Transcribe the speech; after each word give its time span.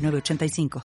906985. 0.00 0.82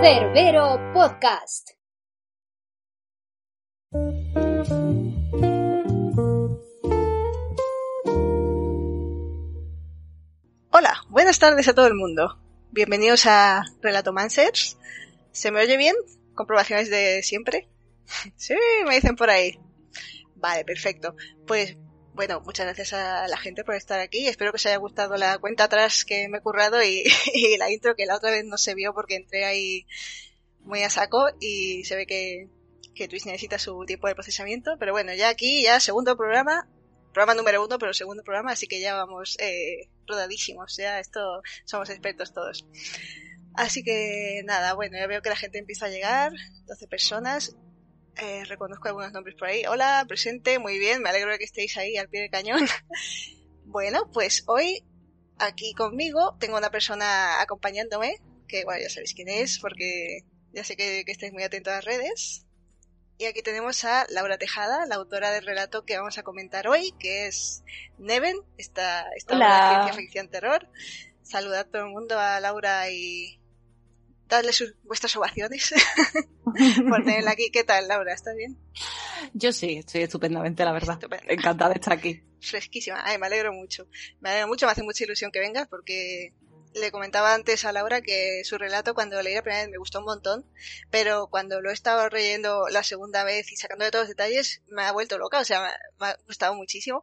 Cerbero 0.00 0.92
Podcast. 0.92 1.70
Hola, 10.70 11.02
buenas 11.08 11.38
tardes 11.38 11.68
a 11.68 11.74
todo 11.74 11.86
el 11.86 11.94
mundo. 11.94 12.38
Bienvenidos 12.70 13.26
a 13.26 13.64
Relatomancers. 13.82 14.78
¿Se 15.32 15.50
me 15.50 15.60
oye 15.60 15.76
bien? 15.76 15.94
¿Comprobaciones 16.34 16.90
de 16.90 17.22
siempre? 17.22 17.68
sí, 18.36 18.54
me 18.86 18.94
dicen 18.94 19.16
por 19.16 19.28
ahí. 19.30 19.58
Vale, 20.36 20.64
perfecto. 20.64 21.14
Pues 21.46 21.76
bueno, 22.18 22.40
muchas 22.40 22.66
gracias 22.66 22.94
a 22.94 23.28
la 23.28 23.36
gente 23.36 23.62
por 23.62 23.76
estar 23.76 24.00
aquí. 24.00 24.26
Espero 24.26 24.50
que 24.50 24.56
os 24.56 24.66
haya 24.66 24.76
gustado 24.78 25.16
la 25.16 25.38
cuenta 25.38 25.62
atrás 25.62 26.04
que 26.04 26.28
me 26.28 26.38
he 26.38 26.40
currado 26.40 26.82
y, 26.82 27.04
la 27.58 27.70
intro 27.70 27.94
que 27.94 28.06
la 28.06 28.16
otra 28.16 28.32
vez 28.32 28.44
no 28.44 28.58
se 28.58 28.74
vio 28.74 28.92
porque 28.92 29.14
entré 29.14 29.44
ahí 29.44 29.86
muy 30.62 30.82
a 30.82 30.90
saco 30.90 31.28
y 31.38 31.84
se 31.84 31.94
ve 31.94 32.06
que, 32.08 32.48
que 32.92 33.06
Twitch 33.06 33.26
necesita 33.26 33.60
su 33.60 33.84
tiempo 33.86 34.08
de 34.08 34.16
procesamiento. 34.16 34.74
Pero 34.80 34.90
bueno, 34.90 35.14
ya 35.14 35.28
aquí, 35.28 35.62
ya 35.62 35.78
segundo 35.78 36.16
programa, 36.16 36.68
programa 37.14 37.36
número 37.36 37.64
uno, 37.64 37.78
pero 37.78 37.94
segundo 37.94 38.24
programa, 38.24 38.50
así 38.50 38.66
que 38.66 38.80
ya 38.80 38.96
vamos 38.96 39.36
eh, 39.38 39.88
rodadísimos. 40.08 40.76
Ya 40.76 40.98
esto 40.98 41.20
somos 41.66 41.88
expertos 41.88 42.32
todos. 42.32 42.66
Así 43.54 43.84
que 43.84 44.42
nada, 44.44 44.74
bueno, 44.74 44.98
ya 44.98 45.06
veo 45.06 45.22
que 45.22 45.30
la 45.30 45.36
gente 45.36 45.58
empieza 45.58 45.86
a 45.86 45.90
llegar, 45.90 46.32
12 46.66 46.88
personas. 46.88 47.54
Eh, 48.20 48.44
reconozco 48.46 48.88
algunos 48.88 49.12
nombres 49.12 49.36
por 49.36 49.48
ahí. 49.48 49.64
Hola, 49.66 50.04
presente, 50.08 50.58
muy 50.58 50.78
bien, 50.78 51.02
me 51.02 51.10
alegro 51.10 51.30
de 51.30 51.38
que 51.38 51.44
estéis 51.44 51.76
ahí 51.76 51.96
al 51.96 52.08
pie 52.08 52.22
del 52.22 52.30
cañón. 52.30 52.66
bueno, 53.64 54.10
pues 54.12 54.42
hoy 54.46 54.84
aquí 55.38 55.72
conmigo 55.74 56.36
tengo 56.40 56.56
una 56.56 56.70
persona 56.70 57.40
acompañándome, 57.40 58.20
que 58.48 58.64
bueno, 58.64 58.82
ya 58.82 58.90
sabéis 58.90 59.14
quién 59.14 59.28
es, 59.28 59.60
porque 59.60 60.24
ya 60.52 60.64
sé 60.64 60.76
que, 60.76 61.04
que 61.04 61.12
estáis 61.12 61.32
muy 61.32 61.44
atentos 61.44 61.72
a 61.72 61.76
las 61.76 61.84
redes. 61.84 62.44
Y 63.18 63.26
aquí 63.26 63.42
tenemos 63.42 63.84
a 63.84 64.06
Laura 64.10 64.38
Tejada, 64.38 64.86
la 64.86 64.96
autora 64.96 65.30
del 65.30 65.44
relato 65.44 65.84
que 65.84 65.96
vamos 65.96 66.18
a 66.18 66.22
comentar 66.22 66.66
hoy, 66.68 66.92
que 66.98 67.26
es 67.26 67.62
Neven, 67.98 68.36
esta, 68.56 69.08
esta 69.16 69.36
obra 69.36 69.68
de 69.68 69.74
ciencia 69.74 70.02
ficción 70.02 70.28
terror. 70.28 70.68
Saludad 71.22 71.60
a 71.60 71.64
todo 71.64 71.82
el 71.82 71.90
mundo, 71.90 72.18
a 72.18 72.40
Laura 72.40 72.90
y 72.90 73.37
dadle 74.28 74.52
sus, 74.52 74.74
vuestras 74.84 75.14
ovaciones 75.16 75.72
por 76.88 77.04
tenerla 77.04 77.32
aquí. 77.32 77.50
¿Qué 77.50 77.64
tal, 77.64 77.88
Laura? 77.88 78.12
¿Estás 78.12 78.36
bien? 78.36 78.56
Yo 79.32 79.52
sí, 79.52 79.78
estoy 79.78 80.02
estupendamente, 80.02 80.64
la 80.64 80.72
verdad. 80.72 80.94
Estupendo. 80.94 81.32
Encantada 81.32 81.70
de 81.70 81.76
estar 81.76 81.92
aquí. 81.92 82.22
Fresquísima. 82.40 83.00
Ay, 83.04 83.18
me 83.18 83.26
alegro 83.26 83.52
mucho. 83.52 83.86
Me 84.20 84.30
alegro 84.30 84.48
mucho, 84.48 84.66
me 84.66 84.72
hace 84.72 84.82
mucha 84.82 85.04
ilusión 85.04 85.30
que 85.32 85.40
vengas 85.40 85.66
porque 85.68 86.34
le 86.74 86.90
comentaba 86.92 87.34
antes 87.34 87.64
a 87.64 87.72
Laura 87.72 88.02
que 88.02 88.42
su 88.44 88.58
relato 88.58 88.94
cuando 88.94 89.20
leí 89.22 89.34
la 89.34 89.42
primera 89.42 89.62
vez 89.62 89.70
me 89.70 89.78
gustó 89.78 90.00
un 90.00 90.04
montón, 90.04 90.46
pero 90.90 91.28
cuando 91.28 91.60
lo 91.60 91.70
he 91.70 91.72
estado 91.72 92.08
leyendo 92.08 92.68
la 92.70 92.82
segunda 92.82 93.24
vez 93.24 93.50
y 93.50 93.56
sacando 93.56 93.86
de 93.86 93.90
todos 93.90 94.04
los 94.04 94.08
detalles 94.10 94.62
me 94.68 94.82
ha 94.82 94.92
vuelto 94.92 95.18
loca, 95.18 95.40
o 95.40 95.44
sea, 95.44 95.62
me, 95.62 95.70
me 95.98 96.06
ha 96.08 96.16
gustado 96.26 96.54
muchísimo 96.54 97.00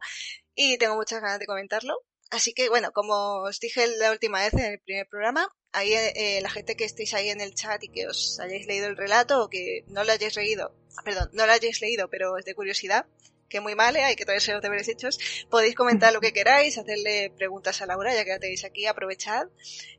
y 0.54 0.78
tengo 0.78 0.94
muchas 0.94 1.20
ganas 1.20 1.40
de 1.40 1.46
comentarlo. 1.46 1.98
Así 2.30 2.52
que 2.52 2.68
bueno, 2.68 2.92
como 2.92 3.42
os 3.42 3.60
dije 3.60 3.86
la 3.98 4.10
última 4.10 4.40
vez 4.40 4.52
en 4.54 4.72
el 4.72 4.80
primer 4.80 5.08
programa, 5.08 5.48
ahí 5.72 5.92
eh, 5.92 6.40
la 6.42 6.50
gente 6.50 6.76
que 6.76 6.84
estéis 6.84 7.14
ahí 7.14 7.28
en 7.28 7.40
el 7.40 7.54
chat 7.54 7.82
y 7.84 7.88
que 7.88 8.06
os 8.08 8.40
hayáis 8.40 8.66
leído 8.66 8.88
el 8.88 8.96
relato 8.96 9.44
o 9.44 9.48
que 9.48 9.84
no 9.86 10.02
lo 10.02 10.12
hayáis 10.12 10.36
leído, 10.36 10.74
perdón, 11.04 11.30
no 11.32 11.46
lo 11.46 11.52
hayáis 11.52 11.80
leído, 11.80 12.08
pero 12.10 12.36
es 12.36 12.44
de 12.44 12.54
curiosidad, 12.54 13.06
que 13.48 13.60
muy 13.60 13.74
mal, 13.74 13.96
¿eh? 13.96 14.04
hay 14.04 14.16
que 14.16 14.24
traerse 14.24 14.52
los 14.52 14.62
deberes 14.62 14.88
hechos. 14.88 15.18
Podéis 15.50 15.74
comentar 15.74 16.12
lo 16.12 16.20
que 16.20 16.32
queráis, 16.32 16.78
hacerle 16.78 17.32
preguntas 17.36 17.80
a 17.80 17.86
Laura, 17.86 18.14
ya 18.14 18.24
que 18.24 18.30
la 18.30 18.38
tenéis 18.38 18.64
aquí, 18.64 18.86
aprovechad. 18.86 19.48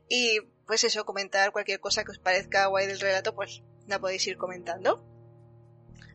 Y 0.08 0.40
pues 0.66 0.84
eso, 0.84 1.04
comentar 1.04 1.52
cualquier 1.52 1.80
cosa 1.80 2.04
que 2.04 2.10
os 2.10 2.18
parezca 2.18 2.66
guay 2.66 2.86
del 2.86 3.00
relato, 3.00 3.34
pues 3.34 3.62
la 3.86 3.98
podéis 3.98 4.26
ir 4.26 4.36
comentando. 4.36 5.02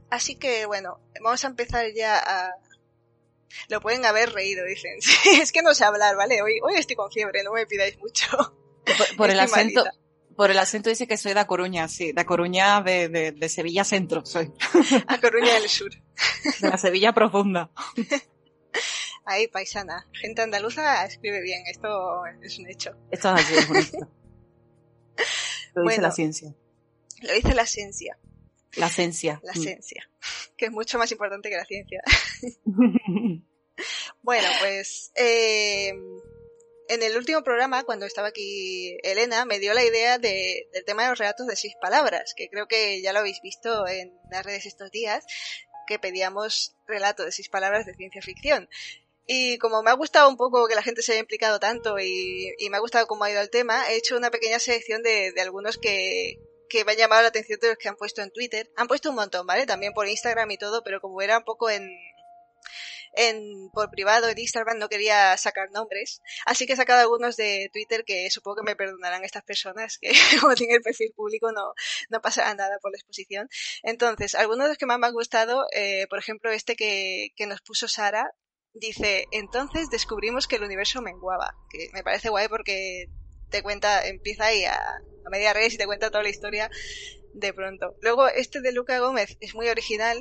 Así 0.09 0.35
que 0.35 0.65
bueno, 0.65 0.99
vamos 1.21 1.43
a 1.43 1.47
empezar 1.47 1.91
ya 1.93 2.19
a... 2.19 2.51
Lo 3.69 3.81
pueden 3.81 4.05
haber 4.05 4.31
reído, 4.31 4.65
dicen. 4.65 4.97
es 5.41 5.51
que 5.51 5.61
no 5.61 5.73
sé 5.73 5.83
hablar, 5.85 6.15
¿vale? 6.15 6.41
Hoy, 6.41 6.59
hoy 6.63 6.75
estoy 6.75 6.95
con 6.95 7.11
fiebre, 7.11 7.43
no 7.43 7.53
me 7.53 7.65
pidáis 7.65 7.97
mucho. 7.99 8.27
Por, 8.85 9.17
por 9.17 9.29
el 9.31 9.39
acento, 9.39 9.83
malita. 9.83 9.99
por 10.35 10.51
el 10.51 10.59
acento 10.59 10.89
dice 10.89 11.07
que 11.07 11.17
soy 11.17 11.33
de 11.33 11.45
Coruña, 11.45 11.87
sí, 11.87 12.11
de 12.11 12.25
Coruña 12.25 12.81
de, 12.81 13.09
de, 13.09 13.31
de 13.31 13.49
Sevilla 13.49 13.83
Centro, 13.83 14.25
soy. 14.25 14.51
A 15.07 15.19
Coruña 15.19 15.53
del 15.53 15.69
Sur. 15.69 15.91
De 16.61 16.69
la 16.69 16.77
Sevilla 16.77 17.13
profunda. 17.13 17.71
Ahí, 19.25 19.47
paisana. 19.47 20.05
Gente 20.11 20.41
andaluza 20.41 21.05
escribe 21.05 21.41
bien, 21.41 21.63
esto 21.67 22.25
es 22.41 22.59
un 22.59 22.69
hecho. 22.69 22.91
Esto 23.09 23.35
es 23.35 23.41
así, 23.41 23.55
es 23.55 23.67
bonito. 23.67 24.09
Lo 25.75 25.83
dice 25.83 26.01
la 26.01 26.11
ciencia. 26.11 26.53
Lo 27.21 27.33
dice 27.33 27.53
la 27.53 27.65
ciencia, 27.65 28.17
La 28.75 28.89
ciencia. 28.89 29.39
la 29.43 29.53
Mm. 29.53 29.61
ciencia, 29.61 30.09
que 30.57 30.65
es 30.65 30.71
mucho 30.71 30.97
más 30.97 31.11
importante 31.11 31.49
que 31.49 31.57
la 31.57 31.65
ciencia. 31.65 32.01
Bueno, 34.21 34.47
pues 34.61 35.11
eh, 35.15 35.89
en 35.89 37.01
el 37.03 37.17
último 37.17 37.43
programa, 37.43 37.83
cuando 37.83 38.05
estaba 38.05 38.27
aquí 38.27 38.95
Elena, 39.03 39.45
me 39.45 39.57
dio 39.59 39.73
la 39.73 39.83
idea 39.83 40.19
de- 40.19 40.67
del 40.73 40.85
tema 40.85 41.03
de 41.03 41.09
los 41.09 41.17
relatos 41.19 41.47
de 41.47 41.55
seis 41.55 41.73
palabras, 41.81 42.33
que 42.37 42.49
creo 42.49 42.67
que 42.67 43.01
ya 43.01 43.13
lo 43.13 43.19
habéis 43.19 43.41
visto 43.41 43.87
en 43.87 44.13
las 44.29 44.45
redes 44.45 44.67
estos 44.67 44.91
días, 44.91 45.25
que 45.87 45.97
pedíamos 45.99 46.75
relatos 46.87 47.25
de 47.25 47.31
seis 47.31 47.49
palabras 47.49 47.85
de 47.87 47.95
ciencia 47.95 48.21
ficción. 48.21 48.69
Y 49.25 49.57
como 49.57 49.81
me 49.81 49.89
ha 49.89 49.95
gustado 49.95 50.29
un 50.29 50.37
poco 50.37 50.67
que 50.67 50.75
la 50.75 50.83
gente 50.83 51.01
se 51.01 51.13
haya 51.13 51.21
implicado 51.21 51.59
tanto 51.59 51.97
y, 51.99 52.53
y 52.59 52.69
me 52.69 52.77
ha 52.77 52.81
gustado 52.81 53.07
cómo 53.07 53.23
ha 53.23 53.31
ido 53.31 53.41
el 53.41 53.49
tema, 53.49 53.89
he 53.91 53.95
hecho 53.97 54.15
una 54.17 54.29
pequeña 54.31 54.59
selección 54.59 55.01
de, 55.01 55.31
de 55.31 55.41
algunos 55.41 55.77
que, 55.79 56.37
que 56.73 56.83
me 56.85 56.93
han 56.93 56.97
llamado 56.97 57.21
la 57.21 57.27
atención 57.27 57.59
de 57.59 57.67
los 57.67 57.77
que 57.77 57.87
han 57.87 57.95
puesto 57.95 58.23
en 58.23 58.31
Twitter. 58.31 58.71
Han 58.77 58.87
puesto 58.87 59.11
un 59.11 59.15
montón, 59.15 59.45
¿vale? 59.45 59.67
También 59.67 59.93
por 59.93 60.07
Instagram 60.07 60.49
y 60.49 60.57
todo, 60.57 60.83
pero 60.83 60.99
como 61.01 61.21
era 61.21 61.37
un 61.37 61.43
poco 61.43 61.69
en, 61.69 61.87
en 63.13 63.69
por 63.71 63.91
privado 63.91 64.27
en 64.27 64.39
Instagram 64.39 64.79
no 64.79 64.89
quería 64.89 65.37
sacar 65.37 65.69
nombres, 65.69 66.23
así 66.47 66.65
que 66.65 66.73
he 66.73 66.75
sacado 66.75 67.01
algunos 67.01 67.37
de 67.37 67.69
Twitter 67.71 68.03
que 68.05 68.31
supongo 68.31 68.57
que 68.57 68.71
me 68.71 68.75
perdonarán 68.75 69.23
estas 69.23 69.43
personas 69.43 69.99
que 69.99 70.11
como 70.41 70.55
tienen 70.55 70.77
el 70.77 70.81
perfil 70.81 71.13
público 71.15 71.51
no, 71.51 71.73
no 72.09 72.21
pasará 72.21 72.55
nada 72.55 72.79
por 72.81 72.91
la 72.91 72.97
exposición. 72.97 73.47
Entonces, 73.83 74.33
algunos 74.33 74.65
de 74.65 74.69
los 74.69 74.77
que 74.79 74.87
más 74.87 74.97
me 74.97 75.05
han 75.05 75.13
gustado, 75.13 75.67
eh, 75.75 76.07
por 76.09 76.17
ejemplo 76.17 76.49
este 76.51 76.75
que, 76.75 77.29
que 77.35 77.45
nos 77.45 77.61
puso 77.61 77.87
Sara, 77.87 78.31
dice, 78.73 79.25
entonces 79.31 79.91
descubrimos 79.91 80.47
que 80.47 80.55
el 80.55 80.63
universo 80.63 81.03
menguaba, 81.03 81.53
que 81.69 81.89
me 81.93 82.01
parece 82.03 82.29
guay 82.29 82.47
porque 82.47 83.09
te 83.53 83.61
cuenta, 83.61 84.05
empieza 84.07 84.47
ahí 84.47 84.65
a, 84.65 84.75
a 84.75 85.29
media 85.29 85.53
res 85.53 85.75
y 85.75 85.77
te 85.77 85.85
cuenta 85.85 86.09
toda 86.09 86.23
la 86.23 86.29
historia 86.29 86.71
de 87.33 87.53
pronto. 87.53 87.95
Luego, 88.01 88.27
este 88.27 88.61
de 88.61 88.71
Luca 88.71 88.99
Gómez 88.99 89.37
es 89.39 89.53
muy 89.53 89.69
original 89.69 90.19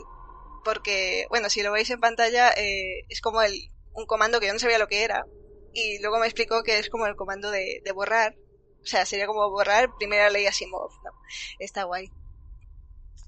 porque, 0.65 1.27
bueno, 1.31 1.49
si 1.49 1.63
lo 1.63 1.73
veis 1.73 1.89
en 1.91 1.99
pantalla, 1.99 2.51
eh, 2.53 3.05
es 3.09 3.23
como 3.23 3.41
el, 3.41 3.55
un 3.95 4.05
comando 4.05 4.39
que 4.39 4.47
yo 4.47 4.53
no 4.53 4.59
sabía 4.59 4.79
lo 4.79 4.87
que 4.87 5.03
era. 5.03 5.25
Y 5.73 5.99
luego 6.01 6.19
me 6.19 6.27
explicó 6.27 6.63
que 6.63 6.79
es 6.79 6.91
como 6.91 7.07
el 7.07 7.17
comando 7.17 7.51
de, 7.51 7.81
de 7.83 7.93
borrar. 7.93 8.37
O 8.83 8.87
sea, 8.87 9.07
sería 9.07 9.27
como 9.27 9.49
borrar 9.51 9.89
primera 9.99 10.29
ley 10.29 10.47
Asimov. 10.47 10.91
¿no? 11.03 11.11
Está 11.59 11.85
guay. 11.85 12.11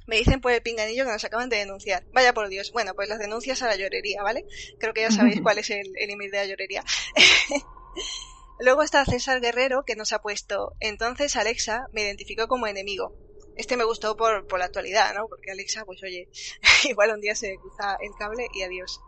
Me 0.07 0.17
dicen 0.17 0.43
por 0.43 0.53
el 0.53 0.61
pinganillo 0.61 1.07
que 1.07 1.13
nos 1.13 1.25
acaban 1.25 1.49
de 1.49 1.57
denunciar. 1.57 2.05
Vaya 2.13 2.35
por 2.35 2.49
Dios. 2.49 2.73
Bueno, 2.73 2.93
pues 2.95 3.09
las 3.09 3.19
denuncias 3.19 3.63
a 3.63 3.69
la 3.69 3.77
llorería, 3.77 4.23
¿vale? 4.23 4.45
Creo 4.79 4.93
que 4.93 5.01
ya 5.01 5.11
sabéis 5.11 5.41
cuál 5.43 5.57
es 5.57 5.71
el 5.71 5.91
el 5.97 6.11
email 6.11 6.31
de 6.31 6.37
la 6.37 6.47
llorería. 6.47 6.85
Luego 8.61 8.83
está 8.83 9.05
César 9.05 9.41
Guerrero 9.41 9.85
que 9.85 9.97
nos 9.97 10.13
ha 10.13 10.21
puesto, 10.21 10.75
entonces 10.81 11.37
Alexa 11.37 11.87
me 11.93 12.03
identificó 12.03 12.47
como 12.47 12.67
enemigo. 12.67 13.17
Este 13.57 13.77
me 13.77 13.85
gustó 13.85 14.17
por, 14.17 14.47
por 14.47 14.59
la 14.59 14.67
actualidad, 14.67 15.15
¿no? 15.15 15.29
Porque 15.29 15.51
Alexa, 15.51 15.85
pues 15.85 16.03
oye, 16.03 16.29
igual 16.89 17.11
un 17.11 17.21
día 17.21 17.35
se 17.35 17.57
cruza 17.57 17.97
el 18.01 18.11
cable 18.19 18.49
y 18.53 18.63
adiós. 18.63 19.01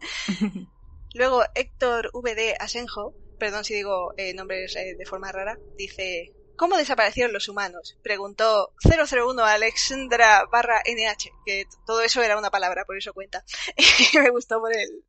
Luego 1.14 1.44
Héctor 1.54 2.10
VD 2.12 2.56
Asenjo, 2.58 3.14
perdón 3.38 3.64
si 3.64 3.74
digo 3.74 4.14
eh, 4.16 4.34
nombres 4.34 4.74
eh, 4.76 4.94
de 4.98 5.06
forma 5.06 5.30
rara, 5.32 5.58
dice, 5.76 6.32
¿cómo 6.56 6.76
desaparecieron 6.76 7.32
los 7.32 7.48
humanos? 7.48 7.98
Preguntó 8.02 8.72
001 8.82 9.44
Alexandra 9.44 10.44
barra 10.50 10.82
NH, 10.84 11.30
que 11.46 11.66
todo 11.86 12.00
eso 12.00 12.22
era 12.22 12.38
una 12.38 12.50
palabra, 12.50 12.84
por 12.84 12.96
eso 12.96 13.12
cuenta. 13.12 13.44
Y 14.12 14.18
me 14.18 14.30
gustó 14.30 14.60
por 14.60 14.74
el, 14.74 15.04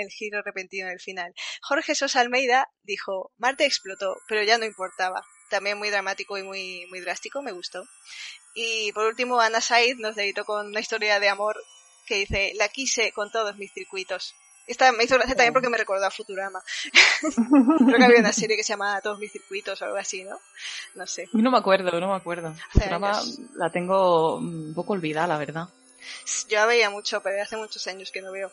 el 0.00 0.10
giro 0.10 0.42
repentino 0.42 0.88
del 0.88 1.00
final. 1.00 1.34
Jorge 1.62 1.94
Sosa 1.94 2.20
Almeida 2.20 2.68
dijo, 2.82 3.32
Marte 3.38 3.64
explotó, 3.64 4.16
pero 4.28 4.42
ya 4.42 4.58
no 4.58 4.64
importaba. 4.64 5.22
También 5.48 5.78
muy 5.78 5.90
dramático 5.90 6.38
y 6.38 6.42
muy, 6.42 6.86
muy 6.90 7.00
drástico, 7.00 7.42
me 7.42 7.52
gustó. 7.52 7.84
Y 8.54 8.92
por 8.92 9.06
último, 9.06 9.40
Ana 9.40 9.60
Said 9.60 9.96
nos 9.98 10.16
dedicó 10.16 10.44
con 10.44 10.68
una 10.68 10.80
historia 10.80 11.20
de 11.20 11.28
amor 11.28 11.56
que 12.06 12.16
dice, 12.16 12.52
la 12.56 12.68
quise 12.68 13.12
con 13.12 13.30
todos 13.30 13.56
mis 13.56 13.72
circuitos. 13.72 14.34
Esta 14.66 14.92
me 14.92 15.02
hizo 15.02 15.16
gracia 15.16 15.34
también 15.34 15.52
porque 15.52 15.68
me 15.68 15.76
recordó 15.76 16.06
a 16.06 16.10
Futurama. 16.10 16.62
Creo 17.20 17.98
que 17.98 18.04
había 18.04 18.20
una 18.20 18.32
serie 18.32 18.56
que 18.56 18.62
se 18.62 18.72
llamaba 18.72 19.00
Todos 19.00 19.18
mis 19.18 19.32
circuitos 19.32 19.82
o 19.82 19.84
algo 19.84 19.96
así, 19.96 20.22
¿no? 20.22 20.38
No 20.94 21.06
sé. 21.08 21.28
No 21.32 21.50
me 21.50 21.58
acuerdo, 21.58 21.98
no 21.98 22.08
me 22.08 22.14
acuerdo. 22.14 22.54
Futurama 22.72 23.20
la 23.56 23.70
tengo 23.70 24.36
un 24.36 24.72
poco 24.72 24.92
olvidada, 24.92 25.26
la 25.26 25.38
verdad. 25.38 25.68
Yo 26.48 26.58
la 26.58 26.66
veía 26.66 26.88
mucho, 26.88 27.20
pero 27.20 27.42
hace 27.42 27.56
muchos 27.56 27.86
años 27.88 28.10
que 28.10 28.22
no 28.22 28.30
veo. 28.32 28.52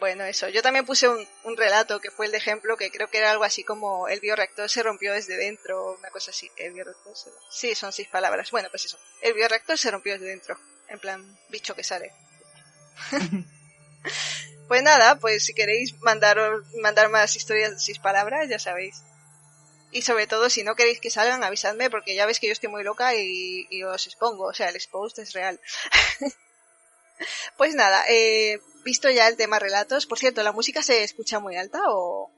Bueno, 0.00 0.24
eso. 0.24 0.48
Yo 0.48 0.62
también 0.62 0.86
puse 0.86 1.06
un, 1.08 1.28
un, 1.44 1.56
relato 1.58 2.00
que 2.00 2.10
fue 2.10 2.24
el 2.24 2.32
de 2.32 2.38
ejemplo, 2.38 2.78
que 2.78 2.90
creo 2.90 3.10
que 3.10 3.18
era 3.18 3.30
algo 3.30 3.44
así 3.44 3.64
como 3.64 4.08
el 4.08 4.18
bioreactor 4.18 4.70
se 4.70 4.82
rompió 4.82 5.12
desde 5.12 5.36
dentro, 5.36 5.92
una 5.98 6.08
cosa 6.08 6.30
así. 6.30 6.50
El 6.56 6.72
bioreactor 6.72 7.14
se... 7.14 7.28
Sí, 7.50 7.74
son 7.74 7.92
seis 7.92 8.08
palabras. 8.08 8.50
Bueno, 8.50 8.68
pues 8.70 8.86
eso. 8.86 8.98
El 9.20 9.34
bioreactor 9.34 9.76
se 9.76 9.90
rompió 9.90 10.14
desde 10.14 10.28
dentro. 10.28 10.58
En 10.88 10.98
plan, 11.00 11.38
bicho 11.50 11.76
que 11.76 11.84
sale. 11.84 12.14
pues 14.68 14.82
nada, 14.82 15.18
pues 15.18 15.44
si 15.44 15.52
queréis 15.52 15.94
mandar, 16.00 16.38
mandar 16.80 17.10
más 17.10 17.36
historias 17.36 17.72
de 17.72 17.78
seis 17.78 17.98
palabras, 17.98 18.48
ya 18.48 18.58
sabéis. 18.58 19.02
Y 19.92 20.00
sobre 20.00 20.26
todo, 20.26 20.48
si 20.48 20.64
no 20.64 20.76
queréis 20.76 21.00
que 21.00 21.10
salgan, 21.10 21.44
avisadme, 21.44 21.90
porque 21.90 22.14
ya 22.14 22.24
veis 22.24 22.40
que 22.40 22.46
yo 22.46 22.54
estoy 22.54 22.70
muy 22.70 22.84
loca 22.84 23.14
y, 23.14 23.66
y 23.68 23.82
os 23.82 24.06
expongo. 24.06 24.46
O 24.46 24.54
sea, 24.54 24.70
el 24.70 24.76
expost 24.76 25.18
es 25.18 25.34
real. 25.34 25.60
pues 27.56 27.74
nada, 27.74 28.04
eh, 28.08 28.60
visto 28.84 29.10
ya 29.10 29.28
el 29.28 29.36
tema 29.36 29.58
relatos. 29.58 30.06
Por 30.06 30.18
cierto, 30.18 30.42
¿la 30.42 30.52
música 30.52 30.82
se 30.82 31.02
escucha 31.02 31.40
muy 31.40 31.56
alta 31.56 31.80
o...? 31.88 32.30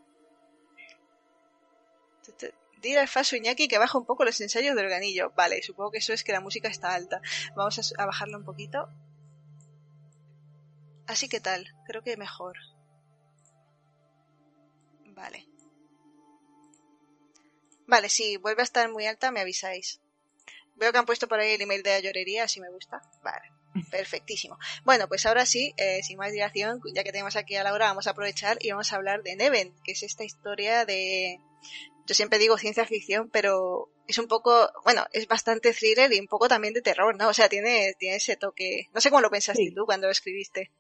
Dile 2.81 2.99
al 2.99 3.09
Faso 3.09 3.37
Iñaki 3.37 3.69
que 3.69 3.79
baja 3.79 3.97
un 3.97 4.05
poco 4.05 4.25
los 4.25 4.41
ensayos 4.41 4.75
del 4.75 4.87
organillo. 4.87 5.31
Vale, 5.37 5.63
supongo 5.63 5.93
que 5.93 5.99
eso 5.99 6.13
es 6.13 6.25
que 6.25 6.33
la 6.33 6.41
música 6.41 6.69
está 6.69 6.95
alta. 6.95 7.21
Vamos 7.55 7.95
a, 7.97 8.03
a 8.03 8.37
un 8.37 8.45
poquito. 8.45 8.89
Así 11.07 11.29
que 11.29 11.41
tal, 11.41 11.69
creo 11.87 12.03
que 12.03 12.17
mejor. 12.17 12.57
Vale. 15.07 15.47
Vale, 17.87 18.09
si 18.09 18.37
vuelve 18.37 18.63
a 18.63 18.65
estar 18.65 18.91
muy 18.91 19.07
alta 19.07 19.31
me 19.31 19.41
avisáis. 19.41 20.01
Veo 20.75 20.91
que 20.91 20.99
han 20.99 21.07
puesto 21.07 21.29
por 21.29 21.39
ahí 21.39 21.53
el 21.53 21.61
email 21.61 21.83
de 21.83 21.91
la 21.91 22.01
llorería, 22.01 22.49
si 22.49 22.61
me 22.61 22.71
gusta. 22.71 23.01
Vale, 23.23 23.53
perfectísimo. 23.91 24.59
Bueno, 24.85 25.09
pues 25.09 25.27
ahora 25.27 25.47
sí, 25.47 25.75
eh, 25.77 26.03
sin 26.03 26.19
más 26.19 26.33
dilación, 26.33 26.81
ya 26.95 27.05
que 27.05 27.13
tenemos 27.13 27.37
aquí 27.37 27.57
a 27.57 27.65
Laura, 27.65 27.87
vamos 27.87 28.07
a 28.07 28.11
aprovechar 28.11 28.59
y 28.61 28.71
vamos 28.71 28.93
a 28.93 28.97
hablar 28.97 29.23
de 29.23 29.37
Neven, 29.37 29.75
que 29.85 29.93
es 29.93 30.03
esta 30.03 30.25
historia 30.25 30.85
de... 30.85 31.39
Yo 32.07 32.15
siempre 32.15 32.39
digo 32.39 32.59
ciencia 32.59 32.85
ficción, 32.85 33.31
pero 33.31 33.89
es 34.07 34.19
un 34.19 34.27
poco, 34.27 34.71
bueno, 34.85 35.05
es 35.13 35.29
bastante 35.29 35.73
thriller 35.73 36.13
y 36.13 36.19
un 36.19 36.27
poco 36.27 36.49
también 36.49 36.75
de 36.75 36.83
terror, 36.83 37.17
¿no? 37.17 37.29
O 37.29 37.35
sea, 37.35 37.49
tiene, 37.49 37.95
tiene 37.99 38.17
ese 38.17 38.37
toque. 38.37 38.89
No 38.93 39.01
sé 39.01 39.11
cómo 39.11 39.21
lo 39.21 39.31
pensaste 39.31 39.63
sí. 39.63 39.75
tú 39.75 39.85
cuando 39.87 40.09
lo 40.09 40.13
escribiste. 40.13 40.71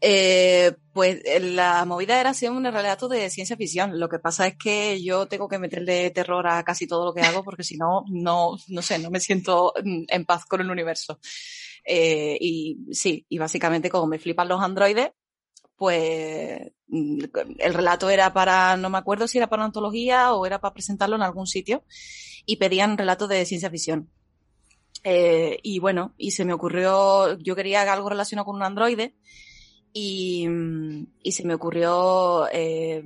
Eh, 0.00 0.76
pues 0.92 1.20
la 1.40 1.84
movida 1.84 2.20
era 2.20 2.32
ser 2.32 2.50
un 2.50 2.64
relato 2.64 3.08
de 3.08 3.28
ciencia 3.30 3.56
ficción. 3.56 3.98
Lo 3.98 4.08
que 4.08 4.20
pasa 4.20 4.46
es 4.46 4.56
que 4.56 5.02
yo 5.02 5.26
tengo 5.26 5.48
que 5.48 5.58
meterle 5.58 6.10
terror 6.10 6.46
a 6.46 6.62
casi 6.62 6.86
todo 6.86 7.06
lo 7.06 7.14
que 7.14 7.22
hago 7.22 7.42
porque 7.42 7.64
si 7.64 7.76
no, 7.76 8.04
no, 8.08 8.56
no 8.68 8.82
sé, 8.82 8.98
no 8.98 9.10
me 9.10 9.20
siento 9.20 9.72
en 9.76 10.24
paz 10.24 10.44
con 10.44 10.60
el 10.60 10.70
universo. 10.70 11.18
Eh, 11.90 12.36
y 12.38 12.76
sí, 12.92 13.24
y 13.30 13.38
básicamente 13.38 13.88
como 13.88 14.06
me 14.06 14.18
flipan 14.18 14.46
los 14.46 14.60
androides, 14.60 15.10
pues 15.74 16.70
el 16.90 17.74
relato 17.74 18.10
era 18.10 18.34
para, 18.34 18.76
no 18.76 18.90
me 18.90 18.98
acuerdo 18.98 19.26
si 19.26 19.38
era 19.38 19.46
para 19.48 19.60
una 19.60 19.68
antología 19.68 20.34
o 20.34 20.44
era 20.44 20.60
para 20.60 20.74
presentarlo 20.74 21.16
en 21.16 21.22
algún 21.22 21.46
sitio 21.46 21.84
y 22.44 22.56
pedían 22.56 22.98
relatos 22.98 23.30
de 23.30 23.46
ciencia 23.46 23.70
ficción. 23.70 24.10
Eh, 25.02 25.60
y 25.62 25.78
bueno, 25.78 26.12
y 26.18 26.32
se 26.32 26.44
me 26.44 26.52
ocurrió, 26.52 27.38
yo 27.38 27.56
quería 27.56 27.90
algo 27.90 28.10
relacionado 28.10 28.44
con 28.44 28.56
un 28.56 28.64
androide 28.64 29.14
y, 29.94 30.46
y 31.22 31.32
se 31.32 31.46
me 31.46 31.54
ocurrió 31.54 32.48
eh, 32.52 33.02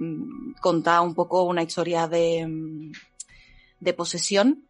contar 0.60 1.02
un 1.02 1.14
poco 1.14 1.44
una 1.44 1.62
historia 1.62 2.08
de, 2.08 2.90
de 3.78 3.94
posesión 3.94 4.68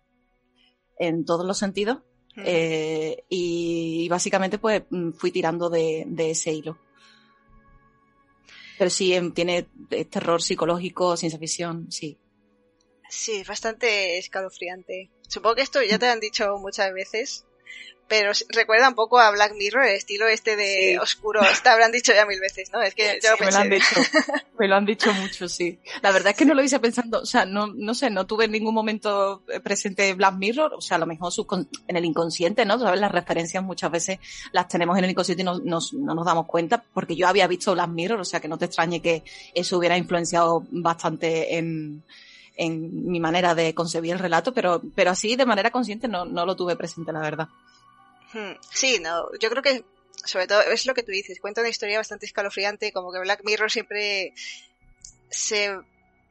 en 0.99 1.25
todos 1.25 1.47
los 1.47 1.56
sentidos. 1.56 2.00
Uh 2.34 2.40
-huh. 2.40 2.44
eh, 2.46 3.25
y, 3.29 4.05
y, 4.05 4.08
básicamente 4.08 4.58
pues 4.58 4.82
fui 5.17 5.31
tirando 5.31 5.69
de, 5.69 6.05
de, 6.06 6.31
ese 6.31 6.52
hilo. 6.52 6.79
Pero 8.79 8.90
sí, 8.90 9.14
tiene 9.34 9.69
terror 10.11 10.40
psicológico, 10.43 11.17
ciencia 11.17 11.38
ficción, 11.38 11.93
sí. 11.93 12.19
Sí, 13.08 13.44
bastante 13.46 14.17
escalofriante. 14.17 15.11
Supongo 15.29 15.56
que 15.56 15.62
esto 15.62 15.82
ya 15.82 15.99
te 15.99 16.06
han 16.06 16.19
dicho 16.19 16.56
muchas 16.58 16.93
veces, 16.94 17.44
pero 18.12 18.30
recuerda 18.50 18.90
un 18.90 18.94
poco 18.94 19.19
a 19.19 19.30
Black 19.30 19.54
Mirror, 19.54 19.86
el 19.86 19.94
estilo 19.94 20.28
este 20.28 20.54
de 20.54 20.90
sí. 20.92 20.98
oscuro. 20.98 21.40
Te 21.62 21.69
habrán 21.70 21.92
dicho 21.92 22.12
ya 22.12 22.26
mil 22.26 22.38
veces, 22.40 22.70
¿no? 22.70 22.82
Es 22.82 22.94
que 22.94 23.19
yo 23.22 23.30
sí, 23.38 23.42
me 23.42 23.50
lo 23.50 23.56
han 23.56 23.70
dicho. 23.70 23.96
me 24.58 24.69
lo 24.69 24.76
han 24.76 24.84
dicho 24.84 25.14
mucho, 25.14 25.48
sí. 25.48 25.78
La 26.02 26.12
verdad 26.12 26.32
es 26.32 26.36
que 26.36 26.44
no 26.44 26.52
lo 26.52 26.62
hice 26.62 26.78
pensando, 26.78 27.20
o 27.20 27.24
sea, 27.24 27.46
no, 27.46 27.69
no 27.69 27.94
sé, 27.94 28.10
no 28.10 28.26
tuve 28.26 28.44
en 28.44 28.50
ningún 28.50 28.74
momento 28.74 29.42
presente 29.64 30.12
Black 30.12 30.34
Mirror, 30.34 30.74
o 30.74 30.82
sea, 30.82 30.98
a 30.98 31.00
lo 31.00 31.06
mejor 31.06 31.32
en 31.88 31.96
el 31.96 32.04
inconsciente, 32.04 32.66
¿no? 32.66 32.78
Sabes, 32.78 33.00
las 33.00 33.12
referencias 33.12 33.64
muchas 33.64 33.90
veces 33.90 34.19
las 34.52 34.69
tenemos 34.69 34.98
en 34.98 35.04
el 35.04 35.10
inconsciente 35.10 35.40
y 35.40 35.46
no, 35.46 35.58
no, 35.64 35.78
no 35.92 36.14
nos 36.14 36.26
damos 36.26 36.44
cuenta, 36.44 36.84
porque 36.92 37.16
yo 37.16 37.26
había 37.26 37.46
visto 37.46 37.72
Black 37.72 37.88
Mirror, 37.88 38.20
o 38.20 38.26
sea, 38.26 38.40
que 38.40 38.48
no 38.48 38.58
te 38.58 38.66
extrañe 38.66 39.00
que 39.00 39.22
eso 39.54 39.78
hubiera 39.78 39.96
influenciado 39.96 40.66
bastante 40.70 41.56
en, 41.56 42.02
en 42.56 43.10
mi 43.10 43.20
manera 43.20 43.54
de 43.54 43.75
concebir 43.75 44.12
el 44.12 44.19
relato, 44.19 44.52
pero, 44.52 44.82
pero 44.94 45.10
así 45.10 45.37
de 45.37 45.46
manera 45.46 45.70
consciente 45.70 46.08
no, 46.08 46.25
no 46.25 46.46
lo 46.46 46.56
tuve 46.56 46.76
presente, 46.76 47.12
la 47.12 47.20
verdad. 47.20 47.49
Hmm. 48.32 48.52
Sí, 48.70 48.99
no, 49.00 49.26
yo 49.38 49.50
creo 49.50 49.62
que 49.62 49.84
sobre 50.25 50.46
todo 50.46 50.60
es 50.62 50.87
lo 50.87 50.94
que 50.94 51.02
tú 51.02 51.12
dices, 51.12 51.40
cuenta 51.40 51.60
una 51.60 51.70
historia 51.70 51.99
bastante 51.99 52.26
escalofriante, 52.26 52.93
como 52.93 53.12
que 53.12 53.20
Black 53.20 53.43
Mirror 53.44 53.70
siempre 53.70 54.34
se 55.31 55.76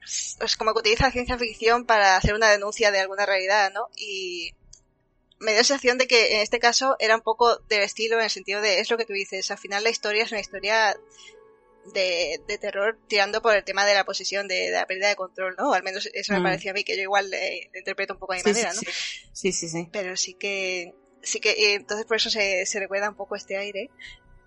es 0.04 0.58
como 0.58 0.74
que 0.74 0.80
utiliza 0.80 1.12
ciencia 1.12 1.38
ficción 1.38 1.86
para 1.86 2.18
hacer 2.18 2.34
una 2.34 2.50
denuncia 2.50 2.92
de 2.92 3.00
alguna 3.00 3.26
realidad, 3.26 3.72
¿no? 3.72 3.88
Y 3.96 4.54
me 5.40 5.52
dio 5.52 5.60
la 5.60 5.64
sensación 5.64 5.98
de 5.98 6.08
que 6.08 6.36
en 6.36 6.42
este 6.42 6.60
caso 6.60 6.96
era 7.00 7.16
un 7.16 7.22
poco 7.22 7.58
del 7.70 7.82
estilo 7.82 8.18
en 8.18 8.24
el 8.24 8.30
sentido 8.30 8.62
de 8.62 8.80
es 8.80 8.90
lo 8.90 8.98
que 8.98 9.06
tú 9.06 9.14
dices, 9.14 9.52
al 9.52 9.58
final 9.58 9.84
la 9.84 9.90
historia 9.90 10.24
es 10.24 10.32
una 10.32 10.42
historia 10.42 10.96
de, 11.94 12.42
de 12.48 12.58
terror 12.58 13.00
tirando 13.08 13.42
por 13.42 13.56
el 13.56 13.64
tema 13.64 13.86
de 13.86 13.94
la 13.94 14.06
posesión, 14.06 14.48
de, 14.48 14.56
de 14.56 14.72
la 14.72 14.86
pérdida 14.86 15.10
de 15.10 15.16
control, 15.16 15.56
¿no? 15.58 15.72
O 15.72 15.74
al 15.74 15.84
menos 15.84 16.10
eso 16.14 16.34
mm. 16.34 16.38
me 16.38 16.44
parecía 16.44 16.72
a 16.72 16.74
mí, 16.74 16.84
que 16.84 16.96
yo 16.96 17.04
igual 17.04 17.34
eh, 17.34 17.70
interpreto 17.76 18.14
un 18.14 18.20
poco 18.20 18.34
a 18.34 18.36
mi 18.36 18.42
sí, 18.42 18.50
manera, 18.50 18.74
sí, 18.74 18.86
¿no? 18.86 18.92
Sí, 19.34 19.52
sí, 19.52 19.70
sí. 19.70 19.90
Pero 19.92 20.16
sí 20.16 20.34
que 20.36 20.94
sí 21.24 21.40
que 21.40 21.56
y 21.58 21.66
entonces 21.74 22.06
por 22.06 22.18
eso 22.18 22.30
se, 22.30 22.66
se 22.66 22.80
recuerda 22.80 23.10
un 23.10 23.16
poco 23.16 23.36
este 23.36 23.58
aire, 23.58 23.90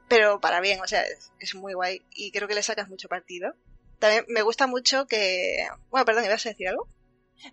pero 0.09 0.41
para 0.41 0.61
bien, 0.61 0.81
o 0.81 0.87
sea, 0.87 1.03
es, 1.03 1.33
es, 1.39 1.55
muy 1.55 1.75
guay 1.75 2.03
y 2.15 2.31
creo 2.31 2.49
que 2.49 2.55
le 2.55 2.63
sacas 2.63 2.89
mucho 2.89 3.09
partido. 3.09 3.55
También 3.99 4.25
me 4.29 4.43
gusta 4.43 4.67
mucho 4.67 5.07
que, 5.07 5.67
bueno, 5.91 6.05
perdón, 6.05 6.25
¿ibas 6.25 6.45
a 6.47 6.51
decir 6.51 6.69
algo? 6.69 6.89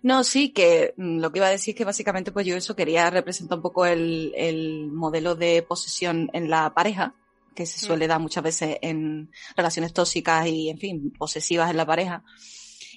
No, 0.02 0.24
sí, 0.24 0.50
que 0.50 0.94
lo 0.96 1.32
que 1.32 1.38
iba 1.38 1.46
a 1.46 1.50
decir 1.50 1.74
es 1.74 1.78
que 1.78 1.84
básicamente 1.84 2.32
pues 2.32 2.46
yo 2.46 2.56
eso 2.56 2.76
quería 2.76 3.10
representar 3.10 3.58
un 3.58 3.62
poco 3.62 3.84
el, 3.86 4.32
el 4.36 4.88
modelo 4.90 5.34
de 5.34 5.62
posesión 5.62 6.30
en 6.32 6.50
la 6.50 6.72
pareja, 6.72 7.14
que 7.54 7.66
se 7.66 7.78
suele 7.78 8.06
dar 8.06 8.20
muchas 8.20 8.42
veces 8.44 8.78
en 8.82 9.30
relaciones 9.56 9.92
tóxicas 9.92 10.46
y, 10.46 10.70
en 10.70 10.78
fin, 10.78 11.12
posesivas 11.12 11.70
en 11.70 11.76
la 11.76 11.86
pareja 11.86 12.24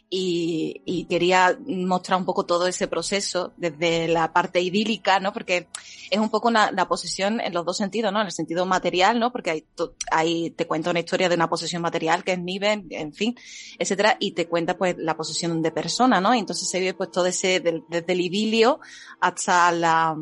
y, 0.10 0.82
y, 0.86 1.06
quería 1.06 1.58
mostrar 1.66 2.20
un 2.20 2.26
poco 2.26 2.46
todo 2.46 2.68
ese 2.68 2.88
proceso 2.88 3.54
desde 3.58 4.08
la 4.08 4.32
parte 4.34 4.62
idílica, 4.62 5.20
¿no? 5.20 5.34
Porque 5.34 5.68
es 6.12 6.20
un 6.20 6.30
poco 6.30 6.48
una, 6.48 6.72
la 6.72 6.88
posesión 6.88 7.42
en 7.42 7.54
los 7.54 7.66
dos 7.66 7.78
sentidos, 7.78 8.14
¿no? 8.14 8.22
En 8.22 8.28
el 8.28 8.32
sentido 8.32 8.66
material, 8.66 9.20
¿no? 9.20 9.32
Porque 9.32 9.50
hay, 9.50 9.66
hay 10.12 10.52
te 10.52 10.68
cuenta 10.68 10.92
una 10.92 11.00
historia 11.00 11.28
de 11.28 11.36
una 11.36 11.50
posesión 11.50 11.82
material 11.82 12.24
que 12.24 12.34
es 12.34 12.40
Niven, 12.40 12.88
en 12.92 13.14
fin, 13.14 13.36
etcétera, 13.80 14.16
y 14.20 14.32
te 14.32 14.48
cuenta 14.48 14.78
pues 14.78 14.96
la 14.98 15.18
posesión 15.18 15.62
de 15.62 15.72
persona, 15.72 16.22
¿no? 16.22 16.36
Y 16.36 16.40
entonces 16.40 16.70
se 16.70 16.80
vive 16.80 16.94
pues 16.94 17.12
todo 17.12 17.26
ese, 17.26 17.60
desde 17.60 18.14
el 18.14 18.22
idilio 18.22 18.80
hasta 19.20 19.72
la, 19.72 20.16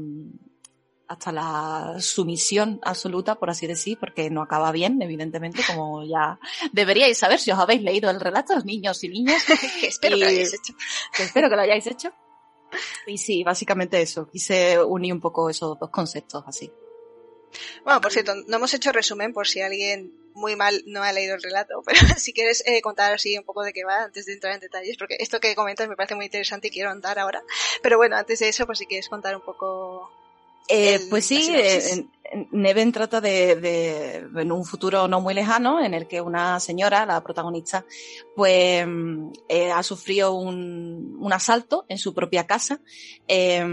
hasta 1.13 1.31
la 1.31 1.95
sumisión 1.99 2.79
absoluta, 2.83 3.35
por 3.35 3.49
así 3.49 3.67
decir, 3.67 3.97
porque 3.99 4.29
no 4.29 4.41
acaba 4.41 4.71
bien, 4.71 5.01
evidentemente, 5.01 5.61
como 5.65 6.03
ya 6.03 6.39
deberíais 6.71 7.17
saber 7.17 7.39
si 7.39 7.51
os 7.51 7.59
habéis 7.59 7.81
leído 7.81 8.09
el 8.09 8.19
relato, 8.19 8.59
niños 8.61 9.03
y 9.03 9.09
niñas. 9.09 9.43
espero 9.83 10.17
y, 10.17 10.19
que 10.19 10.25
lo 10.25 10.31
hayáis 10.31 10.53
hecho. 10.53 10.73
Que 11.15 11.23
espero 11.23 11.49
que 11.49 11.55
lo 11.55 11.61
hayáis 11.61 11.87
hecho. 11.87 12.11
Y 13.07 13.17
sí, 13.17 13.43
básicamente 13.43 14.01
eso. 14.01 14.29
Quise 14.29 14.83
unir 14.83 15.13
un 15.13 15.21
poco 15.21 15.49
esos 15.49 15.79
dos 15.79 15.89
conceptos 15.89 16.43
así. 16.47 16.71
Bueno, 17.83 18.01
por 18.01 18.11
cierto, 18.11 18.33
no 18.47 18.57
hemos 18.57 18.73
hecho 18.73 18.91
resumen 18.91 19.33
por 19.33 19.47
si 19.47 19.61
alguien 19.61 20.11
muy 20.33 20.55
mal 20.55 20.83
no 20.87 21.03
ha 21.03 21.11
leído 21.11 21.35
el 21.35 21.43
relato, 21.43 21.81
pero 21.85 21.99
si 22.17 22.33
quieres 22.33 22.63
eh, 22.65 22.81
contar 22.81 23.13
así 23.13 23.37
un 23.37 23.43
poco 23.43 23.63
de 23.63 23.73
qué 23.73 23.83
va 23.83 24.03
antes 24.03 24.25
de 24.25 24.33
entrar 24.33 24.53
en 24.53 24.59
detalles, 24.59 24.97
porque 24.97 25.17
esto 25.19 25.39
que 25.39 25.55
comentas 25.55 25.87
me 25.87 25.95
parece 25.95 26.15
muy 26.15 26.25
interesante 26.25 26.67
y 26.67 26.71
quiero 26.71 26.89
andar 26.89 27.19
ahora. 27.19 27.43
Pero 27.81 27.97
bueno, 27.97 28.15
antes 28.15 28.39
de 28.39 28.49
eso, 28.49 28.65
pues 28.65 28.79
si 28.79 28.85
quieres 28.85 29.09
contar 29.09 29.35
un 29.35 29.43
poco 29.43 30.11
Eh, 30.67 31.05
pues 31.09 31.25
sí, 31.25 31.49
eh, 31.53 32.05
Neven 32.51 32.91
trata 32.91 33.21
de, 33.21 34.27
un 34.33 34.65
futuro 34.65 35.07
no 35.07 35.21
muy 35.21 35.33
lejano 35.33 35.83
en 35.83 35.93
el 35.93 36.07
que 36.07 36.21
una 36.21 36.59
señora, 36.59 37.05
la 37.05 37.23
protagonista, 37.23 37.85
pues 38.35 38.85
eh, 39.49 39.71
ha 39.71 39.83
sufrido 39.83 40.33
un, 40.33 41.29
asalto 41.31 41.85
en 41.89 41.97
su 41.97 42.13
propia 42.13 42.45
casa 42.45 42.79
eh, 43.27 43.65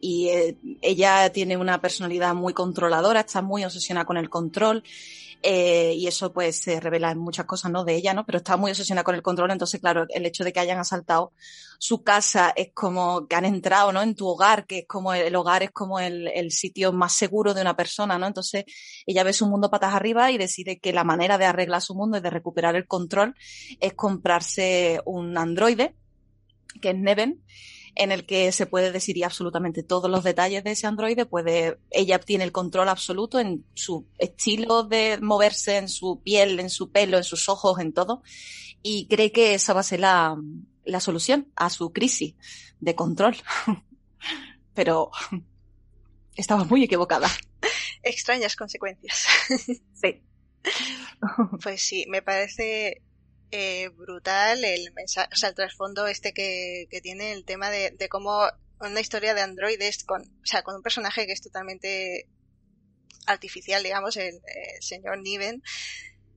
y 0.00 0.28
eh, 0.28 0.56
ella 0.80 1.30
tiene 1.30 1.56
una 1.56 1.80
personalidad 1.80 2.34
muy 2.34 2.52
controladora, 2.52 3.20
está 3.20 3.42
muy 3.42 3.64
obsesionada 3.64 4.04
con 4.04 4.16
el 4.16 4.30
control 4.30 4.84
eh, 5.42 5.94
y 5.96 6.06
eso 6.06 6.32
pues 6.32 6.60
se 6.60 6.78
revela 6.78 7.10
en 7.10 7.18
muchas 7.18 7.46
cosas 7.46 7.72
no 7.72 7.84
de 7.84 7.96
ella, 7.96 8.14
¿no? 8.14 8.24
Pero 8.24 8.38
está 8.38 8.56
muy 8.56 8.70
obsesionada 8.70 9.04
con 9.04 9.16
el 9.16 9.22
control, 9.22 9.50
entonces 9.50 9.80
claro, 9.80 10.06
el 10.08 10.24
hecho 10.24 10.44
de 10.44 10.52
que 10.52 10.60
hayan 10.60 10.78
asaltado 10.78 11.32
su 11.78 12.04
casa 12.04 12.52
es 12.54 12.70
como 12.72 13.26
que 13.26 13.34
han 13.34 13.44
entrado, 13.44 13.92
¿no? 13.92 14.02
En 14.02 14.14
tu 14.14 14.28
hogar, 14.28 14.66
que 14.66 14.80
es 14.80 14.86
como 14.86 15.12
el, 15.12 15.34
hogar 15.34 15.64
es 15.64 15.72
como 15.72 15.98
el 15.98 16.52
sitio 16.52 16.92
más 16.92 17.14
seguro 17.14 17.54
de 17.54 17.60
una 17.60 17.76
persona, 17.76 17.91
Entonces 17.98 18.64
ella 19.06 19.24
ve 19.24 19.32
su 19.32 19.48
mundo 19.48 19.70
patas 19.70 19.94
arriba 19.94 20.30
y 20.30 20.38
decide 20.38 20.78
que 20.78 20.92
la 20.92 21.04
manera 21.04 21.38
de 21.38 21.46
arreglar 21.46 21.82
su 21.82 21.94
mundo 21.94 22.18
y 22.18 22.20
de 22.20 22.30
recuperar 22.30 22.76
el 22.76 22.86
control 22.86 23.34
es 23.80 23.94
comprarse 23.94 25.00
un 25.04 25.36
androide, 25.36 25.94
que 26.80 26.90
es 26.90 26.96
Neven, 26.96 27.42
en 27.94 28.10
el 28.10 28.24
que 28.24 28.52
se 28.52 28.66
puede 28.66 28.90
decidir 28.90 29.24
absolutamente 29.24 29.82
todos 29.82 30.10
los 30.10 30.24
detalles 30.24 30.64
de 30.64 30.72
ese 30.72 30.86
androide, 30.86 31.26
puede, 31.26 31.78
ella 31.90 32.18
tiene 32.18 32.44
el 32.44 32.52
control 32.52 32.88
absoluto 32.88 33.38
en 33.38 33.64
su 33.74 34.06
estilo 34.18 34.82
de 34.82 35.18
moverse, 35.20 35.76
en 35.76 35.88
su 35.88 36.20
piel, 36.22 36.58
en 36.58 36.70
su 36.70 36.90
pelo, 36.90 37.18
en 37.18 37.24
sus 37.24 37.48
ojos, 37.48 37.78
en 37.80 37.92
todo, 37.92 38.22
y 38.82 39.06
cree 39.08 39.30
que 39.30 39.54
esa 39.54 39.74
va 39.74 39.80
a 39.80 39.84
ser 39.84 40.00
la, 40.00 40.36
la 40.84 41.00
solución 41.00 41.48
a 41.54 41.70
su 41.70 41.92
crisis 41.92 42.34
de 42.80 42.94
control. 42.94 43.36
Pero 44.74 45.10
estaba 46.34 46.64
muy 46.64 46.84
equivocada. 46.84 47.28
Extrañas 48.02 48.56
consecuencias. 48.56 49.26
Sí. 49.94 50.22
Pues 51.62 51.82
sí, 51.82 52.04
me 52.08 52.22
parece 52.22 53.02
eh, 53.50 53.88
brutal 53.88 54.64
el 54.64 54.92
mensaje, 54.94 55.28
o 55.32 55.36
sea, 55.36 55.48
el 55.48 55.54
trasfondo 55.54 56.06
este 56.06 56.32
que, 56.32 56.86
que 56.90 57.00
tiene 57.00 57.32
el 57.32 57.44
tema 57.44 57.70
de, 57.70 57.90
de 57.90 58.08
cómo 58.08 58.42
una 58.80 59.00
historia 59.00 59.34
de 59.34 59.42
androides 59.42 60.04
con, 60.04 60.22
o 60.22 60.46
sea, 60.46 60.62
con 60.62 60.76
un 60.76 60.82
personaje 60.82 61.26
que 61.26 61.32
es 61.32 61.40
totalmente 61.40 62.28
artificial, 63.26 63.82
digamos, 63.82 64.16
el, 64.16 64.34
el 64.34 64.82
señor 64.82 65.18
Niven, 65.18 65.62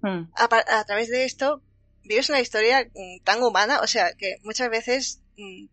Mm. 0.02 0.30
a, 0.36 0.80
a 0.80 0.86
través 0.86 1.10
de 1.10 1.26
esto 1.26 1.64
vives 2.04 2.30
una 2.30 2.40
historia 2.40 2.88
mm, 2.94 3.24
tan 3.24 3.42
humana, 3.42 3.80
o 3.82 3.88
sea, 3.88 4.14
que 4.14 4.36
muchas 4.44 4.70
veces 4.70 5.22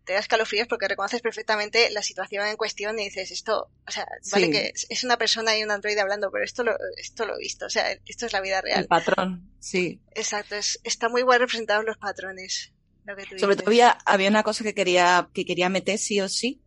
te 0.03 0.13
das 0.13 0.27
calofríos 0.27 0.67
porque 0.67 0.87
reconoces 0.87 1.21
perfectamente 1.21 1.89
la 1.91 2.01
situación 2.01 2.45
en 2.47 2.57
cuestión 2.57 2.99
y 2.99 3.05
dices, 3.05 3.31
esto, 3.31 3.69
o 3.87 3.91
sea, 3.91 4.05
vale 4.31 4.45
Sí. 4.47 4.51
que 4.51 4.73
es- 4.89 5.03
una 5.03 5.17
persona 5.17 5.57
y 5.57 5.63
un 5.63 5.71
androide 5.71 6.01
hablando, 6.01 6.29
pero 6.31 6.43
esto 6.43 6.63
lo, 6.63 6.75
esto 6.97 7.25
lo 7.25 7.35
he 7.35 7.39
visto, 7.39 7.65
o 7.65 7.69
sea, 7.69 7.91
esto 8.05 8.25
es 8.25 8.33
la 8.33 8.41
vida 8.41 8.61
real. 8.61 8.81
El 8.81 8.87
patrón, 8.87 9.49
sí. 9.59 10.01
Exacto, 10.15 10.55
es, 10.55 10.79
está 10.83 11.09
muy 11.09 11.23
bien 11.23 11.39
representados 11.39 11.85
los 11.85 11.97
patrones. 11.97 12.73
Lo 13.05 13.15
que 13.15 13.25
tú 13.25 13.39
Sobre 13.39 13.55
todo 13.57 13.67
había, 13.67 13.97
había 14.05 14.29
una 14.29 14.43
cosa 14.43 14.63
que 14.63 14.73
quería, 14.73 15.29
que 15.33 15.45
quería 15.45 15.69
meter 15.69 15.97
sí 15.97 16.21
o 16.21 16.29
sí, 16.29 16.61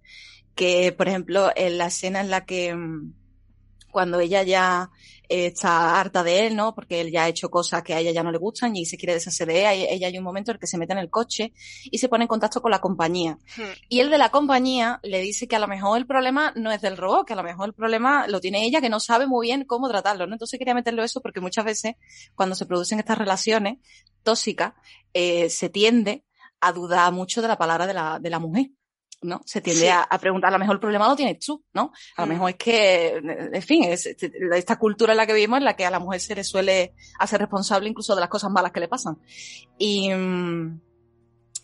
que 0.54 0.92
por 0.92 1.08
ejemplo 1.08 1.50
en 1.54 1.78
la 1.78 1.86
escena 1.86 2.20
en 2.20 2.30
la 2.30 2.44
que 2.46 2.74
mm, 2.74 3.14
cuando 3.96 4.20
ella 4.20 4.42
ya 4.42 4.90
eh, 5.26 5.46
está 5.46 5.98
harta 5.98 6.22
de 6.22 6.46
él, 6.46 6.54
¿no? 6.54 6.74
Porque 6.74 7.00
él 7.00 7.10
ya 7.10 7.24
ha 7.24 7.28
hecho 7.28 7.48
cosas 7.48 7.82
que 7.82 7.94
a 7.94 7.98
ella 7.98 8.10
ya 8.10 8.22
no 8.22 8.30
le 8.30 8.36
gustan 8.36 8.76
y 8.76 8.84
se 8.84 8.98
quiere 8.98 9.14
deshacer 9.14 9.48
de 9.48 9.60
ella, 9.60 9.74
y 9.74 9.84
ella 9.84 10.08
hay 10.08 10.18
un 10.18 10.22
momento 10.22 10.50
en 10.50 10.56
el 10.56 10.60
que 10.60 10.66
se 10.66 10.76
mete 10.76 10.92
en 10.92 10.98
el 10.98 11.08
coche 11.08 11.54
y 11.82 11.96
se 11.96 12.10
pone 12.10 12.24
en 12.24 12.28
contacto 12.28 12.60
con 12.60 12.70
la 12.70 12.78
compañía. 12.78 13.38
Hmm, 13.56 13.62
Y 13.88 14.00
el 14.00 14.10
de 14.10 14.18
la 14.18 14.28
compañía 14.28 15.00
le 15.02 15.22
dice 15.22 15.48
que 15.48 15.56
a 15.56 15.58
lo 15.58 15.66
mejor 15.66 15.96
el 15.96 16.06
problema 16.06 16.52
no 16.56 16.70
es 16.70 16.82
del 16.82 16.98
robot, 16.98 17.26
que 17.26 17.32
a 17.32 17.36
lo 17.36 17.42
mejor 17.42 17.68
el 17.68 17.72
problema 17.72 18.28
lo 18.28 18.38
tiene 18.38 18.66
ella, 18.66 18.82
que 18.82 18.90
no 18.90 19.00
sabe 19.00 19.26
muy 19.26 19.46
bien 19.46 19.64
cómo 19.64 19.88
tratarlo, 19.88 20.26
¿no? 20.26 20.34
Entonces 20.34 20.58
quería 20.58 20.74
meterlo 20.74 21.02
eso 21.02 21.22
porque 21.22 21.40
muchas 21.40 21.64
veces 21.64 21.94
cuando 22.34 22.54
se 22.54 22.66
producen 22.66 22.98
estas 22.98 23.16
relaciones 23.16 23.78
tóxicas, 24.22 24.74
eh, 25.14 25.48
se 25.48 25.70
tiende 25.70 26.26
a 26.60 26.72
dudar 26.72 27.10
mucho 27.14 27.40
de 27.40 27.48
la 27.48 27.56
palabra 27.56 27.86
de 27.86 27.94
la, 27.94 28.18
de 28.18 28.28
la 28.28 28.40
mujer. 28.40 28.66
¿No? 29.22 29.40
Se 29.44 29.60
tiende 29.60 29.82
Sí. 29.82 29.88
a, 29.88 30.02
a 30.02 30.18
preguntar, 30.18 30.50
a 30.50 30.52
lo 30.52 30.58
mejor 30.58 30.76
el 30.76 30.80
problema 30.80 31.08
lo 31.08 31.16
tienes 31.16 31.38
tú, 31.44 31.64
¿no? 31.74 31.92
A 32.16 32.22
lo 32.22 32.26
Mm. 32.26 32.30
mejor 32.30 32.50
es 32.50 32.56
que, 32.56 33.16
en 33.52 33.62
fin, 33.62 33.84
es, 33.84 34.06
esta 34.06 34.76
cultura 34.78 35.12
en 35.12 35.16
la 35.16 35.26
que 35.26 35.32
vivimos 35.34 35.58
en 35.58 35.64
la 35.64 35.74
que 35.74 35.84
a 35.86 35.90
la 35.90 35.98
mujer 35.98 36.20
se 36.20 36.34
le 36.34 36.44
suele 36.44 36.94
hacer 37.18 37.40
responsable 37.40 37.88
incluso 37.88 38.14
de 38.14 38.20
las 38.20 38.30
cosas 38.30 38.50
malas 38.50 38.72
que 38.72 38.80
le 38.80 38.88
pasan. 38.88 39.18
Y, 39.78 40.10
mm, 40.12 40.80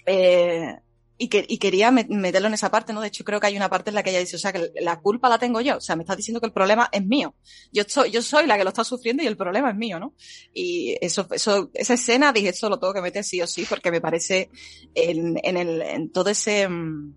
eh, 0.06 0.78
y, 1.18 1.28
que, 1.28 1.44
y 1.48 1.58
quería 1.58 1.92
met- 1.92 2.08
meterlo 2.08 2.48
en 2.48 2.54
esa 2.54 2.70
parte, 2.70 2.92
¿no? 2.92 3.00
De 3.00 3.06
hecho, 3.08 3.22
creo 3.22 3.38
que 3.38 3.46
hay 3.46 3.56
una 3.56 3.68
parte 3.70 3.90
en 3.90 3.94
la 3.94 4.02
que 4.02 4.10
ella 4.10 4.18
dice, 4.18 4.34
o 4.34 4.38
sea, 4.40 4.52
que 4.52 4.72
la 4.80 4.98
culpa 5.00 5.28
la 5.28 5.38
tengo 5.38 5.60
yo. 5.60 5.76
O 5.76 5.80
sea, 5.80 5.94
me 5.94 6.02
estás 6.02 6.16
diciendo 6.16 6.40
que 6.40 6.46
el 6.46 6.52
problema 6.52 6.88
es 6.90 7.04
mío. 7.06 7.36
Yo 7.70 7.82
estoy, 7.82 8.10
yo 8.10 8.22
soy 8.22 8.46
la 8.46 8.56
que 8.58 8.64
lo 8.64 8.70
está 8.70 8.82
sufriendo 8.82 9.22
y 9.22 9.26
el 9.28 9.36
problema 9.36 9.70
es 9.70 9.76
mío, 9.76 10.00
¿no? 10.00 10.14
Y 10.52 10.96
eso, 11.00 11.28
eso, 11.30 11.70
esa 11.74 11.94
escena, 11.94 12.32
dije, 12.32 12.48
eso 12.48 12.68
lo 12.68 12.80
tengo 12.80 12.92
que 12.94 13.02
meter 13.02 13.22
sí 13.22 13.40
o 13.40 13.46
sí, 13.46 13.64
porque 13.68 13.92
me 13.92 14.00
parece 14.00 14.50
en, 14.94 15.38
en 15.44 15.56
el, 15.56 15.82
en 15.82 16.10
todo 16.10 16.28
ese, 16.30 16.66
mm, 16.68 17.14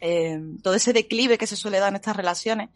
eh, 0.00 0.38
todo 0.62 0.74
ese 0.74 0.92
declive 0.92 1.38
que 1.38 1.46
se 1.46 1.56
suele 1.56 1.78
dar 1.78 1.90
en 1.90 1.96
estas 1.96 2.16
relaciones, 2.16 2.70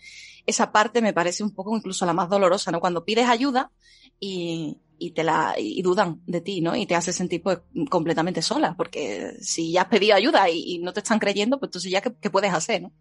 esa 0.47 0.73
parte 0.73 1.03
me 1.03 1.13
parece 1.13 1.43
un 1.43 1.55
poco 1.55 1.77
incluso 1.77 2.05
la 2.07 2.13
más 2.13 2.29
dolorosa, 2.29 2.71
¿no? 2.71 2.81
Cuando 2.81 3.05
pides 3.05 3.29
ayuda 3.29 3.71
y, 4.19 4.79
y 4.99 5.13
te 5.13 5.23
la, 5.25 5.55
y 5.59 5.81
dudan 5.83 6.21
de 6.27 6.41
ti, 6.41 6.61
¿no? 6.61 6.75
Y 6.77 6.87
te 6.87 6.95
hace 6.95 7.13
sentir 7.13 7.43
pues 7.43 7.59
completamente 7.91 8.43
sola, 8.43 8.75
porque 8.77 9.35
si 9.41 9.73
ya 9.73 9.83
has 9.83 9.89
pedido 9.89 10.15
ayuda 10.17 10.49
y, 10.51 10.63
y 10.75 10.79
no 10.79 10.93
te 10.93 11.01
están 11.01 11.19
creyendo, 11.19 11.59
pues 11.59 11.69
entonces 11.69 11.91
ya 11.91 12.01
qué, 12.01 12.13
qué 12.21 12.31
puedes 12.31 12.53
hacer, 12.53 12.83
¿no? 12.83 12.93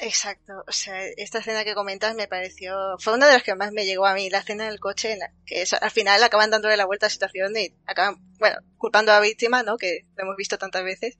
Exacto, 0.00 0.52
o 0.68 0.70
sea, 0.70 1.04
esta 1.16 1.38
escena 1.40 1.64
que 1.64 1.74
comentas 1.74 2.14
me 2.14 2.28
pareció, 2.28 2.76
fue 3.00 3.14
una 3.14 3.26
de 3.26 3.32
las 3.32 3.42
que 3.42 3.56
más 3.56 3.72
me 3.72 3.84
llegó 3.84 4.06
a 4.06 4.14
mí, 4.14 4.30
la 4.30 4.38
escena 4.38 4.66
del 4.66 4.78
coche, 4.78 5.12
en 5.14 5.18
la 5.18 5.32
que 5.44 5.62
es- 5.62 5.72
al 5.72 5.90
final 5.90 6.22
acaban 6.22 6.50
dándole 6.50 6.76
la 6.76 6.86
vuelta 6.86 7.06
a 7.06 7.08
la 7.08 7.12
situación 7.12 7.56
y 7.56 7.74
acaban, 7.84 8.16
bueno, 8.38 8.58
culpando 8.76 9.10
a 9.10 9.16
la 9.16 9.20
víctima, 9.20 9.64
¿no? 9.64 9.76
Que 9.76 10.06
lo 10.16 10.22
hemos 10.22 10.36
visto 10.36 10.56
tantas 10.56 10.84
veces. 10.84 11.18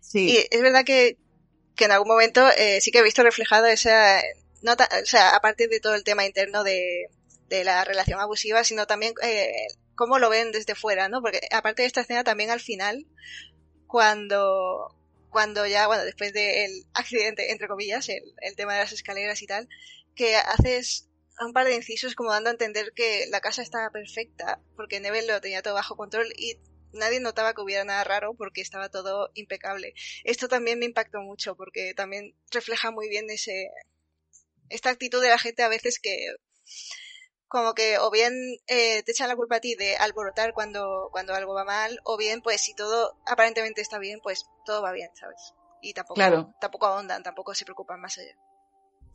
Sí. 0.00 0.28
Y 0.30 0.36
es 0.50 0.60
verdad 0.60 0.84
que, 0.84 1.18
que 1.76 1.84
en 1.84 1.92
algún 1.92 2.08
momento 2.08 2.48
eh, 2.56 2.80
sí 2.80 2.90
que 2.90 2.98
he 2.98 3.02
visto 3.02 3.22
reflejado 3.22 3.66
esa, 3.66 4.22
no 4.62 4.76
ta- 4.76 4.88
o 5.02 5.06
sea, 5.06 5.36
aparte 5.36 5.68
de 5.68 5.80
todo 5.80 5.94
el 5.94 6.04
tema 6.04 6.24
interno 6.26 6.64
de, 6.64 7.08
de 7.48 7.64
la 7.64 7.84
relación 7.84 8.18
abusiva, 8.20 8.64
sino 8.64 8.86
también 8.86 9.14
eh, 9.22 9.52
cómo 9.94 10.18
lo 10.18 10.30
ven 10.30 10.52
desde 10.52 10.74
fuera, 10.74 11.08
¿no? 11.08 11.20
Porque 11.22 11.40
aparte 11.52 11.82
de 11.82 11.86
esta 11.86 12.00
escena 12.00 12.24
también 12.24 12.50
al 12.50 12.60
final, 12.60 13.06
cuando, 13.86 14.94
cuando 15.30 15.66
ya, 15.66 15.86
bueno, 15.86 16.04
después 16.04 16.32
del 16.32 16.84
accidente, 16.94 17.50
entre 17.52 17.68
comillas, 17.68 18.08
el, 18.08 18.22
el 18.40 18.56
tema 18.56 18.74
de 18.74 18.80
las 18.80 18.92
escaleras 18.92 19.42
y 19.42 19.46
tal, 19.46 19.68
que 20.14 20.36
haces 20.36 21.08
un 21.40 21.52
par 21.52 21.66
de 21.66 21.74
incisos 21.74 22.14
como 22.14 22.32
dando 22.32 22.48
a 22.48 22.52
entender 22.52 22.92
que 22.94 23.26
la 23.28 23.40
casa 23.40 23.62
estaba 23.62 23.90
perfecta, 23.90 24.60
porque 24.74 25.00
Neville 25.00 25.26
lo 25.30 25.40
tenía 25.40 25.62
todo 25.62 25.74
bajo 25.74 25.96
control 25.96 26.32
y 26.36 26.58
nadie 26.96 27.20
notaba 27.20 27.54
que 27.54 27.62
hubiera 27.62 27.84
nada 27.84 28.04
raro 28.04 28.34
porque 28.34 28.60
estaba 28.60 28.88
todo 28.90 29.30
impecable. 29.34 29.94
Esto 30.24 30.48
también 30.48 30.78
me 30.78 30.86
impactó 30.86 31.20
mucho 31.20 31.56
porque 31.56 31.94
también 31.94 32.34
refleja 32.50 32.90
muy 32.90 33.08
bien 33.08 33.30
ese 33.30 33.70
esta 34.68 34.90
actitud 34.90 35.22
de 35.22 35.28
la 35.28 35.38
gente 35.38 35.62
a 35.62 35.68
veces 35.68 36.00
que 36.00 36.26
como 37.48 37.74
que 37.74 37.98
o 37.98 38.10
bien 38.10 38.34
eh, 38.66 39.02
te 39.04 39.12
echan 39.12 39.28
la 39.28 39.36
culpa 39.36 39.56
a 39.56 39.60
ti 39.60 39.74
de 39.76 39.96
alborotar 39.96 40.52
cuando 40.52 41.08
cuando 41.12 41.34
algo 41.34 41.54
va 41.54 41.64
mal 41.64 42.00
o 42.04 42.16
bien 42.16 42.42
pues 42.42 42.60
si 42.60 42.74
todo 42.74 43.16
aparentemente 43.26 43.80
está 43.80 43.98
bien 43.98 44.20
pues 44.22 44.44
todo 44.64 44.82
va 44.82 44.92
bien, 44.92 45.10
¿sabes? 45.14 45.54
Y 45.80 45.92
tampoco 45.94 46.16
Claro. 46.16 46.52
tampoco 46.60 46.86
ahondan, 46.86 47.22
tampoco 47.22 47.54
se 47.54 47.64
preocupan 47.64 48.00
más 48.00 48.18
allá. 48.18 48.34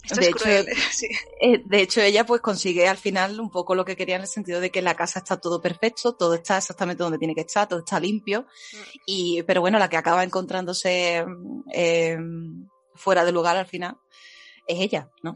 Esto 0.04 0.16
De 0.20 0.22
es 0.22 0.30
hecho, 0.30 0.46
sí. 0.92 1.08
Eh, 1.42 1.62
de 1.66 1.82
hecho, 1.82 2.02
ella 2.02 2.26
pues 2.26 2.42
consigue 2.42 2.88
al 2.88 2.98
final 2.98 3.40
un 3.40 3.50
poco 3.50 3.76
lo 3.76 3.86
que 3.86 3.96
quería 3.96 4.16
en 4.16 4.22
el 4.22 4.28
sentido 4.28 4.60
de 4.60 4.70
que 4.72 4.82
la 4.82 4.96
casa 4.96 5.20
está 5.20 5.40
todo 5.40 5.62
perfecto, 5.62 6.14
todo 6.14 6.34
está 6.34 6.58
exactamente 6.58 7.04
donde 7.04 7.18
tiene 7.20 7.36
que 7.36 7.42
estar, 7.42 7.68
todo 7.68 7.80
está 7.80 8.00
limpio. 8.00 8.46
Y, 9.06 9.44
pero 9.44 9.62
bueno, 9.62 9.78
la 9.80 9.90
que 9.90 9.98
acaba 9.98 10.24
encontrándose 10.24 11.24
eh, 11.74 12.18
fuera 12.96 13.24
de 13.26 13.32
lugar 13.32 13.58
al 13.58 13.68
final 13.68 13.98
es 14.68 14.80
ella, 14.80 15.10
¿no? 15.24 15.36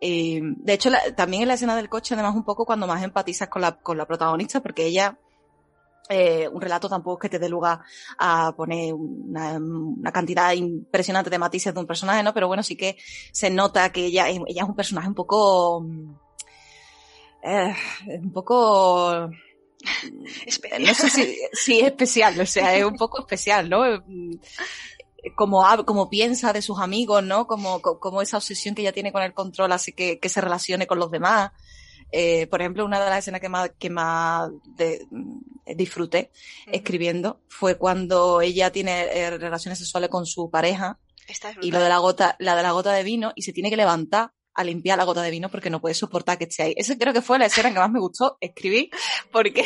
De 0.00 0.72
hecho, 0.72 0.90
la- 0.90 1.14
también 1.16 1.42
en 1.42 1.48
la 1.48 1.54
escena 1.54 1.74
del 1.74 1.88
coche, 1.88 2.14
además, 2.14 2.34
un 2.36 2.44
poco 2.44 2.64
cuando 2.64 2.86
más 2.86 3.02
empatizas 3.02 3.48
con 3.48 3.62
la, 3.62 3.72
con 3.80 3.98
la 3.98 4.06
protagonista, 4.06 4.60
porque 4.60 4.86
ella, 4.86 5.18
eh, 6.08 6.48
un 6.48 6.60
relato 6.60 6.88
tampoco 6.88 7.18
es 7.18 7.22
que 7.22 7.28
te 7.28 7.38
dé 7.38 7.48
lugar 7.48 7.80
a 8.18 8.52
poner 8.56 8.94
una, 8.94 9.56
una 9.58 10.12
cantidad 10.12 10.52
impresionante 10.52 11.30
de 11.30 11.38
matices 11.38 11.74
de 11.74 11.80
un 11.80 11.86
personaje, 11.86 12.22
¿no? 12.22 12.32
Pero 12.34 12.48
bueno, 12.48 12.62
sí 12.62 12.76
que 12.76 12.96
se 13.32 13.50
nota 13.50 13.90
que 13.92 14.06
ella, 14.06 14.28
es- 14.28 14.40
ella 14.46 14.62
es 14.62 14.68
un 14.68 14.76
personaje 14.76 15.08
un 15.08 15.14
poco, 15.14 15.80
mm, 15.82 16.14
eh, 17.42 17.74
un 18.22 18.32
poco, 18.32 19.28
Especial. 20.46 20.82
no 20.82 20.94
sé 20.94 21.10
si, 21.10 21.36
si 21.52 21.80
es 21.80 21.86
especial, 21.86 22.40
o 22.40 22.46
sea, 22.46 22.74
es 22.76 22.84
un 22.84 22.96
poco 22.96 23.20
especial, 23.20 23.68
¿no? 23.68 23.82
Mm, 24.06 24.34
Como, 25.36 25.64
como 25.84 26.08
piensa 26.08 26.52
de 26.52 26.62
sus 26.62 26.78
amigos, 26.80 27.22
¿no? 27.24 27.46
Como, 27.46 27.80
co- 27.82 27.98
como 27.98 28.22
esa 28.22 28.36
obsesión 28.38 28.74
que 28.74 28.82
ella 28.82 28.92
tiene 28.92 29.12
con 29.12 29.22
el 29.22 29.34
control 29.34 29.72
hace 29.72 29.92
que, 29.92 30.18
que 30.20 30.28
se 30.28 30.40
relacione 30.40 30.86
con 30.86 30.98
los 30.98 31.10
demás. 31.10 31.50
Eh, 32.12 32.46
por 32.46 32.60
ejemplo, 32.60 32.84
una 32.84 32.98
de 33.02 33.10
las 33.10 33.18
escenas 33.20 33.40
que 33.40 33.48
más, 33.48 33.70
que 33.78 33.90
más 33.90 34.50
de- 34.76 35.06
mm, 35.10 35.38
disfruté 35.76 36.30
escribiendo 36.72 37.40
fue 37.48 37.76
cuando 37.76 38.40
ella 38.40 38.70
tiene 38.72 39.02
eh, 39.12 39.30
relaciones 39.38 39.78
sexuales 39.78 40.08
con 40.08 40.24
su 40.26 40.50
pareja 40.50 40.98
Esta 41.28 41.50
es 41.50 41.56
y 41.60 41.70
lo 41.70 41.80
de 41.80 41.88
la 41.88 41.98
gota, 41.98 42.36
la 42.38 42.56
de 42.56 42.62
la 42.62 42.72
gota 42.72 42.92
de 42.92 43.02
vino 43.02 43.32
y 43.34 43.42
se 43.42 43.52
tiene 43.52 43.68
que 43.70 43.76
levantar 43.76 44.32
a 44.54 44.64
limpiar 44.64 44.98
la 44.98 45.04
gota 45.04 45.22
de 45.22 45.30
vino 45.30 45.48
porque 45.50 45.70
no 45.70 45.80
puede 45.80 45.94
soportar 45.94 46.36
que 46.36 46.44
esté 46.44 46.62
ahí. 46.64 46.74
Esa 46.76 46.96
creo 46.98 47.12
que 47.12 47.22
fue 47.22 47.38
la 47.38 47.46
escena 47.46 47.72
que 47.72 47.78
más 47.78 47.90
me 47.90 48.00
gustó 48.00 48.38
escribir 48.40 48.88
porque, 49.30 49.62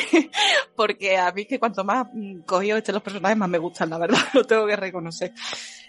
porque 0.76 1.16
a 1.16 1.30
mí 1.32 1.46
que 1.46 1.58
cuanto 1.58 1.84
más 1.84 2.08
mm, 2.12 2.40
cogido 2.40 2.76
estén 2.76 2.94
los 2.94 3.02
personajes 3.02 3.38
más 3.38 3.48
me 3.48 3.58
gustan, 3.58 3.88
la 3.90 3.98
verdad, 3.98 4.18
lo 4.34 4.44
tengo 4.44 4.66
que 4.66 4.76
reconocer. 4.76 5.32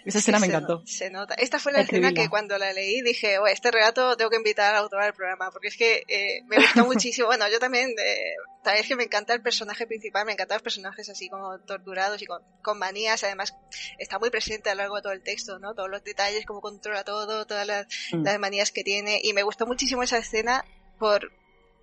Esa 0.04 0.18
escena 0.18 0.38
me 0.38 0.46
encantó. 0.46 0.82
se 0.84 1.10
nota. 1.10 1.34
Esta 1.34 1.58
fue 1.58 1.72
la 1.72 1.80
escena 1.80 2.12
que 2.12 2.28
cuando 2.28 2.58
la 2.58 2.72
leí 2.72 3.00
dije, 3.00 3.38
este 3.50 3.70
relato 3.70 4.16
tengo 4.16 4.30
que 4.30 4.36
invitar 4.36 4.74
al 4.74 4.82
autor 4.82 5.02
al 5.02 5.14
programa 5.14 5.50
porque 5.50 5.68
es 5.68 5.76
que 5.76 6.04
eh, 6.08 6.42
me 6.46 6.56
gustó 6.56 6.84
muchísimo. 6.86 7.26
Bueno, 7.26 7.48
yo 7.50 7.58
también, 7.58 7.90
eh, 7.98 8.34
es 8.78 8.86
que 8.86 8.96
me 8.96 9.04
encanta 9.04 9.32
el 9.32 9.40
personaje 9.40 9.86
principal, 9.86 10.26
me 10.26 10.32
encantan 10.32 10.56
los 10.56 10.62
personajes 10.62 11.08
así 11.08 11.28
como 11.28 11.58
torturados 11.60 12.20
y 12.20 12.26
con, 12.26 12.42
con 12.62 12.78
manías. 12.78 13.24
Además, 13.24 13.56
está 13.98 14.18
muy 14.18 14.30
presente 14.30 14.68
a 14.68 14.74
lo 14.74 14.82
largo 14.82 14.96
de 14.96 15.02
todo 15.02 15.12
el 15.12 15.22
texto, 15.22 15.58
¿no? 15.58 15.74
Todos 15.74 15.88
los 15.88 16.04
detalles, 16.04 16.44
cómo 16.44 16.60
controla 16.60 17.04
todo, 17.04 17.46
todas 17.46 17.66
las, 17.66 17.86
mm. 18.12 18.24
las 18.24 18.38
manías 18.38 18.72
que 18.72 18.84
tiene. 18.84 19.20
Y 19.22 19.32
me 19.32 19.42
gustó 19.42 19.66
muchísimo 19.66 20.02
esa 20.02 20.18
escena 20.18 20.64
por, 20.98 21.32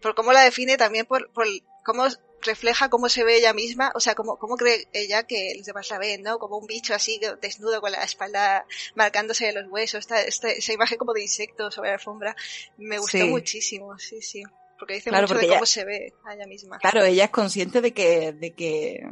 por 0.01 0.13
cómo 0.13 0.31
la 0.31 0.43
define, 0.43 0.77
también 0.77 1.05
por, 1.05 1.31
por 1.33 1.47
cómo 1.83 2.05
refleja 2.41 2.89
cómo 2.89 3.09
se 3.09 3.23
ve 3.23 3.37
ella 3.37 3.53
misma, 3.53 3.91
o 3.95 3.99
sea, 3.99 4.15
cómo, 4.15 4.37
cómo 4.37 4.57
cree 4.57 4.87
ella 4.93 5.23
que 5.23 5.53
los 5.57 5.65
demás 5.65 5.89
la 5.89 5.99
ven, 5.99 6.23
¿no? 6.23 6.39
Como 6.39 6.57
un 6.57 6.67
bicho 6.67 6.93
así, 6.93 7.19
desnudo 7.41 7.81
con 7.81 7.91
la 7.91 8.03
espalda 8.03 8.65
marcándose 8.95 9.45
de 9.45 9.53
los 9.53 9.71
huesos, 9.71 10.07
esta, 10.11 10.51
esa 10.51 10.73
imagen 10.73 10.97
como 10.97 11.13
de 11.13 11.21
insecto 11.21 11.71
sobre 11.71 11.89
la 11.89 11.95
alfombra, 11.95 12.35
me 12.77 12.97
gustó 12.97 13.25
muchísimo, 13.27 13.97
sí, 13.97 14.21
sí. 14.21 14.43
Porque 14.77 14.95
dice 14.95 15.11
mucho 15.11 15.35
de 15.35 15.47
cómo 15.47 15.65
se 15.65 15.85
ve 15.85 16.13
a 16.25 16.33
ella 16.33 16.47
misma. 16.47 16.79
Claro, 16.79 17.03
ella 17.03 17.25
es 17.25 17.29
consciente 17.29 17.81
de 17.81 17.93
que, 17.93 18.31
de 18.31 18.53
que 18.53 19.03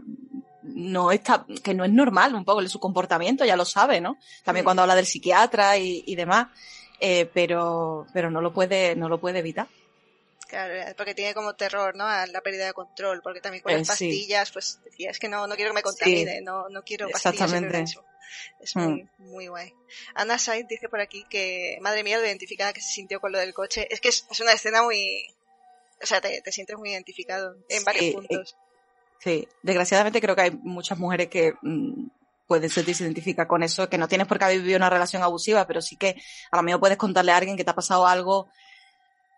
no 0.64 1.12
está, 1.12 1.46
que 1.64 1.76
no 1.76 1.86
es 1.86 1.92
normal 1.92 2.34
un 2.34 2.44
poco 2.44 2.68
su 2.68 2.80
comportamiento, 2.80 3.46
ya 3.46 3.56
lo 3.56 3.66
sabe, 3.66 4.02
¿no? 4.02 4.18
También 4.44 4.64
mm. 4.64 4.66
cuando 4.66 4.82
habla 4.82 4.96
del 4.96 5.06
psiquiatra 5.06 5.78
y, 5.78 6.04
y 6.08 6.16
demás, 6.16 6.48
eh, 7.00 7.30
pero, 7.34 8.08
pero 8.14 8.32
no 8.32 8.42
lo 8.42 8.52
puede, 8.52 8.96
no 8.96 9.10
lo 9.10 9.20
puede 9.20 9.40
evitar. 9.40 9.68
Claro, 10.50 10.74
porque 10.98 11.14
tiene 11.14 11.36
como 11.36 11.54
terror, 11.54 11.96
¿no? 11.96 12.06
A 12.06 12.26
la 12.26 12.42
pérdida 12.42 12.66
de 12.66 12.74
control, 12.74 13.22
porque 13.22 13.40
también 13.40 13.62
con 13.62 13.72
las 13.72 13.84
eh, 13.84 13.86
pastillas, 13.88 14.52
pues 14.52 14.80
decía, 14.84 15.12
es 15.12 15.20
que 15.20 15.30
no, 15.30 15.46
no 15.46 15.56
quiero 15.56 15.70
que 15.70 15.76
me 15.76 15.84
contamine, 15.84 16.42
no, 16.42 16.68
no 16.70 16.82
quiero 16.82 17.08
pastillas 17.08 17.54
en 17.54 17.66
el 17.66 17.86
Es 18.60 18.76
mm. 18.76 18.80
muy, 18.80 19.10
muy 19.20 19.48
guay. 19.48 19.72
Ana 20.16 20.40
Said 20.40 20.66
dice 20.66 20.90
por 20.90 21.02
aquí 21.02 21.24
que, 21.30 21.78
madre 21.82 22.04
mía, 22.04 22.18
lo 22.18 22.26
identificada 22.26 22.74
que 22.74 22.82
se 22.82 22.92
sintió 22.92 23.22
con 23.22 23.32
lo 23.32 23.38
del 23.38 23.54
coche. 23.54 23.88
Es 23.92 24.02
que 24.02 24.10
es, 24.10 24.26
una 24.42 24.54
escena 24.54 24.82
muy, 24.82 25.28
o 26.02 26.06
sea, 26.08 26.20
te, 26.20 26.42
te 26.42 26.52
sientes 26.52 26.76
muy 26.78 26.90
identificado 26.90 27.56
en 27.70 27.84
varios 27.84 28.06
eh, 28.06 28.14
puntos. 28.14 28.58
sí, 29.20 29.48
desgraciadamente 29.62 30.20
creo 30.20 30.36
que 30.36 30.42
hay 30.42 30.52
muchas 30.52 30.98
mujeres 30.98 31.28
que 31.28 31.54
mm, 31.62 32.08
pueden 32.48 32.72
sentirse 32.72 33.04
identificadas 33.04 33.48
con 33.48 33.62
eso, 33.62 33.88
que 33.88 34.00
no 34.00 34.08
tienes 34.08 34.26
por 34.26 34.40
qué 34.40 34.46
haber 34.46 34.62
vivido 34.62 34.78
una 34.78 34.90
relación 34.90 35.22
abusiva, 35.22 35.68
pero 35.68 35.80
sí 35.80 35.96
que 35.96 36.20
a 36.50 36.58
lo 36.58 36.64
mejor 36.64 36.80
puedes 36.80 36.98
contarle 36.98 37.34
a 37.34 37.38
alguien 37.38 37.56
que 37.56 37.64
te 37.64 37.70
ha 37.70 37.76
pasado 37.76 38.08
algo 38.08 38.50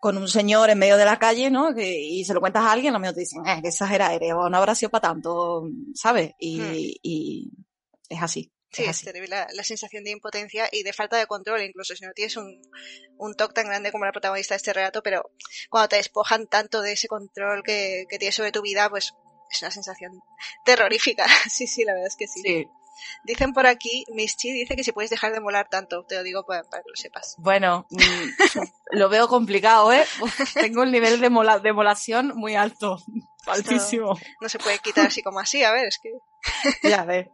con 0.02 0.18
un 0.18 0.26
señor 0.26 0.68
en 0.68 0.80
medio 0.80 0.96
de 0.96 1.04
la 1.04 1.16
calle, 1.16 1.48
¿no? 1.48 1.70
y 1.78 2.24
se 2.24 2.34
lo 2.34 2.40
cuentas 2.40 2.64
a 2.64 2.72
alguien, 2.72 2.92
lo 2.92 2.98
mismo 2.98 3.14
te 3.14 3.20
dicen, 3.20 3.46
eh, 3.46 3.62
que 3.62 3.68
exagera 3.68 4.12
eres, 4.12 4.32
o 4.32 4.50
no 4.50 4.56
habrá 4.56 4.74
sido 4.74 4.90
para 4.90 5.10
tanto, 5.10 5.62
¿sabes? 5.94 6.32
Y, 6.40 6.60
hmm. 6.60 6.74
y 7.02 7.50
es 8.08 8.20
así. 8.20 8.52
Sí, 8.72 8.82
es, 8.82 9.02
terrible 9.02 9.28
la, 9.28 9.62
sensación 9.62 10.02
de 10.02 10.10
impotencia 10.10 10.68
y 10.72 10.82
de 10.82 10.92
falta 10.92 11.18
de 11.18 11.28
control, 11.28 11.62
incluso 11.62 11.94
si 11.94 12.04
no 12.04 12.10
tienes 12.14 12.36
un, 12.36 12.60
un 13.16 13.34
toque 13.36 13.54
tan 13.54 13.66
grande 13.66 13.92
como 13.92 14.04
la 14.04 14.10
protagonista 14.10 14.54
de 14.54 14.56
este 14.56 14.72
relato, 14.72 15.04
pero 15.04 15.30
cuando 15.70 15.90
te 15.90 15.96
despojan 15.96 16.48
tanto 16.48 16.82
de 16.82 16.94
ese 16.94 17.06
control 17.06 17.62
que, 17.62 18.06
que 18.10 18.18
tienes 18.18 18.34
sobre 18.34 18.50
tu 18.50 18.60
vida, 18.60 18.90
pues 18.90 19.12
es 19.52 19.62
una 19.62 19.70
sensación 19.70 20.18
terrorífica. 20.64 21.26
sí, 21.48 21.68
sí, 21.68 21.84
la 21.84 21.92
verdad 21.92 22.08
es 22.08 22.16
que 22.16 22.26
sí. 22.26 22.42
Sí, 22.42 22.66
Dicen 23.24 23.52
por 23.52 23.66
aquí, 23.66 24.04
Mischi 24.12 24.52
dice 24.52 24.76
que 24.76 24.84
si 24.84 24.92
puedes 24.92 25.10
dejar 25.10 25.32
de 25.32 25.40
molar 25.40 25.68
tanto, 25.68 26.04
te 26.04 26.16
lo 26.16 26.22
digo 26.22 26.44
para, 26.44 26.62
que 26.62 26.88
lo 26.88 26.96
sepas. 26.96 27.34
Bueno, 27.38 27.86
mm, 27.90 27.98
lo 28.92 29.08
veo 29.08 29.28
complicado, 29.28 29.92
¿eh? 29.92 30.04
Tengo 30.54 30.82
el 30.82 30.90
nivel 30.90 31.20
de, 31.20 31.30
mola, 31.30 31.58
de 31.58 31.72
molación 31.72 32.32
muy 32.34 32.54
alto, 32.54 32.98
altísimo. 33.46 34.18
no 34.40 34.48
se 34.48 34.58
puede 34.58 34.78
quitar 34.78 35.06
así 35.06 35.22
como 35.22 35.40
así, 35.40 35.62
a 35.62 35.72
ver, 35.72 35.86
es 35.86 35.98
que... 35.98 36.10
ya 36.88 37.04
ves, 37.04 37.28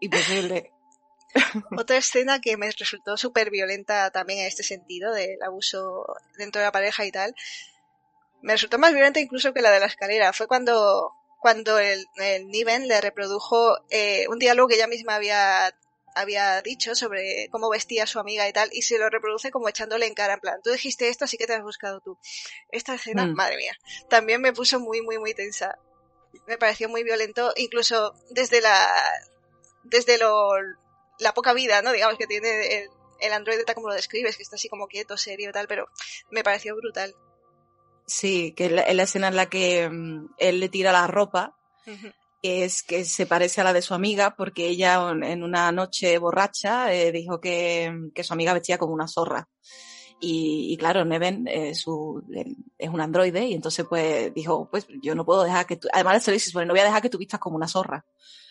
imposible. 0.00 0.72
Otra 1.76 1.96
escena 1.96 2.40
que 2.40 2.56
me 2.56 2.70
resultó 2.70 3.16
súper 3.16 3.50
violenta 3.50 4.10
también 4.10 4.40
en 4.40 4.46
este 4.46 4.62
sentido, 4.62 5.12
del 5.12 5.42
abuso 5.42 6.06
dentro 6.36 6.60
de 6.60 6.66
la 6.66 6.72
pareja 6.72 7.04
y 7.04 7.12
tal, 7.12 7.34
me 8.40 8.54
resultó 8.54 8.78
más 8.78 8.92
violenta 8.92 9.20
incluso 9.20 9.52
que 9.52 9.62
la 9.62 9.70
de 9.70 9.80
la 9.80 9.86
escalera. 9.86 10.32
Fue 10.32 10.46
cuando 10.46 11.12
cuando 11.38 11.78
el, 11.78 12.06
el 12.16 12.48
Niven 12.48 12.88
le 12.88 13.00
reprodujo 13.00 13.78
eh, 13.90 14.26
un 14.28 14.38
diálogo 14.38 14.68
que 14.68 14.74
ella 14.74 14.86
misma 14.86 15.14
había 15.14 15.72
había 16.14 16.60
dicho 16.62 16.94
sobre 16.94 17.48
cómo 17.50 17.70
vestía 17.70 18.04
a 18.04 18.06
su 18.06 18.18
amiga 18.18 18.48
y 18.48 18.52
tal, 18.52 18.68
y 18.72 18.82
se 18.82 18.98
lo 18.98 19.08
reproduce 19.08 19.50
como 19.50 19.68
echándole 19.68 20.06
en 20.06 20.14
cara, 20.14 20.34
en 20.34 20.40
plan, 20.40 20.60
tú 20.62 20.70
dijiste 20.70 21.08
esto, 21.08 21.24
así 21.24 21.36
que 21.36 21.46
te 21.46 21.54
has 21.54 21.62
buscado 21.62 22.00
tú. 22.00 22.18
Esta 22.72 22.94
escena, 22.94 23.24
mm. 23.24 23.34
madre 23.34 23.56
mía, 23.56 23.76
también 24.08 24.40
me 24.40 24.52
puso 24.52 24.80
muy, 24.80 25.00
muy, 25.00 25.18
muy 25.18 25.34
tensa. 25.34 25.78
Me 26.46 26.58
pareció 26.58 26.88
muy 26.88 27.04
violento, 27.04 27.52
incluso 27.56 28.14
desde 28.30 28.60
la, 28.60 28.90
desde 29.84 30.18
lo, 30.18 30.50
la 31.18 31.34
poca 31.34 31.52
vida, 31.52 31.82
¿no? 31.82 31.92
Digamos 31.92 32.18
que 32.18 32.26
tiene 32.26 32.78
el, 32.78 32.88
el 33.20 33.32
androide 33.32 33.64
tal 33.64 33.76
como 33.76 33.88
lo 33.88 33.94
describes, 33.94 34.36
que 34.36 34.42
está 34.42 34.56
así 34.56 34.68
como 34.68 34.88
quieto, 34.88 35.16
serio 35.16 35.50
y 35.50 35.52
tal, 35.52 35.68
pero 35.68 35.88
me 36.30 36.42
pareció 36.42 36.74
brutal. 36.74 37.14
Sí, 38.08 38.54
que 38.56 38.66
es 38.66 38.72
la, 38.72 39.02
escena 39.02 39.28
en 39.28 39.36
la 39.36 39.46
que 39.46 39.88
mm, 39.88 40.30
él 40.38 40.60
le 40.60 40.70
tira 40.70 40.92
la 40.92 41.06
ropa, 41.06 41.54
es 42.42 42.82
que 42.82 43.04
se 43.04 43.26
parece 43.26 43.60
a 43.60 43.64
la 43.64 43.72
de 43.72 43.82
su 43.82 43.92
amiga, 43.92 44.34
porque 44.34 44.66
ella 44.66 45.10
en 45.10 45.42
una 45.42 45.70
noche 45.72 46.18
borracha 46.18 46.92
eh, 46.92 47.12
dijo 47.12 47.40
que, 47.40 48.10
que, 48.14 48.24
su 48.24 48.32
amiga 48.32 48.54
vestía 48.54 48.78
como 48.78 48.94
una 48.94 49.08
zorra. 49.08 49.48
Y, 50.20 50.72
y 50.72 50.76
claro, 50.78 51.04
Neven 51.04 51.46
eh, 51.48 51.74
su, 51.74 52.24
es 52.78 52.88
un 52.88 53.00
androide 53.00 53.46
y 53.46 53.54
entonces 53.54 53.86
pues 53.88 54.32
dijo, 54.34 54.68
pues 54.70 54.86
yo 55.02 55.14
no 55.14 55.24
puedo 55.24 55.44
dejar 55.44 55.66
que 55.66 55.76
tú, 55.76 55.88
además 55.92 56.24
se 56.24 56.30
lo 56.30 56.34
dice, 56.34 56.64
no 56.64 56.72
voy 56.72 56.80
a 56.80 56.84
dejar 56.84 57.02
que 57.02 57.10
tú 57.10 57.18
vistas 57.18 57.38
como 57.38 57.56
una 57.56 57.68
zorra. 57.68 58.04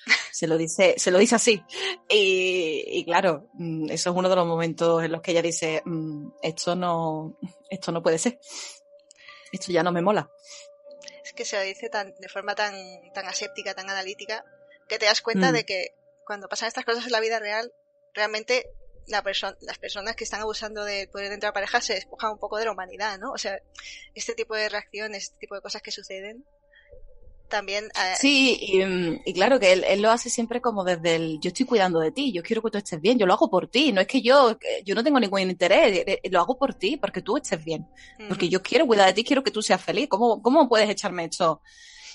Se 0.32 0.48
lo 0.48 0.56
dice, 0.56 0.94
se 0.98 1.12
lo 1.12 1.18
dice 1.18 1.36
así. 1.36 1.62
Y, 2.08 2.84
y, 2.88 3.04
claro, 3.04 3.50
mm, 3.56 3.90
eso 3.90 4.12
es 4.12 4.16
uno 4.16 4.30
de 4.30 4.36
los 4.38 4.48
momentos 4.48 5.04
en 5.04 5.12
los 5.12 5.22
que 5.22 5.32
ella 5.32 5.42
dice, 5.42 5.82
mm, 5.84 6.30
esto 6.44 6.76
no, 6.76 7.38
esto 7.70 7.92
no 7.92 8.02
puede 8.02 8.18
ser 8.20 8.40
esto 9.52 9.72
ya 9.72 9.84
no 9.84 9.92
me 9.92 10.02
mola. 10.02 10.30
Es 11.24 11.34
que 11.34 11.46
se 11.46 11.58
lo 11.58 11.64
dice 11.64 11.90
tan, 11.90 12.14
de 12.20 12.30
forma 12.30 12.56
tan, 12.56 12.74
tan 13.14 13.26
aséptica, 13.28 13.74
tan 13.74 13.90
analítica, 13.90 14.46
que 14.88 15.00
te 15.00 15.06
das 15.06 15.22
cuenta 15.22 15.52
mm. 15.52 15.54
de 15.54 15.66
que 15.66 15.96
cuando 16.26 16.48
pasan 16.48 16.68
estas 16.68 16.86
cosas 16.86 17.06
en 17.06 17.12
la 17.12 17.20
vida 17.20 17.40
real, 17.40 17.74
realmente 18.14 18.70
la 19.08 19.24
las 19.62 19.78
personas 19.78 20.16
que 20.16 20.26
están 20.26 20.42
abusando 20.42 20.84
del 20.84 21.08
poder 21.10 21.30
dentro 21.30 21.48
de 21.48 21.50
la 21.50 21.54
pareja 21.54 21.82
se 21.82 21.94
despojan 21.94 22.32
un 22.32 22.40
poco 22.40 22.58
de 22.58 22.66
la 22.66 22.72
humanidad, 22.72 23.18
¿no? 23.18 23.32
O 23.32 23.38
sea, 23.38 23.60
este 24.14 24.36
tipo 24.36 24.56
de 24.56 24.68
reacciones, 24.68 25.24
este 25.24 25.38
tipo 25.40 25.56
de 25.56 25.62
cosas 25.62 25.82
que 25.82 25.92
suceden, 25.92 26.46
también. 27.48 27.86
Eh, 27.86 28.16
sí, 28.20 28.58
y, 28.60 29.34
claro 29.34 29.60
que 29.60 29.74
él, 29.74 30.02
lo 30.02 30.12
hace 30.12 30.30
siempre 30.30 30.62
como 30.62 30.84
desde 30.84 31.16
el 31.16 31.40
yo 31.40 31.50
estoy 31.50 31.66
cuidando 31.66 32.00
de 32.00 32.12
ti, 32.12 32.32
yo 32.32 32.44
quiero 32.44 32.62
que 32.62 32.72
tú 32.72 32.78
estés 32.78 33.02
bien, 33.02 33.18
yo 33.18 33.26
lo 33.26 33.34
hago 33.34 33.50
por 33.50 33.68
ti, 33.68 33.92
no 33.92 34.02
es 34.02 34.08
que 34.08 34.22
yo, 34.22 34.58
yo 34.86 34.96
no 34.96 35.04
tengo 35.04 35.20
ningún 35.20 35.42
interés, 35.42 35.98
eh, 35.98 36.20
eh, 36.24 36.30
lo 36.30 36.40
hago 36.40 36.58
por 36.58 36.74
ti, 36.76 36.98
porque 36.98 37.22
tú 37.22 37.38
estés 37.38 37.64
bien, 37.64 37.88
porque 38.28 38.50
yo 38.50 38.62
quiero 38.62 38.86
cuidar 38.86 39.08
de 39.08 39.14
ti, 39.14 39.24
quiero 39.24 39.44
que 39.44 39.52
tú 39.52 39.62
seas 39.62 39.82
feliz, 39.82 40.08
¿cómo, 40.10 40.42
cómo 40.42 40.68
puedes 40.68 40.90
echarme 40.90 41.26
esto 41.26 41.62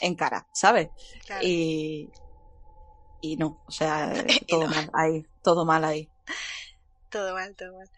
en 0.00 0.14
cara, 0.14 0.46
sabes? 0.52 0.88
Y, 1.42 2.08
y 3.20 3.36
no, 3.36 3.62
o 3.66 3.72
sea, 3.72 4.12
todo 4.48 4.66
mal 4.66 4.90
ahí, 4.94 5.26
todo 5.42 5.64
mal 5.64 5.84
ahí. 5.84 6.08
Todo 7.10 7.34
mal, 7.34 7.54
todo 7.56 7.76
mal. 7.76 7.90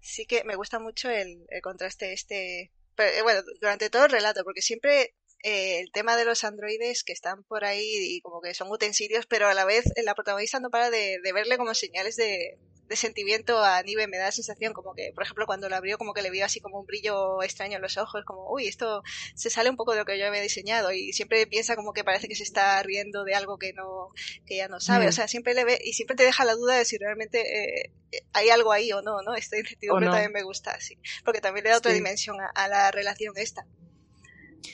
Sí 0.00 0.26
que 0.26 0.44
me 0.44 0.56
gusta 0.56 0.78
mucho 0.78 1.08
el, 1.10 1.46
el 1.48 1.62
contraste 1.62 2.12
este, 2.12 2.72
pero, 2.94 3.22
bueno, 3.22 3.40
durante 3.60 3.88
todo 3.88 4.04
el 4.04 4.10
relato, 4.10 4.44
porque 4.44 4.60
siempre 4.60 5.14
eh, 5.42 5.80
el 5.80 5.90
tema 5.90 6.16
de 6.16 6.26
los 6.26 6.44
androides 6.44 7.02
que 7.02 7.12
están 7.12 7.44
por 7.44 7.64
ahí 7.64 7.82
y 7.82 8.20
como 8.20 8.42
que 8.42 8.52
son 8.52 8.70
utensilios, 8.70 9.26
pero 9.26 9.48
a 9.48 9.54
la 9.54 9.64
vez 9.64 9.84
la 10.04 10.14
protagonista 10.14 10.60
no 10.60 10.70
para 10.70 10.90
de, 10.90 11.18
verle 11.32 11.56
como 11.56 11.74
señales 11.74 12.16
de, 12.16 12.58
sentimiento 12.90 13.62
a 13.62 13.82
Nive. 13.82 14.08
Me 14.08 14.18
da 14.18 14.24
la 14.24 14.32
sensación 14.32 14.72
como 14.72 14.94
que, 14.94 15.12
por 15.14 15.22
ejemplo, 15.22 15.46
cuando 15.46 15.68
la 15.68 15.76
abrió, 15.76 15.96
como 15.96 16.12
que 16.12 16.22
le 16.22 16.30
vio 16.30 16.44
así 16.44 16.60
como 16.60 16.80
un 16.80 16.86
brillo 16.86 17.40
extraño 17.42 17.76
en 17.76 17.82
los 17.82 17.96
ojos, 17.96 18.24
como, 18.26 18.50
uy, 18.52 18.66
esto 18.66 19.02
se 19.36 19.48
sale 19.48 19.70
un 19.70 19.76
poco 19.76 19.92
de 19.92 19.98
lo 19.98 20.04
que 20.04 20.18
yo 20.18 20.26
había 20.26 20.42
diseñado 20.42 20.92
y 20.92 21.12
siempre 21.12 21.46
piensa 21.46 21.76
como 21.76 21.92
que 21.92 22.02
parece 22.02 22.26
que 22.26 22.34
se 22.34 22.42
está 22.42 22.82
riendo 22.82 23.22
de 23.22 23.34
algo 23.34 23.58
que 23.58 23.72
no, 23.72 24.08
que 24.44 24.56
ya 24.56 24.68
no 24.68 24.80
sabe. 24.80 25.06
O 25.06 25.10
mm. 25.10 25.12
sea, 25.12 25.28
siempre 25.28 25.54
le 25.54 25.64
ve 25.64 25.78
y 25.82 25.92
siempre 25.92 26.16
te 26.16 26.24
deja 26.24 26.44
la 26.44 26.54
duda 26.54 26.76
de 26.76 26.84
si 26.84 26.98
realmente 26.98 27.84
eh, 27.84 27.92
hay 28.32 28.50
algo 28.50 28.72
ahí 28.72 28.92
o 28.92 29.00
no, 29.02 29.22
¿no? 29.22 29.36
Este 29.36 29.60
incertidumbre 29.60 30.08
también 30.08 30.32
me 30.32 30.42
gusta, 30.42 30.72
así. 30.72 30.98
Porque 31.24 31.40
también 31.40 31.64
le 31.64 31.70
da 31.70 31.78
otra 31.78 31.92
dimensión 31.92 32.36
a 32.54 32.68
la 32.68 32.90
relación 32.90 33.32
esta. 33.36 33.64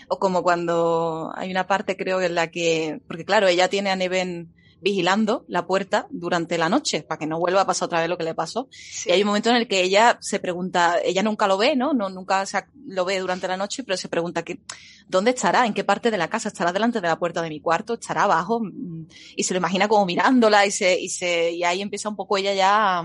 O 0.09 0.19
como 0.19 0.43
cuando 0.43 1.33
hay 1.35 1.51
una 1.51 1.67
parte, 1.67 1.97
creo, 1.97 2.21
en 2.21 2.35
la 2.35 2.51
que, 2.51 3.01
porque 3.07 3.25
claro, 3.25 3.49
ella 3.49 3.69
tiene 3.69 3.91
a 3.91 3.97
Neven 3.97 4.53
vigilando 4.81 5.45
la 5.49 5.67
puerta 5.67 6.07
durante 6.11 6.59
la 6.59 6.69
noche 6.69 7.03
para 7.03 7.19
que 7.19 7.27
no 7.27 7.39
vuelva 7.39 7.63
a 7.63 7.67
pasar 7.67 7.87
otra 7.87 8.01
vez 8.01 8.09
lo 8.09 8.19
que 8.19 8.25
le 8.25 8.35
pasó. 8.35 8.69
Y 9.07 9.11
hay 9.11 9.23
un 9.23 9.29
momento 9.29 9.51
en 9.51 9.57
el 9.57 9.69
que 9.69 9.83
ella 9.83 10.19
se 10.21 10.39
pregunta, 10.39 10.99
ella 11.03 11.23
nunca 11.23 11.47
lo 11.49 11.57
ve, 11.57 11.77
¿no? 11.77 11.93
no 11.93 12.09
nunca 12.09 12.45
lo 12.87 13.05
ve 13.05 13.19
durante 13.19 13.49
la 13.49 13.57
noche, 13.57 13.83
pero 13.85 13.97
se 13.97 14.09
pregunta 14.09 14.43
que, 14.43 14.61
¿dónde 15.09 15.31
estará? 15.31 15.67
¿En 15.67 15.75
qué 15.75 15.83
parte 15.83 16.11
de 16.11 16.19
la 16.19 16.29
casa? 16.29 16.49
¿Estará 16.49 16.73
delante 16.73 17.01
de 17.01 17.09
la 17.09 17.19
puerta 17.19 17.43
de 17.43 17.49
mi 17.49 17.61
cuarto? 17.61 17.95
¿Estará 17.95 18.25
abajo? 18.25 18.63
Y 19.35 19.43
se 19.43 19.55
lo 19.55 19.59
imagina 19.59 19.89
como 19.89 20.07
mirándola 20.07 20.67
y 20.67 20.71
se, 20.71 21.01
y 21.01 21.09
se, 21.09 21.53
y 21.53 21.65
ahí 21.65 21.81
empieza 21.81 22.09
un 22.09 22.17
poco 22.17 22.37
ella 22.37 22.55
ya 22.55 23.03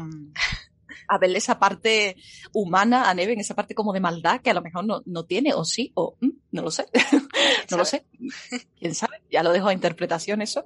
a, 1.12 1.17
verle 1.17 1.38
esa 1.38 1.60
parte 1.60 2.15
humana 2.54 3.10
a 3.10 3.13
Neven, 3.13 3.39
esa 3.39 3.56
parte 3.56 3.76
como 3.76 3.93
de 3.93 4.00
maldad 4.00 4.41
que 4.41 4.50
a 4.50 4.54
lo 4.54 4.62
mejor 4.62 4.86
no, 4.86 5.02
no 5.06 5.26
tiene, 5.26 5.54
o 5.54 5.65
sí, 5.65 5.91
o 5.95 6.17
mm, 6.19 6.30
no 6.52 6.62
lo 6.62 6.71
sé. 6.71 6.86
no 7.69 7.78
lo 7.78 7.86
sé. 7.86 8.06
¿Quién 8.80 8.95
sabe? 8.95 9.21
Ya 9.30 9.43
lo 9.43 9.52
dejo 9.52 9.67
a 9.67 9.74
interpretación 9.74 10.41
eso. 10.41 10.65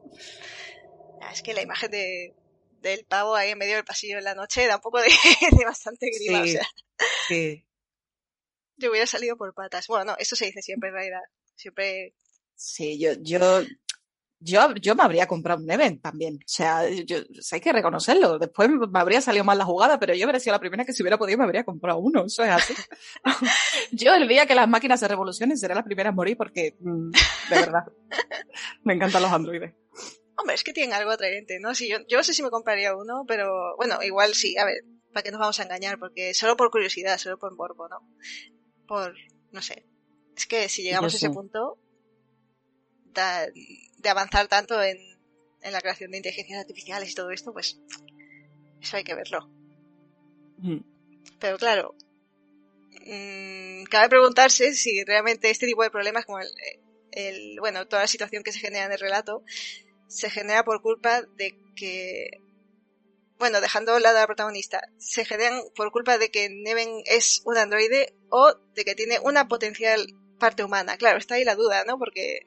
Es 1.32 1.42
que 1.42 1.54
la 1.54 1.62
imagen 1.62 1.92
de, 1.92 2.34
del 2.82 3.04
pavo 3.06 3.36
ahí 3.36 3.52
en 3.52 3.58
medio 3.58 3.76
del 3.76 3.84
pasillo 3.84 4.18
en 4.18 4.24
la 4.24 4.36
noche 4.36 4.68
da 4.68 4.76
un 4.76 4.82
poco 4.82 5.00
de, 5.02 5.10
bastante 5.66 6.10
grima, 6.12 6.42
o 6.42 6.48
sea. 6.48 6.68
Sí. 7.28 7.66
Yo 8.78 8.90
hubiera 8.90 9.08
salido 9.08 9.38
por 9.38 9.54
patas. 9.54 9.88
Bueno, 9.88 10.06
no, 10.06 10.18
eso 10.18 10.36
se 10.36 10.46
dice 10.46 10.62
siempre 10.62 10.90
en 10.90 10.96
realidad. 10.96 11.22
Siempre. 11.56 12.14
Sí, 12.56 13.00
yo, 13.00 13.14
yo, 13.22 13.64
yo, 14.46 14.76
yo 14.76 14.96
me 14.96 15.04
habría 15.04 15.28
comprado 15.28 15.62
un 15.62 15.70
event 15.70 16.02
también. 16.02 16.36
O 16.36 16.48
sea, 16.48 16.88
yo, 16.88 17.18
hay 17.52 17.60
que 17.60 17.74
reconocerlo. 17.74 18.38
Después 18.38 18.70
me 18.70 19.00
habría 19.00 19.20
salido 19.20 19.44
mal 19.44 19.58
la 19.58 19.66
jugada, 19.66 20.00
pero 20.00 20.14
yo 20.14 20.26
habría 20.26 20.40
sido 20.40 20.54
la 20.54 20.60
primera 20.60 20.86
que 20.86 20.94
si 20.94 21.02
hubiera 21.02 21.18
podido 21.18 21.40
me 21.40 21.46
habría 21.46 21.64
comprado 21.64 22.00
uno. 22.00 22.26
Eso 22.26 22.44
es 22.44 22.52
así. 22.52 22.74
yo 23.92 24.14
el 24.14 24.28
día 24.28 24.46
que 24.46 24.54
las 24.54 24.70
máquinas 24.70 25.00
se 25.00 25.08
revolucionen 25.08 25.58
seré 25.58 25.74
la 25.74 25.84
primera 25.84 26.10
a 26.10 26.12
morir 26.14 26.38
porque, 26.38 26.78
mm, 26.80 27.10
de 27.50 27.56
verdad, 27.56 27.86
me 28.84 28.94
encantan 28.94 29.24
los 29.24 29.32
androides. 29.32 29.74
Hombre, 30.38 30.56
es 30.56 30.64
que 30.64 30.74
tienen 30.74 30.94
algo 30.94 31.12
atrayente, 31.12 31.60
¿no? 31.60 31.74
Si 31.74 31.90
yo, 31.90 31.98
yo 32.08 32.18
no 32.18 32.24
sé 32.24 32.34
si 32.34 32.44
me 32.44 32.50
compraría 32.50 32.96
uno, 32.96 33.24
pero 33.28 33.76
bueno, 33.78 34.04
igual 34.04 34.36
sí, 34.36 34.58
a 34.58 34.66
ver, 34.66 34.84
¿para 35.12 35.24
qué 35.24 35.32
nos 35.32 35.40
vamos 35.40 35.60
a 35.60 35.64
engañar? 35.64 35.98
Porque 35.98 36.34
solo 36.36 36.56
por 36.56 36.70
curiosidad, 36.70 37.18
solo 37.18 37.40
por 37.40 37.56
morbo, 37.56 37.88
¿no? 37.88 38.08
Por, 38.88 39.16
no 39.52 39.62
sé. 39.62 39.88
Es 40.36 40.46
que 40.46 40.70
si 40.70 40.84
llegamos 40.84 41.14
a 41.14 41.18
ese 41.18 41.30
punto 41.30 41.80
de 44.06 44.10
avanzar 44.12 44.48
tanto 44.48 44.82
en, 44.84 45.00
en 45.64 45.72
la 45.74 45.82
creación 45.82 46.12
de 46.12 46.18
inteligencias 46.18 46.60
artificiales 46.60 47.10
y 47.10 47.16
todo 47.16 47.32
esto, 47.32 47.52
pues 47.52 47.80
eso 48.80 48.98
hay 48.98 49.04
que 49.04 49.16
verlo. 49.16 49.50
Mm. 50.60 50.78
Pero 51.40 51.58
claro, 51.58 51.96
mmm, 53.04 53.84
cabe 53.86 54.10
preguntarse 54.10 54.76
si 54.76 55.04
realmente 55.04 55.50
este 55.50 55.66
tipo 55.66 55.82
de 55.82 55.90
problemas, 55.90 56.24
como 56.24 56.40
el, 56.40 56.48
el, 57.14 57.60
bueno, 57.60 57.88
toda 57.88 58.04
la 58.04 58.08
situación 58.08 58.44
que 58.44 58.52
se 58.52 58.60
genera 58.60 58.86
en 58.86 58.92
el 58.92 59.00
relato, 59.00 59.44
se 60.08 60.30
genera 60.30 60.64
por 60.64 60.84
culpa 60.84 61.24
de 61.24 61.58
que, 61.76 62.30
bueno, 63.40 63.60
dejando 63.60 63.98
la 63.98 64.14
de 64.14 64.20
la 64.20 64.28
protagonista, 64.28 64.82
se 65.00 65.26
generan 65.26 65.62
por 65.76 65.92
culpa 65.92 66.20
de 66.20 66.30
que 66.30 66.48
Neven 66.48 67.02
es 67.06 67.42
un 67.44 67.58
androide 67.58 68.14
o 68.30 68.54
de 68.76 68.86
que 68.86 68.94
tiene 68.94 69.18
una 69.20 69.48
potencial 69.48 70.06
parte 70.40 70.64
humana. 70.64 70.96
Claro, 70.98 71.18
está 71.18 71.36
ahí 71.36 71.44
la 71.44 71.56
duda, 71.56 71.86
¿no? 71.86 71.98
Porque 71.98 72.46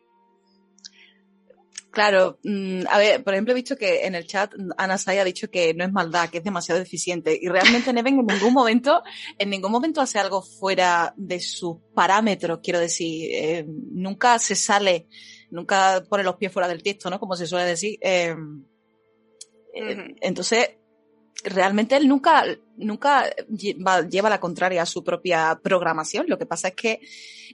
Claro, 1.90 2.38
mm, 2.44 2.82
a 2.88 2.98
ver, 2.98 3.24
por 3.24 3.32
ejemplo, 3.32 3.52
he 3.52 3.56
visto 3.56 3.76
que 3.76 4.04
en 4.04 4.14
el 4.14 4.26
chat 4.26 4.52
Ana 4.76 4.98
Sai 4.98 5.18
ha 5.18 5.24
dicho 5.24 5.50
que 5.50 5.72
no 5.74 5.84
es 5.84 5.92
maldad, 5.92 6.28
que 6.28 6.38
es 6.38 6.44
demasiado 6.44 6.78
deficiente. 6.78 7.38
Y 7.40 7.48
realmente 7.48 7.92
Neven 7.92 8.18
en 8.18 8.26
ningún 8.26 8.52
momento, 8.52 9.02
en 9.38 9.50
ningún 9.50 9.72
momento 9.72 10.00
hace 10.00 10.18
algo 10.18 10.42
fuera 10.42 11.14
de 11.16 11.40
sus 11.40 11.78
parámetros, 11.94 12.60
quiero 12.62 12.78
decir. 12.78 13.30
Eh, 13.32 13.66
nunca 13.66 14.38
se 14.38 14.54
sale 14.54 15.08
nunca 15.50 16.04
pone 16.08 16.24
los 16.24 16.36
pies 16.36 16.52
fuera 16.52 16.68
del 16.68 16.82
texto, 16.82 17.10
¿no? 17.10 17.18
Como 17.18 17.36
se 17.36 17.46
suele 17.46 17.66
decir. 17.66 17.98
Eh, 18.00 18.34
eh, 19.74 20.14
entonces, 20.20 20.70
realmente 21.44 21.96
él 21.96 22.08
nunca, 22.08 22.44
nunca 22.76 23.30
lleva, 23.48 24.30
la 24.30 24.40
contraria 24.40 24.82
a 24.82 24.86
su 24.86 25.04
propia 25.04 25.58
programación. 25.62 26.26
Lo 26.28 26.38
que 26.38 26.46
pasa 26.46 26.68
es 26.68 26.74
que 26.74 27.00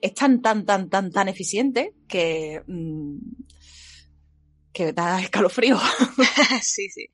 es 0.01 0.15
tan, 0.15 0.43
tan, 0.43 0.65
tan, 0.65 0.89
tan, 0.89 1.11
tan 1.11 1.29
eficiente 1.29 1.95
que, 2.09 2.63
mm, 2.67 3.17
que 4.75 4.93
da 4.93 5.21
escalofrío. 5.23 5.79
sí, 6.63 6.91
sí. 6.91 7.09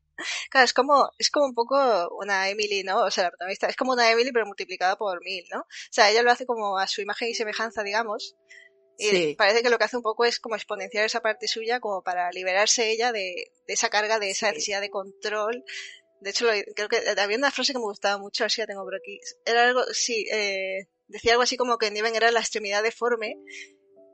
Claro, 0.50 0.64
es 0.64 0.74
como, 0.74 1.10
es 1.18 1.30
como 1.30 1.46
un 1.46 1.54
poco 1.54 1.76
una 2.18 2.50
Emily, 2.50 2.82
¿no? 2.82 3.04
O 3.04 3.10
sea, 3.10 3.24
la 3.24 3.30
protagonista 3.30 3.68
es 3.68 3.76
como 3.76 3.92
una 3.92 4.10
Emily 4.10 4.32
pero 4.32 4.44
multiplicada 4.46 4.96
por 4.96 5.22
mil, 5.24 5.44
¿no? 5.50 5.60
O 5.60 5.92
sea, 5.92 6.10
ella 6.10 6.22
lo 6.22 6.30
hace 6.30 6.44
como 6.44 6.76
a 6.76 6.86
su 6.86 7.00
imagen 7.00 7.28
y 7.28 7.34
semejanza, 7.34 7.82
digamos, 7.82 8.36
y 9.00 9.34
parece 9.34 9.62
que 9.62 9.70
lo 9.70 9.78
que 9.78 9.84
hace 9.84 9.96
un 9.96 10.02
poco 10.02 10.26
es 10.26 10.38
como 10.38 10.56
exponenciar 10.56 11.06
esa 11.06 11.22
parte 11.22 11.48
suya 11.48 11.80
como 11.80 12.02
para 12.02 12.30
liberarse 12.32 12.90
ella 12.90 13.12
de, 13.12 13.50
esa 13.66 13.88
carga, 13.88 14.18
de 14.18 14.30
esa 14.30 14.48
necesidad 14.48 14.82
de 14.82 14.90
control. 14.90 15.64
De 16.20 16.30
hecho, 16.30 16.46
creo 16.76 16.88
que 16.88 16.98
había 17.18 17.38
una 17.38 17.50
frase 17.50 17.72
que 17.72 17.78
me 17.78 17.86
gustaba 17.86 18.18
mucho, 18.18 18.42
a 18.42 18.46
ver 18.46 18.50
si 18.50 18.60
la 18.60 18.66
tengo 18.66 18.84
por 18.84 18.94
aquí. 18.94 19.18
Era 19.46 19.64
algo, 19.64 19.82
sí, 19.92 20.26
eh, 20.30 20.88
decía 21.08 21.32
algo 21.32 21.44
así 21.44 21.56
como 21.56 21.78
que 21.78 21.90
Niven 21.90 22.14
era 22.14 22.30
la 22.30 22.40
extremidad 22.40 22.82
deforme, 22.82 23.36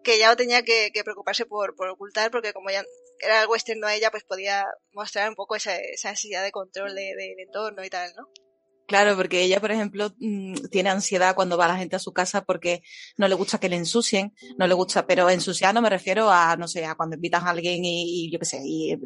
que 0.04 0.18
ya 0.20 0.28
no 0.28 0.36
tenía 0.36 0.62
que, 0.62 0.92
preocuparse 1.02 1.46
por, 1.46 1.74
ocultar, 1.90 2.30
porque 2.30 2.52
como 2.52 2.70
ya 2.70 2.84
era 3.20 3.40
algo 3.40 3.54
externo 3.54 3.86
a 3.86 3.94
ella, 3.94 4.10
pues 4.10 4.24
podía 4.24 4.66
mostrar 4.92 5.28
un 5.28 5.34
poco 5.34 5.56
esa, 5.56 5.76
esa 5.76 6.10
necesidad 6.10 6.42
de 6.42 6.52
control 6.52 6.94
del 6.94 7.16
de, 7.16 7.42
entorno 7.42 7.84
y 7.84 7.90
tal, 7.90 8.12
¿no? 8.16 8.28
Claro, 8.86 9.16
porque 9.16 9.42
ella, 9.42 9.60
por 9.60 9.72
ejemplo, 9.72 10.12
mm, 10.20 10.54
tiene 10.70 10.90
ansiedad 10.90 11.34
cuando 11.34 11.58
va 11.58 11.66
la 11.66 11.76
gente 11.76 11.96
a 11.96 11.98
su 11.98 12.12
casa 12.12 12.44
porque 12.44 12.82
no 13.16 13.26
le 13.26 13.34
gusta 13.34 13.58
que 13.58 13.68
le 13.68 13.74
ensucien, 13.76 14.32
no 14.58 14.66
le 14.68 14.74
gusta, 14.74 15.06
pero 15.06 15.28
ensuciar 15.28 15.74
no 15.74 15.82
me 15.82 15.90
refiero 15.90 16.30
a, 16.30 16.56
no 16.56 16.68
sé, 16.68 16.86
a 16.86 16.94
cuando 16.94 17.16
invitas 17.16 17.42
a 17.42 17.50
alguien 17.50 17.84
y, 17.84 18.30
yo 18.30 18.38
qué 18.38 18.44
sé, 18.44 18.62
y 18.64 18.96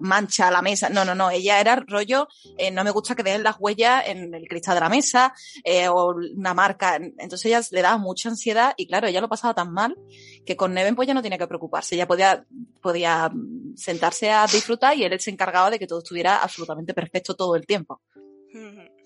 mancha 0.00 0.50
la 0.50 0.60
mesa. 0.60 0.90
No, 0.90 1.06
no, 1.06 1.14
no, 1.14 1.30
ella 1.30 1.58
era 1.58 1.76
rollo, 1.76 2.28
eh, 2.58 2.70
no 2.70 2.84
me 2.84 2.90
gusta 2.90 3.14
que 3.14 3.22
dejen 3.22 3.42
las 3.42 3.56
huellas 3.58 4.04
en 4.06 4.34
el 4.34 4.46
cristal 4.46 4.74
de 4.74 4.80
la 4.80 4.90
mesa 4.90 5.32
eh, 5.64 5.88
o 5.88 6.14
una 6.36 6.52
marca. 6.52 6.96
Entonces 6.96 7.46
ella 7.46 7.62
le 7.70 7.80
daba 7.80 7.96
mucha 7.96 8.28
ansiedad 8.28 8.74
y 8.76 8.86
claro, 8.86 9.06
ella 9.08 9.22
lo 9.22 9.28
pasaba 9.28 9.54
tan 9.54 9.72
mal 9.72 9.96
que 10.44 10.56
con 10.56 10.74
Neven 10.74 10.94
pues 10.94 11.08
ya 11.08 11.14
no 11.14 11.22
tenía 11.22 11.38
que 11.38 11.46
preocuparse. 11.46 11.94
Ella 11.94 12.06
podía, 12.06 12.44
podía 12.82 13.32
sentarse 13.74 14.30
a 14.30 14.46
disfrutar 14.46 14.96
y 14.98 15.04
él 15.04 15.18
se 15.18 15.30
encargaba 15.30 15.70
de 15.70 15.78
que 15.78 15.86
todo 15.86 16.00
estuviera 16.00 16.42
absolutamente 16.42 16.92
perfecto 16.92 17.34
todo 17.34 17.56
el 17.56 17.64
tiempo. 17.66 18.02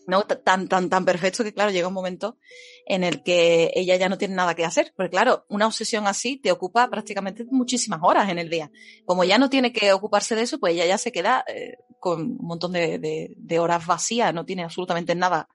¿No? 0.06 0.22
Tan, 0.22 0.68
tan, 0.68 0.88
tan 0.88 1.04
perfecto 1.04 1.44
que, 1.44 1.52
claro, 1.52 1.70
llega 1.70 1.88
un 1.88 1.94
momento 1.94 2.38
en 2.86 3.04
el 3.04 3.22
que 3.22 3.72
ella 3.74 3.96
ya 3.96 4.08
no 4.08 4.18
tiene 4.18 4.34
nada 4.34 4.54
que 4.54 4.64
hacer. 4.64 4.92
Porque, 4.96 5.10
claro, 5.10 5.46
una 5.48 5.66
obsesión 5.66 6.06
así 6.06 6.36
te 6.36 6.52
ocupa 6.52 6.88
prácticamente 6.88 7.44
muchísimas 7.50 8.00
horas 8.02 8.28
en 8.28 8.38
el 8.38 8.50
día. 8.50 8.70
Como 9.04 9.24
ya 9.24 9.38
no 9.38 9.50
tiene 9.50 9.72
que 9.72 9.92
ocuparse 9.92 10.34
de 10.34 10.42
eso, 10.42 10.58
pues 10.58 10.74
ella 10.74 10.86
ya 10.86 10.98
se 10.98 11.12
queda 11.12 11.44
eh, 11.48 11.76
con 11.98 12.20
un 12.20 12.46
montón 12.46 12.72
de, 12.72 13.34
de, 13.34 13.58
horas 13.58 13.86
vacías, 13.86 14.34
no 14.34 14.44
tiene 14.44 14.62
absolutamente 14.62 15.14
nada 15.14 15.48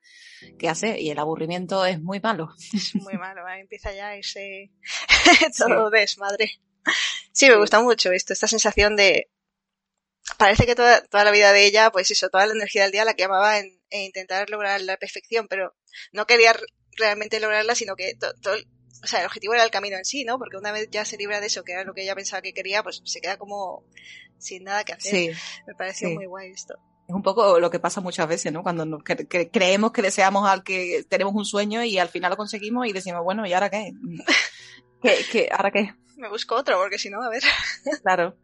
que 0.58 0.68
hacer 0.68 1.00
y 1.00 1.12
el 1.12 1.20
aburrimiento 1.20 1.86
es 1.86 2.02
muy 2.02 2.20
malo. 2.20 2.50
Es 2.74 2.96
muy 2.96 3.18
malo, 3.18 3.42
empieza 3.50 3.94
ya 3.94 4.16
ese 4.16 4.72
todo 5.58 5.92
desmadre. 5.92 6.60
Sí, 7.32 7.48
me 7.50 7.58
gusta 7.58 7.82
mucho 7.82 8.12
esto, 8.12 8.34
esta 8.34 8.48
sensación 8.48 8.96
de 8.96 9.30
parece 10.38 10.66
que 10.66 10.76
toda, 10.76 11.02
toda 11.04 11.24
la 11.24 11.32
vida 11.32 11.54
de 11.54 11.66
ella, 11.66 11.92
pues 11.92 12.12
eso, 12.12 12.30
toda 12.30 12.48
la 12.48 12.54
energía 12.54 12.84
del 12.84 12.92
día 12.92 13.06
la 13.06 13.14
quemaba 13.14 13.60
en, 13.60 13.80
en 13.90 14.02
intentar 14.04 14.50
lograr 14.50 14.82
la 14.82 14.98
perfección, 14.98 15.48
pero 15.48 15.76
no 16.12 16.26
quería 16.26 16.56
realmente 16.98 17.40
lograrla, 17.40 17.76
sino 17.76 17.96
que 17.96 18.16
todo, 18.16 18.56
o 19.04 19.08
sea, 19.08 19.22
el 19.22 19.26
objetivo 19.26 19.54
era 19.54 19.64
el 19.64 19.72
camino 19.72 19.98
en 19.98 20.06
sí, 20.06 20.26
¿no? 20.26 20.38
Porque 20.38 20.58
una 20.58 20.72
vez 20.72 20.90
ya 20.92 21.06
se 21.06 21.18
libra 21.18 21.40
de 21.40 21.48
eso, 21.48 21.64
que 21.64 21.72
era 21.72 21.84
lo 21.84 21.94
que 21.94 22.04
ella 22.04 22.16
pensaba 22.16 22.42
que 22.42 22.54
quería, 22.54 22.84
pues 22.84 23.02
se 23.06 23.22
queda 23.22 23.38
como 23.38 23.84
sin 24.38 24.64
nada 24.64 24.84
que 24.84 24.94
hacer. 24.94 25.12
Sí, 25.12 25.32
Me 25.68 25.76
pareció 25.76 26.10
muy 26.10 26.26
guay 26.26 26.52
esto. 26.52 26.76
Es 27.08 27.16
un 27.16 27.24
poco 27.24 27.60
lo 27.60 27.72
que 27.72 27.80
pasa 27.80 28.02
muchas 28.02 28.28
veces, 28.28 28.52
¿no? 28.54 28.62
Cuando 28.62 28.86
nos, 28.86 29.02
creemos 29.04 29.92
que 29.92 30.02
deseamos 30.02 30.48
al 30.48 30.64
que 30.64 31.04
tenemos 31.10 31.34
un 31.34 31.46
sueño 31.46 31.84
y 31.84 31.98
al 31.98 32.10
final 32.10 32.32
lo 32.32 32.38
conseguimos 32.38 32.88
y 32.88 32.94
decimos, 32.94 33.24
bueno, 33.24 33.48
¿y 33.48 33.54
ahora 33.54 33.70
qué? 33.70 33.94
¿Qué, 35.02 35.26
qué 35.32 35.50
ahora 35.52 35.72
qué? 35.72 35.94
Me 36.18 36.30
busco 36.30 36.56
otro, 36.56 36.78
porque 36.78 37.00
si 37.00 37.10
no, 37.10 37.24
a 37.24 37.30
ver. 37.30 37.42
Claro. 38.04 38.38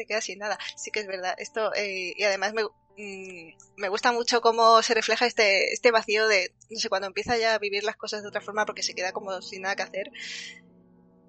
Te 0.00 0.06
quedas 0.06 0.24
sin 0.24 0.38
nada. 0.38 0.58
Sí 0.76 0.90
que 0.90 1.00
es 1.00 1.06
verdad. 1.06 1.34
Esto, 1.36 1.74
eh, 1.74 2.14
y 2.16 2.24
además 2.24 2.54
me, 2.54 2.62
Mm, 3.00 3.52
me 3.76 3.88
gusta 3.88 4.12
mucho 4.12 4.42
cómo 4.42 4.82
se 4.82 4.94
refleja 4.94 5.26
este, 5.26 5.72
este 5.72 5.90
vacío 5.90 6.28
de, 6.28 6.52
no 6.68 6.78
sé, 6.78 6.90
cuando 6.90 7.06
empieza 7.06 7.38
ya 7.38 7.54
a 7.54 7.58
vivir 7.58 7.82
las 7.82 7.96
cosas 7.96 8.22
de 8.22 8.28
otra 8.28 8.42
forma 8.42 8.66
porque 8.66 8.82
se 8.82 8.94
queda 8.94 9.12
como 9.12 9.40
sin 9.40 9.62
nada 9.62 9.76
que 9.76 9.82
hacer. 9.82 10.10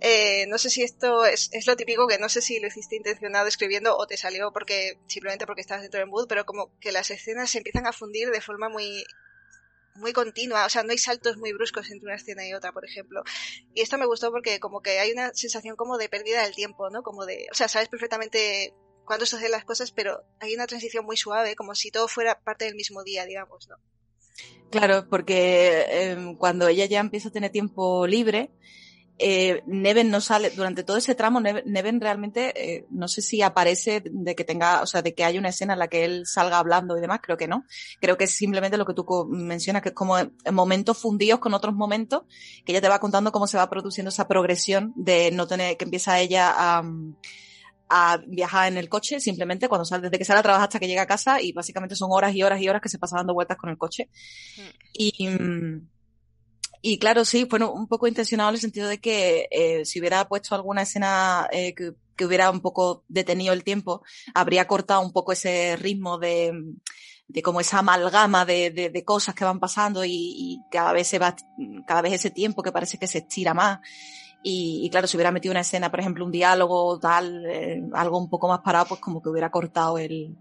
Eh, 0.02 0.48
no 0.48 0.58
sé 0.58 0.70
si 0.70 0.82
esto 0.84 1.26
es, 1.26 1.50
es, 1.54 1.68
lo 1.68 1.76
típico 1.78 2.08
que 2.08 2.18
no 2.18 2.28
sé 2.28 2.42
si 2.42 2.60
lo 2.60 2.68
hiciste 2.68 2.96
intencionado 2.96 3.48
escribiendo 3.48 3.96
o 3.96 4.08
te 4.08 4.18
salió 4.18 4.52
porque 4.52 4.98
simplemente 5.08 5.46
porque 5.46 5.62
estabas 5.62 5.84
dentro 5.84 6.00
del 6.00 6.10
mood, 6.10 6.28
pero 6.28 6.46
como 6.46 6.78
que 6.80 6.92
las 6.92 7.12
escenas 7.12 7.52
se 7.52 7.60
empiezan 7.60 7.88
a 7.88 7.94
fundir 7.94 8.32
de 8.32 8.42
forma 8.42 8.68
muy 8.68 9.06
muy 9.96 10.14
continua, 10.14 10.66
o 10.66 10.70
sea, 10.70 10.84
no 10.84 10.92
hay 10.92 10.98
saltos 10.98 11.38
muy 11.38 11.54
bruscos 11.54 11.90
entre 11.92 12.08
una 12.08 12.16
escena 12.16 12.48
y 12.48 12.54
otra, 12.54 12.72
por 12.72 12.86
ejemplo. 12.86 13.24
Y 13.74 13.82
esto 13.82 13.98
me 13.98 14.06
gustó 14.06 14.32
porque 14.32 14.60
como 14.60 14.82
que 14.82 15.00
hay 15.00 15.12
una 15.12 15.34
sensación 15.34 15.76
como 15.76 15.98
de 15.98 16.10
pérdida 16.10 16.44
del 16.44 16.56
tiempo, 16.56 16.90
¿no? 16.90 17.04
Como 17.04 17.26
de, 17.26 17.48
o 17.52 17.56
sea, 17.56 17.68
sabes 17.68 17.90
perfectamente 17.90 18.74
cuándo 19.06 19.24
hacen 19.24 19.52
las 19.52 19.66
cosas, 19.66 19.92
pero 19.92 20.24
hay 20.40 20.54
una 20.56 20.68
transición 20.68 21.06
muy 21.06 21.18
suave, 21.18 21.56
como 21.56 21.76
si 21.76 21.92
todo 21.92 22.08
fuera 22.08 22.40
parte 22.40 22.66
del 22.66 22.76
mismo 22.76 23.04
día, 23.04 23.26
digamos, 23.26 23.68
¿no? 23.68 23.76
Claro, 24.70 25.08
porque 25.10 25.86
em, 25.90 26.36
cuando 26.38 26.68
ella 26.68 26.86
ya 26.86 27.00
empieza 27.00 27.30
a 27.30 27.32
tener 27.32 27.52
tiempo 27.52 28.08
libre, 28.08 28.52
eh, 29.22 29.64
Neven 29.68 30.10
no 30.10 30.20
sale, 30.20 30.50
durante 30.50 30.84
todo 30.84 30.98
ese 30.98 31.14
tramo, 31.14 31.40
Neven, 31.40 32.02
realmente, 32.02 32.54
eh, 32.56 32.86
no 32.90 33.08
sé 33.08 33.22
si 33.22 33.42
aparece 33.42 34.02
de 34.04 34.36
que 34.36 34.44
tenga, 34.44 34.82
o 34.82 34.88
sea, 34.88 35.02
de 35.02 35.14
que 35.14 35.24
haya 35.24 35.40
una 35.40 35.50
escena 35.50 35.74
en 35.74 35.80
la 35.80 35.88
que 35.88 36.04
él 36.04 36.24
salga 36.26 36.58
hablando 36.58 36.98
y 36.98 37.02
demás, 37.02 37.20
creo 37.22 37.38
que 37.38 37.48
no. 37.48 37.66
Creo 38.00 38.18
que 38.18 38.24
es 38.24 38.32
simplemente 38.32 38.78
lo 38.78 38.86
que 38.86 38.94
tú 38.94 39.06
mencionas, 39.30 39.84
que 39.84 39.90
es 39.90 39.96
como 39.96 40.16
momentos 40.52 40.98
fundidos 40.98 41.40
con 41.40 41.54
otros 41.54 41.76
momentos, 41.76 42.24
que 42.66 42.72
ella 42.72 42.82
te 42.82 42.90
va 42.90 43.00
contando 43.00 43.32
cómo 43.32 43.46
se 43.46 43.58
va 43.58 43.70
produciendo 43.70 44.10
esa 44.10 44.28
progresión 44.28 44.92
de 44.96 45.32
no 45.32 45.48
tener, 45.48 45.78
que 45.78 45.86
empieza 45.86 46.20
ella 46.20 46.52
a, 46.56 46.84
a 47.90 48.18
viajar 48.26 48.72
en 48.72 48.78
el 48.78 48.88
coche, 48.88 49.20
simplemente 49.20 49.68
cuando 49.68 49.86
sale, 49.86 50.04
desde 50.04 50.18
que 50.18 50.26
sale 50.26 50.40
a 50.40 50.44
trabajar 50.44 50.68
hasta 50.68 50.80
que 50.80 50.88
llega 50.88 51.02
a 51.02 51.08
casa, 51.08 51.42
y 51.42 51.52
básicamente 51.52 51.96
son 51.96 52.10
horas 52.12 52.34
y 52.34 52.42
horas 52.42 52.62
y 52.62 52.70
horas 52.70 52.82
que 52.82 52.90
se 52.90 52.98
pasa 52.98 53.18
dando 53.18 53.34
vueltas 53.34 53.58
con 53.58 53.70
el 53.70 53.78
coche. 53.78 54.10
Mm. 54.58 54.62
Y, 54.94 55.30
y 56.82 56.98
claro, 57.00 57.26
sí, 57.26 57.46
fue 57.50 57.64
un 57.64 57.88
poco 57.88 58.08
intencionado 58.08 58.50
en 58.50 58.56
el 58.56 58.62
sentido 58.62 58.88
de 58.88 59.00
que 59.00 59.48
eh, 59.52 59.86
si 59.86 60.00
hubiera 60.00 60.28
puesto 60.28 60.56
alguna 60.56 60.84
escena 60.84 61.48
eh, 61.52 61.74
que, 61.76 61.94
que, 62.16 62.26
hubiera 62.26 62.50
un 62.50 62.62
poco 62.62 63.04
detenido 63.08 63.54
el 63.54 63.64
tiempo, 63.64 64.04
habría 64.34 64.68
cortado 64.68 65.02
un 65.02 65.12
poco 65.12 65.32
ese 65.32 65.76
ritmo 65.78 66.18
de, 66.18 66.54
de 67.28 67.42
como 67.42 67.62
esa 67.62 67.80
amalgama 67.80 68.46
de, 68.46 68.72
de, 68.72 68.90
de 68.90 69.06
cosas 69.06 69.36
que 69.36 69.46
van 69.46 69.60
pasando 69.60 70.04
y, 70.06 70.12
y, 70.14 70.60
cada 70.72 70.94
vez 70.94 71.08
se 71.08 71.20
va, 71.20 71.36
cada 71.88 72.02
vez 72.02 72.14
ese 72.14 72.32
tiempo 72.32 72.64
que 72.64 72.72
parece 72.72 72.98
que 72.98 73.08
se 73.08 73.20
estira 73.20 73.54
más. 73.54 73.80
Y, 74.44 74.82
y 74.84 74.90
claro, 74.90 75.08
si 75.08 75.18
hubiera 75.18 75.32
metido 75.32 75.52
una 75.52 75.62
escena, 75.62 75.92
por 75.92 76.00
ejemplo, 76.00 76.26
un 76.26 76.32
diálogo, 76.32 77.00
tal, 77.00 77.46
eh, 77.46 77.82
algo 77.94 78.18
un 78.18 78.30
poco 78.30 78.48
más 78.48 78.62
parado, 78.62 78.88
pues 78.88 79.02
como 79.02 79.22
que 79.22 79.30
hubiera 79.30 79.52
cortado 79.52 80.00
el, 80.00 80.36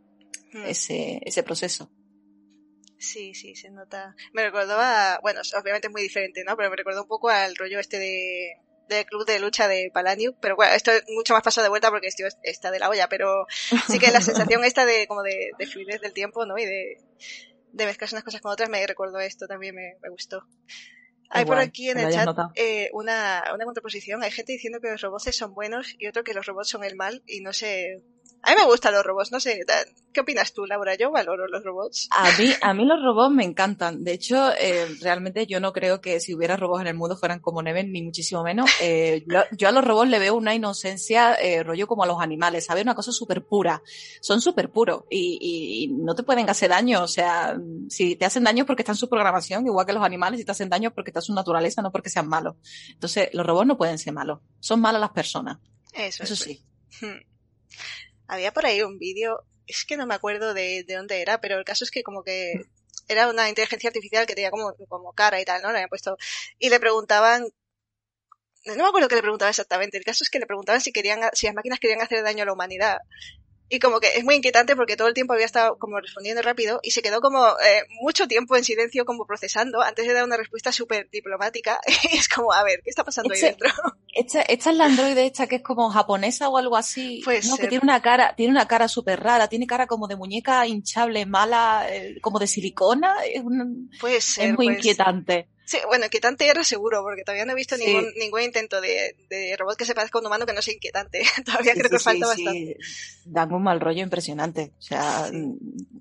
Mm. 0.53 0.65
ese, 0.67 1.21
ese 1.25 1.43
proceso. 1.43 1.91
Sí, 3.01 3.35
sí, 3.35 3.57
se 3.57 3.71
nota. 3.71 4.15
Me 4.35 4.43
recordaba, 4.43 5.19
bueno, 5.23 5.41
obviamente 5.59 5.89
es 5.89 5.93
muy 5.93 6.03
diferente, 6.03 6.45
¿no? 6.45 6.55
Pero 6.57 6.69
me 6.71 6.77
recordó 6.77 7.03
un 7.03 7.09
poco 7.09 7.31
al 7.31 7.57
rollo 7.57 7.81
este 7.81 7.99
de 7.99 8.53
del 8.89 9.07
club 9.07 9.25
de 9.25 9.39
lucha 9.39 9.69
de 9.69 9.91
Palaniuk, 9.95 10.37
pero 10.41 10.57
bueno, 10.57 10.75
esto 10.75 10.91
es 10.91 11.05
mucho 11.15 11.33
más 11.33 11.45
paso 11.45 11.63
de 11.63 11.69
vuelta 11.69 11.91
porque 11.91 12.09
esto 12.09 12.25
está 12.43 12.73
de 12.73 12.81
la 12.81 12.89
olla, 12.89 13.09
pero 13.09 13.47
sí 13.89 14.01
que 14.01 14.11
la 14.11 14.21
sensación 14.21 14.65
esta 14.65 14.85
de 14.85 15.07
como 15.07 15.23
de, 15.23 15.53
de 15.57 15.67
fluidez 15.67 16.01
del 16.01 16.13
tiempo, 16.13 16.45
¿no? 16.45 16.59
Y 16.59 16.67
de, 16.67 16.99
de 17.73 17.87
mezclarse 17.87 18.17
unas 18.17 18.25
cosas 18.25 18.41
con 18.41 18.53
otras, 18.53 18.69
me 18.69 18.85
recordó 18.85 19.21
esto, 19.21 19.47
también 19.47 19.77
me, 19.77 19.95
me 20.03 20.11
gustó. 20.11 20.45
Hay 21.31 21.45
por 21.45 21.59
aquí 21.59 21.89
en 21.89 21.99
el 22.01 22.13
chat 22.13 22.37
eh, 22.57 22.91
una, 22.93 23.45
una 23.55 23.65
contraposición. 23.65 24.25
Hay 24.25 24.33
gente 24.33 24.53
diciendo 24.53 24.81
que 24.81 24.91
los 24.91 25.01
robots 25.01 25.35
son 25.35 25.55
buenos 25.55 25.95
y 25.97 26.09
otro 26.09 26.25
que 26.25 26.35
los 26.35 26.45
robots 26.45 26.69
son 26.69 26.83
el 26.83 26.97
mal 26.97 27.23
y 27.25 27.41
no 27.41 27.53
sé, 27.53 28.03
a 28.43 28.51
mí 28.51 28.57
me 28.59 28.65
gustan 28.65 28.95
los 28.95 29.05
robots, 29.05 29.33
no 29.33 29.39
sé, 29.39 29.65
¿qué 30.13 30.21
opinas 30.21 30.53
tú, 30.53 30.65
Laura? 30.65 30.95
Yo 30.97 31.11
valoro 31.11 31.47
los 31.47 31.63
robots. 31.63 32.09
A 32.11 32.31
mí, 32.39 32.51
a 32.63 32.73
mí 32.73 32.85
los 32.85 33.03
robots 33.03 33.35
me 33.35 33.45
encantan. 33.45 34.03
De 34.03 34.13
hecho, 34.13 34.51
eh, 34.59 34.87
realmente 35.01 35.47
yo 35.47 35.61
no 35.61 35.73
creo 35.73 36.01
que 36.01 36.21
si 36.21 36.35
hubiera 36.35 36.57
robots 36.57 36.81
en 36.81 36.87
el 36.87 36.95
mundo 36.95 37.17
fueran 37.17 37.41
como 37.41 37.63
Neven, 37.63 37.93
ni 37.93 38.03
muchísimo 38.03 38.43
menos. 38.43 38.71
Eh, 38.81 39.25
yo, 39.27 39.43
yo, 39.53 39.69
a 39.69 39.73
los 39.73 39.85
robots 39.85 40.09
le 40.09 40.19
veo 40.19 40.35
una 40.35 40.55
inocencia, 40.55 41.35
eh, 41.35 41.63
rollo 41.63 41.87
como 41.87 42.05
a 42.05 42.07
los 42.07 42.21
animales, 42.21 42.65
¿sabes? 42.65 42.83
Una 42.83 42.95
cosa 42.95 43.13
súper 43.13 43.45
pura. 43.45 43.83
Son 44.21 44.41
súper 44.41 44.71
puros 44.71 45.05
y, 45.11 45.39
y, 45.41 45.85
y, 45.85 45.89
no 45.89 46.15
te 46.15 46.23
pueden 46.23 46.49
hacer 46.49 46.71
daño. 46.71 47.03
O 47.03 47.09
sea, 47.09 47.59
si 47.91 48.17
te 48.17 48.25
hacen 48.25 48.45
daño 48.45 48.63
es 48.63 48.67
porque 48.67 48.83
están 48.83 48.95
en 48.95 48.99
su 48.99 49.09
programación, 49.09 49.67
igual 49.67 49.85
que 49.85 49.93
los 49.93 50.03
animales, 50.03 50.41
si 50.41 50.47
te 50.47 50.53
hacen 50.53 50.71
daño 50.71 50.89
es 50.89 50.95
porque 50.95 51.11
está 51.11 51.21
en 51.21 51.25
su 51.25 51.35
naturaleza, 51.35 51.83
no 51.83 51.93
porque 51.93 52.09
sean 52.09 52.29
malos. 52.29 52.57
Entonces, 52.91 53.29
los 53.33 53.45
robots 53.45 53.67
no 53.67 53.77
pueden 53.77 53.99
ser 53.99 54.15
malos. 54.15 54.41
Son 54.61 54.81
malas 54.81 55.01
las 55.01 55.11
personas. 55.11 55.59
Eso, 55.93 56.23
Eso 56.23 56.35
es. 56.35 56.41
sí. 56.41 56.65
Había 58.31 58.53
por 58.53 58.65
ahí 58.65 58.83
un 58.83 58.99
vídeo, 58.99 59.45
es 59.67 59.85
que 59.85 59.97
no 59.97 60.07
me 60.07 60.15
acuerdo 60.15 60.55
de, 60.55 60.85
de, 60.87 60.95
dónde 60.95 61.21
era, 61.21 61.41
pero 61.41 61.59
el 61.59 61.65
caso 61.65 61.85
es 61.85 61.91
que 61.91 62.03
como 62.03 62.23
que 62.23 62.55
era 63.09 63.29
una 63.29 63.49
inteligencia 63.49 63.89
artificial 63.89 64.27
que 64.27 64.35
tenía 64.35 64.51
como, 64.51 64.73
como 64.89 65.13
cara 65.13 65.41
y 65.41 65.45
tal, 65.45 65.63
¿no? 65.63 65.69
Le 65.71 65.79
habían 65.79 65.89
puesto, 65.89 66.17
y 66.59 66.71
le 66.71 66.79
preguntaban, 66.79 67.43
no 68.67 68.75
me 68.77 68.89
acuerdo 68.89 69.09
qué 69.09 69.17
le 69.17 69.23
preguntaba 69.23 69.51
exactamente, 69.51 69.99
el 69.99 70.05
caso 70.05 70.23
es 70.23 70.31
que 70.31 70.39
le 70.39 70.47
preguntaban 70.47 70.81
si 70.81 70.93
querían, 70.93 71.21
si 71.33 71.47
las 71.47 71.55
máquinas 71.57 71.81
querían 71.81 72.03
hacer 72.03 72.23
daño 72.23 72.45
a 72.45 72.47
la 72.47 72.53
humanidad. 72.53 72.99
Y 73.73 73.79
como 73.79 74.01
que 74.01 74.09
es 74.17 74.25
muy 74.25 74.35
inquietante 74.35 74.75
porque 74.75 74.97
todo 74.97 75.07
el 75.07 75.15
tiempo 75.15 75.33
había 75.33 75.47
estado 75.47 75.79
como 75.79 76.01
respondiendo 76.01 76.43
rápido 76.43 76.81
y 76.83 76.91
se 76.91 77.03
quedó 77.03 77.21
como 77.21 77.47
eh, 77.47 77.85
mucho 78.03 78.27
tiempo 78.27 78.57
en 78.57 78.65
silencio 78.65 79.05
como 79.05 79.27
procesando 79.27 79.81
antes 79.81 80.09
de 80.09 80.13
dar 80.13 80.25
una 80.25 80.37
respuesta 80.37 80.73
súper 80.73 81.09
diplomática. 81.11 81.81
y 82.13 82.17
es 82.17 82.29
como, 82.29 82.53
a 82.53 82.65
ver, 82.65 82.81
¿qué 82.83 82.91
está 82.91 83.05
pasando 83.05 83.33
este, 83.33 83.47
ahí 83.47 83.53
dentro? 83.53 83.71
Esta, 84.13 84.43
esta, 84.43 84.71
es 84.71 84.77
la 84.77 84.87
androide 84.87 85.25
esta 85.25 85.47
que 85.47 85.57
es 85.57 85.63
como 85.63 85.89
japonesa 85.89 86.49
o 86.49 86.57
algo 86.57 86.77
así. 86.77 87.23
Puede 87.25 87.43
no, 87.47 87.57
que 87.57 87.69
tiene 87.69 87.85
una 87.85 88.03
cara, 88.03 88.35
tiene 88.37 88.51
una 88.51 88.67
cara 88.67 88.89
súper 88.89 89.21
rara, 89.21 89.47
tiene 89.47 89.69
cara 89.69 89.87
como 89.87 90.09
de 90.09 90.17
muñeca 90.17 90.67
hinchable, 90.67 91.25
mala, 91.27 91.87
eh, 91.89 92.19
como 92.21 92.41
de 92.41 92.49
silicona. 92.49 93.15
Es, 93.25 93.43
un, 93.43 93.89
ser, 94.19 94.51
es 94.51 94.57
muy 94.57 94.67
inquietante. 94.67 95.49
Sí, 95.71 95.79
bueno, 95.87 96.07
inquietante 96.07 96.49
era 96.49 96.65
seguro, 96.65 97.01
porque 97.05 97.23
todavía 97.23 97.45
no 97.45 97.53
he 97.53 97.55
visto 97.55 97.77
sí. 97.77 97.87
ningún, 97.87 98.13
ningún 98.19 98.41
intento 98.41 98.81
de, 98.81 99.15
de, 99.29 99.55
robot 99.57 99.77
que 99.77 99.85
se 99.85 99.95
parezca 99.95 100.19
a 100.19 100.21
un 100.21 100.27
humano 100.27 100.45
que 100.45 100.53
no 100.53 100.63
sea 100.63 100.75
inquietante. 100.75 101.23
todavía 101.47 101.75
sí, 101.75 101.79
creo 101.79 101.91
que 101.91 101.99
sí, 101.99 102.05
falta 102.05 102.27
bastante. 102.27 102.77
Dan 103.25 103.53
un 103.53 103.63
mal 103.63 103.79
rollo 103.79 104.03
impresionante. 104.03 104.73
O 104.77 104.83
sea, 104.83 105.31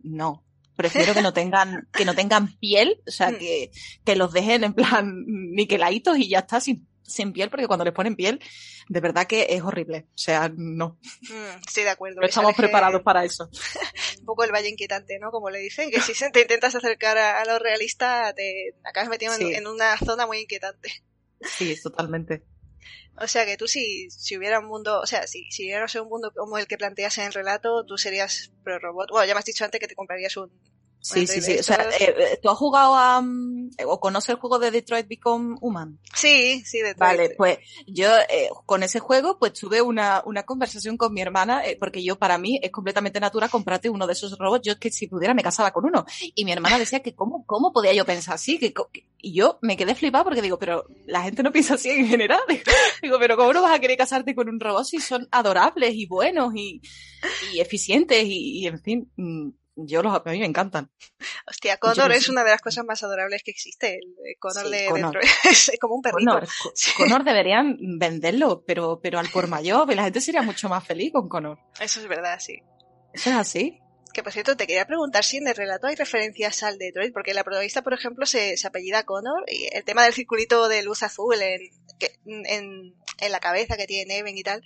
no. 0.02 0.44
Prefiero 0.76 1.14
que 1.14 1.22
no 1.22 1.34
tengan, 1.34 1.88
que 1.94 2.04
no 2.04 2.16
tengan 2.16 2.58
piel, 2.58 3.00
o 3.08 3.12
sea, 3.12 3.32
que, 3.38 3.70
que 4.04 4.16
los 4.16 4.34
dejen 4.34 4.64
en 4.64 4.74
plan 4.74 5.24
niqueladitos 5.28 6.18
y 6.18 6.30
ya 6.30 6.40
está, 6.40 6.60
sin, 6.60 6.88
sin 7.10 7.34
piel, 7.34 7.50
porque 7.50 7.68
cuando 7.68 7.84
les 7.84 7.94
ponen 7.94 8.16
piel, 8.16 8.40
de 8.88 9.02
verdad 9.02 9.28
que 9.28 9.48
es 9.50 9.62
horrible. 9.62 10.08
O 10.10 10.18
sea, 10.18 10.52
no. 10.56 11.00
Mm, 11.22 11.66
estoy 11.68 11.84
de 11.84 11.90
acuerdo. 11.90 12.22
No 12.22 12.28
estamos 12.28 12.56
preparados 12.56 13.02
para 13.02 13.26
eso. 13.26 13.50
un 14.20 14.26
poco 14.26 14.44
el 14.44 14.52
valle 14.52 14.70
inquietante, 14.70 15.20
¿no? 15.20 15.32
Como 15.32 15.50
le 15.50 15.60
dicen, 15.60 15.92
que 15.92 16.00
si 16.00 16.14
te 16.32 16.42
intentas 16.42 16.76
acercar 16.76 17.18
a, 17.18 17.42
a 17.42 17.46
lo 17.46 17.60
realista, 17.60 18.34
te 18.34 18.76
acabas 18.84 19.10
metido 19.10 19.34
sí. 19.34 19.44
en, 19.44 19.56
en, 19.56 19.68
una 19.68 19.98
zona 19.98 20.26
muy 20.26 20.40
inquietante. 20.40 21.04
Sí, 21.42 21.76
totalmente. 21.82 22.44
O 23.22 23.28
sea 23.28 23.46
que 23.46 23.58
tú 23.58 23.68
si, 23.68 24.10
si 24.12 24.38
hubiera 24.38 24.60
un 24.60 24.68
mundo, 24.68 25.02
o 25.02 25.06
sea, 25.06 25.28
si, 25.28 25.50
si 25.52 25.64
hubiera 25.64 25.86
un 26.02 26.08
mundo 26.08 26.32
como 26.34 26.58
el 26.58 26.68
que 26.68 26.78
planteas 26.78 27.18
en 27.18 27.26
el 27.26 27.34
relato, 27.34 27.86
tú 27.86 27.98
serías 27.98 28.52
pro 28.64 28.80
robot. 28.80 29.10
Bueno, 29.12 29.28
ya 29.28 29.34
me 29.34 29.40
has 29.40 29.46
dicho 29.46 29.66
antes 29.66 29.80
que 29.80 29.88
te 29.88 29.96
comprarías 29.96 30.38
un, 30.38 30.52
Sí, 31.02 31.28
sí, 31.28 31.42
sí. 31.42 31.58
O 31.60 31.64
sea, 31.64 31.90
eh, 32.00 32.40
¿tú 32.42 32.50
has 32.50 32.58
jugado 32.58 32.96
a, 32.96 33.20
um, 33.20 33.70
o 33.86 34.00
conoces 34.00 34.32
el 34.32 34.36
juego 34.36 34.60
de 34.60 34.72
Detroit 34.72 35.08
Become 35.08 35.58
Human? 35.62 36.00
Sí, 36.14 36.62
sí, 36.66 36.80
Detroit. 36.80 36.98
Vale, 36.98 37.30
pues 37.38 37.60
yo 37.88 38.10
eh, 38.30 38.50
con 38.66 38.84
ese 38.84 39.00
juego 39.00 39.40
pues 39.40 39.54
tuve 39.54 39.82
una, 39.82 40.22
una 40.26 40.44
conversación 40.44 40.98
con 40.98 41.14
mi 41.14 41.22
hermana, 41.22 41.66
eh, 41.66 41.78
porque 41.80 42.04
yo 42.04 42.18
para 42.18 42.38
mí 42.38 42.60
es 42.62 42.72
completamente 42.72 43.20
natural 43.20 43.50
comprarte 43.50 43.90
uno 43.90 44.08
de 44.08 44.14
esos 44.14 44.38
robots. 44.38 44.66
Yo 44.66 44.74
es 44.74 44.80
que 44.80 44.92
si 44.92 45.08
pudiera 45.08 45.34
me 45.34 45.44
casaba 45.44 45.72
con 45.72 45.86
uno. 45.86 46.06
Y 46.36 46.44
mi 46.44 46.52
hermana 46.52 46.78
decía 46.78 47.00
que 47.00 47.16
cómo, 47.16 47.46
cómo 47.46 47.72
podía 47.72 47.94
yo 47.94 48.06
pensar 48.06 48.36
así, 48.36 48.60
que, 48.60 48.74
que 48.74 49.08
y 49.22 49.34
yo 49.34 49.60
me 49.62 49.76
quedé 49.76 49.96
flipada 49.96 50.24
porque 50.24 50.42
digo, 50.42 50.58
pero 50.58 50.86
la 51.06 51.24
gente 51.24 51.44
no 51.44 51.52
piensa 51.52 51.76
así 51.76 51.90
en 51.90 52.08
general. 52.08 52.40
digo, 53.02 53.18
pero 53.20 53.36
¿cómo 53.38 53.54
no 53.54 53.62
vas 53.62 53.76
a 53.76 53.80
querer 53.80 53.98
casarte 53.98 54.36
con 54.36 54.50
un 54.50 54.60
robot 54.60 54.86
si 54.86 55.00
son 55.00 55.28
adorables 55.32 55.94
y 55.96 56.06
buenos 56.06 56.54
y, 56.56 56.82
y 57.54 57.60
eficientes 57.60 58.24
y, 58.26 58.60
y 58.60 58.68
en 58.68 58.82
fin, 58.82 59.12
mm, 59.18 59.50
yo 59.86 60.02
los, 60.02 60.16
a 60.16 60.22
mí 60.26 60.40
me 60.40 60.46
encantan. 60.46 60.92
Hostia, 61.48 61.78
Connor 61.80 62.12
es 62.12 62.30
una 62.30 62.44
de 62.44 62.52
las 62.52 62.62
cosas 62.62 62.86
más 62.86 63.02
adorables 63.04 63.44
que 63.44 63.52
existe. 63.52 63.96
El 63.96 64.36
Connor 64.40 64.66
sí, 64.66 64.72
de 64.72 64.86
Connor. 64.90 65.14
dentro. 65.14 65.22
es 65.50 65.72
como 65.80 65.96
un 65.96 66.02
perrito. 66.02 66.32
Connor, 66.32 66.48
Connor 66.98 67.24
deberían 67.24 67.78
venderlo, 67.98 68.64
pero, 68.66 69.00
pero 69.02 69.20
al 69.20 69.30
por 69.30 69.48
mayor, 69.48 69.94
la 69.94 70.04
gente 70.04 70.22
sería 70.22 70.42
mucho 70.42 70.70
más 70.70 70.86
feliz 70.86 71.12
con 71.14 71.30
Connor. 71.30 71.60
Eso 71.80 72.00
es 72.00 72.08
verdad, 72.08 72.40
sí. 72.40 72.62
¿Eso 73.14 73.30
es 73.30 73.36
así? 73.36 73.80
Que 74.14 74.24
por 74.24 74.32
cierto, 74.32 74.58
te 74.58 74.66
quería 74.66 74.86
preguntar 74.86 75.24
si 75.24 75.38
en 75.38 75.48
el 75.48 75.56
relato 75.56 75.88
hay 75.88 75.96
referencias 75.96 76.64
al 76.64 76.78
Detroit, 76.78 77.14
porque 77.14 77.34
la 77.34 77.44
protagonista, 77.44 77.84
por 77.84 77.94
ejemplo, 77.94 78.26
se, 78.26 78.58
se 78.58 78.68
apellida 78.68 79.04
Connor 79.04 79.44
y 79.48 79.68
el 79.72 79.84
tema 79.84 80.04
del 80.04 80.14
circulito 80.14 80.68
de 80.68 80.82
luz 80.82 81.04
azul 81.04 81.36
en, 81.42 81.62
en, 82.26 82.96
en 83.20 83.32
la 83.32 83.40
cabeza 83.40 83.78
que 83.78 83.86
tiene 83.86 84.16
Neven 84.16 84.38
y 84.38 84.44
tal, 84.44 84.64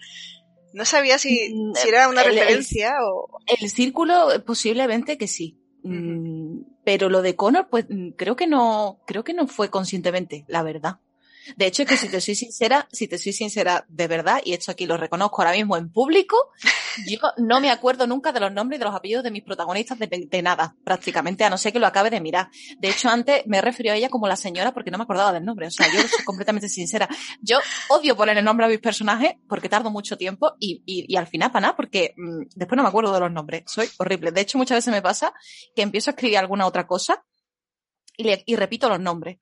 no 0.73 0.85
sabía 0.85 1.17
si, 1.17 1.53
si 1.75 1.87
era 1.87 2.09
una 2.09 2.21
el, 2.23 2.33
referencia 2.35 2.89
el, 2.89 3.03
o... 3.03 3.29
El 3.61 3.69
círculo, 3.69 4.27
posiblemente 4.45 5.17
que 5.17 5.27
sí. 5.27 5.59
Uh 5.83 5.89
-huh. 5.89 6.65
Pero 6.83 7.09
lo 7.09 7.21
de 7.21 7.35
Connor, 7.35 7.67
pues 7.69 7.85
creo 8.17 8.35
que 8.35 8.47
no, 8.47 8.99
creo 9.05 9.23
que 9.23 9.33
no 9.33 9.47
fue 9.47 9.69
conscientemente, 9.69 10.45
la 10.47 10.63
verdad. 10.63 10.99
De 11.57 11.65
hecho, 11.65 11.83
es 11.83 11.89
que 11.89 11.97
si 11.97 12.09
te 12.09 12.21
soy 12.21 12.35
sincera, 12.35 12.87
si 12.91 13.07
te 13.07 13.17
soy 13.17 13.33
sincera 13.33 13.85
de 13.89 14.07
verdad, 14.07 14.41
y 14.43 14.53
esto 14.53 14.71
aquí 14.71 14.85
lo 14.85 14.97
reconozco 14.97 15.41
ahora 15.41 15.53
mismo 15.53 15.77
en 15.77 15.91
público, 15.91 16.35
yo 17.07 17.17
no 17.37 17.59
me 17.59 17.69
acuerdo 17.69 18.07
nunca 18.07 18.31
de 18.31 18.39
los 18.39 18.51
nombres 18.51 18.77
y 18.77 18.79
de 18.79 18.85
los 18.85 18.95
apellidos 18.95 19.23
de 19.23 19.31
mis 19.31 19.43
protagonistas 19.43 19.97
de, 19.99 20.41
nada, 20.41 20.75
prácticamente, 20.83 21.43
a 21.43 21.49
no 21.49 21.57
ser 21.57 21.73
que 21.73 21.79
lo 21.79 21.87
acabe 21.87 22.09
de 22.09 22.21
mirar. 22.21 22.49
De 22.77 22.89
hecho, 22.89 23.09
antes 23.09 23.43
me 23.45 23.57
he 23.57 23.61
referido 23.61 23.93
a 23.93 23.97
ella 23.97 24.09
como 24.09 24.27
la 24.27 24.35
señora 24.35 24.73
porque 24.73 24.91
no 24.91 24.97
me 24.97 25.03
acordaba 25.03 25.33
del 25.33 25.45
nombre. 25.45 25.67
O 25.67 25.71
sea, 25.71 25.87
yo 25.93 26.01
soy 26.07 26.23
completamente 26.23 26.69
sincera. 26.69 27.07
Yo 27.41 27.59
odio 27.89 28.15
poner 28.15 28.37
el 28.37 28.45
nombre 28.45 28.65
a 28.65 28.69
mis 28.69 28.79
personajes 28.79 29.35
porque 29.47 29.69
tardo 29.69 29.89
mucho 29.89 30.17
tiempo 30.17 30.53
y, 30.59 31.15
al 31.15 31.27
final 31.27 31.51
para 31.51 31.61
nada 31.61 31.75
porque 31.75 32.13
mmm, 32.17 32.43
después 32.55 32.77
no 32.77 32.83
me 32.83 32.89
acuerdo 32.89 33.13
de 33.13 33.19
los 33.19 33.31
nombres. 33.31 33.63
Soy 33.67 33.89
horrible. 33.97 34.31
De 34.31 34.41
hecho, 34.41 34.57
muchas 34.57 34.77
veces 34.77 34.93
me 34.93 35.01
pasa 35.01 35.33
que 35.75 35.81
empiezo 35.81 36.09
a 36.09 36.13
escribir 36.13 36.37
alguna 36.37 36.65
otra 36.65 36.87
cosa 36.87 37.25
y 38.15 38.55
repito 38.55 38.89
los 38.89 38.99
nombres 38.99 39.39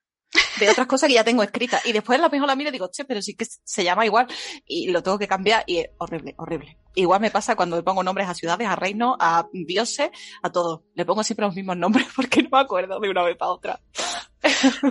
de 0.60 0.70
otras 0.70 0.88
cosas 0.88 1.08
que 1.08 1.16
ya 1.16 1.24
tengo 1.24 1.44
escritas. 1.44 1.86
Y 1.86 1.92
después 1.92 2.20
la 2.20 2.30
mejor 2.30 2.48
la 2.48 2.56
miro 2.56 2.70
y 2.70 2.74
digo, 2.74 2.90
che, 2.92 3.06
pero 3.06 3.22
sí 3.22 3.36
que 3.36 3.46
se 3.46 3.84
llama 3.84 4.06
igual. 4.06 4.28
Y 4.66 4.90
lo 4.90 5.04
tengo 5.04 5.18
que 5.18 5.28
cambiar 5.28 5.64
y 5.68 5.80
es 5.80 5.90
horrible, 5.98 6.36
horrible. 6.38 6.78
Igual 6.96 7.22
me 7.22 7.32
pasa 7.32 7.56
cuando 7.56 7.78
le 7.78 7.84
pongo 7.84 8.04
nombres 8.04 8.28
a 8.28 8.34
ciudades, 8.34 8.68
a 8.68 8.76
reinos, 8.76 9.16
a 9.20 9.48
dioses, 9.54 10.10
a 10.44 10.52
todo. 10.52 10.84
Le 10.94 11.06
pongo 11.06 11.24
siempre 11.24 11.46
los 11.46 11.56
mismos 11.56 11.78
nombres 11.78 12.08
porque 12.16 12.44
no 12.44 12.50
me 12.52 12.60
acuerdo 12.60 13.00
de 13.00 13.10
una 13.10 13.24
vez 13.24 13.38
para 13.38 13.52
otra. 13.52 13.82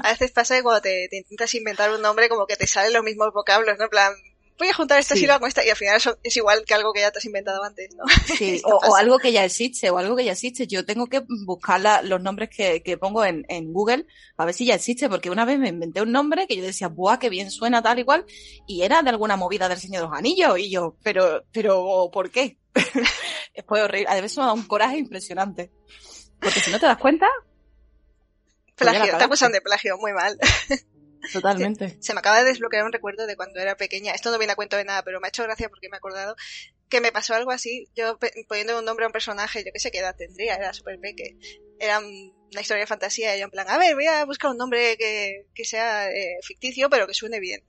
A 0.02 0.10
veces 0.10 0.32
pasa 0.32 0.56
que 0.56 0.62
cuando 0.62 0.80
te, 0.80 1.08
te 1.10 1.18
intentas 1.18 1.54
inventar 1.54 1.90
un 1.92 2.00
nombre 2.00 2.28
como 2.28 2.46
que 2.46 2.56
te 2.56 2.66
salen 2.66 2.92
los 2.92 3.02
mismos 3.02 3.32
vocablos, 3.32 3.76
¿no? 3.78 3.88
Plan, 3.88 4.12
voy 4.60 4.68
a 4.68 4.74
juntar 4.74 4.98
esta 5.00 5.14
Sí. 5.14 5.22
sílaba 5.22 5.40
con 5.40 5.48
esta 5.48 5.64
y 5.64 5.70
al 5.70 5.76
final 5.76 5.96
eso 5.96 6.16
es 6.22 6.36
igual 6.36 6.64
que 6.64 6.74
algo 6.74 6.92
que 6.92 7.00
ya 7.00 7.10
te 7.10 7.18
has 7.18 7.24
inventado 7.24 7.64
antes, 7.64 7.92
¿no? 7.96 8.04
Sí, 8.38 8.62
o, 8.64 8.94
algo 8.94 9.18
que 9.18 9.32
ya 9.32 9.44
existe, 9.44 9.90
o 9.90 9.98
algo 9.98 10.14
que 10.14 10.24
ya 10.24 10.32
existe. 10.32 10.66
Yo 10.68 10.84
tengo 10.86 11.06
que 11.08 11.24
buscar 11.44 11.80
la- 11.80 12.02
los 12.02 12.20
nombres 12.20 12.50
que, 12.50 12.82
que 12.82 12.96
pongo 12.96 13.24
en, 13.24 13.44
en 13.48 13.72
Google 13.72 14.06
para 14.36 14.46
ver 14.46 14.54
si 14.54 14.64
ya 14.66 14.74
existe, 14.76 15.08
porque 15.08 15.30
una 15.30 15.44
vez 15.44 15.58
me 15.58 15.68
inventé 15.68 16.00
un 16.02 16.12
nombre 16.12 16.46
que 16.46 16.56
yo 16.56 16.62
decía, 16.62 16.86
¡buah, 16.88 17.18
qué 17.18 17.28
bien 17.28 17.50
suena 17.50 17.82
tal 17.82 17.98
y 17.98 18.04
cual! 18.04 18.24
Y 18.66 18.82
era 18.82 19.02
de 19.02 19.10
alguna 19.10 19.36
movida 19.36 19.68
del 19.68 19.78
Señor 19.80 20.02
de 20.02 20.08
los 20.08 20.16
Anillos, 20.16 20.58
y 20.58 20.70
yo, 20.70 20.96
pero, 21.02 21.42
pero, 21.52 22.08
¿por 22.12 22.30
qué? 22.30 22.58
Fue 23.66 23.82
horrible. 23.82 24.06
A 24.08 24.20
veces 24.20 24.38
me 24.38 24.44
da 24.44 24.52
un 24.52 24.62
coraje 24.66 24.96
impresionante. 24.98 25.72
Porque 26.40 26.60
si 26.60 26.70
no 26.70 26.78
te 26.78 26.86
das 26.86 26.98
cuenta, 26.98 27.26
Plagio, 28.76 29.18
te 29.18 29.24
acusan 29.24 29.52
de 29.52 29.60
plagio, 29.60 29.98
muy 29.98 30.12
mal. 30.12 30.38
totalmente. 31.32 31.96
Se 32.00 32.14
me 32.14 32.20
acaba 32.20 32.38
de 32.38 32.44
desbloquear 32.44 32.84
un 32.84 32.92
recuerdo 32.92 33.26
de 33.26 33.36
cuando 33.36 33.60
era 33.60 33.76
pequeña. 33.76 34.12
Esto 34.12 34.30
no 34.30 34.38
viene 34.38 34.52
a 34.52 34.56
cuento 34.56 34.76
de 34.76 34.84
nada, 34.84 35.02
pero 35.02 35.20
me 35.20 35.26
ha 35.26 35.30
hecho 35.30 35.42
gracia 35.42 35.68
porque 35.68 35.88
me 35.88 35.96
he 35.96 35.98
acordado 35.98 36.36
que 36.88 37.00
me 37.00 37.12
pasó 37.12 37.34
algo 37.34 37.52
así. 37.52 37.88
Yo 37.94 38.18
poniendo 38.48 38.78
un 38.78 38.84
nombre 38.84 39.04
a 39.04 39.08
un 39.08 39.12
personaje, 39.12 39.64
yo 39.64 39.72
qué 39.72 39.78
sé 39.78 39.90
qué 39.90 39.98
edad 39.98 40.16
tendría, 40.16 40.56
era 40.56 40.72
súper 40.72 40.98
peque. 41.00 41.36
Era 41.78 42.00
una 42.00 42.60
historia 42.60 42.82
de 42.82 42.86
fantasía 42.86 43.36
y 43.36 43.38
yo 43.38 43.44
en 43.44 43.50
plan, 43.50 43.68
a 43.68 43.78
ver, 43.78 43.94
voy 43.94 44.06
a 44.06 44.24
buscar 44.24 44.50
un 44.50 44.58
nombre 44.58 44.96
que, 44.98 45.46
que 45.54 45.64
sea 45.64 46.10
eh, 46.10 46.38
ficticio, 46.42 46.90
pero 46.90 47.06
que 47.06 47.14
suene 47.14 47.40
bien. 47.40 47.64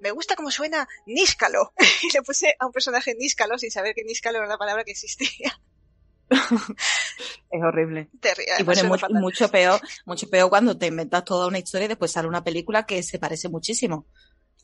Me 0.00 0.12
gusta 0.12 0.36
cómo 0.36 0.50
suena 0.50 0.88
Níscalo. 1.04 1.74
y 2.02 2.12
le 2.12 2.22
puse 2.22 2.54
a 2.58 2.66
un 2.66 2.72
personaje 2.72 3.14
Níscalo 3.14 3.58
sin 3.58 3.70
saber 3.70 3.94
que 3.94 4.04
Níscalo 4.04 4.38
era 4.38 4.46
una 4.46 4.56
palabra 4.56 4.84
que 4.84 4.92
existía. 4.92 5.60
Es 7.52 7.62
horrible. 7.62 8.08
Te 8.20 8.32
rías, 8.34 8.60
Y 8.60 8.62
bueno, 8.62 8.84
mucho, 8.84 9.06
mucho 9.10 9.48
peor, 9.50 9.80
mucho 10.06 10.28
peor 10.30 10.48
cuando 10.48 10.78
te 10.78 10.86
inventas 10.86 11.24
toda 11.24 11.48
una 11.48 11.58
historia 11.58 11.86
y 11.86 11.88
después 11.88 12.12
sale 12.12 12.28
una 12.28 12.44
película 12.44 12.86
que 12.86 13.02
se 13.02 13.18
parece 13.18 13.48
muchísimo. 13.48 14.06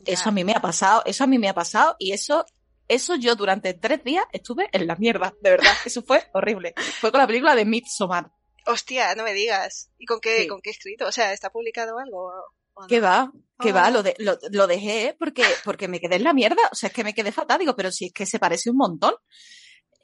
Ya. 0.00 0.12
Eso 0.14 0.28
a 0.28 0.32
mí 0.32 0.44
me 0.44 0.52
ha 0.52 0.60
pasado, 0.60 1.02
eso 1.04 1.24
a 1.24 1.26
mí 1.26 1.38
me 1.38 1.48
ha 1.48 1.54
pasado 1.54 1.96
y 1.98 2.12
eso, 2.12 2.44
eso 2.86 3.16
yo 3.16 3.34
durante 3.34 3.74
tres 3.74 4.04
días 4.04 4.24
estuve 4.32 4.68
en 4.72 4.86
la 4.86 4.94
mierda, 4.96 5.34
de 5.40 5.50
verdad. 5.50 5.72
Eso 5.84 6.02
fue 6.02 6.22
horrible. 6.32 6.74
Fue 7.00 7.10
con 7.10 7.20
la 7.20 7.26
película 7.26 7.54
de 7.56 7.64
Midsommar. 7.64 8.30
Hostia, 8.66 9.14
no 9.16 9.24
me 9.24 9.32
digas. 9.32 9.90
¿Y 9.98 10.06
con 10.06 10.20
qué, 10.20 10.42
Sí. 10.42 10.46
con 10.48 10.60
qué 10.60 10.70
escrito? 10.70 11.06
O 11.06 11.12
sea, 11.12 11.32
¿está 11.32 11.50
publicado 11.50 11.98
algo? 11.98 12.32
no? 12.78 12.86
¿Qué 12.86 13.00
va? 13.00 13.32
¿Qué 13.58 13.70
Ah. 13.70 13.72
va? 13.72 13.90
Lo, 13.90 14.02
de, 14.02 14.14
lo, 14.18 14.36
lo 14.50 14.66
dejé 14.66 15.16
porque, 15.18 15.44
porque 15.64 15.88
me 15.88 15.98
quedé 15.98 16.16
en 16.16 16.24
la 16.24 16.34
mierda. 16.34 16.60
O 16.70 16.74
sea, 16.74 16.88
es 16.88 16.92
que 16.92 17.02
me 17.04 17.14
quedé 17.14 17.32
fatal. 17.32 17.58
Digo, 17.58 17.74
pero 17.74 17.90
si 17.90 18.06
es 18.06 18.12
que 18.12 18.26
se 18.26 18.38
parece 18.38 18.70
un 18.70 18.76
montón. 18.76 19.14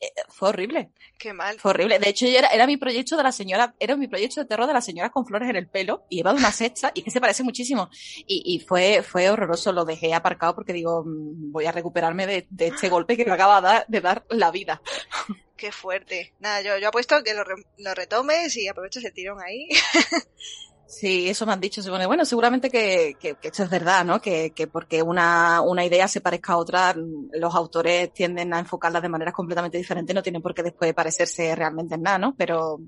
Eh, 0.04 0.10
fue 0.28 0.48
horrible. 0.48 0.90
Qué 1.16 1.32
mal. 1.32 1.60
Fue 1.60 1.70
horrible. 1.70 2.00
De 2.00 2.08
hecho, 2.08 2.26
era, 2.26 2.48
era 2.48 2.66
mi 2.66 2.76
proyecto 2.76 3.16
de 3.16 3.22
la 3.22 3.30
señora, 3.30 3.72
era 3.78 3.94
mi 3.94 4.08
proyecto 4.08 4.40
de 4.40 4.46
terror 4.46 4.66
de 4.66 4.72
las 4.72 4.84
señoras 4.84 5.12
con 5.12 5.24
flores 5.24 5.48
en 5.48 5.54
el 5.54 5.68
pelo, 5.68 6.06
y 6.10 6.24
de 6.24 6.30
una 6.30 6.50
sexta, 6.50 6.90
y 6.92 7.02
que 7.02 7.12
se 7.12 7.20
parece 7.20 7.44
muchísimo. 7.44 7.88
Y, 8.26 8.42
y 8.44 8.58
fue, 8.58 9.02
fue 9.02 9.30
horroroso, 9.30 9.72
lo 9.72 9.84
dejé 9.84 10.12
aparcado 10.12 10.56
porque 10.56 10.72
digo, 10.72 11.04
mm, 11.06 11.52
voy 11.52 11.66
a 11.66 11.72
recuperarme 11.72 12.26
de, 12.26 12.46
de 12.50 12.66
este 12.66 12.88
golpe 12.88 13.16
que 13.16 13.24
me 13.24 13.30
acaba 13.32 13.60
de 13.60 13.66
dar, 13.68 13.84
de 13.86 14.00
dar 14.00 14.24
la 14.30 14.50
vida. 14.50 14.82
Qué 15.56 15.70
fuerte. 15.70 16.34
Nada, 16.40 16.60
yo, 16.62 16.76
yo 16.78 16.88
apuesto 16.88 17.22
que 17.22 17.34
lo, 17.34 17.44
re- 17.44 17.62
lo 17.78 17.94
retomes 17.94 18.56
y 18.56 18.66
aproveches 18.66 19.04
el 19.04 19.12
tirón 19.12 19.38
ahí. 19.40 19.68
Sí, 20.92 21.26
eso 21.26 21.46
me 21.46 21.54
han 21.54 21.60
dicho. 21.60 21.82
Se 21.82 21.88
pone, 21.88 22.04
bueno, 22.04 22.26
seguramente 22.26 22.68
que, 22.68 23.16
que, 23.18 23.36
que 23.36 23.48
esto 23.48 23.62
es 23.62 23.70
verdad, 23.70 24.04
¿no? 24.04 24.20
Que, 24.20 24.50
que 24.50 24.66
porque 24.66 25.02
una, 25.02 25.62
una 25.62 25.86
idea 25.86 26.06
se 26.06 26.20
parezca 26.20 26.52
a 26.52 26.58
otra, 26.58 26.94
los 26.94 27.54
autores 27.54 28.12
tienden 28.12 28.52
a 28.52 28.58
enfocarlas 28.58 29.00
de 29.00 29.08
maneras 29.08 29.32
completamente 29.32 29.78
diferentes, 29.78 30.14
no 30.14 30.22
tienen 30.22 30.42
por 30.42 30.52
qué 30.52 30.62
después 30.62 30.92
parecerse 30.92 31.56
realmente 31.56 31.94
en 31.94 32.02
nada, 32.02 32.18
¿no? 32.18 32.34
Pero, 32.36 32.78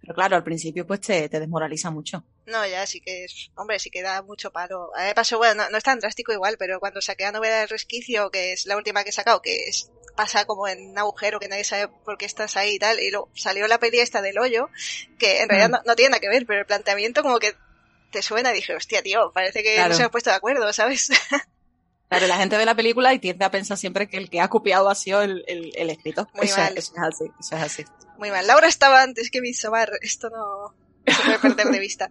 pero 0.00 0.14
claro, 0.14 0.36
al 0.36 0.44
principio 0.44 0.86
pues 0.86 1.00
te, 1.00 1.28
te 1.28 1.40
desmoraliza 1.40 1.90
mucho. 1.90 2.24
No, 2.46 2.66
ya 2.66 2.86
sí 2.86 3.00
que 3.00 3.24
es, 3.24 3.50
hombre, 3.56 3.78
sí 3.78 3.90
que 3.90 4.02
da 4.02 4.22
mucho 4.22 4.50
palo. 4.50 4.90
A 4.96 5.00
mí 5.00 5.06
me 5.08 5.14
pasó, 5.14 5.38
bueno, 5.38 5.64
no, 5.64 5.70
no 5.70 5.78
es 5.78 5.84
tan 5.84 5.98
drástico 6.00 6.32
igual, 6.32 6.56
pero 6.58 6.80
cuando 6.80 7.00
saqué 7.00 7.24
la 7.24 7.32
novela 7.32 7.58
del 7.60 7.68
resquicio, 7.68 8.30
que 8.30 8.52
es 8.52 8.66
la 8.66 8.76
última 8.76 9.02
que 9.04 9.10
he 9.10 9.12
sacado, 9.12 9.42
que 9.42 9.64
es, 9.64 9.90
pasa 10.16 10.44
como 10.46 10.66
en 10.66 10.90
un 10.90 10.98
agujero 10.98 11.38
que 11.40 11.48
nadie 11.48 11.64
sabe 11.64 11.88
por 12.04 12.16
qué 12.18 12.24
estás 12.26 12.56
ahí 12.56 12.74
y 12.74 12.78
tal, 12.78 12.98
y 13.00 13.10
luego 13.10 13.30
salió 13.34 13.66
la 13.68 13.78
peli 13.78 14.00
esta 14.00 14.22
del 14.22 14.38
hoyo, 14.38 14.68
que 15.18 15.42
en 15.42 15.48
realidad 15.48 15.68
Mm. 15.68 15.72
no, 15.72 15.80
no 15.84 15.96
tiene 15.96 16.10
nada 16.10 16.20
que 16.20 16.28
ver, 16.28 16.46
pero 16.46 16.60
el 16.60 16.66
planteamiento 16.66 17.22
como 17.22 17.38
que 17.38 17.54
te 18.10 18.22
suena, 18.22 18.52
dije, 18.52 18.74
hostia, 18.74 19.02
tío, 19.02 19.30
parece 19.34 19.62
que 19.62 19.74
Claro. 19.74 19.90
no 19.90 19.94
se 19.96 20.02
han 20.04 20.10
puesto 20.10 20.30
de 20.30 20.36
acuerdo, 20.36 20.72
¿sabes? 20.72 21.08
Claro, 22.08 22.26
la 22.26 22.36
gente 22.38 22.56
ve 22.56 22.64
la 22.64 22.74
película 22.74 23.12
y 23.12 23.18
tiende 23.18 23.44
a 23.44 23.50
pensar 23.50 23.76
siempre 23.76 24.08
que 24.08 24.16
el 24.16 24.30
que 24.30 24.40
ha 24.40 24.48
copiado 24.48 24.88
ha 24.88 24.94
sido 24.94 25.20
el, 25.22 25.44
el, 25.46 25.72
el 25.76 25.90
escritor. 25.90 26.26
Muy 26.34 26.46
eso, 26.46 26.56
mal. 26.58 26.76
Eso 26.76 26.92
es 26.94 27.02
así, 27.02 27.24
eso 27.38 27.56
es 27.56 27.62
así. 27.62 27.84
Muy 28.18 28.30
mal. 28.30 28.46
Laura 28.46 28.66
estaba 28.66 29.02
antes 29.02 29.30
que 29.30 29.40
Midsommar, 29.40 29.90
esto 30.00 30.30
no 30.30 30.74
se 31.06 31.22
puede 31.22 31.38
perder 31.38 31.66
de 31.72 31.78
vista. 31.78 32.10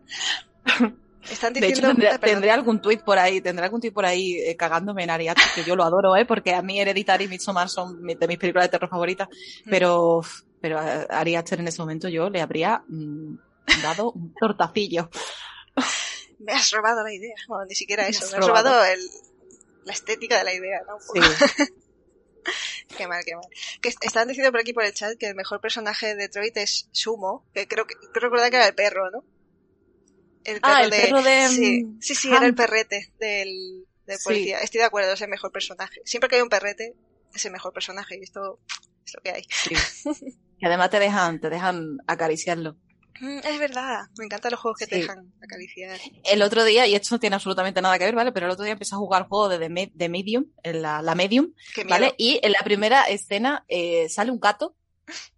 Están 1.29 1.51
De 1.53 1.67
hecho, 1.67 1.81
tendré, 2.21 2.51
algún 2.51 2.81
tuit 2.81 3.01
por 3.01 3.17
ahí, 3.19 3.41
tendré 3.41 3.65
algún 3.65 3.81
tuit 3.81 3.93
por 3.93 4.05
ahí 4.05 4.35
eh, 4.37 4.55
cagándome 4.55 5.03
en 5.03 5.09
Ariadne, 5.09 5.41
que 5.55 5.63
yo 5.65 5.75
lo 5.75 5.83
adoro, 5.83 6.15
¿eh? 6.15 6.25
Porque 6.25 6.53
a 6.53 6.61
mí 6.61 6.79
Hereditary 6.79 7.25
y 7.25 7.27
Midsommar 7.27 7.67
son 7.67 8.01
de 8.05 8.27
mis 8.27 8.37
películas 8.37 8.65
de 8.65 8.69
terror 8.69 8.89
favoritas, 8.89 9.27
Mm. 9.65 9.69
pero, 9.69 10.21
pero 10.61 10.79
a 10.79 11.01
Ari 11.09 11.35
Aster 11.35 11.59
en 11.59 11.67
ese 11.67 11.81
momento 11.81 12.07
yo 12.07 12.29
le 12.29 12.39
habría 12.39 12.81
mm, 12.87 13.35
dado 13.81 14.11
un 14.11 14.33
tortacillo. 14.39 15.09
Me 16.39 16.53
has 16.53 16.71
robado 16.71 17.03
la 17.03 17.11
idea. 17.13 17.35
Bueno, 17.47 17.65
ni 17.65 17.75
siquiera 17.75 18.03
Me 18.03 18.09
eso. 18.09 18.23
has 18.23 18.31
Me 18.31 18.37
has 18.37 18.47
robado, 18.47 18.69
robado. 18.69 18.85
el, 18.85 18.99
la 19.87 19.93
estética 19.93 20.37
de 20.37 20.43
la 20.43 20.53
idea, 20.53 20.81
¿no? 20.87 20.99
Sí. 20.99 21.73
Qué 22.97 23.07
mal, 23.07 23.23
qué 23.25 23.35
mal. 23.35 23.43
Que 23.81 23.89
est- 23.89 24.03
estaban 24.05 24.27
diciendo 24.29 24.51
por 24.51 24.61
aquí 24.61 24.71
por 24.73 24.83
el 24.83 24.93
chat 24.93 25.17
que 25.17 25.27
el 25.27 25.35
mejor 25.35 25.59
personaje 25.59 26.07
de 26.07 26.15
Detroit 26.15 26.55
es 26.57 26.87
Sumo, 26.91 27.45
que 27.53 27.67
creo 27.67 27.85
que 27.85 27.95
creo 28.13 28.29
recordar 28.29 28.49
que 28.49 28.55
era 28.55 28.67
el 28.67 28.75
perro, 28.75 29.11
¿no? 29.11 29.25
El 30.45 30.59
Ah, 30.61 30.83
el 30.83 30.89
perro 30.89 31.21
de, 31.21 31.47
Sí, 31.49 31.83
mm, 31.83 31.99
sí, 32.01 32.15
sí, 32.15 32.33
era 32.33 32.45
el 32.45 32.55
perrete 32.55 33.11
del, 33.19 33.85
del 34.05 34.17
Sí. 34.17 34.23
policía. 34.23 34.59
Estoy 34.59 34.79
de 34.79 34.85
acuerdo, 34.85 35.11
es 35.11 35.21
el 35.21 35.27
mejor 35.27 35.51
personaje. 35.51 35.99
Siempre 36.05 36.29
que 36.29 36.37
hay 36.37 36.41
un 36.41 36.47
perrete, 36.49 36.93
es 37.33 37.45
el 37.45 37.51
mejor 37.51 37.73
personaje 37.73 38.17
y 38.17 38.23
esto 38.23 38.59
es 39.05 39.13
lo 39.13 39.21
que 39.21 39.31
hay. 39.31 39.43
Sí. 39.49 39.75
Y 40.59 40.65
además 40.65 40.89
te 40.89 40.97
dejan, 40.99 41.39
te 41.39 41.49
dejan 41.51 41.97
acariciarlo. 42.07 42.77
Mm, 43.19 43.39
es 43.43 43.59
verdad, 43.59 44.05
me 44.17 44.25
encantan 44.25 44.51
los 44.51 44.59
juegos 44.59 44.79
que 44.79 44.87
te 44.87 44.97
dejan 44.97 45.33
acariciar. 45.41 45.99
El 46.23 46.41
otro 46.41 46.63
día, 46.63 46.85
y 46.87 46.95
esto 46.95 47.15
no 47.15 47.19
tiene 47.19 47.35
absolutamente 47.35 47.81
nada 47.81 47.97
que 47.97 48.05
ver, 48.05 48.15
¿vale? 48.15 48.31
Pero 48.31 48.45
el 48.45 48.51
otro 48.51 48.63
día 48.63 48.73
empecé 48.73 48.95
a 48.95 48.99
jugar 48.99 49.23
el 49.23 49.27
juego 49.27 49.49
de, 49.49 49.57
The 49.59 49.91
de 49.93 50.09
Medium, 50.09 50.45
en 50.63 50.81
la, 50.81 51.01
la 51.01 51.15
Medium. 51.15 51.53
¿vale? 51.87 52.13
Y 52.17 52.39
en 52.43 52.51
la 52.51 52.59
primera 52.63 53.03
escena 53.03 53.65
eh, 53.67 54.07
sale 54.09 54.31
un 54.31 54.39
gato 54.39 54.75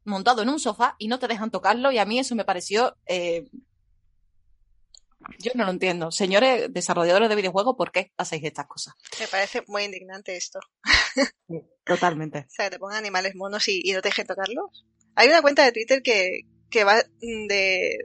montado 0.03 0.41
en 0.41 0.49
un 0.49 0.59
sofá 0.59 0.95
y 0.97 1.07
no 1.07 1.19
te 1.19 1.27
dejan 1.27 1.51
tocarlo 1.51 1.91
y 1.91 1.97
a 1.99 2.05
mí 2.05 2.19
eso 2.19 2.35
me 2.35 2.45
pareció... 2.45 2.97
eh, 3.05 3.45
yo 5.37 5.51
no 5.53 5.65
lo 5.65 5.71
entiendo. 5.71 6.11
Señores 6.11 6.73
desarrolladores 6.73 7.29
de 7.29 7.35
videojuegos, 7.35 7.75
¿por 7.77 7.91
qué 7.91 8.11
hacéis 8.17 8.43
estas 8.45 8.67
cosas? 8.67 8.95
Me 9.19 9.27
parece 9.27 9.63
muy 9.67 9.83
indignante 9.83 10.35
esto. 10.35 10.59
Totalmente. 11.85 12.39
O 12.47 12.49
sea, 12.49 12.65
que 12.65 12.71
te 12.71 12.79
pongan 12.79 12.97
animales 12.97 13.35
monos 13.35 13.67
y, 13.67 13.81
y 13.83 13.91
no 13.93 14.01
te 14.01 14.09
dejen 14.09 14.25
tocarlos. 14.25 14.85
Hay 15.15 15.27
una 15.27 15.41
cuenta 15.41 15.63
de 15.65 15.71
Twitter 15.71 16.01
que, 16.01 16.41
que 16.69 16.83
va 16.83 16.95
de, 17.21 17.97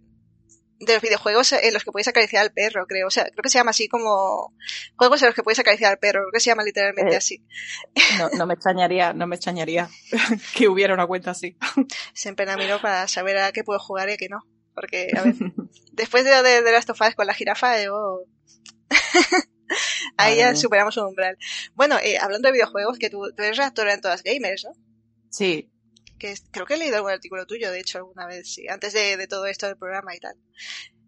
de 0.80 0.92
los 0.94 1.02
videojuegos 1.02 1.52
en 1.52 1.72
los 1.72 1.84
que 1.84 1.92
puedes 1.92 2.08
acariciar 2.08 2.42
al 2.42 2.52
perro, 2.52 2.86
creo. 2.86 3.06
O 3.06 3.10
sea, 3.10 3.24
creo 3.24 3.42
que 3.42 3.48
se 3.48 3.58
llama 3.58 3.70
así 3.70 3.88
como 3.88 4.54
juegos 4.96 5.22
en 5.22 5.26
los 5.26 5.34
que 5.34 5.42
puedes 5.42 5.58
acariciar 5.58 5.92
al 5.92 5.98
perro. 5.98 6.20
Creo 6.22 6.32
que 6.32 6.40
se 6.40 6.50
llama 6.50 6.64
literalmente 6.64 7.14
Eh. 7.14 7.16
así. 7.18 7.44
No, 8.18 8.28
no 8.30 8.46
me 8.46 8.54
extrañaría, 8.54 9.12
no 9.12 9.26
me 9.26 9.36
extrañaría 9.36 9.88
que 10.56 10.68
hubiera 10.68 10.94
una 10.94 11.06
cuenta 11.06 11.30
así. 11.32 11.56
Siempre 12.12 12.46
la 12.46 12.56
miro 12.56 12.80
para 12.80 13.06
saber 13.08 13.38
a 13.38 13.52
qué 13.52 13.64
puedo 13.64 13.78
jugar 13.78 14.08
y 14.08 14.12
a 14.12 14.16
qué 14.16 14.28
no. 14.28 14.40
Porque, 14.74 15.10
a 15.16 15.22
ver, 15.22 15.34
después 15.92 16.24
de, 16.24 16.42
de, 16.42 16.62
de 16.62 16.72
Last 16.72 16.90
of 16.90 17.00
Us 17.00 17.14
con 17.14 17.26
la 17.26 17.34
jirafa, 17.34 17.82
yo... 17.82 18.24
Ahí 20.16 20.36
ya 20.36 20.54
superamos 20.54 20.96
un 20.98 21.06
umbral. 21.06 21.36
Bueno, 21.74 21.96
eh, 22.02 22.18
hablando 22.20 22.48
de 22.48 22.52
videojuegos, 22.52 22.98
que 22.98 23.10
tú, 23.10 23.22
tú 23.36 23.42
eres 23.42 23.56
redactora 23.56 23.94
en 23.94 24.00
todas 24.00 24.22
gamers, 24.22 24.64
¿no? 24.64 24.72
Sí, 25.30 25.70
que 26.18 26.30
es- 26.32 26.44
creo 26.50 26.66
que 26.66 26.74
he 26.74 26.78
leído 26.78 26.96
algún 26.96 27.10
artículo 27.12 27.46
tuyo, 27.46 27.70
de 27.70 27.80
hecho, 27.80 27.98
alguna 27.98 28.26
vez, 28.26 28.52
sí, 28.54 28.66
antes 28.68 28.92
de, 28.92 29.16
de 29.16 29.26
todo 29.26 29.46
esto 29.46 29.66
del 29.66 29.76
programa 29.76 30.14
y 30.14 30.20
tal. 30.20 30.34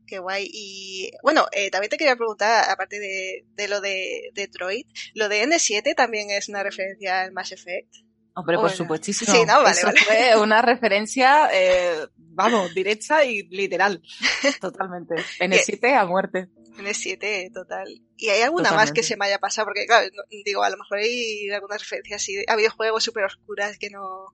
Qué 0.07 0.19
guay. 0.21 0.49
Y 0.53 1.11
bueno, 1.23 1.47
eh, 1.51 1.69
también 1.71 1.91
te 1.91 1.97
quería 1.97 2.15
preguntar, 2.17 2.71
aparte 2.71 3.01
de, 3.01 3.45
de 3.55 3.69
lo 3.69 3.81
de 3.81 4.31
Detroit, 4.35 4.87
lo 5.15 5.29
de 5.29 5.43
N7 5.45 5.95
también 5.97 6.31
es 6.31 6.49
una 6.49 6.63
referencia 6.63 7.23
al 7.23 7.33
Mass 7.33 7.51
Effect. 7.53 7.93
hombre, 8.35 8.55
por 8.57 8.65
Bueno. 8.67 8.77
supuestísimo. 8.77 9.33
Sí, 9.33 9.45
no, 9.47 9.63
vale, 9.63 9.71
Eso 9.79 9.87
vale. 9.87 9.99
fue 10.01 10.41
una 10.41 10.61
referencia, 10.63 11.49
eh, 11.53 12.07
vamos, 12.17 12.73
directa 12.75 13.25
y 13.25 13.45
literal. 13.49 14.01
Totalmente. 14.61 15.15
N7 15.41 15.95
a 15.97 16.05
muerte. 16.07 16.49
N7, 16.79 17.51
total. 17.55 17.89
¿Y 18.19 18.29
hay 18.29 18.43
alguna 18.43 18.65
más 18.73 18.93
que 18.93 19.01
Totalmente. 19.01 19.03
se 19.05 19.17
me 19.17 19.25
haya 19.27 19.39
pasado? 19.39 19.67
Porque, 19.67 19.87
claro, 19.87 20.07
digo, 20.45 20.63
a 20.63 20.69
lo 20.71 20.77
mejor 20.77 20.99
hay 20.99 21.51
algunas 21.51 21.81
referencias 21.81 22.23
así 22.23 22.45
a 22.47 22.55
videojuegos 22.57 23.03
súper 23.03 23.25
oscuras 23.25 23.79
que 23.79 23.89
no, 23.91 24.27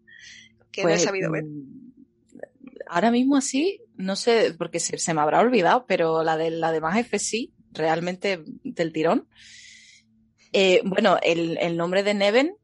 que 0.73 0.83
no 0.83 0.89
he 0.89 0.93
Pues, 0.93 1.03
sabido 1.05 1.31
ver. 1.31 1.45
mm, 1.45 1.93
Ahora 2.89 3.11
mismo 3.11 3.37
así, 3.37 3.81
no 3.97 4.17
sé, 4.17 4.55
porque 4.59 4.79
se, 4.81 4.99
se 4.99 5.15
me 5.15 5.21
habrá 5.21 5.41
olvidado, 5.41 5.87
pero 5.87 6.23
la 6.23 6.37
de 6.37 6.51
la 6.51 6.73
de 6.73 6.81
más 6.81 6.99
F 6.99 7.19
sí, 7.19 7.53
realmente 7.73 8.43
del 8.65 8.93
tirón. 8.93 9.29
Eh, 10.53 10.83
bueno, 10.85 11.17
el, 11.23 11.57
el 11.59 11.77
nombre 11.79 12.03
de 12.03 12.13
Neven 12.13 12.55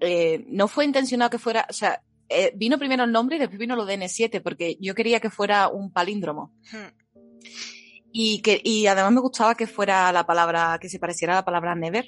eh, 0.00 0.44
no 0.48 0.66
fue 0.68 0.86
intencionado 0.86 1.30
que 1.30 1.38
fuera, 1.38 1.66
o 1.68 1.72
sea, 1.74 2.02
eh, 2.30 2.52
vino 2.56 2.78
primero 2.78 3.04
el 3.04 3.12
nombre 3.12 3.36
y 3.36 3.38
después 3.38 3.58
vino 3.58 3.76
lo 3.76 3.84
de 3.84 3.98
N7, 3.98 4.40
porque 4.42 4.78
yo 4.80 4.94
quería 4.94 5.20
que 5.20 5.28
fuera 5.30 5.68
un 5.68 5.92
palíndromo. 5.92 6.54
Hmm. 6.72 6.88
Y 8.12 8.40
que, 8.40 8.60
y 8.64 8.86
además 8.86 9.12
me 9.12 9.20
gustaba 9.20 9.54
que 9.56 9.66
fuera 9.66 10.10
la 10.12 10.24
palabra, 10.24 10.78
que 10.80 10.88
se 10.88 10.98
pareciera 11.00 11.34
a 11.34 11.36
la 11.40 11.44
palabra 11.44 11.74
never. 11.74 12.06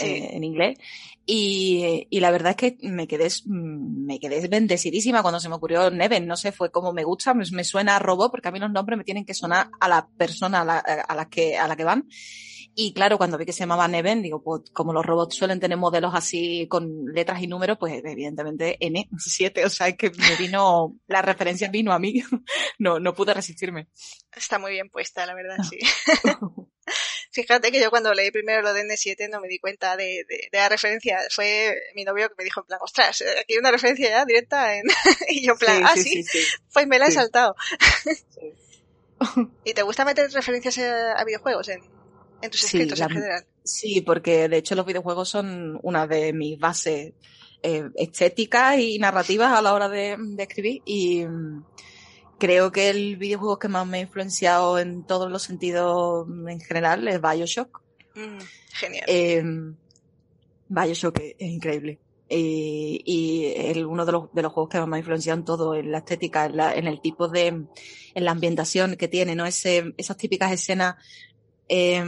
en 0.00 0.44
inglés. 0.44 0.78
Y, 1.26 2.06
y, 2.10 2.20
la 2.20 2.30
verdad 2.30 2.50
es 2.50 2.56
que 2.56 2.76
me 2.82 3.06
quedé, 3.06 3.28
me 3.46 4.20
quedé 4.20 4.46
bendecidísima 4.46 5.22
cuando 5.22 5.40
se 5.40 5.48
me 5.48 5.54
ocurrió 5.54 5.90
Neven. 5.90 6.26
No 6.26 6.36
sé, 6.36 6.52
fue 6.52 6.70
como 6.70 6.92
me 6.92 7.04
gusta, 7.04 7.32
me, 7.32 7.44
me 7.52 7.64
suena 7.64 7.96
a 7.96 7.98
robot, 7.98 8.30
porque 8.30 8.48
a 8.48 8.50
mí 8.50 8.58
los 8.58 8.70
nombres 8.70 8.98
me 8.98 9.04
tienen 9.04 9.24
que 9.24 9.32
sonar 9.32 9.70
a 9.80 9.88
la 9.88 10.06
persona 10.18 10.60
a 10.60 10.64
la, 10.64 10.78
a 10.78 11.14
la 11.14 11.28
que, 11.28 11.56
a 11.56 11.66
la 11.66 11.76
que 11.76 11.84
van. 11.84 12.06
Y 12.76 12.92
claro, 12.92 13.18
cuando 13.18 13.38
vi 13.38 13.46
que 13.46 13.52
se 13.52 13.60
llamaba 13.60 13.86
Neven, 13.86 14.20
digo, 14.20 14.42
pues 14.42 14.62
como 14.72 14.92
los 14.92 15.06
robots 15.06 15.36
suelen 15.36 15.60
tener 15.60 15.78
modelos 15.78 16.12
así 16.14 16.66
con 16.68 17.06
letras 17.06 17.40
y 17.40 17.46
números, 17.46 17.78
pues 17.78 18.02
evidentemente 18.04 18.76
N7, 18.80 19.64
o 19.64 19.70
sea, 19.70 19.88
es 19.88 19.96
que 19.96 20.10
me 20.10 20.36
vino, 20.36 20.96
la 21.06 21.22
referencia 21.22 21.68
vino 21.68 21.92
a 21.92 22.00
mí, 22.00 22.20
no, 22.78 22.98
no 22.98 23.14
pude 23.14 23.32
resistirme. 23.32 23.88
Está 24.34 24.58
muy 24.58 24.72
bien 24.72 24.90
puesta, 24.90 25.24
la 25.24 25.34
verdad, 25.34 25.56
sí. 25.68 25.78
Fíjate 27.34 27.72
que 27.72 27.80
yo 27.80 27.90
cuando 27.90 28.14
leí 28.14 28.30
primero 28.30 28.62
lo 28.62 28.72
de 28.72 28.84
N7 28.84 29.28
no 29.28 29.40
me 29.40 29.48
di 29.48 29.58
cuenta 29.58 29.96
de, 29.96 30.24
de, 30.28 30.48
de, 30.52 30.58
la 30.58 30.68
referencia. 30.68 31.18
Fue 31.30 31.76
mi 31.96 32.04
novio 32.04 32.28
que 32.28 32.36
me 32.38 32.44
dijo 32.44 32.60
en 32.60 32.66
plan, 32.66 32.78
ostras, 32.80 33.24
aquí 33.40 33.54
hay 33.54 33.58
una 33.58 33.72
referencia 33.72 34.08
ya 34.08 34.24
directa 34.24 34.76
en... 34.76 34.84
y 35.28 35.44
yo 35.44 35.54
en 35.54 35.58
plan, 35.58 35.78
sí, 35.78 35.84
ah, 35.84 35.96
sí, 35.96 36.22
sí, 36.22 36.38
pues 36.72 36.86
me 36.86 37.00
la 37.00 37.08
he 37.08 37.10
saltado. 37.10 37.56
¿Y 39.64 39.74
te 39.74 39.82
gusta 39.82 40.04
meter 40.04 40.30
referencias 40.30 40.78
a, 40.78 41.14
a 41.14 41.24
videojuegos 41.24 41.70
en, 41.70 41.80
en 42.40 42.50
tus 42.52 42.62
escritos 42.62 43.00
la, 43.00 43.06
en 43.06 43.10
general? 43.10 43.44
Sí, 43.64 44.00
porque 44.02 44.48
de 44.48 44.58
hecho 44.58 44.76
los 44.76 44.86
videojuegos 44.86 45.28
son 45.28 45.80
una 45.82 46.06
de 46.06 46.32
mis 46.32 46.56
bases 46.56 47.14
eh, 47.64 47.90
estéticas 47.96 48.78
y 48.78 49.00
narrativas 49.00 49.58
a 49.58 49.62
la 49.62 49.74
hora 49.74 49.88
de, 49.88 50.16
de 50.18 50.42
escribir 50.44 50.82
y 50.84 51.24
creo 52.38 52.72
que 52.72 52.90
el 52.90 53.16
videojuego 53.16 53.58
que 53.58 53.68
más 53.68 53.86
me 53.86 53.98
ha 53.98 54.00
influenciado 54.02 54.78
en 54.78 55.04
todos 55.04 55.30
los 55.30 55.42
sentidos 55.42 56.26
en 56.28 56.60
general 56.60 57.06
es 57.08 57.20
Bioshock. 57.20 57.82
Mm, 58.14 58.38
genial. 58.72 59.04
Eh, 59.06 59.44
Bioshock 60.68 61.18
es, 61.20 61.34
es 61.38 61.48
increíble. 61.48 61.98
Y, 62.28 63.02
y 63.04 63.82
uno 63.82 64.06
de 64.06 64.12
los, 64.12 64.32
de 64.32 64.42
los 64.42 64.52
juegos 64.52 64.70
que 64.70 64.78
más 64.78 64.88
me 64.88 64.96
ha 64.96 64.98
influenciado 65.00 65.38
en 65.38 65.44
todo, 65.44 65.74
en 65.74 65.92
la 65.92 65.98
estética, 65.98 66.46
en, 66.46 66.56
la, 66.56 66.74
en 66.74 66.86
el 66.86 67.00
tipo 67.00 67.28
de, 67.28 67.46
en 67.46 68.24
la 68.24 68.30
ambientación 68.30 68.96
que 68.96 69.08
tiene, 69.08 69.34
¿no? 69.34 69.44
Ese, 69.46 69.94
esas 69.98 70.16
típicas 70.16 70.50
escenas 70.50 70.96
eh, 71.68 72.02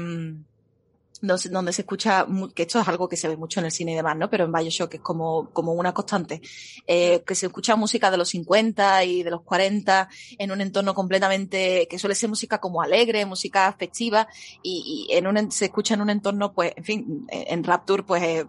donde 1.21 1.73
se 1.73 1.83
escucha, 1.83 2.27
que 2.55 2.63
esto 2.63 2.81
es 2.81 2.89
algo 2.89 3.09
que 3.09 3.17
se 3.17 3.29
ve 3.29 3.37
mucho 3.37 3.61
en 3.61 3.67
el 3.67 3.73
cine 3.73 3.93
y 3.93 3.95
demás, 3.95 4.17
¿no? 4.17 4.31
Pero 4.31 4.45
en 4.45 4.53
Bioshock 4.53 4.95
es 4.95 5.01
como, 5.01 5.51
como 5.53 5.73
una 5.73 5.93
constante, 5.93 6.41
eh, 6.87 7.23
que 7.27 7.35
se 7.35 7.47
escucha 7.47 7.77
música 7.77 8.11
de 8.11 8.17
los 8.17 8.29
50 8.31 9.05
y 9.05 9.23
de 9.23 9.31
los 9.31 9.43
40 9.43 10.09
en 10.39 10.51
un 10.51 10.61
entorno 10.61 10.95
completamente, 10.95 11.87
que 11.89 11.99
suele 11.99 12.15
ser 12.15 12.29
música 12.29 12.59
como 12.59 12.83
alegre, 12.83 13.25
música 13.27 13.75
festiva, 13.79 14.29
y, 14.63 15.09
y 15.11 15.17
en 15.17 15.27
un, 15.27 15.51
se 15.51 15.67
escucha 15.67 15.95
en 15.95 16.01
un 16.01 16.11
entorno, 16.11 16.53
pues, 16.53 16.73
en 16.77 16.85
fin, 16.85 17.27
en 17.31 17.65
Rapture, 17.65 18.03
pues, 18.03 18.23
eh, 18.23 18.47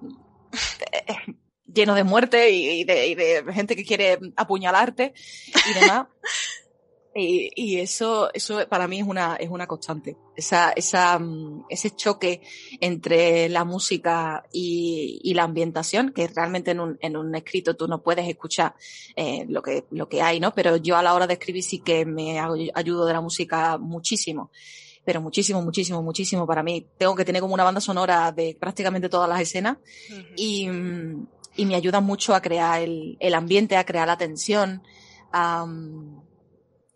lleno 1.65 1.95
de 1.95 2.03
muerte 2.03 2.49
y, 2.49 2.82
y, 2.82 2.84
de, 2.84 3.07
y 3.07 3.15
de 3.15 3.53
gente 3.53 3.76
que 3.76 3.86
quiere 3.86 4.20
apuñalarte 4.36 5.13
y 5.70 5.80
demás. 5.80 6.07
Y, 7.20 7.49
y, 7.55 7.80
eso, 7.80 8.30
eso 8.32 8.59
para 8.70 8.88
mí 8.88 8.99
es 8.99 9.07
una, 9.07 9.38
es 9.38 9.49
una 9.49 9.65
constante. 9.65 10.15
Esa, 10.36 10.72
esa, 10.72 11.18
mm, 11.18 11.65
ese 11.68 11.89
choque 11.95 12.41
entre 12.80 13.49
la 13.49 13.65
música 13.65 14.43
y, 14.53 15.20
y, 15.24 15.34
la 15.34 15.43
ambientación, 15.43 16.13
que 16.13 16.28
realmente 16.28 16.72
en 16.72 16.80
un, 16.80 16.97
en 17.01 17.18
un 17.18 17.34
escrito 17.34 17.76
tú 17.76 17.88
no 17.88 18.03
puedes 18.03 18.28
escuchar 18.28 18.76
eh, 19.15 19.45
lo, 19.49 19.63
que, 19.63 19.86
lo 19.89 20.07
que 20.07 20.22
hay, 20.22 20.39
¿no? 20.39 20.53
Pero 20.53 20.78
yo 20.78 20.95
a 20.95 21.01
la 21.01 21.15
hora 21.15 21.26
de 21.26 21.34
escribir 21.34 21.63
sí 21.63 21.80
que 21.80 22.05
me 22.05 22.39
ayudo 22.39 23.07
de 23.07 23.13
la 23.13 23.22
música 23.22 23.80
muchísimo. 23.80 24.51
Pero 25.03 25.20
muchísimo, 25.20 25.63
muchísimo, 25.63 26.03
muchísimo 26.03 26.45
para 26.45 26.61
mí. 26.61 26.86
Tengo 26.99 27.15
que 27.15 27.26
tener 27.26 27.41
como 27.41 27.55
una 27.55 27.63
banda 27.63 27.82
sonora 27.82 28.32
de 28.32 28.55
prácticamente 28.59 29.09
todas 29.09 29.28
las 29.28 29.41
escenas 29.41 29.78
uh 29.78 30.13
-huh. 30.13 30.34
y, 30.36 30.70
y 31.55 31.65
me 31.65 31.74
ayuda 31.74 31.99
mucho 31.99 32.36
a 32.36 32.41
crear 32.41 32.82
el, 32.82 33.18
el 33.20 33.34
ambiente, 33.34 33.76
a 33.76 33.86
crear 33.86 34.05
la 34.05 34.18
tensión. 34.18 34.84
Um, 35.34 36.26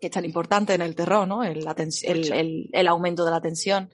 que 0.02 0.08
es 0.08 0.12
tan 0.12 0.24
importante 0.24 0.74
en 0.74 0.82
el 0.82 0.96
terror, 0.96 1.28
¿no? 1.28 1.44
El, 1.44 1.64
el, 2.02 2.32
el, 2.32 2.70
el, 2.72 2.88
aumento 2.88 3.24
de 3.24 3.30
la 3.30 3.40
tensión 3.40 3.88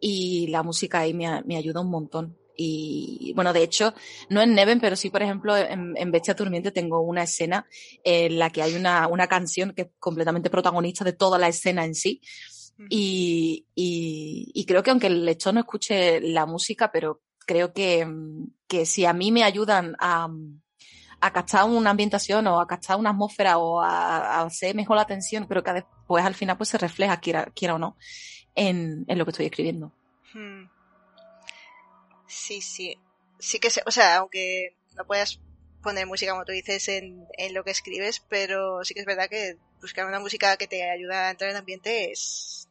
y 0.00 0.46
la 0.46 0.62
música 0.62 1.00
ahí 1.00 1.12
me, 1.12 1.42
me, 1.42 1.58
ayuda 1.58 1.82
un 1.82 1.90
montón. 1.90 2.38
Y 2.56 3.34
bueno, 3.36 3.52
de 3.52 3.62
hecho, 3.62 3.92
no 4.30 4.40
en 4.40 4.54
Neven, 4.54 4.80
pero 4.80 4.96
sí, 4.96 5.10
por 5.10 5.22
ejemplo, 5.22 5.54
en, 5.54 5.98
en 5.98 6.10
Bestia 6.10 6.32
Durmiente 6.32 6.70
tengo 6.70 7.02
una 7.02 7.24
escena 7.24 7.66
en 8.02 8.38
la 8.38 8.48
que 8.48 8.62
hay 8.62 8.74
una, 8.74 9.06
una 9.06 9.26
canción 9.26 9.74
que 9.74 9.82
es 9.82 9.88
completamente 9.98 10.48
protagonista 10.48 11.04
de 11.04 11.12
toda 11.12 11.36
la 11.36 11.48
escena 11.48 11.84
en 11.84 11.94
sí. 11.94 12.22
Y, 12.88 13.66
y, 13.74 14.52
y 14.54 14.64
creo 14.64 14.82
que 14.82 14.92
aunque 14.92 15.08
el 15.08 15.26
lector 15.26 15.52
no 15.52 15.60
escuche 15.60 16.22
la 16.22 16.46
música, 16.46 16.90
pero 16.90 17.20
creo 17.44 17.74
que, 17.74 18.08
que 18.66 18.86
si 18.86 19.04
a 19.04 19.12
mí 19.12 19.30
me 19.30 19.44
ayudan 19.44 19.94
a, 19.98 20.26
a 21.20 21.32
captar 21.32 21.64
una 21.64 21.90
ambientación 21.90 22.46
o 22.46 22.60
a 22.60 22.66
captar 22.66 22.96
una 22.96 23.10
atmósfera 23.10 23.58
o 23.58 23.80
a, 23.80 24.38
a 24.38 24.42
hacer 24.42 24.74
mejor 24.74 24.96
la 24.96 25.02
atención, 25.02 25.46
pero 25.46 25.62
que 25.62 25.72
después 25.72 26.24
al 26.24 26.34
final 26.34 26.56
pues 26.56 26.70
se 26.70 26.78
refleja, 26.78 27.20
quiera, 27.20 27.46
quiera 27.54 27.74
o 27.74 27.78
no, 27.78 27.96
en, 28.54 29.04
en 29.06 29.18
lo 29.18 29.24
que 29.24 29.30
estoy 29.30 29.46
escribiendo. 29.46 29.92
Hmm. 30.32 30.64
Sí, 32.26 32.60
sí. 32.60 32.96
Sí 33.38 33.58
que 33.58 33.70
se, 33.70 33.82
o 33.86 33.90
sea, 33.90 34.16
aunque 34.16 34.76
no 34.96 35.06
puedas 35.06 35.40
poner 35.82 36.06
música 36.06 36.32
como 36.32 36.44
tú 36.44 36.52
dices 36.52 36.88
en, 36.88 37.26
en 37.36 37.54
lo 37.54 37.64
que 37.64 37.70
escribes, 37.70 38.20
pero 38.20 38.84
sí 38.84 38.94
que 38.94 39.00
es 39.00 39.06
verdad 39.06 39.28
que 39.28 39.56
buscar 39.80 40.06
una 40.06 40.20
música 40.20 40.56
que 40.56 40.66
te 40.66 40.88
ayuda 40.90 41.28
a 41.28 41.30
entrar 41.30 41.50
en 41.50 41.56
el 41.56 41.60
ambiente 41.60 42.10
es, 42.12 42.68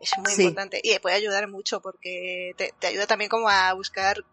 es 0.00 0.12
muy 0.18 0.32
sí. 0.32 0.42
importante 0.44 0.80
y 0.82 0.98
puede 1.00 1.16
ayudar 1.16 1.48
mucho 1.48 1.80
porque 1.80 2.52
te, 2.56 2.72
te, 2.78 2.86
ayuda 2.86 3.06
también 3.06 3.28
como 3.28 3.48
a 3.48 3.72
buscar 3.72 4.24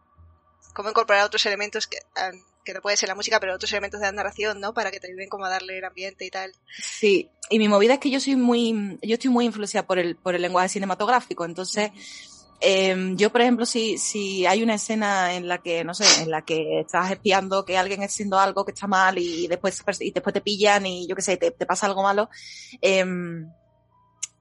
cómo 0.74 0.90
incorporar 0.90 1.26
otros 1.26 1.46
elementos 1.46 1.88
que, 1.88 1.98
que 2.66 2.74
no 2.74 2.82
puede 2.82 2.98
ser 2.98 3.08
la 3.08 3.16
música, 3.16 3.40
pero 3.40 3.56
otros 3.56 3.72
elementos 3.72 4.02
de 4.02 4.08
la 4.08 4.12
narración, 4.12 4.60
¿no? 4.60 4.74
Para 4.74 4.92
que 4.92 5.00
te 5.00 5.08
ayuden 5.08 5.30
como 5.30 5.46
a 5.46 5.50
darle 5.50 5.78
el 5.78 5.86
ambiente 5.86 6.26
y 6.26 6.30
tal. 6.30 6.52
Sí, 6.78 7.30
y 7.50 7.60
mi 7.60 7.70
movida 7.70 7.94
es 7.94 8.00
que 8.00 8.10
yo 8.10 8.20
soy 8.20 8.36
muy, 8.36 8.98
yo 9.02 9.14
estoy 9.14 9.30
muy 9.30 9.46
influenciada 9.46 9.88
por 9.88 10.00
el, 10.00 10.18
por 10.18 10.36
el 10.36 10.42
lenguaje 10.42 10.70
cinematográfico, 10.70 11.46
entonces, 11.46 11.92
eh, 12.60 13.14
yo, 13.16 13.32
por 13.32 13.42
ejemplo, 13.42 13.66
si, 13.66 13.98
si 13.98 14.46
hay 14.46 14.64
una 14.64 14.76
escena 14.76 15.36
en 15.36 15.48
la 15.48 15.60
que, 15.60 15.84
no 15.84 15.94
sé, 15.94 16.24
en 16.24 16.32
la 16.32 16.44
que 16.44 16.82
estás 16.82 17.12
espiando 17.12 17.64
que 17.64 17.78
alguien 17.78 18.02
está 18.02 18.14
haciendo 18.14 18.40
algo 18.40 18.66
que 18.66 18.72
está 18.72 18.88
mal 18.88 19.18
y 19.18 19.48
después, 19.48 19.82
y 20.00 20.12
después 20.12 20.34
te 20.34 20.42
pillan 20.42 20.86
y 20.86 21.08
yo 21.08 21.16
qué 21.16 21.22
sé, 21.22 21.38
te, 21.38 21.52
te 21.52 21.66
pasa 21.66 21.86
algo 21.86 22.04
malo, 22.04 22.30
eh, 22.82 23.06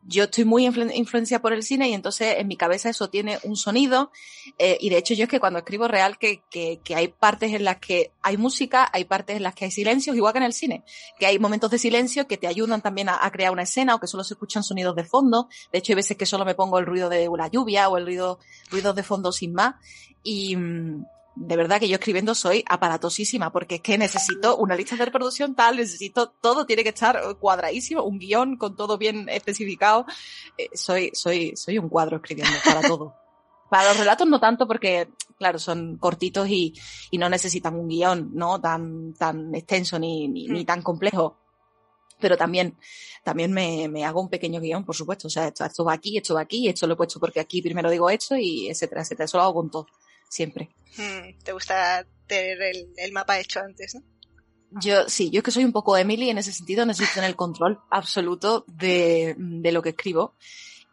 yo 0.07 0.25
estoy 0.25 0.45
muy 0.45 0.67
influ 0.67 0.91
influenciada 0.95 1.41
por 1.41 1.53
el 1.53 1.63
cine 1.63 1.89
y 1.89 1.95
entonces 1.95 2.37
en 2.39 2.49
mi 2.49 2.57
cabeza 2.57 2.91
eso 2.91 3.09
tiene 3.09 3.39
un 3.43 3.57
sonido 3.57 4.11
eh, 4.59 4.77
y 4.81 4.91
de 4.91 4.99
hecho 4.99 5.15
yo 5.15 5.25
es 5.25 5.31
que 5.31 5.41
cuando 5.41 5.59
escribo 5.59 5.89
real 5.89 6.19
que, 6.19 6.43
que, 6.51 6.95
hay 6.95 7.09
partes 7.09 7.53
en 7.53 7.65
las 7.65 7.79
que 7.79 8.13
hay 8.23 8.37
música, 8.37 8.89
hay 8.93 9.05
partes 9.05 9.37
en 9.37 9.43
las 9.43 9.55
que 9.55 9.65
hay 9.65 9.71
silencios, 9.71 10.17
igual 10.17 10.33
que 10.33 10.39
en 10.39 10.45
el 10.45 10.53
cine, 10.53 10.85
que 11.19 11.27
hay 11.27 11.39
momentos 11.39 11.71
de 11.71 11.79
silencio 11.79 12.27
que 12.27 12.37
te 12.37 12.47
ayudan 12.47 12.83
también 12.83 13.09
a, 13.09 13.31
crear 13.31 13.53
una 13.53 13.63
escena 13.63 13.95
o 13.95 14.01
que 14.01 14.07
solo 14.07 14.25
se 14.25 14.35
escuchan 14.35 14.63
sonidos 14.63 14.95
de 14.95 15.05
fondo, 15.05 15.49
de 15.73 15.79
hecho 15.79 15.93
hay 15.93 15.97
veces 15.97 16.17
que 16.17 16.27
solo 16.27 16.45
me 16.45 16.55
pongo 16.55 16.79
el 16.79 16.87
ruido 16.87 17.09
de 17.09 17.29
la 17.37 17.49
lluvia 17.49 17.89
o 17.89 17.97
el 17.97 18.07
ruido, 18.07 18.39
ruidos 18.71 18.95
de 18.95 19.03
fondo 19.03 19.33
sin 19.33 19.55
más. 19.55 19.75
Y, 20.23 20.57
de 21.37 21.57
verdad 21.57 21.81
que 21.81 21.89
yo 21.89 21.97
escribiendo 21.97 22.35
soy 22.35 22.65
aparatosísima 22.69 23.51
porque 23.51 23.77
es 23.77 23.81
que 23.81 23.99
necesito 23.99 24.57
una 24.57 24.77
lista 24.77 24.97
de 24.97 25.05
reproducción 25.05 25.55
tal, 25.55 25.77
necesito 25.77 26.29
todo 26.29 26.65
tiene 26.65 26.85
que 26.85 26.91
estar 26.91 27.37
cuadradísimo, 27.39 28.03
un 28.03 28.19
guion 28.19 28.57
con 28.57 28.77
todo 28.77 28.99
bien 28.99 29.29
especificado. 29.29 30.07
Eh, 30.57 30.69
soy, 30.75 31.11
soy, 31.13 31.57
soy 31.57 31.79
un 31.79 31.89
cuadro 31.89 32.17
escribiendo 32.17 32.57
para 32.65 32.83
todo. 32.83 33.15
Para 33.71 33.89
los 33.89 33.99
relatos 33.99 34.29
no 34.29 34.39
tanto 34.39 34.69
porque, 34.69 35.09
claro, 35.37 35.59
son 35.59 35.97
cortitos 35.97 36.47
y, 36.49 36.75
y 37.11 37.19
no 37.19 37.29
necesitan 37.29 37.75
un 37.75 37.89
guion, 37.89 38.31
¿no? 38.33 38.61
Tan, 38.61 39.15
tan 39.15 39.53
extenso 39.53 39.99
ni, 39.99 40.29
ni, 40.29 40.47
ni 40.47 40.65
tan 40.65 40.81
complejo. 40.81 41.39
Pero 42.21 42.37
también, 42.37 42.79
también 43.25 43.51
me, 43.53 43.89
me, 43.89 44.05
hago 44.05 44.21
un 44.21 44.29
pequeño 44.29 44.61
guion, 44.61 44.85
por 44.85 44.95
supuesto. 44.95 45.27
O 45.27 45.31
sea, 45.31 45.49
esto, 45.49 45.65
esto 45.65 45.85
va 45.85 45.95
aquí, 45.95 46.19
esto 46.19 46.35
va 46.35 46.43
aquí, 46.43 46.69
esto 46.69 46.87
lo 46.87 46.93
he 46.93 46.97
puesto 46.97 47.19
porque 47.19 47.41
aquí 47.41 47.63
primero 47.63 47.91
digo 47.91 48.09
esto 48.11 48.37
y 48.37 48.69
etcétera, 48.69 49.01
etcétera. 49.01 49.25
Eso 49.25 49.39
lo 49.39 49.45
hago 49.45 49.55
con 49.55 49.71
todo 49.71 49.87
siempre. 50.35 50.71
Hmm, 50.97 51.39
te 51.43 51.53
gusta 51.53 52.07
tener 52.27 52.61
el, 52.61 52.89
el, 52.97 53.13
mapa 53.13 53.39
hecho 53.39 53.61
antes, 53.61 53.95
¿no? 53.95 54.03
Yo 54.81 55.09
sí, 55.09 55.31
yo 55.31 55.39
es 55.39 55.45
que 55.45 55.53
soy 55.53 55.65
un 55.65 55.73
poco 55.73 55.97
Emily 55.97 56.31
en 56.31 56.39
ese 56.39 56.53
sentido, 56.53 56.85
necesito 56.85 57.15
tener 57.15 57.31
el 57.31 57.37
control 57.37 57.79
absoluto 57.91 58.65
de, 58.67 59.37
de 59.39 59.73
lo 59.73 59.83
que 59.83 59.91
escribo. 59.91 60.35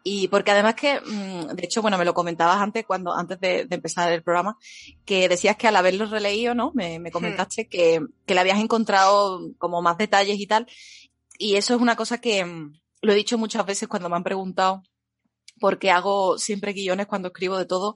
Y 0.04 0.28
porque 0.28 0.52
además 0.52 0.74
que, 0.74 1.00
mm, 1.00 1.54
de 1.54 1.64
hecho, 1.64 1.82
bueno, 1.82 1.98
me 1.98 2.04
lo 2.04 2.14
comentabas 2.14 2.58
antes, 2.58 2.84
cuando, 2.86 3.12
antes 3.12 3.40
de, 3.40 3.64
de 3.64 3.74
empezar 3.74 4.12
el 4.12 4.22
programa, 4.22 4.56
que 5.04 5.28
decías 5.28 5.56
que 5.56 5.66
al 5.66 5.76
haberlo 5.76 6.06
releído, 6.06 6.54
¿no? 6.54 6.70
Me, 6.74 7.00
me 7.00 7.10
comentaste 7.10 7.64
hmm. 7.64 7.68
que, 7.68 8.00
que 8.24 8.34
le 8.34 8.40
habías 8.40 8.60
encontrado 8.60 9.40
como 9.58 9.82
más 9.82 9.98
detalles 9.98 10.38
y 10.38 10.46
tal. 10.46 10.66
Y 11.38 11.56
eso 11.56 11.74
es 11.74 11.80
una 11.80 11.96
cosa 11.96 12.20
que 12.20 12.44
mm, 12.44 12.72
lo 13.02 13.12
he 13.12 13.16
dicho 13.16 13.38
muchas 13.38 13.66
veces 13.66 13.88
cuando 13.88 14.08
me 14.08 14.16
han 14.16 14.24
preguntado 14.24 14.82
porque 15.62 15.92
hago 15.92 16.38
siempre 16.38 16.72
guiones 16.72 17.06
cuando 17.06 17.28
escribo 17.28 17.56
de 17.56 17.66
todo, 17.66 17.94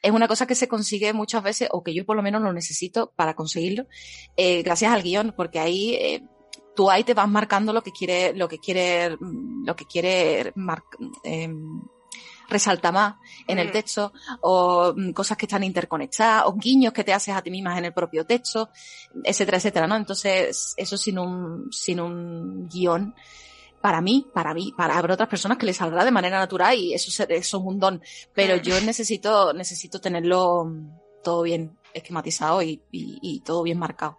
es 0.00 0.12
una 0.12 0.28
cosa 0.28 0.46
que 0.46 0.54
se 0.54 0.68
consigue 0.68 1.12
muchas 1.12 1.42
veces, 1.42 1.68
o 1.72 1.82
que 1.82 1.92
yo 1.92 2.06
por 2.06 2.14
lo 2.14 2.22
menos 2.22 2.40
lo 2.40 2.52
necesito 2.52 3.12
para 3.16 3.34
conseguirlo, 3.34 3.86
eh, 4.36 4.62
gracias 4.62 4.92
al 4.92 5.02
guion, 5.02 5.34
porque 5.36 5.58
ahí 5.58 5.94
eh, 5.94 6.22
tú 6.76 6.88
ahí 6.88 7.02
te 7.02 7.14
vas 7.14 7.28
marcando 7.28 7.72
lo 7.72 7.82
que 7.82 7.90
quiere, 7.90 8.34
lo 8.34 8.46
que 8.46 8.58
quiere, 8.58 9.16
lo 9.18 9.74
que 9.74 9.84
quiere 9.84 10.52
eh, 11.24 11.54
resalta 12.48 12.92
más 12.92 13.16
en 13.48 13.58
el 13.58 13.72
texto, 13.72 14.12
o 14.42 14.94
mm, 14.96 15.10
cosas 15.10 15.36
que 15.36 15.46
están 15.46 15.64
interconectadas, 15.64 16.44
o 16.46 16.54
guiños 16.54 16.92
que 16.92 17.02
te 17.02 17.12
haces 17.12 17.34
a 17.34 17.42
ti 17.42 17.50
misma 17.50 17.76
en 17.76 17.86
el 17.86 17.92
propio 17.92 18.26
texto, 18.26 18.70
etcétera, 19.24 19.56
etcétera, 19.56 19.88
¿no? 19.88 19.96
Entonces, 19.96 20.74
eso 20.76 20.96
sin 20.96 21.18
un, 21.18 21.72
sin 21.72 21.98
un 21.98 22.68
guion, 22.68 23.12
para 23.80 24.00
mí, 24.00 24.26
para 24.32 24.54
mí, 24.54 24.72
para 24.76 24.98
habrá 24.98 25.14
otras 25.14 25.28
personas 25.28 25.58
que 25.58 25.66
les 25.66 25.76
saldrá 25.76 26.04
de 26.04 26.10
manera 26.10 26.38
natural 26.38 26.76
y 26.76 26.94
eso, 26.94 27.10
eso 27.10 27.24
es 27.28 27.54
un 27.54 27.78
don. 27.78 28.02
Pero 28.34 28.56
yo 28.56 28.80
necesito, 28.80 29.52
necesito 29.52 30.00
tenerlo 30.00 30.70
todo 31.22 31.42
bien 31.42 31.78
esquematizado 31.94 32.62
y, 32.62 32.82
y, 32.90 33.18
y 33.22 33.40
todo 33.40 33.62
bien 33.62 33.78
marcado. 33.78 34.18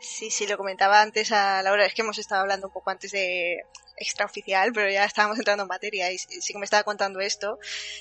Sí, 0.00 0.30
sí, 0.30 0.46
lo 0.46 0.56
comentaba 0.56 1.02
antes 1.02 1.30
a 1.30 1.62
Laura, 1.62 1.84
es 1.84 1.92
que 1.92 2.00
hemos 2.00 2.18
estado 2.18 2.40
hablando 2.40 2.68
un 2.68 2.72
poco 2.72 2.90
antes 2.90 3.12
de 3.12 3.64
extraoficial, 4.00 4.72
pero 4.72 4.90
ya 4.90 5.04
estábamos 5.04 5.38
entrando 5.38 5.62
en 5.62 5.68
materia 5.68 6.10
y 6.10 6.18
sí 6.18 6.52
que 6.52 6.58
me 6.58 6.64
estaba 6.64 6.82
contando 6.82 7.20
esto. 7.20 7.58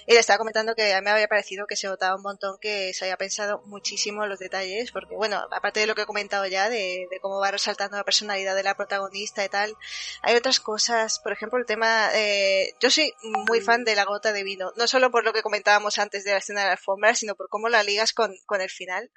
Y 0.07 0.13
le 0.13 0.19
estaba 0.19 0.37
comentando 0.39 0.73
que 0.73 0.93
a 0.93 1.01
mí 1.01 1.05
me 1.05 1.11
había 1.11 1.27
parecido 1.27 1.67
que 1.67 1.75
se 1.75 1.87
notaba 1.87 2.15
un 2.15 2.23
montón 2.23 2.57
que 2.59 2.93
se 2.93 3.05
había 3.05 3.17
pensado 3.17 3.61
muchísimo 3.65 4.23
en 4.23 4.29
los 4.29 4.39
detalles, 4.39 4.91
porque 4.91 5.15
bueno, 5.15 5.37
aparte 5.51 5.81
de 5.81 5.87
lo 5.87 5.95
que 5.95 6.03
he 6.03 6.05
comentado 6.05 6.47
ya, 6.47 6.69
de, 6.69 7.07
cómo 7.21 7.39
va 7.39 7.51
resaltando 7.51 7.97
la 7.97 8.03
personalidad 8.03 8.55
de 8.55 8.63
la 8.63 8.75
protagonista 8.75 9.43
y 9.45 9.49
tal, 9.49 9.75
hay 10.21 10.35
otras 10.35 10.59
cosas, 10.59 11.19
por 11.19 11.33
ejemplo 11.33 11.59
el 11.59 11.65
tema, 11.65 12.09
eh, 12.13 12.73
yo 12.79 12.89
soy 12.89 13.13
muy 13.47 13.61
fan 13.61 13.83
de 13.83 13.95
la 13.95 14.05
gota 14.05 14.31
de 14.31 14.43
vino, 14.43 14.71
no 14.77 14.87
solo 14.87 15.11
por 15.11 15.25
lo 15.25 15.33
que 15.33 15.43
comentábamos 15.43 15.99
antes 15.99 16.23
de 16.23 16.31
la 16.31 16.37
escena 16.37 16.61
de 16.61 16.67
la 16.67 16.71
alfombra, 16.73 17.13
sino 17.15 17.35
por 17.35 17.49
cómo 17.49 17.69
la 17.69 17.83
ligas 17.83 18.13
con, 18.13 18.33
con 18.45 18.61
el 18.61 18.69
final 18.69 19.11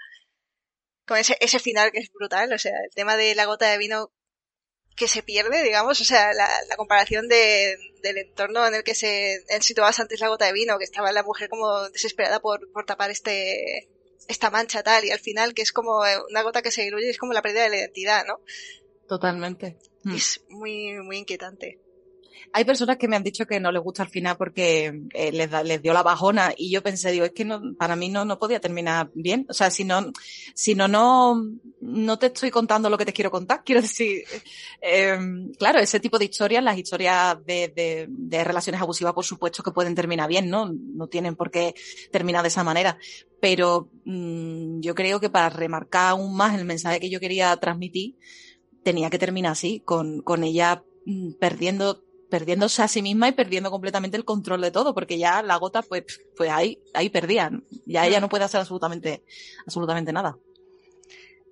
con 1.07 1.19
ese, 1.19 1.37
ese 1.41 1.59
final 1.59 1.91
que 1.93 1.99
es 1.99 2.11
brutal, 2.13 2.53
o 2.53 2.59
sea, 2.59 2.73
el 2.85 2.95
tema 2.95 3.17
de 3.17 3.35
la 3.35 3.47
gota 3.47 3.69
de 3.71 3.79
vino 3.79 4.13
que 4.97 5.09
se 5.09 5.23
pierde, 5.23 5.63
digamos, 5.63 6.01
o 6.01 6.05
sea, 6.05 6.33
la, 6.33 6.49
la 6.69 6.77
comparación 6.77 7.29
de, 7.29 7.77
del 8.03 8.19
entorno 8.19 8.67
en 8.67 8.75
el 8.75 8.85
que 8.85 8.95
se 8.95 9.45
situabas 9.61 10.01
antes 10.01 10.21
la 10.21 10.29
gota 10.29 10.47
de 10.47 10.53
vino, 10.53 10.79
que 10.79 10.85
estaba 10.85 11.13
la 11.13 11.23
mujer 11.23 11.49
como 11.49 11.89
desesperada 11.91 12.41
por, 12.41 12.71
por 12.73 12.85
tapar 12.85 13.11
este 13.11 13.89
esta 14.29 14.51
mancha 14.51 14.83
tal, 14.83 15.05
y 15.05 15.11
al 15.11 15.19
final 15.19 15.53
que 15.53 15.63
es 15.63 15.73
como 15.73 16.01
una 16.31 16.43
gota 16.43 16.63
que 16.63 16.71
se 16.71 16.83
diluye, 16.83 17.11
es 17.11 17.19
como 17.19 17.33
la 17.33 17.43
pérdida 17.43 17.65
de 17.65 17.71
la 17.71 17.79
identidad, 17.79 18.25
¿no? 18.25 18.41
Totalmente. 19.09 19.77
Es 20.15 20.43
muy, 20.49 20.95
muy 21.03 21.19
inquietante. 21.19 21.81
Hay 22.53 22.65
personas 22.65 22.97
que 22.97 23.09
me 23.09 23.17
han 23.17 23.23
dicho 23.23 23.47
que 23.47 23.61
no 23.61 23.73
les 23.73 23.83
gusta 23.83 24.03
al 24.03 24.09
final 24.09 24.37
porque 24.37 25.03
eh, 25.15 25.33
les, 25.33 25.51
da, 25.51 25.63
les 25.63 25.81
dio 25.83 25.93
la 25.93 26.03
bajona 26.03 26.53
y 26.57 26.71
yo 26.71 26.83
pensé, 26.83 27.11
digo, 27.11 27.25
es 27.25 27.33
que 27.33 27.45
no, 27.45 27.75
para 27.77 27.97
mí 27.97 28.09
no, 28.09 28.25
no 28.25 28.39
podía 28.39 28.61
terminar 28.61 29.11
bien. 29.15 29.47
O 29.49 29.55
sea, 29.55 29.71
si 29.71 29.85
no, 29.85 30.13
si 30.55 30.75
no, 30.75 30.89
no, 30.89 31.43
no 31.81 32.19
te 32.19 32.27
estoy 32.27 32.51
contando 32.51 32.91
lo 32.91 32.99
que 32.99 33.07
te 33.07 33.13
quiero 33.13 33.31
contar. 33.31 33.63
Quiero 33.65 33.83
decir, 33.83 34.25
eh, 34.81 35.19
claro, 35.59 35.79
ese 35.79 36.01
tipo 36.01 36.19
de 36.19 36.27
historias, 36.27 36.63
las 36.63 36.79
historias 36.79 37.37
de, 37.45 38.09
relaciones 38.45 38.81
abusivas, 38.81 39.15
por 39.15 39.25
supuesto 39.25 39.63
que 39.63 39.73
pueden 39.73 39.95
terminar 39.95 40.29
bien, 40.29 40.49
¿no? 40.49 40.73
No 40.73 41.07
tienen 41.07 41.37
por 41.37 41.51
qué 41.51 41.75
terminar 42.11 42.43
de 42.43 42.49
esa 42.49 42.65
manera. 42.65 42.99
Pero 43.41 43.91
mmm, 44.05 44.81
yo 44.81 44.95
creo 44.95 45.21
que 45.21 45.31
para 45.31 45.49
remarcar 45.49 46.11
aún 46.11 46.37
más 46.37 46.59
el 46.59 46.65
mensaje 46.65 47.01
que 47.01 47.11
yo 47.11 47.21
quería 47.21 47.57
transmitir, 47.57 48.17
tenía 48.83 49.11
que 49.11 49.19
terminar 49.19 49.53
así, 49.53 49.81
con, 49.81 50.23
con 50.23 50.45
ella 50.45 50.85
mm, 51.07 51.33
perdiendo 51.35 52.03
perdiéndose 52.33 52.81
a 52.81 52.89
sí 52.89 53.03
misma 53.03 53.29
y 53.29 53.33
perdiendo 53.33 53.71
completamente 53.71 54.17
el 54.17 54.25
control 54.25 54.63
de 54.63 54.71
todo, 54.71 54.95
porque 54.95 55.19
ya 55.19 55.43
la 55.43 55.57
gota, 55.57 55.83
pues, 55.83 56.05
pues 56.35 56.49
ahí, 56.49 56.79
ahí 56.95 57.11
perdían. 57.11 57.63
Ya 57.85 58.07
ella 58.07 58.21
no 58.21 58.31
puede 58.31 58.45
hacer 58.45 58.59
absolutamente, 58.59 59.23
absolutamente 59.67 60.15
nada. 60.15 60.39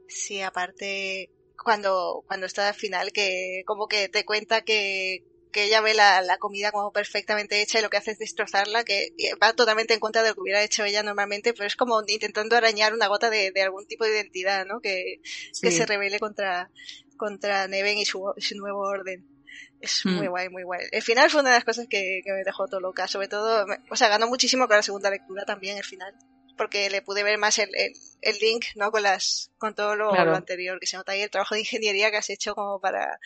Sí, 0.08 0.40
aparte, 0.40 1.28
cuando, 1.62 2.24
cuando 2.26 2.46
está 2.46 2.66
al 2.66 2.74
final, 2.74 3.12
que 3.12 3.62
como 3.66 3.88
que 3.88 4.08
te 4.08 4.24
cuenta 4.24 4.62
que, 4.62 5.22
que 5.52 5.64
ella 5.64 5.82
ve 5.82 5.92
la, 5.92 6.22
la, 6.22 6.38
comida 6.38 6.72
como 6.72 6.92
perfectamente 6.92 7.60
hecha 7.60 7.78
y 7.78 7.82
lo 7.82 7.90
que 7.90 7.98
hace 7.98 8.12
es 8.12 8.18
destrozarla, 8.18 8.82
que 8.82 9.12
va 9.42 9.52
totalmente 9.52 9.92
en 9.92 10.00
contra 10.00 10.22
de 10.22 10.30
lo 10.30 10.34
que 10.34 10.40
hubiera 10.40 10.64
hecho 10.64 10.82
ella 10.82 11.02
normalmente, 11.02 11.52
pero 11.52 11.66
es 11.66 11.76
como 11.76 12.02
intentando 12.06 12.56
arañar 12.56 12.94
una 12.94 13.08
gota 13.08 13.28
de, 13.28 13.50
de 13.50 13.60
algún 13.60 13.86
tipo 13.86 14.06
de 14.06 14.12
identidad, 14.12 14.64
¿no? 14.64 14.80
Que, 14.80 15.20
sí. 15.52 15.60
que 15.60 15.72
se 15.72 15.84
revele 15.84 16.18
contra, 16.18 16.70
contra 17.18 17.68
Neven 17.68 17.98
y 17.98 18.06
su, 18.06 18.32
su 18.38 18.56
nuevo 18.56 18.80
orden. 18.80 19.29
Es 19.80 20.04
muy 20.04 20.26
mm. 20.26 20.30
guay, 20.30 20.48
muy 20.48 20.62
guay. 20.62 20.86
El 20.92 21.02
final 21.02 21.30
fue 21.30 21.40
una 21.40 21.50
de 21.50 21.56
las 21.56 21.64
cosas 21.64 21.86
que, 21.88 22.20
que 22.24 22.32
me 22.32 22.44
dejó 22.44 22.68
todo 22.68 22.80
loca. 22.80 23.08
Sobre 23.08 23.28
todo, 23.28 23.66
me, 23.66 23.78
o 23.90 23.96
sea, 23.96 24.08
ganó 24.08 24.26
muchísimo 24.28 24.66
con 24.68 24.76
la 24.76 24.82
segunda 24.82 25.10
lectura 25.10 25.44
también 25.44 25.76
el 25.76 25.84
final. 25.84 26.14
Porque 26.56 26.90
le 26.90 27.00
pude 27.00 27.22
ver 27.22 27.38
más 27.38 27.58
el, 27.58 27.70
el, 27.74 27.92
el 28.20 28.38
link, 28.38 28.66
¿no? 28.74 28.90
Con 28.90 29.02
las, 29.02 29.50
con 29.56 29.74
todo 29.74 29.96
lo, 29.96 30.10
claro. 30.10 30.32
lo, 30.32 30.36
anterior, 30.36 30.78
que 30.78 30.86
se 30.86 30.98
nota 30.98 31.12
ahí 31.12 31.22
el 31.22 31.30
trabajo 31.30 31.54
de 31.54 31.60
ingeniería 31.60 32.10
que 32.10 32.18
has 32.18 32.28
hecho 32.28 32.54
como 32.54 32.80
para, 32.80 33.18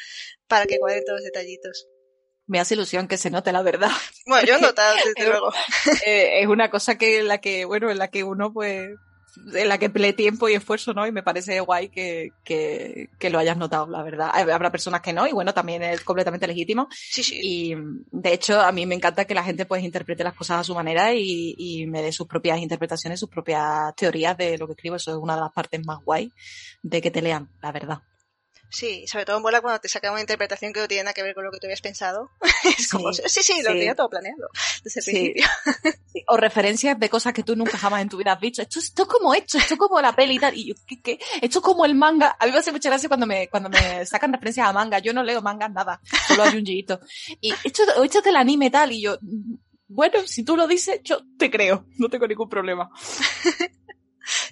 para 0.47 0.67
que 0.67 0.79
cuadren 0.79 1.05
todos 1.05 1.19
los 1.19 1.25
detallitos. 1.25 1.89
Me 2.47 2.61
hace 2.61 2.75
ilusión 2.75 3.09
que 3.09 3.17
se 3.17 3.31
note 3.31 3.53
la 3.53 3.63
verdad. 3.63 3.91
Bueno, 4.27 4.47
yo 4.47 4.55
he 4.55 4.61
notado, 4.61 4.97
desde 5.05 5.29
luego. 5.29 5.53
Eh, 6.07 6.43
es 6.43 6.47
una 6.47 6.71
cosa 6.71 6.97
que, 6.97 7.23
la 7.23 7.39
que, 7.39 7.65
bueno, 7.65 7.91
en 7.91 7.99
la 7.99 8.09
que 8.09 8.23
uno, 8.23 8.53
pues, 8.53 8.91
en 9.55 9.69
la 9.69 9.79
que 9.79 9.87
empleé 9.87 10.13
tiempo 10.13 10.49
y 10.49 10.55
esfuerzo, 10.55 10.93
¿no? 10.93 11.07
Y 11.07 11.13
me 11.13 11.23
parece 11.23 11.61
guay 11.61 11.89
que, 11.89 12.33
que, 12.45 13.11
que, 13.19 13.31
lo 13.31 13.39
hayas 13.39 13.57
notado, 13.57 13.87
la 13.87 14.03
verdad. 14.03 14.31
Habrá 14.33 14.71
personas 14.71 15.01
que 15.01 15.13
no, 15.13 15.27
y 15.27 15.33
bueno, 15.33 15.53
también 15.55 15.83
es 15.83 16.01
completamente 16.03 16.47
legítimo. 16.47 16.89
Sí, 16.91 17.23
sí. 17.23 17.39
Y 17.43 17.75
de 18.11 18.33
hecho, 18.33 18.61
a 18.61 18.73
mí 18.73 18.87
me 18.87 18.95
encanta 18.95 19.25
que 19.25 19.35
la 19.35 19.45
gente 19.45 19.67
pues 19.67 19.83
interprete 19.83 20.25
las 20.25 20.35
cosas 20.35 20.61
a 20.61 20.65
su 20.65 20.75
manera 20.75 21.15
y, 21.15 21.55
y 21.59 21.87
me 21.87 22.03
dé 22.03 22.13
sus 22.13 22.27
propias 22.27 22.59
interpretaciones, 22.61 23.21
sus 23.21 23.29
propias 23.29 23.95
teorías 23.97 24.37
de 24.37 24.59
lo 24.59 24.67
que 24.67 24.73
escribo. 24.73 24.97
Eso 24.97 25.13
es 25.13 25.17
una 25.17 25.35
de 25.35 25.43
las 25.43 25.53
partes 25.53 25.85
más 25.85 25.99
guay 26.05 26.33
de 26.83 27.01
que 27.01 27.11
te 27.11 27.23
lean, 27.23 27.49
la 27.63 27.73
verdad. 27.73 28.03
Sí, 28.71 29.07
sobre 29.07 29.25
todo 29.25 29.41
mola 29.41 29.61
cuando 29.61 29.81
te 29.81 29.89
saca 29.89 30.11
una 30.11 30.21
interpretación 30.21 30.73
que 30.73 30.81
no 30.81 30.89
tiene 30.89 31.05
nada 31.05 31.15
que 31.15 31.23
ver 31.23 31.35
con 31.35 31.45
lo 31.45 31.51
que 31.51 31.59
tú 31.59 31.67
habías 31.67 31.81
pensado. 31.81 32.31
es 32.79 32.89
como, 32.89 33.13
sí, 33.13 33.23
sí, 33.27 33.43
sí 33.43 33.63
lo 33.63 33.71
sí. 33.71 33.79
tenía 33.79 33.95
todo 33.95 34.09
planeado 34.09 34.49
desde 34.83 35.01
el 35.01 35.05
sí. 35.05 35.11
principio. 35.11 35.47
Sí. 36.15 36.23
O 36.29 36.37
referencias 36.37 36.97
de 36.99 37.09
cosas 37.09 37.33
que 37.33 37.43
tú 37.43 37.57
nunca 37.57 37.77
jamás 37.77 38.01
en 38.01 38.09
tu 38.09 38.17
vida 38.17 38.33
has 38.33 38.41
visto. 38.41 38.63
Esto, 38.63 38.79
esto 38.79 39.03
es 39.03 39.09
como 39.09 39.35
esto, 39.35 39.59
esto 39.59 39.75
es 39.75 39.81
como 39.81 40.01
la 40.01 40.15
peli 40.15 40.37
y 40.37 40.39
tal. 40.39 40.57
Y 40.57 40.69
yo, 40.69 40.75
¿qué, 40.87 41.03
qué? 41.03 41.19
Esto 41.43 41.59
es 41.59 41.65
como 41.65 41.85
el 41.85 41.97
manga. 41.97 42.37
A 42.39 42.47
mí 42.47 42.53
me 42.53 42.59
hace 42.59 42.71
mucha 42.71 42.89
gracia 42.89 43.09
cuando 43.09 43.27
me, 43.27 43.49
cuando 43.49 43.69
me 43.69 44.07
sacan 44.07 44.33
referencias 44.33 44.69
a 44.69 44.73
manga. 44.73 45.01
Yo 45.01 45.13
no 45.13 45.25
leo 45.25 45.43
mangas 45.43 45.73
nada, 45.73 46.01
solo 46.29 46.45
a 46.45 46.53
Junjiito. 46.53 47.01
Y 47.41 47.53
esto, 47.65 47.83
esto 48.05 48.19
es 48.21 48.27
el 48.27 48.37
anime 48.37 48.71
tal. 48.71 48.93
Y 48.93 49.03
yo, 49.03 49.19
bueno, 49.89 50.25
si 50.27 50.45
tú 50.45 50.57
lo 50.57 50.69
dices, 50.69 51.01
yo 51.03 51.19
te 51.37 51.51
creo. 51.51 51.85
No 51.99 52.09
tengo 52.09 52.29
ningún 52.29 52.49
problema. 52.49 52.91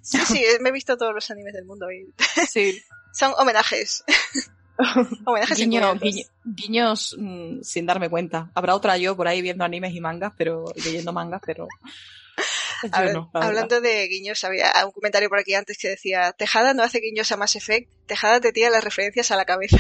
Sí, 0.03 0.19
sí, 0.27 0.45
me 0.61 0.71
he 0.71 0.73
visto 0.73 0.97
todos 0.97 1.15
los 1.15 1.31
animes 1.31 1.55
del 1.55 1.65
mundo 1.65 1.91
y 1.91 2.13
sí. 2.49 2.83
son 3.13 3.33
homenajes. 3.39 4.05
homenajes 5.25 5.59
Guiño, 5.59 5.95
guiño, 5.97 6.25
guiños 6.45 7.17
mmm, 7.19 7.61
sin 7.63 7.87
darme 7.87 8.09
cuenta. 8.09 8.51
Habrá 8.55 8.75
otra 8.75 8.97
yo 8.97 9.17
por 9.17 9.29
ahí 9.29 9.43
viendo 9.43 9.65
animes 9.65 9.95
y 9.95 10.01
mangas, 10.01 10.33
pero 10.37 10.65
leyendo 10.77 11.13
mangas, 11.13 11.41
pero 11.45 11.69
no, 13.13 13.31
hablando 13.35 13.81
de 13.81 14.09
guiños, 14.09 14.43
había 14.45 14.73
un 14.85 14.93
comentario 14.93 15.29
por 15.29 15.39
aquí 15.39 15.55
antes 15.55 15.79
que 15.79 15.89
decía, 15.89 16.33
Tejada 16.33 16.75
no 16.75 16.83
hace 16.83 17.01
guiños 17.01 17.31
a 17.33 17.37
Mass 17.37 17.57
Effect, 17.57 17.91
Tejada 18.07 18.41
te 18.41 18.53
tira 18.53 18.71
las 18.71 18.85
referencias 18.85 19.31
a 19.31 19.37
la 19.37 19.45
cabeza. 19.45 19.79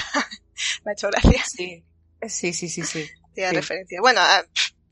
Me 0.84 0.92
ha 0.92 0.94
hecho 0.94 1.08
gracia. 1.08 1.44
Sí, 1.44 1.82
sí, 2.28 2.52
sí, 2.52 2.68
sí. 2.68 2.82
sí. 2.84 3.08
Tira 3.34 3.50
sí. 3.50 3.56
referencias. 3.56 4.00
Bueno, 4.00 4.20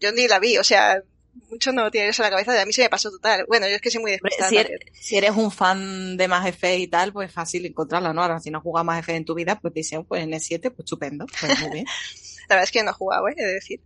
yo 0.01 0.12
ni 0.12 0.26
la 0.26 0.38
vi, 0.38 0.59
o 0.59 0.64
sea, 0.64 1.03
mucho 1.51 1.72
no 1.72 1.91
tienes 1.91 2.18
a 2.20 2.24
la 2.24 2.31
cabeza, 2.31 2.61
a 2.61 2.66
mí 2.66 2.72
se 2.72 2.83
me 2.83 2.91
pasó 2.91 3.11
total. 3.11 3.45
Bueno, 3.49 3.68
yo 3.68 3.74
es 3.74 3.81
que 3.81 3.91
soy 3.91 4.01
muy 4.01 4.12
despistada. 4.12 4.49
Si, 4.51 4.57
eres, 4.57 4.81
si 4.93 5.16
eres 5.16 5.31
un 5.31 5.51
fan 5.51 6.16
de 6.16 6.28
Mass 6.28 6.47
Effect 6.47 6.81
y 6.81 6.89
tal, 6.89 7.12
pues 7.12 7.33
fácil 7.33 7.66
encontrarla, 7.66 8.12
¿no? 8.12 8.22
Ahora, 8.22 8.41
si 8.41 8.51
no 8.51 8.61
juegas 8.61 8.85
Mass 8.85 9.01
Effect 9.01 9.16
en 9.16 9.24
tu 9.24 9.35
vida, 9.35 9.59
pues 9.61 9.74
dicen, 9.74 10.05
pues 10.05 10.22
en 10.22 10.31
E7, 10.31 10.61
pues 10.61 10.81
estupendo, 10.81 11.26
pues 11.26 11.61
muy 11.61 11.70
bien. 11.70 11.87
la 12.49 12.57
verdad 12.57 12.64
es 12.64 12.70
que 12.70 12.83
no 12.83 12.91
he 12.91 12.95
jugado, 12.95 13.28
¿eh? 13.28 13.35
He 13.37 13.45
de 13.45 13.55
decir. 13.55 13.81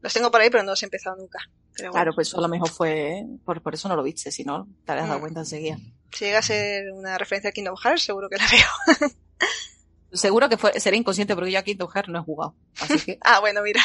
Los 0.00 0.14
tengo 0.14 0.30
por 0.30 0.40
ahí, 0.40 0.48
pero 0.48 0.62
no 0.62 0.70
los 0.70 0.82
he 0.82 0.86
empezado 0.86 1.16
nunca. 1.16 1.40
Pero 1.76 1.90
claro, 1.90 2.12
pues 2.14 2.28
eso 2.28 2.38
a 2.38 2.42
lo 2.42 2.48
mejor 2.48 2.70
fue, 2.70 3.24
por, 3.44 3.62
por 3.62 3.74
eso 3.74 3.88
no 3.88 3.96
lo 3.96 4.02
viste, 4.02 4.30
si 4.30 4.44
no, 4.44 4.68
te 4.84 4.92
habrías 4.92 5.08
dado 5.08 5.20
cuenta 5.20 5.40
enseguida. 5.40 5.78
Si 6.12 6.24
llega 6.24 6.38
a 6.38 6.42
ser 6.42 6.90
una 6.92 7.18
referencia 7.18 7.50
a 7.50 7.52
Kingdom 7.52 7.76
Hearts, 7.76 8.02
seguro 8.02 8.28
que 8.28 8.36
la 8.36 8.46
veo. 8.48 9.10
seguro 10.12 10.48
que 10.48 10.56
fue, 10.56 10.78
seré 10.80 10.96
inconsciente 10.96 11.34
porque 11.34 11.52
yo 11.52 11.58
a 11.58 11.62
Kingdom 11.62 11.88
Hearts 11.88 12.08
no 12.08 12.18
he 12.18 12.22
jugado. 12.22 12.56
Así 12.80 12.98
que... 13.00 13.18
ah, 13.24 13.40
bueno, 13.40 13.62
mira. 13.62 13.82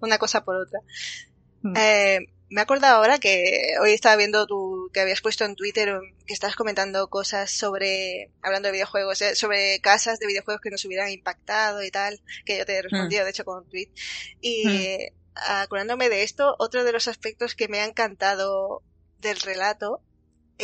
Una 0.00 0.18
cosa 0.18 0.44
por 0.44 0.56
otra. 0.56 0.80
Mm. 1.62 1.74
Eh, 1.76 2.26
me 2.50 2.60
he 2.60 2.64
acordado 2.64 2.96
ahora 2.96 3.18
que 3.18 3.76
hoy 3.80 3.92
estaba 3.92 4.16
viendo 4.16 4.46
tu, 4.46 4.90
que 4.92 5.00
habías 5.00 5.22
puesto 5.22 5.44
en 5.44 5.56
Twitter 5.56 5.98
que 6.26 6.34
estás 6.34 6.54
comentando 6.54 7.08
cosas 7.08 7.50
sobre, 7.50 8.30
hablando 8.42 8.66
de 8.66 8.72
videojuegos, 8.72 9.22
eh, 9.22 9.34
sobre 9.34 9.80
casas 9.80 10.18
de 10.18 10.26
videojuegos 10.26 10.60
que 10.60 10.70
nos 10.70 10.84
hubieran 10.84 11.10
impactado 11.10 11.82
y 11.82 11.90
tal, 11.90 12.20
que 12.44 12.58
yo 12.58 12.66
te 12.66 12.76
he 12.76 12.82
respondido, 12.82 13.22
mm. 13.22 13.24
de 13.24 13.30
hecho, 13.30 13.44
con 13.44 13.58
un 13.58 13.68
tweet. 13.70 13.88
Y 14.42 14.66
mm. 14.66 15.12
acordándome 15.34 16.10
de 16.10 16.24
esto, 16.24 16.54
otro 16.58 16.84
de 16.84 16.92
los 16.92 17.08
aspectos 17.08 17.54
que 17.54 17.68
me 17.68 17.80
ha 17.80 17.86
encantado 17.86 18.82
del 19.18 19.40
relato 19.40 20.02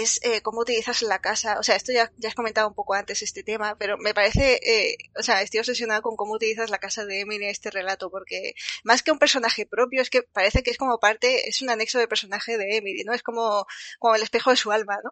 es 0.02 0.20
eh, 0.22 0.42
cómo 0.42 0.60
utilizas 0.60 1.02
la 1.02 1.20
casa. 1.20 1.58
O 1.58 1.62
sea, 1.62 1.76
esto 1.76 1.92
ya, 1.92 2.12
ya 2.16 2.28
has 2.28 2.34
comentado 2.34 2.68
un 2.68 2.74
poco 2.74 2.94
antes 2.94 3.22
este 3.22 3.42
tema, 3.42 3.76
pero 3.78 3.98
me 3.98 4.14
parece, 4.14 4.60
eh, 4.62 4.96
o 5.18 5.22
sea, 5.22 5.42
estoy 5.42 5.60
obsesionada 5.60 6.00
con 6.02 6.16
cómo 6.16 6.34
utilizas 6.34 6.70
la 6.70 6.78
casa 6.78 7.04
de 7.04 7.20
Emily 7.20 7.44
en 7.44 7.50
este 7.50 7.70
relato, 7.70 8.10
porque 8.10 8.54
más 8.84 9.02
que 9.02 9.10
un 9.10 9.18
personaje 9.18 9.66
propio, 9.66 10.00
es 10.02 10.10
que 10.10 10.22
parece 10.22 10.62
que 10.62 10.70
es 10.70 10.78
como 10.78 11.00
parte, 11.00 11.48
es 11.48 11.62
un 11.62 11.70
anexo 11.70 11.98
de 11.98 12.08
personaje 12.08 12.56
de 12.58 12.76
Emily, 12.76 13.02
¿no? 13.04 13.12
Es 13.12 13.22
como, 13.22 13.66
como 13.98 14.14
el 14.14 14.22
espejo 14.22 14.50
de 14.50 14.56
su 14.56 14.70
alma, 14.72 14.98
¿no? 15.02 15.10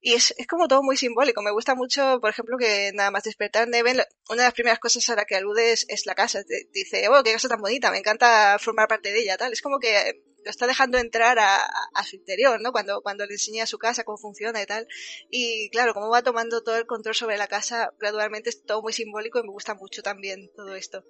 Y 0.00 0.14
es, 0.14 0.34
es 0.38 0.46
como 0.46 0.68
todo 0.68 0.82
muy 0.82 0.96
simbólico. 0.96 1.42
Me 1.42 1.50
gusta 1.50 1.74
mucho, 1.74 2.18
por 2.20 2.30
ejemplo, 2.30 2.56
que 2.56 2.92
nada 2.94 3.10
más 3.10 3.24
despertar 3.24 3.68
Neven, 3.68 4.00
una 4.28 4.42
de 4.42 4.48
las 4.48 4.54
primeras 4.54 4.78
cosas 4.78 5.08
a 5.08 5.16
la 5.16 5.24
que 5.24 5.36
alude 5.36 5.72
es, 5.72 6.06
la 6.06 6.14
casa. 6.14 6.42
Dice, 6.72 7.08
oh, 7.08 7.22
qué 7.24 7.32
casa 7.32 7.48
tan 7.48 7.60
bonita, 7.60 7.90
me 7.90 7.98
encanta 7.98 8.58
formar 8.60 8.88
parte 8.88 9.12
de 9.12 9.20
ella, 9.20 9.36
tal. 9.36 9.52
Es 9.52 9.62
como 9.62 9.78
que 9.80 10.22
lo 10.44 10.50
está 10.50 10.66
dejando 10.66 10.98
entrar 10.98 11.38
a, 11.38 11.56
a, 11.94 12.04
su 12.04 12.16
interior, 12.16 12.60
¿no? 12.60 12.72
Cuando, 12.72 13.00
cuando 13.02 13.26
le 13.26 13.34
enseña 13.34 13.66
su 13.66 13.78
casa, 13.78 14.04
cómo 14.04 14.18
funciona 14.18 14.62
y 14.62 14.66
tal. 14.66 14.86
Y 15.30 15.70
claro, 15.70 15.94
cómo 15.94 16.08
va 16.08 16.22
tomando 16.22 16.62
todo 16.62 16.76
el 16.76 16.86
control 16.86 17.14
sobre 17.14 17.36
la 17.36 17.48
casa 17.48 17.92
gradualmente 17.98 18.50
es 18.50 18.62
todo 18.64 18.82
muy 18.82 18.92
simbólico 18.92 19.38
y 19.38 19.42
me 19.42 19.50
gusta 19.50 19.74
mucho 19.74 20.02
también 20.02 20.50
todo 20.54 20.74
esto. 20.74 21.04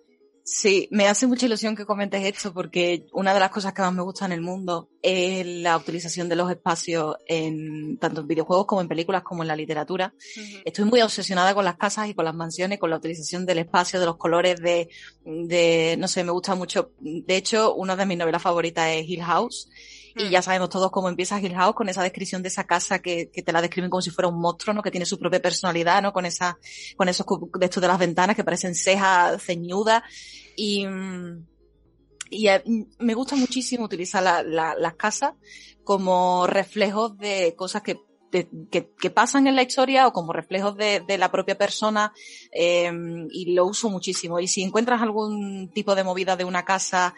Sí, 0.50 0.88
me 0.90 1.06
hace 1.08 1.26
mucha 1.26 1.44
ilusión 1.44 1.76
que 1.76 1.84
comentes 1.84 2.24
esto 2.24 2.54
porque 2.54 3.04
una 3.12 3.34
de 3.34 3.40
las 3.40 3.50
cosas 3.50 3.74
que 3.74 3.82
más 3.82 3.92
me 3.92 4.00
gusta 4.00 4.24
en 4.24 4.32
el 4.32 4.40
mundo 4.40 4.88
es 5.02 5.44
la 5.44 5.76
utilización 5.76 6.26
de 6.26 6.36
los 6.36 6.50
espacios 6.50 7.16
en 7.26 7.98
tanto 7.98 8.22
en 8.22 8.28
videojuegos 8.28 8.64
como 8.64 8.80
en 8.80 8.88
películas 8.88 9.22
como 9.22 9.42
en 9.42 9.48
la 9.48 9.56
literatura. 9.56 10.14
Estoy 10.64 10.86
muy 10.86 11.02
obsesionada 11.02 11.54
con 11.54 11.66
las 11.66 11.76
casas 11.76 12.08
y 12.08 12.14
con 12.14 12.24
las 12.24 12.34
mansiones, 12.34 12.78
con 12.78 12.88
la 12.88 12.96
utilización 12.96 13.44
del 13.44 13.58
espacio, 13.58 14.00
de 14.00 14.06
los 14.06 14.16
colores, 14.16 14.58
de, 14.62 14.88
de 15.22 15.96
no 15.98 16.08
sé, 16.08 16.24
me 16.24 16.32
gusta 16.32 16.54
mucho. 16.54 16.92
De 16.98 17.36
hecho, 17.36 17.74
una 17.74 17.94
de 17.94 18.06
mis 18.06 18.16
novelas 18.16 18.40
favoritas 18.40 18.88
es 18.88 19.06
Hill 19.06 19.22
House 19.22 19.68
y 20.18 20.30
ya 20.30 20.42
sabemos 20.42 20.68
todos 20.68 20.90
cómo 20.90 21.08
empieza 21.08 21.40
Hill 21.40 21.54
House 21.54 21.74
con 21.74 21.88
esa 21.88 22.02
descripción 22.02 22.42
de 22.42 22.48
esa 22.48 22.64
casa 22.64 22.98
que, 22.98 23.30
que, 23.30 23.42
te 23.42 23.52
la 23.52 23.62
describen 23.62 23.90
como 23.90 24.02
si 24.02 24.10
fuera 24.10 24.28
un 24.28 24.40
monstruo, 24.40 24.74
¿no? 24.74 24.82
Que 24.82 24.90
tiene 24.90 25.06
su 25.06 25.18
propia 25.18 25.40
personalidad, 25.40 26.02
¿no? 26.02 26.12
Con 26.12 26.26
esa, 26.26 26.58
con 26.96 27.08
esos 27.08 27.26
de 27.58 27.66
estos 27.66 27.80
de 27.80 27.88
las 27.88 27.98
ventanas 27.98 28.34
que 28.34 28.44
parecen 28.44 28.74
cejas 28.74 29.42
ceñudas. 29.42 30.02
Y, 30.56 30.86
y 32.30 32.48
eh, 32.48 32.62
me 32.98 33.14
gusta 33.14 33.36
muchísimo 33.36 33.84
utilizar 33.84 34.22
la, 34.22 34.42
la, 34.42 34.74
las 34.74 34.94
casas 34.94 35.34
como 35.84 36.46
reflejos 36.46 37.16
de 37.16 37.54
cosas 37.56 37.82
que 37.82 38.07
de, 38.30 38.48
que, 38.70 38.90
que, 39.00 39.10
pasan 39.10 39.46
en 39.46 39.56
la 39.56 39.62
historia 39.62 40.06
o 40.06 40.12
como 40.12 40.32
reflejos 40.32 40.76
de, 40.76 41.00
de 41.00 41.18
la 41.18 41.30
propia 41.30 41.56
persona 41.56 42.12
eh, 42.52 42.90
y 43.30 43.54
lo 43.54 43.66
uso 43.66 43.90
muchísimo. 43.90 44.38
Y 44.40 44.48
si 44.48 44.62
encuentras 44.62 45.02
algún 45.02 45.70
tipo 45.72 45.94
de 45.94 46.04
movida 46.04 46.36
de 46.36 46.44
una 46.44 46.64
casa, 46.64 47.14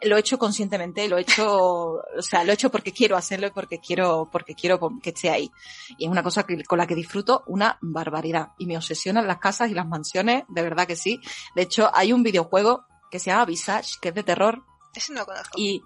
eh, 0.00 0.08
lo 0.08 0.16
he 0.16 0.20
hecho 0.20 0.38
conscientemente, 0.38 1.08
lo 1.08 1.18
he 1.18 1.22
hecho, 1.22 1.46
o 2.18 2.22
sea, 2.22 2.44
lo 2.44 2.50
he 2.50 2.54
hecho 2.54 2.70
porque 2.70 2.92
quiero 2.92 3.16
hacerlo 3.16 3.46
y 3.46 3.50
porque 3.50 3.78
quiero, 3.78 4.28
porque 4.30 4.54
quiero 4.54 4.78
que 5.02 5.10
esté 5.10 5.30
ahí. 5.30 5.50
Y 5.98 6.04
es 6.04 6.10
una 6.10 6.22
cosa 6.22 6.44
que, 6.44 6.62
con 6.64 6.78
la 6.78 6.86
que 6.86 6.94
disfruto 6.94 7.44
una 7.46 7.78
barbaridad. 7.80 8.52
Y 8.58 8.66
me 8.66 8.76
obsesionan 8.76 9.26
las 9.26 9.38
casas 9.38 9.70
y 9.70 9.74
las 9.74 9.86
mansiones, 9.86 10.44
de 10.48 10.62
verdad 10.62 10.86
que 10.86 10.96
sí. 10.96 11.20
De 11.54 11.62
hecho, 11.62 11.90
hay 11.94 12.12
un 12.12 12.22
videojuego 12.22 12.84
que 13.10 13.18
se 13.18 13.30
llama 13.30 13.44
Visage, 13.44 13.94
que 14.00 14.10
es 14.10 14.14
de 14.14 14.22
terror. 14.22 14.64
No 15.10 15.20
lo 15.20 15.26
conozco. 15.26 15.58
Y 15.58 15.82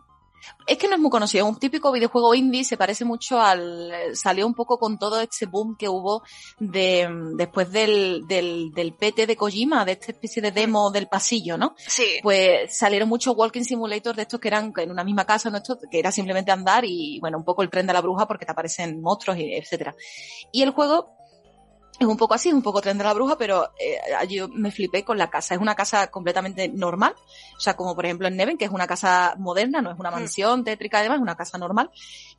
es 0.66 0.78
que 0.78 0.88
no 0.88 0.94
es 0.94 1.00
muy 1.00 1.10
conocido, 1.10 1.46
un 1.46 1.58
típico 1.58 1.92
videojuego 1.92 2.34
indie, 2.34 2.64
se 2.64 2.76
parece 2.76 3.04
mucho 3.04 3.40
al, 3.40 3.92
salió 4.14 4.46
un 4.46 4.54
poco 4.54 4.78
con 4.78 4.98
todo 4.98 5.20
este 5.20 5.46
boom 5.46 5.76
que 5.76 5.88
hubo 5.88 6.22
de, 6.58 7.08
después 7.36 7.70
del, 7.70 8.26
del, 8.26 8.72
del 8.72 8.94
PT 8.94 9.26
de 9.26 9.36
Kojima, 9.36 9.84
de 9.84 9.92
esta 9.92 10.12
especie 10.12 10.40
de 10.40 10.52
demo 10.52 10.90
del 10.90 11.06
pasillo, 11.06 11.58
¿no? 11.58 11.74
Sí. 11.76 12.04
Pues 12.22 12.76
salieron 12.76 13.08
muchos 13.08 13.34
walking 13.36 13.64
simulators 13.64 14.16
de 14.16 14.22
estos 14.22 14.40
que 14.40 14.48
eran 14.48 14.72
en 14.76 14.90
una 14.90 15.04
misma 15.04 15.24
casa, 15.24 15.50
¿no? 15.50 15.58
Esto, 15.58 15.78
que 15.90 15.98
era 15.98 16.10
simplemente 16.10 16.50
andar 16.50 16.84
y, 16.84 17.18
bueno, 17.20 17.38
un 17.38 17.44
poco 17.44 17.62
el 17.62 17.70
tren 17.70 17.86
de 17.86 17.92
la 17.92 18.00
bruja 18.00 18.26
porque 18.26 18.46
te 18.46 18.52
aparecen 18.52 19.00
monstruos 19.00 19.38
y 19.38 19.54
etcétera. 19.54 19.94
Y 20.52 20.62
el 20.62 20.70
juego 20.70 21.16
es 21.98 22.06
un 22.06 22.16
poco 22.16 22.34
así, 22.34 22.52
un 22.52 22.62
poco 22.62 22.80
tren 22.80 22.98
de 22.98 23.04
la 23.04 23.14
bruja, 23.14 23.38
pero 23.38 23.70
eh, 23.78 23.98
yo 24.28 24.48
me 24.48 24.70
flipé 24.70 25.04
con 25.04 25.16
la 25.16 25.30
casa. 25.30 25.54
Es 25.54 25.60
una 25.60 25.74
casa 25.74 26.10
completamente 26.10 26.68
normal. 26.68 27.14
O 27.56 27.60
sea, 27.60 27.76
como 27.76 27.94
por 27.94 28.04
ejemplo 28.04 28.26
en 28.26 28.36
Neven, 28.36 28.58
que 28.58 28.64
es 28.64 28.70
una 28.70 28.86
casa 28.86 29.34
moderna, 29.38 29.80
no 29.80 29.92
es 29.92 29.98
una 29.98 30.10
mm. 30.10 30.14
mansión 30.14 30.64
tétrica, 30.64 30.98
además, 30.98 31.18
es 31.18 31.22
una 31.22 31.36
casa 31.36 31.58
normal. 31.58 31.90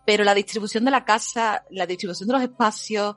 Pero 0.05 0.23
la 0.23 0.33
distribución 0.33 0.83
de 0.85 0.91
la 0.91 1.05
casa, 1.05 1.63
la 1.69 1.85
distribución 1.85 2.27
de 2.27 2.33
los 2.33 2.43
espacios, 2.43 3.15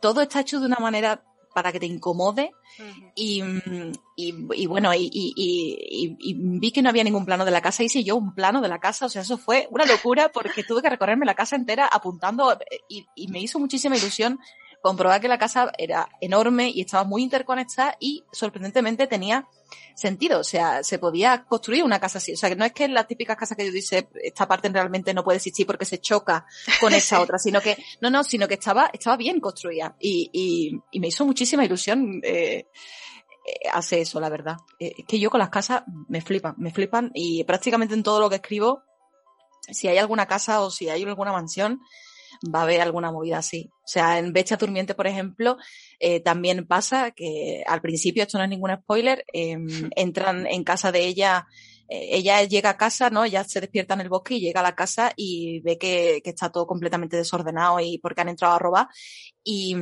todo 0.00 0.22
está 0.22 0.40
hecho 0.40 0.60
de 0.60 0.66
una 0.66 0.78
manera 0.78 1.22
para 1.56 1.72
que 1.72 1.80
te 1.80 1.86
incomode. 1.86 2.50
y, 3.14 3.42
y, 4.14 4.34
y, 4.54 4.66
bueno, 4.66 4.92
y, 4.94 5.08
y, 5.10 6.34
vi 6.34 6.70
que 6.70 6.82
no 6.82 6.90
había 6.90 7.02
ningún 7.02 7.24
plano 7.24 7.46
de 7.46 7.50
la 7.50 7.62
casa. 7.62 7.82
Hice 7.82 8.04
yo 8.04 8.16
un 8.16 8.34
plano 8.34 8.60
de 8.60 8.68
la 8.68 8.78
casa. 8.78 9.06
O 9.06 9.08
sea, 9.08 9.22
eso 9.22 9.38
fue 9.38 9.66
una 9.70 9.86
locura 9.86 10.30
porque 10.30 10.64
tuve 10.64 10.82
que 10.82 10.90
recorrerme 10.90 11.24
la 11.24 11.34
casa 11.34 11.56
entera 11.56 11.86
apuntando 11.86 12.52
eh, 12.52 12.80
y, 12.90 13.28
me 13.28 13.40
hizo 13.40 13.58
muchísima 13.58 13.96
ilusión 13.96 14.38
comprobar 14.86 15.20
que 15.20 15.26
la 15.26 15.36
casa 15.36 15.72
era 15.78 16.08
enorme 16.20 16.70
y 16.70 16.80
estaba 16.80 17.02
muy 17.02 17.24
interconectada 17.24 17.96
y 17.98 18.22
sorprendentemente 18.30 19.08
tenía 19.08 19.48
sentido. 19.96 20.38
O 20.38 20.44
sea, 20.44 20.84
se 20.84 21.00
podía 21.00 21.44
construir 21.44 21.82
una 21.82 21.98
casa 21.98 22.18
así. 22.18 22.34
O 22.34 22.36
sea, 22.36 22.48
que 22.48 22.54
no 22.54 22.64
es 22.64 22.72
que 22.72 22.84
en 22.84 22.94
las 22.94 23.08
típicas 23.08 23.36
casas 23.36 23.56
que 23.56 23.66
yo 23.66 23.72
dice, 23.72 24.08
esta 24.22 24.46
parte 24.46 24.68
realmente 24.68 25.12
no 25.12 25.24
puede 25.24 25.38
existir 25.38 25.66
porque 25.66 25.84
se 25.84 25.98
choca 25.98 26.46
con 26.80 26.94
esa 26.94 27.20
otra, 27.20 27.36
sino 27.38 27.60
que, 27.60 27.76
no, 28.00 28.10
no, 28.10 28.22
sino 28.22 28.46
que 28.46 28.54
estaba, 28.54 28.88
estaba 28.92 29.16
bien 29.16 29.40
construida. 29.40 29.96
Y, 29.98 30.30
y, 30.32 30.80
y 30.92 31.00
me 31.00 31.08
hizo 31.08 31.26
muchísima 31.26 31.64
ilusión, 31.64 32.20
eh, 32.22 32.68
eh 33.44 33.68
hace 33.72 34.02
eso, 34.02 34.20
la 34.20 34.28
verdad. 34.28 34.58
Eh, 34.78 34.94
es 34.98 35.04
que 35.04 35.18
yo 35.18 35.30
con 35.30 35.40
las 35.40 35.50
casas 35.50 35.82
me 36.08 36.20
flipan, 36.20 36.54
me 36.58 36.70
flipan 36.70 37.10
y 37.12 37.42
prácticamente 37.42 37.94
en 37.94 38.04
todo 38.04 38.20
lo 38.20 38.30
que 38.30 38.36
escribo, 38.36 38.84
si 39.68 39.88
hay 39.88 39.98
alguna 39.98 40.26
casa 40.26 40.60
o 40.60 40.70
si 40.70 40.88
hay 40.88 41.02
alguna 41.02 41.32
mansión, 41.32 41.80
va 42.54 42.60
a 42.60 42.62
haber 42.62 42.80
alguna 42.80 43.10
movida 43.12 43.38
así. 43.38 43.70
O 43.72 43.88
sea, 43.88 44.18
en 44.18 44.32
Becha 44.32 44.56
Durmiente, 44.56 44.94
por 44.94 45.06
ejemplo, 45.06 45.56
eh, 45.98 46.20
también 46.20 46.66
pasa 46.66 47.10
que 47.10 47.62
al 47.66 47.80
principio, 47.80 48.22
esto 48.22 48.38
no 48.38 48.44
es 48.44 48.50
ningún 48.50 48.74
spoiler, 48.76 49.24
eh, 49.32 49.56
entran 49.96 50.46
en 50.46 50.64
casa 50.64 50.92
de 50.92 51.06
ella, 51.06 51.46
eh, 51.88 52.08
ella 52.12 52.42
llega 52.42 52.70
a 52.70 52.76
casa, 52.76 53.10
¿no? 53.10 53.24
Ella 53.24 53.44
se 53.44 53.60
despierta 53.60 53.94
en 53.94 54.00
el 54.00 54.08
bosque 54.08 54.34
y 54.34 54.40
llega 54.40 54.60
a 54.60 54.64
la 54.64 54.74
casa 54.74 55.12
y 55.16 55.60
ve 55.60 55.78
que, 55.78 56.20
que 56.22 56.30
está 56.30 56.50
todo 56.50 56.66
completamente 56.66 57.16
desordenado 57.16 57.80
y 57.80 57.98
porque 57.98 58.22
han 58.22 58.28
entrado 58.28 58.54
a 58.54 58.58
robar. 58.58 58.88
Y, 59.44 59.76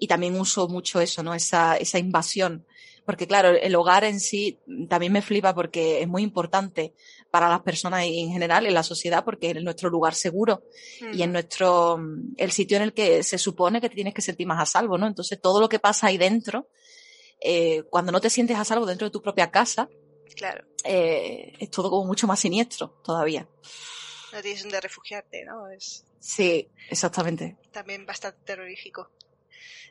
y 0.00 0.06
también 0.06 0.40
uso 0.40 0.68
mucho 0.68 1.00
eso, 1.00 1.22
¿no? 1.22 1.34
Esa, 1.34 1.76
esa 1.76 1.98
invasión 1.98 2.64
porque 3.04 3.26
claro, 3.26 3.50
el 3.50 3.74
hogar 3.74 4.04
en 4.04 4.20
sí 4.20 4.60
también 4.88 5.12
me 5.12 5.22
flipa 5.22 5.54
porque 5.54 6.00
es 6.00 6.08
muy 6.08 6.22
importante 6.22 6.94
para 7.30 7.48
las 7.48 7.60
personas 7.60 8.06
y 8.06 8.20
en 8.20 8.30
general 8.30 8.66
en 8.66 8.74
la 8.74 8.82
sociedad 8.82 9.24
porque 9.24 9.50
es 9.50 9.62
nuestro 9.62 9.90
lugar 9.90 10.14
seguro 10.14 10.64
y 11.12 11.22
es 11.22 11.28
nuestro, 11.28 12.00
el 12.36 12.52
sitio 12.52 12.76
en 12.76 12.84
el 12.84 12.92
que 12.94 13.22
se 13.22 13.38
supone 13.38 13.80
que 13.80 13.88
te 13.88 13.94
tienes 13.94 14.14
que 14.14 14.22
sentir 14.22 14.46
más 14.46 14.60
a 14.60 14.66
salvo, 14.66 14.96
¿no? 14.96 15.06
Entonces 15.06 15.40
todo 15.40 15.60
lo 15.60 15.68
que 15.68 15.78
pasa 15.78 16.06
ahí 16.06 16.16
dentro, 16.16 16.68
eh, 17.40 17.82
cuando 17.90 18.12
no 18.12 18.20
te 18.20 18.30
sientes 18.30 18.56
a 18.56 18.64
salvo 18.64 18.86
dentro 18.86 19.06
de 19.06 19.12
tu 19.12 19.20
propia 19.20 19.50
casa, 19.50 19.88
claro. 20.34 20.64
Eh, 20.84 21.52
es 21.58 21.70
todo 21.70 21.90
como 21.90 22.06
mucho 22.06 22.26
más 22.26 22.40
siniestro 22.40 23.00
todavía. 23.04 23.48
No 24.32 24.42
tienes 24.42 24.62
donde 24.62 24.80
refugiarte, 24.80 25.44
¿no? 25.44 25.68
Es... 25.68 26.04
Sí, 26.18 26.68
exactamente. 26.88 27.56
También 27.70 28.06
bastante 28.06 28.40
terrorífico. 28.44 29.10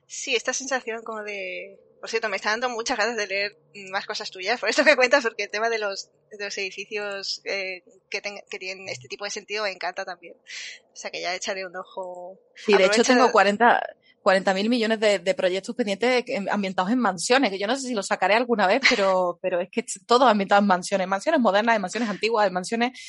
Sí, 0.08 0.36
esta 0.36 0.54
sensación 0.54 1.04
como 1.04 1.24
de 1.24 1.80
por 2.04 2.10
cierto, 2.10 2.28
me 2.28 2.36
está 2.36 2.50
dando 2.50 2.68
muchas 2.68 2.98
ganas 2.98 3.16
de 3.16 3.28
leer 3.28 3.58
más 3.90 4.06
cosas 4.06 4.30
tuyas, 4.30 4.60
por 4.60 4.68
esto 4.68 4.84
que 4.84 4.98
cuentas, 4.98 5.24
porque 5.24 5.44
el 5.44 5.50
tema 5.50 5.70
de 5.70 5.80
los, 5.80 6.10
de 6.38 6.44
los 6.44 6.58
edificios 6.58 7.42
eh, 7.46 7.82
que, 8.10 8.22
que, 8.22 8.60
tienen 8.60 8.90
este 8.90 9.08
tipo 9.08 9.24
de 9.24 9.32
sentido 9.32 9.64
me 9.64 9.72
encanta 9.72 10.04
también. 10.04 10.36
O 10.36 10.96
sea 10.98 11.10
que 11.12 11.22
ya 11.22 11.34
echaré 11.34 11.66
un 11.66 11.78
ojo. 11.78 12.38
Sí, 12.56 12.74
de 12.76 12.88
hecho 12.88 13.06
tengo 13.06 13.32
40, 13.32 13.82
40 14.22 14.54
mil 14.54 14.68
millones 14.68 15.00
de, 15.00 15.20
de, 15.20 15.34
proyectos 15.34 15.74
pendientes 15.78 16.26
ambientados 16.52 16.92
en 16.92 17.00
mansiones, 17.00 17.52
que 17.52 17.58
yo 17.58 17.68
no 17.68 17.78
sé 17.78 17.88
si 17.88 17.94
los 17.94 18.08
sacaré 18.08 18.34
alguna 18.34 18.68
vez, 18.68 18.82
pero, 18.90 19.38
pero 19.42 19.62
es 19.62 19.70
que 19.72 19.86
todos 20.06 20.30
ambientados 20.30 20.64
en 20.64 20.68
mansiones, 20.68 21.08
mansiones 21.08 21.40
modernas, 21.40 21.78
en 21.78 21.82
mansiones 21.84 22.10
antiguas, 22.10 22.48
en 22.48 22.54
mansiones 22.54 23.00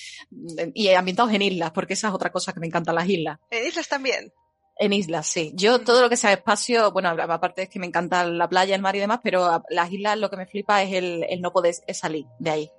y 0.72 0.88
ambientados 0.90 1.32
en 1.32 1.42
islas, 1.42 1.72
porque 1.72 1.94
esa 1.94 2.06
es 2.06 2.14
otra 2.14 2.30
cosa 2.30 2.52
que 2.52 2.60
me 2.60 2.68
encantan 2.68 2.94
las 2.94 3.08
islas. 3.08 3.40
¿En 3.50 3.66
islas 3.66 3.88
también? 3.88 4.32
En 4.76 4.92
islas, 4.92 5.26
sí. 5.28 5.52
Yo 5.54 5.80
todo 5.80 6.02
lo 6.02 6.10
que 6.10 6.16
sea 6.16 6.32
espacio, 6.32 6.90
bueno, 6.90 7.10
aparte 7.10 7.62
es 7.62 7.68
que 7.68 7.78
me 7.78 7.86
encanta 7.86 8.24
la 8.24 8.48
playa, 8.48 8.74
el 8.74 8.82
mar 8.82 8.96
y 8.96 9.00
demás, 9.00 9.20
pero 9.22 9.62
las 9.68 9.92
islas 9.92 10.18
lo 10.18 10.30
que 10.30 10.36
me 10.36 10.46
flipa 10.46 10.82
es 10.82 10.92
el, 10.92 11.24
el 11.28 11.40
no 11.40 11.52
poder 11.52 11.74
salir 11.92 12.26
de 12.40 12.50
ahí. 12.50 12.70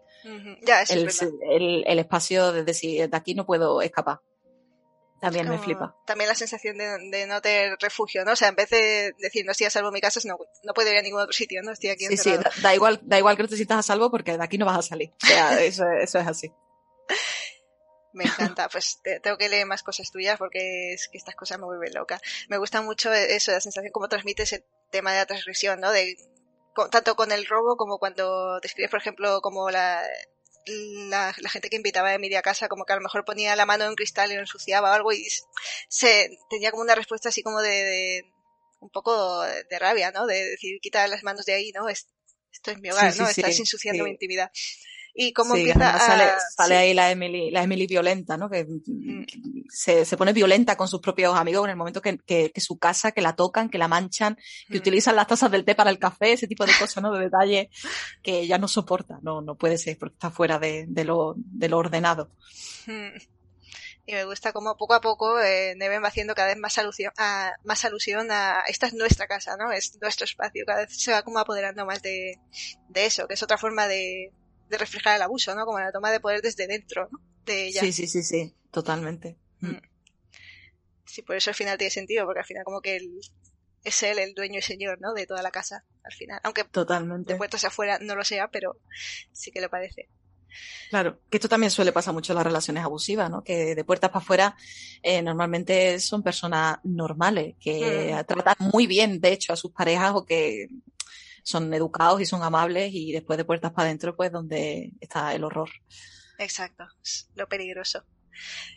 Ya, 0.61 0.81
eso 0.81 0.93
el, 0.93 1.07
es 1.07 1.21
el, 1.21 1.83
el, 1.85 1.99
espacio 1.99 2.51
de 2.51 2.63
decir, 2.63 3.09
de 3.09 3.17
aquí 3.17 3.35
no 3.35 3.45
puedo 3.45 3.81
escapar. 3.81 4.19
También 5.21 5.49
me 5.49 5.57
flipa. 5.57 5.95
También 6.05 6.27
la 6.27 6.35
sensación 6.35 6.77
de, 6.77 6.85
de, 7.11 7.25
no 7.25 7.41
tener 7.41 7.77
refugio, 7.79 8.25
¿no? 8.25 8.33
O 8.33 8.35
sea, 8.35 8.49
en 8.49 8.55
vez 8.55 8.69
de 8.69 9.13
decir, 9.17 9.45
no 9.45 9.53
estoy 9.53 9.67
a 9.67 9.69
salvo 9.69 9.89
en 9.89 9.93
mi 9.93 10.01
casa, 10.01 10.19
no, 10.25 10.37
no 10.63 10.73
puedo 10.73 10.91
ir 10.91 10.97
a 10.97 11.01
ningún 11.01 11.21
otro 11.21 11.33
sitio, 11.33 11.61
¿no? 11.63 11.71
Estoy 11.71 11.91
aquí 11.91 12.05
Sí, 12.07 12.17
sí, 12.17 12.31
da, 12.31 12.51
da, 12.61 12.75
igual, 12.75 12.99
da 13.03 13.17
igual 13.17 13.37
que 13.37 13.43
no 13.43 13.49
te 13.49 13.55
sientas 13.55 13.79
a 13.79 13.83
salvo 13.83 14.11
porque 14.11 14.37
de 14.37 14.43
aquí 14.43 14.57
no 14.57 14.65
vas 14.65 14.79
a 14.79 14.81
salir. 14.81 15.13
O 15.23 15.25
sea, 15.25 15.63
eso, 15.63 15.85
eso 15.99 16.19
es 16.19 16.27
así. 16.27 16.51
Me 18.15 18.23
encanta, 18.23 18.69
pues 18.71 18.99
te, 19.03 19.19
tengo 19.19 19.37
que 19.37 19.49
leer 19.49 19.65
más 19.65 19.83
cosas 19.83 20.09
tuyas 20.09 20.37
porque 20.37 20.93
es 20.93 21.09
que 21.09 21.17
estas 21.17 21.35
cosas 21.35 21.59
me 21.59 21.65
vuelven 21.65 21.93
loca. 21.93 22.19
Me 22.47 22.57
gusta 22.57 22.81
mucho 22.81 23.11
eso, 23.13 23.51
la 23.51 23.59
sensación 23.59 23.91
como 23.91 24.07
transmites 24.07 24.53
el 24.53 24.63
tema 24.89 25.11
de 25.11 25.19
la 25.19 25.25
transgresión, 25.25 25.81
¿no? 25.81 25.91
De, 25.91 26.17
con, 26.73 26.89
tanto 26.89 27.15
con 27.15 27.31
el 27.31 27.45
robo 27.45 27.75
como 27.75 27.99
cuando 27.99 28.59
describes, 28.61 28.89
por 28.89 29.01
ejemplo, 29.01 29.41
como 29.41 29.69
la, 29.69 30.01
la, 30.65 31.35
la, 31.37 31.49
gente 31.49 31.69
que 31.69 31.75
invitaba 31.75 32.09
a 32.09 32.13
Emilia 32.13 32.39
a 32.39 32.41
casa, 32.41 32.69
como 32.69 32.85
que 32.85 32.93
a 32.93 32.95
lo 32.95 33.01
mejor 33.01 33.25
ponía 33.25 33.55
la 33.57 33.65
mano 33.65 33.83
en 33.83 33.91
un 33.91 33.95
cristal 33.95 34.31
y 34.31 34.35
lo 34.35 34.41
ensuciaba 34.41 34.91
o 34.91 34.93
algo 34.93 35.11
y 35.11 35.27
se 35.89 36.29
tenía 36.49 36.71
como 36.71 36.83
una 36.83 36.95
respuesta 36.95 37.29
así 37.29 37.43
como 37.43 37.61
de, 37.61 37.69
de 37.69 38.23
un 38.79 38.89
poco 38.89 39.41
de 39.41 39.79
rabia, 39.79 40.11
¿no? 40.11 40.25
De 40.25 40.51
decir, 40.51 40.79
quita 40.79 41.05
las 41.09 41.23
manos 41.23 41.45
de 41.45 41.53
ahí, 41.53 41.71
¿no? 41.73 41.89
Es, 41.89 42.07
esto 42.53 42.71
es 42.71 42.79
mi 42.79 42.91
hogar, 42.91 43.11
sí, 43.11 43.19
¿no? 43.19 43.27
Sí, 43.27 43.41
Estás 43.41 43.59
ensuciando 43.59 44.05
mi 44.05 44.11
intimidad 44.11 44.49
y 45.17 45.31
cómo 45.31 45.53
sí, 45.55 45.61
empieza 45.61 45.95
a... 45.95 45.99
sale, 45.99 46.25
sale 46.55 46.75
sí. 46.75 46.81
ahí 46.81 46.93
la 46.93 47.09
Emily, 47.09 47.49
la 47.49 47.63
Emily 47.63 47.87
violenta, 47.87 48.35
¿no? 48.35 48.49
Que, 48.49 48.65
mm. 48.65 49.25
que, 49.25 49.39
se, 49.69 50.03
se 50.03 50.17
pone 50.17 50.33
violenta 50.33 50.75
con 50.75 50.89
sus 50.89 50.99
propios 50.99 51.37
amigos 51.37 51.63
en 51.65 51.71
el 51.71 51.77
momento 51.77 52.01
que, 52.01 52.17
que, 52.17 52.51
que 52.51 52.61
su 52.61 52.77
casa, 52.77 53.13
que 53.13 53.21
la 53.21 53.33
tocan, 53.33 53.69
que 53.69 53.77
la 53.77 53.87
manchan, 53.87 54.35
que 54.67 54.77
mm. 54.77 54.81
utilizan 54.81 55.15
las 55.15 55.27
tazas 55.27 55.49
del 55.49 55.63
té 55.63 55.73
para 55.73 55.89
el 55.89 55.99
café, 55.99 56.33
ese 56.33 56.47
tipo 56.47 56.65
de 56.65 56.73
cosas, 56.77 57.01
¿no? 57.01 57.13
De 57.13 57.23
detalles 57.23 57.69
que 58.21 58.39
ella 58.39 58.57
no 58.57 58.67
soporta, 58.67 59.19
no, 59.21 59.41
no 59.41 59.55
puede 59.55 59.77
ser 59.77 59.97
porque 59.97 60.15
está 60.15 60.31
fuera 60.31 60.59
de, 60.59 60.85
de, 60.89 61.05
lo, 61.05 61.33
de 61.37 61.69
lo 61.69 61.77
ordenado. 61.77 62.31
Mm. 62.85 63.17
Y 64.07 64.13
me 64.13 64.25
gusta 64.25 64.51
cómo 64.51 64.75
poco 64.77 64.93
a 64.93 65.01
poco 65.01 65.39
eh, 65.39 65.73
Neven 65.77 66.03
va 66.03 66.09
haciendo 66.09 66.35
cada 66.35 66.49
vez 66.49 66.57
más 66.57 66.77
alusión, 66.77 67.11
a, 67.17 67.53
más 67.63 67.85
alusión 67.85 68.29
a 68.29 68.63
esta 68.67 68.85
es 68.85 68.93
nuestra 68.93 69.27
casa, 69.27 69.55
¿no? 69.57 69.71
Es 69.71 69.97
nuestro 69.99 70.25
espacio. 70.25 70.65
Cada 70.67 70.81
vez 70.81 71.01
se 71.01 71.11
va 71.11 71.23
como 71.23 71.39
apoderando 71.39 71.85
más 71.85 72.01
de, 72.03 72.37
de 72.89 73.05
eso, 73.05 73.27
que 73.27 73.33
es 73.33 73.41
otra 73.41 73.57
forma 73.57 73.87
de, 73.87 74.31
de 74.67 74.77
reflejar 74.77 75.15
el 75.15 75.21
abuso, 75.21 75.53
¿no? 75.55 75.65
Como 75.65 75.79
la 75.79 75.91
toma 75.91 76.11
de 76.11 76.19
poder 76.19 76.41
desde 76.41 76.67
dentro, 76.67 77.07
¿no? 77.11 77.19
De 77.45 77.67
ella. 77.67 77.81
Sí, 77.81 77.91
sí, 77.91 78.07
sí, 78.07 78.23
sí, 78.23 78.55
totalmente. 78.71 79.37
Mm. 79.59 79.77
Sí, 81.05 81.21
por 81.21 81.35
eso 81.35 81.51
al 81.51 81.55
final 81.55 81.77
tiene 81.77 81.91
sentido, 81.91 82.25
porque 82.25 82.39
al 82.39 82.45
final 82.45 82.63
como 82.63 82.81
que 82.81 82.95
él, 82.95 83.19
es 83.83 84.03
él 84.03 84.19
el 84.19 84.33
dueño 84.33 84.59
y 84.59 84.61
señor, 84.61 84.99
¿no? 84.99 85.13
De 85.13 85.27
toda 85.27 85.43
la 85.43 85.51
casa, 85.51 85.85
al 86.03 86.13
final. 86.13 86.39
Aunque 86.43 86.63
Totalmente. 86.63 87.33
de 87.33 87.37
puertas 87.37 87.63
afuera 87.63 87.99
no 88.01 88.15
lo 88.15 88.23
sea, 88.23 88.49
pero 88.49 88.79
sí 89.31 89.51
que 89.51 89.61
lo 89.61 89.69
parece. 89.69 90.09
Claro, 90.89 91.21
que 91.29 91.37
esto 91.37 91.49
también 91.49 91.69
suele 91.69 91.91
pasar 91.91 92.13
mucho 92.13 92.31
en 92.31 92.37
las 92.37 92.45
relaciones 92.45 92.83
abusivas, 92.83 93.29
¿no? 93.29 93.43
Que 93.43 93.75
de 93.75 93.83
puertas 93.83 94.09
para 94.09 94.23
afuera 94.23 94.55
eh, 95.01 95.21
normalmente 95.21 95.99
son 95.99 96.23
personas 96.23 96.77
normales, 96.83 97.55
que 97.59 98.11
Mm. 98.13 98.25
tratan 98.25 98.55
muy 98.71 98.87
bien, 98.87 99.19
de 99.19 99.33
hecho, 99.33 99.53
a 99.53 99.57
sus 99.57 99.71
parejas 99.71 100.13
o 100.15 100.25
que 100.25 100.67
son 101.45 101.71
educados 101.75 102.19
y 102.19 102.25
son 102.25 102.41
amables 102.41 102.89
y 102.91 103.11
después 103.11 103.37
de 103.37 103.45
puertas 103.45 103.71
para 103.71 103.85
adentro, 103.85 104.15
pues 104.15 104.31
donde 104.31 104.93
está 104.99 105.33
el 105.35 105.43
horror. 105.43 105.69
Exacto, 106.39 106.85
es 107.03 107.29
lo 107.35 107.47
peligroso. 107.47 108.03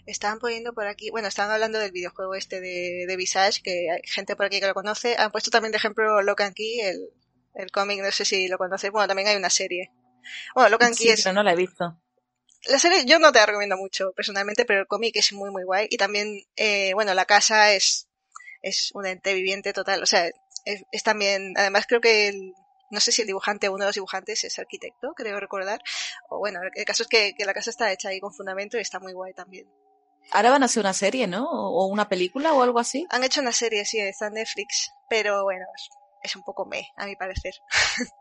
Estaban 0.05 0.39
poniendo 0.39 0.75
por 0.75 0.87
aquí, 0.87 1.09
bueno, 1.11 1.29
estaban 1.29 1.51
hablando 1.51 1.79
del 1.79 1.93
videojuego 1.93 2.35
este 2.35 2.61
de, 2.61 3.07
de 3.09 3.17
Visage, 3.17 3.63
que 3.63 3.91
hay 3.91 4.03
gente 4.05 4.37
por 4.37 4.45
aquí 4.45 4.61
que 4.61 4.67
lo 4.67 4.75
conoce. 4.75 5.17
Han 5.19 5.33
puesto 5.33 5.51
también 5.51 5.73
de 5.73 5.79
ejemplo 5.79 6.21
Locan 6.23 6.53
Key, 6.53 6.81
el, 6.81 7.09
el 7.55 7.71
cómic, 7.71 8.03
no 8.03 8.13
sé 8.13 8.27
si 8.27 8.49
lo 8.49 8.59
conoces. 8.59 8.91
Bueno, 8.91 9.09
también 9.09 9.29
hay 9.29 9.37
una 9.37 9.51
serie. 9.51 9.91
Bueno, 10.55 10.69
Locan 10.69 10.95
Key 10.95 11.07
Sí, 11.07 11.09
es 11.09 11.23
pero 11.23 11.35
no 11.35 11.43
la 11.43 11.55
he 11.55 11.57
visto. 11.57 11.99
La 12.67 12.79
serie 12.79 13.07
yo 13.07 13.19
no 13.19 13.33
te 13.33 13.39
la 13.39 13.47
recomiendo 13.47 13.79
mucho 13.79 14.13
personalmente, 14.13 14.67
pero 14.67 14.81
el 14.81 14.87
cómic 14.87 15.17
es 15.17 15.33
muy 15.33 15.51
muy 15.51 15.65
guay 15.65 15.87
y 15.91 15.97
también, 15.97 16.43
eh, 16.55 16.93
bueno, 16.93 17.15
la 17.15 17.25
casa 17.25 17.73
es 17.73 18.09
es 18.63 18.91
un 18.95 19.07
ente 19.07 19.35
viviente 19.35 19.73
total, 19.73 20.03
o 20.03 20.07
sea, 20.07 20.31
es, 20.69 20.85
es 20.93 21.03
también, 21.03 21.55
además 21.57 21.87
creo 21.87 22.01
que 22.01 22.29
el, 22.29 22.55
no 22.91 23.01
sé 23.01 23.13
si 23.13 23.23
el 23.23 23.27
dibujante 23.27 23.69
o 23.69 23.73
uno 23.73 23.85
de 23.85 23.89
los 23.89 23.95
dibujantes 23.95 24.45
es 24.45 24.59
arquitecto, 24.59 25.13
creo 25.15 25.41
recordar, 25.41 25.81
o 26.29 26.39
bueno, 26.39 26.61
el 26.75 26.85
caso 26.85 27.03
es 27.03 27.09
que, 27.09 27.35
que 27.35 27.45
la 27.45 27.55
casa 27.55 27.71
está 27.71 27.91
hecha 27.93 28.11
ahí 28.11 28.21
con 28.21 28.35
fundamento 28.35 28.77
y 28.77 28.81
está 28.81 29.01
muy 29.01 29.13
guay 29.13 29.33
también. 29.33 29.67
Ahora 30.31 30.51
van 30.51 30.63
a 30.63 30.67
hacer 30.67 30.83
una 30.83 30.93
serie, 30.93 31.27
¿no? 31.27 31.49
O 31.49 31.87
una 31.87 32.09
película 32.09 32.53
o 32.53 32.63
algo 32.63 32.79
así. 32.79 33.07
Han 33.11 33.25
hecho 33.25 33.41
una 33.41 33.53
serie, 33.53 33.87
sí, 33.87 33.99
está 33.99 34.27
en 34.27 34.35
Netflix, 34.35 34.93
pero 35.09 35.43
bueno, 35.45 35.65
es, 35.75 35.89
es 36.23 36.37
un 36.37 36.43
poco 36.43 36.67
me, 36.67 36.89
a 36.97 37.07
mi 37.07 37.17
parecer. 37.17 37.55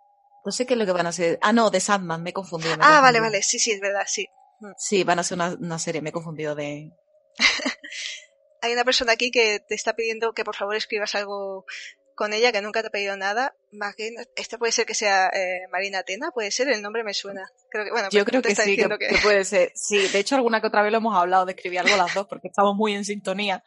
No 0.46 0.54
sé 0.54 0.66
qué 0.66 0.76
es 0.76 0.80
lo 0.80 0.86
que 0.86 0.94
van 0.94 1.06
a 1.06 1.10
hacer. 1.10 1.38
Ah, 1.42 1.52
no, 1.52 1.70
de 1.70 1.82
Sandman, 1.82 2.24
me 2.24 2.30
he 2.30 2.34
confundido. 2.34 2.78
me 2.78 2.84
Ah, 2.86 3.02
vale, 3.02 3.20
vale, 3.20 3.44
sí, 3.44 3.60
sí, 3.60 3.72
es 3.72 3.82
verdad, 3.82 4.06
sí. 4.08 4.30
Sí, 4.78 5.04
van 5.04 5.18
a 5.18 5.22
hacer 5.22 5.36
una, 5.36 5.50
una 5.60 5.78
serie, 5.78 6.02
me 6.02 6.08
he 6.08 6.14
confundido 6.14 6.56
de... 6.56 6.90
hay 8.62 8.72
una 8.72 8.86
persona 8.86 9.12
aquí 9.12 9.30
que 9.30 9.60
te 9.60 9.76
está 9.76 9.94
pidiendo 9.94 10.32
que 10.32 10.46
por 10.46 10.56
favor 10.56 10.78
escribas 10.78 11.16
algo 11.16 11.66
con 12.18 12.34
ella, 12.34 12.52
que 12.52 12.62
nunca 12.62 12.82
te 12.82 12.88
ha 12.88 12.92
pedido 12.92 13.16
nada. 13.16 13.56
Más 13.72 13.96
que, 13.96 14.10
este 14.36 14.58
puede 14.58 14.72
ser 14.72 14.86
que 14.86 14.94
sea 14.96 15.28
eh, 15.28 15.68
Marina 15.72 16.00
Atena, 16.00 16.32
puede 16.32 16.52
ser, 16.52 16.68
el 16.70 16.82
nombre 16.82 17.04
me 17.04 17.14
suena. 17.14 17.50
Creo 17.70 17.86
que, 17.86 17.92
bueno, 17.92 18.08
Yo 18.12 18.24
pues 18.24 18.32
creo 18.32 18.42
que 18.42 18.50
está 18.50 18.64
sí, 18.64 18.70
que, 18.72 18.72
diciendo 18.72 18.98
que- 18.98 19.08
que 19.08 19.18
puede 19.22 19.46
ser. 19.46 19.72
Sí, 19.76 20.08
de 20.08 20.20
hecho 20.20 20.36
alguna 20.36 20.60
que 20.60 20.68
otra 20.68 20.82
vez 20.82 20.92
lo 20.92 20.98
hemos 20.98 21.16
hablado 21.16 21.46
de 21.46 21.52
escribir 21.54 21.80
algo 21.80 21.96
las 21.96 22.14
dos 22.14 22.28
porque 22.28 22.48
estamos 22.48 22.76
muy 22.76 22.94
en 22.96 23.06
sintonía. 23.06 23.64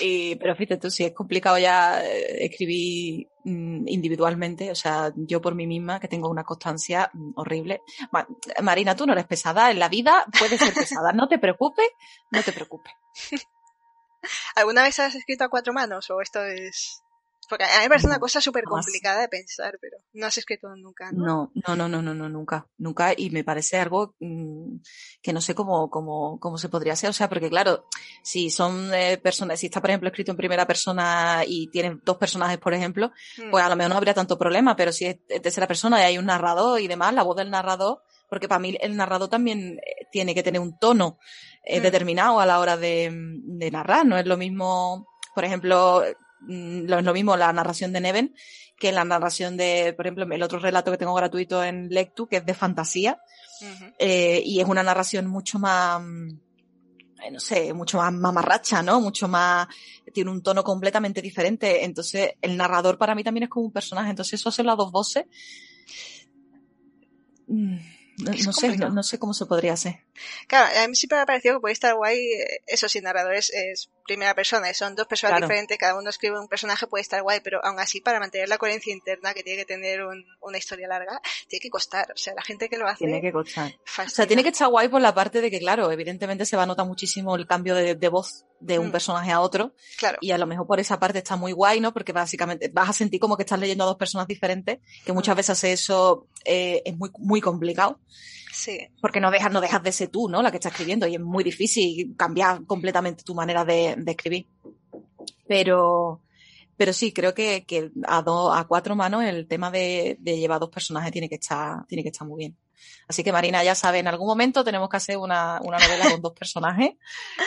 Y, 0.00 0.36
pero 0.36 0.56
fíjate 0.56 0.78
tú, 0.80 0.90
si 0.90 1.04
es 1.04 1.12
complicado 1.12 1.58
ya 1.58 2.02
eh, 2.04 2.44
escribir 2.46 3.28
mm, 3.44 3.86
individualmente, 3.88 4.70
o 4.70 4.74
sea, 4.74 5.12
yo 5.16 5.40
por 5.42 5.54
mí 5.54 5.66
misma 5.66 6.00
que 6.00 6.08
tengo 6.08 6.30
una 6.30 6.44
constancia 6.44 7.10
mm, 7.12 7.32
horrible. 7.36 7.82
Ma- 8.12 8.26
Marina, 8.62 8.96
tú 8.96 9.04
no 9.06 9.12
eres 9.12 9.26
pesada, 9.26 9.70
en 9.70 9.78
la 9.78 9.88
vida 9.90 10.24
puedes 10.38 10.58
ser 10.58 10.72
pesada, 10.72 11.12
no 11.12 11.28
te 11.28 11.38
preocupes, 11.38 11.88
no 12.30 12.42
te 12.42 12.52
preocupes. 12.52 12.92
¿Alguna 14.54 14.84
vez 14.84 14.98
has 15.00 15.14
escrito 15.14 15.44
a 15.44 15.50
cuatro 15.50 15.72
manos 15.74 16.08
o 16.10 16.20
esto 16.22 16.42
es...? 16.44 17.02
Porque 17.48 17.64
a 17.64 17.78
mí 17.78 17.82
me 17.84 17.88
parece 17.88 18.06
una 18.06 18.16
No, 18.16 18.20
cosa 18.20 18.40
súper 18.40 18.64
complicada 18.64 19.20
de 19.20 19.28
pensar, 19.28 19.78
pero 19.80 19.98
no 20.14 20.26
has 20.26 20.38
escrito 20.38 20.68
nunca, 20.76 21.10
¿no? 21.12 21.50
No, 21.54 21.76
no, 21.76 21.76
no, 21.76 21.88
no, 21.88 22.02
no, 22.02 22.14
no, 22.14 22.28
nunca, 22.28 22.66
nunca. 22.78 23.12
Y 23.16 23.30
me 23.30 23.44
parece 23.44 23.78
algo 23.78 24.14
mm, 24.20 24.76
que 25.22 25.32
no 25.32 25.40
sé 25.40 25.54
cómo, 25.54 25.90
cómo, 25.90 26.38
cómo 26.40 26.58
se 26.58 26.68
podría 26.68 26.94
hacer. 26.94 27.10
O 27.10 27.12
sea, 27.12 27.28
porque 27.28 27.50
claro, 27.50 27.86
si 28.22 28.50
son 28.50 28.92
eh, 28.94 29.18
personas, 29.18 29.60
si 29.60 29.66
está, 29.66 29.80
por 29.80 29.90
ejemplo, 29.90 30.08
escrito 30.08 30.30
en 30.30 30.36
primera 30.36 30.66
persona 30.66 31.42
y 31.46 31.68
tiene 31.68 31.98
dos 32.04 32.16
personajes, 32.16 32.58
por 32.58 32.74
ejemplo, 32.74 33.10
Mm. 33.38 33.50
pues 33.50 33.64
a 33.64 33.68
lo 33.68 33.76
mejor 33.76 33.90
no 33.90 33.96
habría 33.96 34.14
tanto 34.14 34.38
problema, 34.38 34.74
pero 34.76 34.92
si 34.92 35.06
es 35.06 35.18
tercera 35.42 35.66
persona 35.66 36.00
y 36.00 36.04
hay 36.04 36.18
un 36.18 36.26
narrador 36.26 36.80
y 36.80 36.86
demás, 36.88 37.12
la 37.14 37.22
voz 37.22 37.36
del 37.36 37.50
narrador, 37.50 38.02
porque 38.28 38.48
para 38.48 38.58
mí 38.58 38.76
el 38.80 38.96
narrador 38.96 39.28
también 39.28 39.78
eh, 39.78 40.06
tiene 40.10 40.34
que 40.34 40.42
tener 40.42 40.60
un 40.60 40.78
tono 40.78 41.18
eh, 41.64 41.80
Mm. 41.80 41.82
determinado 41.82 42.40
a 42.40 42.46
la 42.46 42.58
hora 42.60 42.76
de, 42.76 43.10
de 43.12 43.70
narrar. 43.70 44.04
No 44.06 44.16
es 44.18 44.26
lo 44.26 44.36
mismo, 44.36 45.08
por 45.34 45.44
ejemplo, 45.44 46.02
mm, 46.46 46.86
no 46.86 46.98
es 46.98 47.04
lo 47.04 47.12
mismo 47.12 47.36
la 47.36 47.52
narración 47.52 47.92
de 47.92 48.00
Neven 48.00 48.34
que 48.78 48.92
la 48.92 49.04
narración 49.04 49.56
de, 49.56 49.92
por 49.96 50.06
ejemplo, 50.06 50.24
el 50.24 50.42
otro 50.42 50.58
relato 50.58 50.90
que 50.90 50.98
tengo 50.98 51.14
gratuito 51.14 51.62
en 51.62 51.88
Lectu, 51.88 52.26
que 52.26 52.38
es 52.38 52.46
de 52.46 52.54
fantasía, 52.54 53.18
eh, 53.98 54.42
y 54.44 54.60
es 54.60 54.66
una 54.66 54.82
narración 54.82 55.26
mucho 55.26 55.58
más, 55.58 56.02
mm, 56.02 56.28
no 57.32 57.40
sé, 57.40 57.72
mucho 57.72 57.98
más 57.98 58.12
mamarracha, 58.12 58.82
¿no? 58.82 59.00
Mucho 59.00 59.28
más, 59.28 59.68
tiene 60.12 60.30
un 60.30 60.42
tono 60.42 60.62
completamente 60.64 61.22
diferente. 61.22 61.84
Entonces, 61.84 62.32
el 62.42 62.56
narrador 62.56 62.98
para 62.98 63.14
mí 63.14 63.22
también 63.24 63.44
es 63.44 63.48
como 63.48 63.66
un 63.66 63.72
personaje. 63.72 64.10
Entonces, 64.10 64.40
eso 64.40 64.48
hacer 64.48 64.66
las 64.66 64.76
dos 64.76 64.90
voces. 64.90 65.24
mm, 67.46 67.76
No, 68.18 68.52
sé, 68.52 68.76
no, 68.76 68.90
no 68.90 69.02
sé 69.02 69.18
cómo 69.18 69.32
se 69.34 69.46
podría 69.46 69.72
hacer. 69.72 70.04
Claro, 70.46 70.68
a 70.78 70.88
mí 70.88 70.94
siempre 70.94 71.16
me 71.18 71.22
ha 71.22 71.26
parecido 71.26 71.54
que 71.54 71.60
puede 71.60 71.72
estar 71.72 71.94
guay, 71.94 72.18
eh, 72.18 72.62
eso 72.66 72.88
sin 72.88 73.04
narradores 73.04 73.50
es 73.50 73.90
primera 74.06 74.34
persona, 74.34 74.70
y 74.70 74.74
son 74.74 74.94
dos 74.94 75.06
personas 75.06 75.38
Claro. 75.38 75.46
diferentes, 75.46 75.78
cada 75.78 75.98
uno 75.98 76.10
escribe 76.10 76.38
un 76.38 76.48
personaje, 76.48 76.86
puede 76.86 77.02
estar 77.02 77.22
guay, 77.22 77.40
pero 77.42 77.64
aún 77.64 77.78
así 77.80 78.00
para 78.00 78.20
mantener 78.20 78.48
la 78.48 78.58
coherencia 78.58 78.92
interna 78.92 79.32
que 79.34 79.42
tiene 79.42 79.58
que 79.60 79.64
tener 79.66 80.02
un- 80.04 80.24
una 80.40 80.58
historia 80.58 80.86
larga, 80.88 81.20
tiene 81.48 81.60
que 81.60 81.70
costar, 81.70 82.10
o 82.12 82.16
sea, 82.16 82.34
la 82.34 82.42
gente 82.42 82.68
que 82.68 82.76
lo 82.78 82.86
hace... 82.86 83.04
Tiene 83.04 83.20
que 83.20 83.32
costar. 83.32 83.72
O 84.04 84.08
sea, 84.08 84.26
tiene 84.26 84.42
que 84.42 84.50
estar 84.50 84.68
guay 84.68 84.88
por 84.88 85.00
la 85.00 85.14
parte 85.14 85.40
de 85.40 85.50
que, 85.50 85.58
claro, 85.58 85.90
evidentemente 85.90 86.44
se 86.46 86.56
va 86.56 86.64
a 86.64 86.66
notar 86.66 86.86
muchísimo 86.86 87.34
el 87.36 87.46
cambio 87.46 87.74
de, 87.74 87.94
de 87.94 88.08
voz 88.08 88.44
de 88.60 88.78
un 88.78 88.88
Mm. 88.88 88.92
personaje 88.92 89.30
a 89.32 89.40
otro. 89.40 89.74
Claro, 89.98 90.18
Y 90.20 90.30
a 90.30 90.38
lo 90.38 90.46
mejor 90.46 90.66
por 90.66 90.80
esa 90.80 90.98
parte 91.00 91.18
está 91.18 91.36
muy 91.36 91.52
guay, 91.52 91.80
¿no? 91.80 91.92
Porque 91.92 92.12
básicamente 92.12 92.68
vas 92.72 92.88
a 92.90 92.92
sentir 92.92 93.20
como 93.20 93.36
que 93.36 93.42
estás 93.42 93.58
leyendo 93.58 93.84
a 93.84 93.88
dos 93.88 93.96
personas 93.96 94.26
diferentes, 94.26 94.78
que 95.04 95.12
muchas 95.12 95.34
Mm. 95.34 95.38
veces 95.38 95.64
eso 95.64 96.28
eh, 96.44 96.82
es 96.84 96.96
muy, 96.96 97.10
muy 97.18 97.40
complicado, 97.40 98.00
sí. 98.54 98.78
porque 99.00 99.20
no 99.20 99.30
dejas, 99.30 99.52
no 99.52 99.60
dejas 99.60 99.82
de 99.82 99.92
ser 99.92 100.08
tú, 100.08 100.28
¿no? 100.28 100.42
La 100.42 100.50
que 100.50 100.56
está 100.58 100.68
escribiendo, 100.68 101.06
y 101.06 101.14
es 101.14 101.20
muy 101.20 101.44
difícil 101.44 102.14
cambiar 102.16 102.64
completamente 102.64 103.24
tu 103.24 103.34
manera 103.34 103.64
de, 103.64 103.96
escribir. 104.06 104.46
Pero, 105.46 106.22
pero 106.76 106.92
sí, 106.92 107.12
creo 107.12 107.34
que, 107.34 107.64
que 107.66 107.90
a 108.06 108.22
dos, 108.22 108.56
a 108.56 108.64
cuatro 108.64 108.96
manos 108.96 109.24
el 109.24 109.46
tema 109.46 109.70
de, 109.70 110.16
de 110.20 110.38
llevar 110.38 110.60
dos 110.60 110.70
personajes 110.70 111.12
tiene 111.12 111.28
que 111.28 111.36
estar, 111.36 111.86
tiene 111.86 112.02
que 112.02 112.10
estar 112.10 112.26
muy 112.26 112.38
bien. 112.38 112.56
Así 113.08 113.22
que 113.22 113.32
Marina 113.32 113.62
ya 113.64 113.74
sabe, 113.74 113.98
en 113.98 114.08
algún 114.08 114.26
momento 114.26 114.64
tenemos 114.64 114.88
que 114.88 114.96
hacer 114.96 115.16
una, 115.16 115.60
una 115.62 115.78
novela 115.78 116.10
con 116.10 116.20
dos 116.22 116.32
personajes 116.32 116.92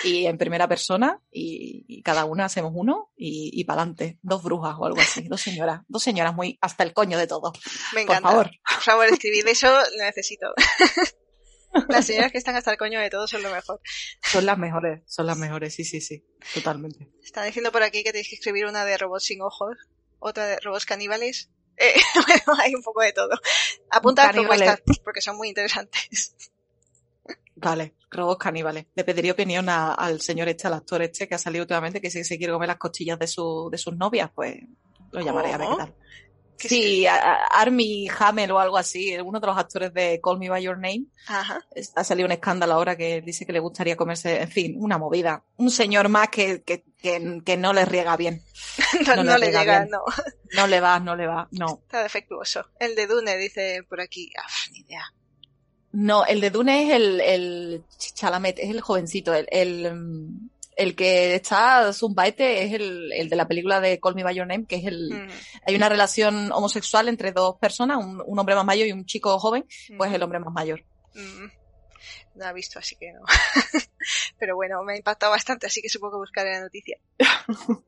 y 0.03 0.25
en 0.25 0.37
primera 0.37 0.67
persona 0.67 1.19
y, 1.31 1.85
y 1.87 2.01
cada 2.03 2.25
una 2.25 2.45
hacemos 2.45 2.71
uno 2.75 3.11
y, 3.15 3.49
y 3.53 3.63
para 3.63 3.81
adelante. 3.81 4.19
Dos 4.21 4.43
brujas 4.43 4.75
o 4.77 4.85
algo 4.85 5.01
así, 5.01 5.27
dos 5.27 5.41
señoras, 5.41 5.81
dos 5.87 6.03
señoras 6.03 6.33
muy 6.35 6.57
hasta 6.61 6.83
el 6.83 6.93
coño 6.93 7.17
de 7.17 7.27
todo. 7.27 7.51
Me 7.93 8.01
Por 8.05 8.15
encanta. 8.15 8.29
favor. 8.29 8.51
Por 8.73 8.81
favor, 8.83 9.05
escribid 9.07 9.47
eso, 9.47 9.67
lo 9.67 10.03
necesito. 10.03 10.47
Las 11.89 12.05
señoras 12.05 12.31
que 12.31 12.37
están 12.37 12.55
hasta 12.55 12.71
el 12.71 12.77
coño 12.77 12.99
de 12.99 13.09
todo 13.09 13.27
son 13.27 13.43
lo 13.43 13.51
mejor. 13.51 13.79
Son 14.23 14.45
las 14.45 14.57
mejores, 14.57 15.01
son 15.05 15.27
las 15.27 15.37
mejores, 15.37 15.75
sí, 15.75 15.83
sí, 15.83 16.01
sí, 16.01 16.23
totalmente. 16.53 17.11
Están 17.23 17.45
diciendo 17.45 17.71
por 17.71 17.83
aquí 17.83 18.03
que 18.03 18.11
tenéis 18.11 18.29
que 18.29 18.35
escribir 18.35 18.65
una 18.65 18.83
de 18.85 18.97
robots 18.97 19.25
sin 19.25 19.41
ojos, 19.41 19.77
otra 20.19 20.47
de 20.47 20.59
robots 20.61 20.85
caníbales. 20.85 21.51
Eh, 21.77 21.93
bueno, 22.27 22.59
hay 22.61 22.75
un 22.75 22.81
poco 22.83 23.01
de 23.01 23.13
todo. 23.13 23.29
Apunta 23.91 24.23
las 24.23 24.31
propuestas 24.47 24.97
porque 25.03 25.21
son 25.21 25.37
muy 25.37 25.49
interesantes. 25.49 26.35
Vale, 27.55 27.95
robots 28.11 28.39
caníbales. 28.43 28.85
Le 28.95 29.03
pediría 29.03 29.31
opinión 29.31 29.67
a- 29.69 29.93
al 29.93 30.21
señor 30.21 30.47
este, 30.47 30.67
al 30.67 30.73
actor 30.73 31.01
este 31.01 31.27
que 31.27 31.35
ha 31.35 31.39
salido 31.39 31.63
últimamente, 31.63 31.99
que 32.01 32.11
si 32.11 32.23
se 32.23 32.37
quiere 32.37 32.53
comer 32.53 32.67
las 32.67 32.77
costillas 32.77 33.17
de, 33.17 33.27
su, 33.27 33.69
de 33.71 33.77
sus 33.77 33.95
novias, 33.95 34.29
pues 34.33 34.57
lo 35.11 35.21
llamaré 35.21 35.53
a 35.53 35.57
ver 35.57 35.67
qué 35.69 35.75
tal. 35.77 35.95
Sí, 36.57 37.05
a- 37.05 37.15
a- 37.15 37.45
Armie 37.61 38.09
Hamel 38.19 38.51
o 38.51 38.59
algo 38.59 38.77
así, 38.77 39.15
uno 39.17 39.39
de 39.39 39.47
los 39.47 39.57
actores 39.57 39.93
de 39.93 40.19
Call 40.23 40.39
Me 40.39 40.49
By 40.49 40.63
Your 40.63 40.77
Name, 40.77 41.05
Ajá. 41.27 41.63
ha 41.95 42.03
salido 42.03 42.25
un 42.25 42.31
escándalo 42.31 42.73
ahora 42.73 42.95
que 42.95 43.21
dice 43.21 43.45
que 43.45 43.53
le 43.53 43.59
gustaría 43.59 43.95
comerse, 43.95 44.41
en 44.41 44.49
fin, 44.49 44.75
una 44.77 44.97
movida. 44.97 45.43
Un 45.57 45.69
señor 45.69 46.09
más 46.09 46.29
que, 46.29 46.63
que, 46.63 46.83
que, 47.01 47.41
que 47.45 47.57
no 47.57 47.73
le 47.73 47.85
riega 47.85 48.17
bien. 48.17 48.41
No, 49.05 49.15
No 49.17 49.23
no 49.23 49.37
le 49.37 49.51
le 49.51 49.57
llega, 49.57 49.79
bien. 49.79 49.89
no. 49.91 49.99
No 50.55 50.67
le 50.67 50.79
va, 50.79 50.99
no 50.99 51.15
le 51.15 51.27
va, 51.27 51.47
no. 51.51 51.79
Está 51.83 52.03
defectuoso. 52.03 52.65
El 52.79 52.95
de 52.95 53.05
Dune 53.07 53.37
dice 53.37 53.83
por 53.87 54.01
aquí. 54.01 54.31
Ah, 54.37 54.47
ni 54.71 54.79
idea. 54.79 55.03
No, 55.91 56.25
el 56.25 56.41
de 56.41 56.49
Dune 56.51 56.83
es 56.87 56.93
el, 56.95 57.21
el 57.21 57.83
Chalamet, 57.97 58.59
es 58.59 58.69
el 58.69 58.81
jovencito, 58.81 59.33
el, 59.33 59.47
el, 59.51 59.93
mm, 59.95 60.49
el 60.77 60.95
que 60.95 61.35
está 61.35 61.91
Zumbaete 61.91 62.63
es 62.63 62.73
el, 62.73 63.11
el 63.11 63.29
de 63.29 63.35
la 63.35 63.47
película 63.47 63.81
de 63.81 63.99
Call 63.99 64.15
Me 64.15 64.23
By 64.23 64.35
Your 64.35 64.47
Name, 64.47 64.65
que 64.65 64.77
es 64.77 64.85
el, 64.85 65.09
Mm, 65.09 65.29
hay 65.65 65.75
una 65.75 65.89
relación 65.89 66.51
homosexual 66.51 67.07
entre 67.09 67.31
dos 67.31 67.57
personas, 67.59 67.97
un, 67.97 68.21
un 68.25 68.39
hombre 68.39 68.55
más 68.55 68.65
mayor 68.65 68.87
y 68.87 68.91
un 68.91 69.05
chico 69.05 69.37
joven, 69.39 69.65
pues 69.97 70.11
mm, 70.11 70.15
el 70.15 70.23
hombre 70.23 70.39
más 70.39 70.53
mayor. 70.53 70.83
mm. 71.13 71.47
No 72.35 72.45
ha 72.45 72.53
visto, 72.53 72.77
así 72.77 72.95
que 72.95 73.11
no. 73.11 73.21
Pero 74.39 74.55
bueno, 74.55 74.83
me 74.83 74.93
ha 74.93 74.97
impactado 74.97 75.31
bastante, 75.31 75.65
así 75.65 75.81
que 75.81 75.89
supongo 75.89 76.13
que 76.13 76.19
buscaré 76.19 76.51
la 76.51 76.61
noticia. 76.61 76.97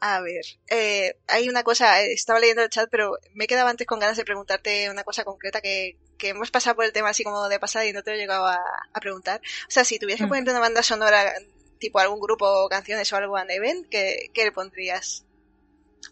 A 0.00 0.20
ver, 0.20 0.44
eh, 0.70 1.16
hay 1.26 1.48
una 1.48 1.62
cosa, 1.62 2.02
eh, 2.02 2.12
estaba 2.12 2.38
leyendo 2.38 2.62
el 2.62 2.68
chat, 2.68 2.88
pero 2.90 3.16
me 3.34 3.44
he 3.44 3.46
quedado 3.48 3.68
antes 3.68 3.86
con 3.86 3.98
ganas 3.98 4.16
de 4.16 4.24
preguntarte 4.24 4.90
una 4.90 5.04
cosa 5.04 5.24
concreta 5.24 5.60
que, 5.60 5.98
que 6.18 6.28
hemos 6.30 6.50
pasado 6.50 6.76
por 6.76 6.84
el 6.84 6.92
tema 6.92 7.10
así 7.10 7.22
como 7.24 7.48
de 7.48 7.58
pasada 7.60 7.84
y 7.86 7.92
no 7.92 8.02
te 8.02 8.10
lo 8.10 8.16
he 8.16 8.20
llegado 8.20 8.46
a, 8.46 8.58
a 8.92 9.00
preguntar. 9.00 9.40
O 9.68 9.70
sea, 9.70 9.84
si 9.84 9.98
tuvieras 9.98 10.20
que 10.20 10.26
Mm. 10.26 10.28
ponerte 10.28 10.50
una 10.50 10.60
banda 10.60 10.82
sonora, 10.82 11.32
tipo 11.78 11.98
algún 11.98 12.20
grupo 12.20 12.46
o 12.46 12.68
canciones 12.68 13.12
o 13.12 13.16
algo 13.16 13.36
a 13.36 13.44
Neven, 13.44 13.84
¿qué, 13.90 14.30
qué 14.32 14.44
le 14.44 14.52
pondrías? 14.52 15.24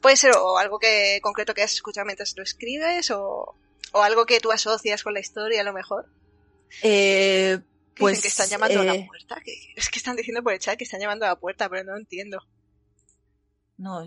Puede 0.02 0.16
ser 0.16 0.32
o 0.36 0.58
algo 0.58 0.78
que 0.78 1.20
concreto 1.22 1.54
que 1.54 1.62
has 1.62 1.72
escuchado 1.72 2.04
mientras 2.04 2.36
lo 2.36 2.42
escribes 2.42 3.10
o, 3.10 3.54
o 3.92 4.02
algo 4.02 4.26
que 4.26 4.40
tú 4.40 4.52
asocias 4.52 5.02
con 5.02 5.14
la 5.14 5.20
historia 5.20 5.60
a 5.62 5.64
lo 5.64 5.72
mejor. 5.72 6.06
Eh, 6.82 7.60
pues 7.96 8.16
dicen 8.16 8.22
que 8.22 8.28
están 8.28 8.48
llamando 8.48 8.80
a 8.80 8.84
la 8.84 8.94
eh, 8.96 9.04
puerta. 9.06 9.40
que- 9.44 9.72
es 9.76 9.88
que 9.88 9.98
están 9.98 10.16
diciendo 10.16 10.42
por 10.42 10.52
el 10.52 10.58
chat 10.58 10.76
que 10.76 10.84
están 10.84 11.00
llamando 11.00 11.24
a 11.24 11.28
la 11.28 11.36
puerta, 11.36 11.68
pero 11.68 11.84
no 11.84 11.96
entiendo. 11.96 12.42
no, 13.78 14.06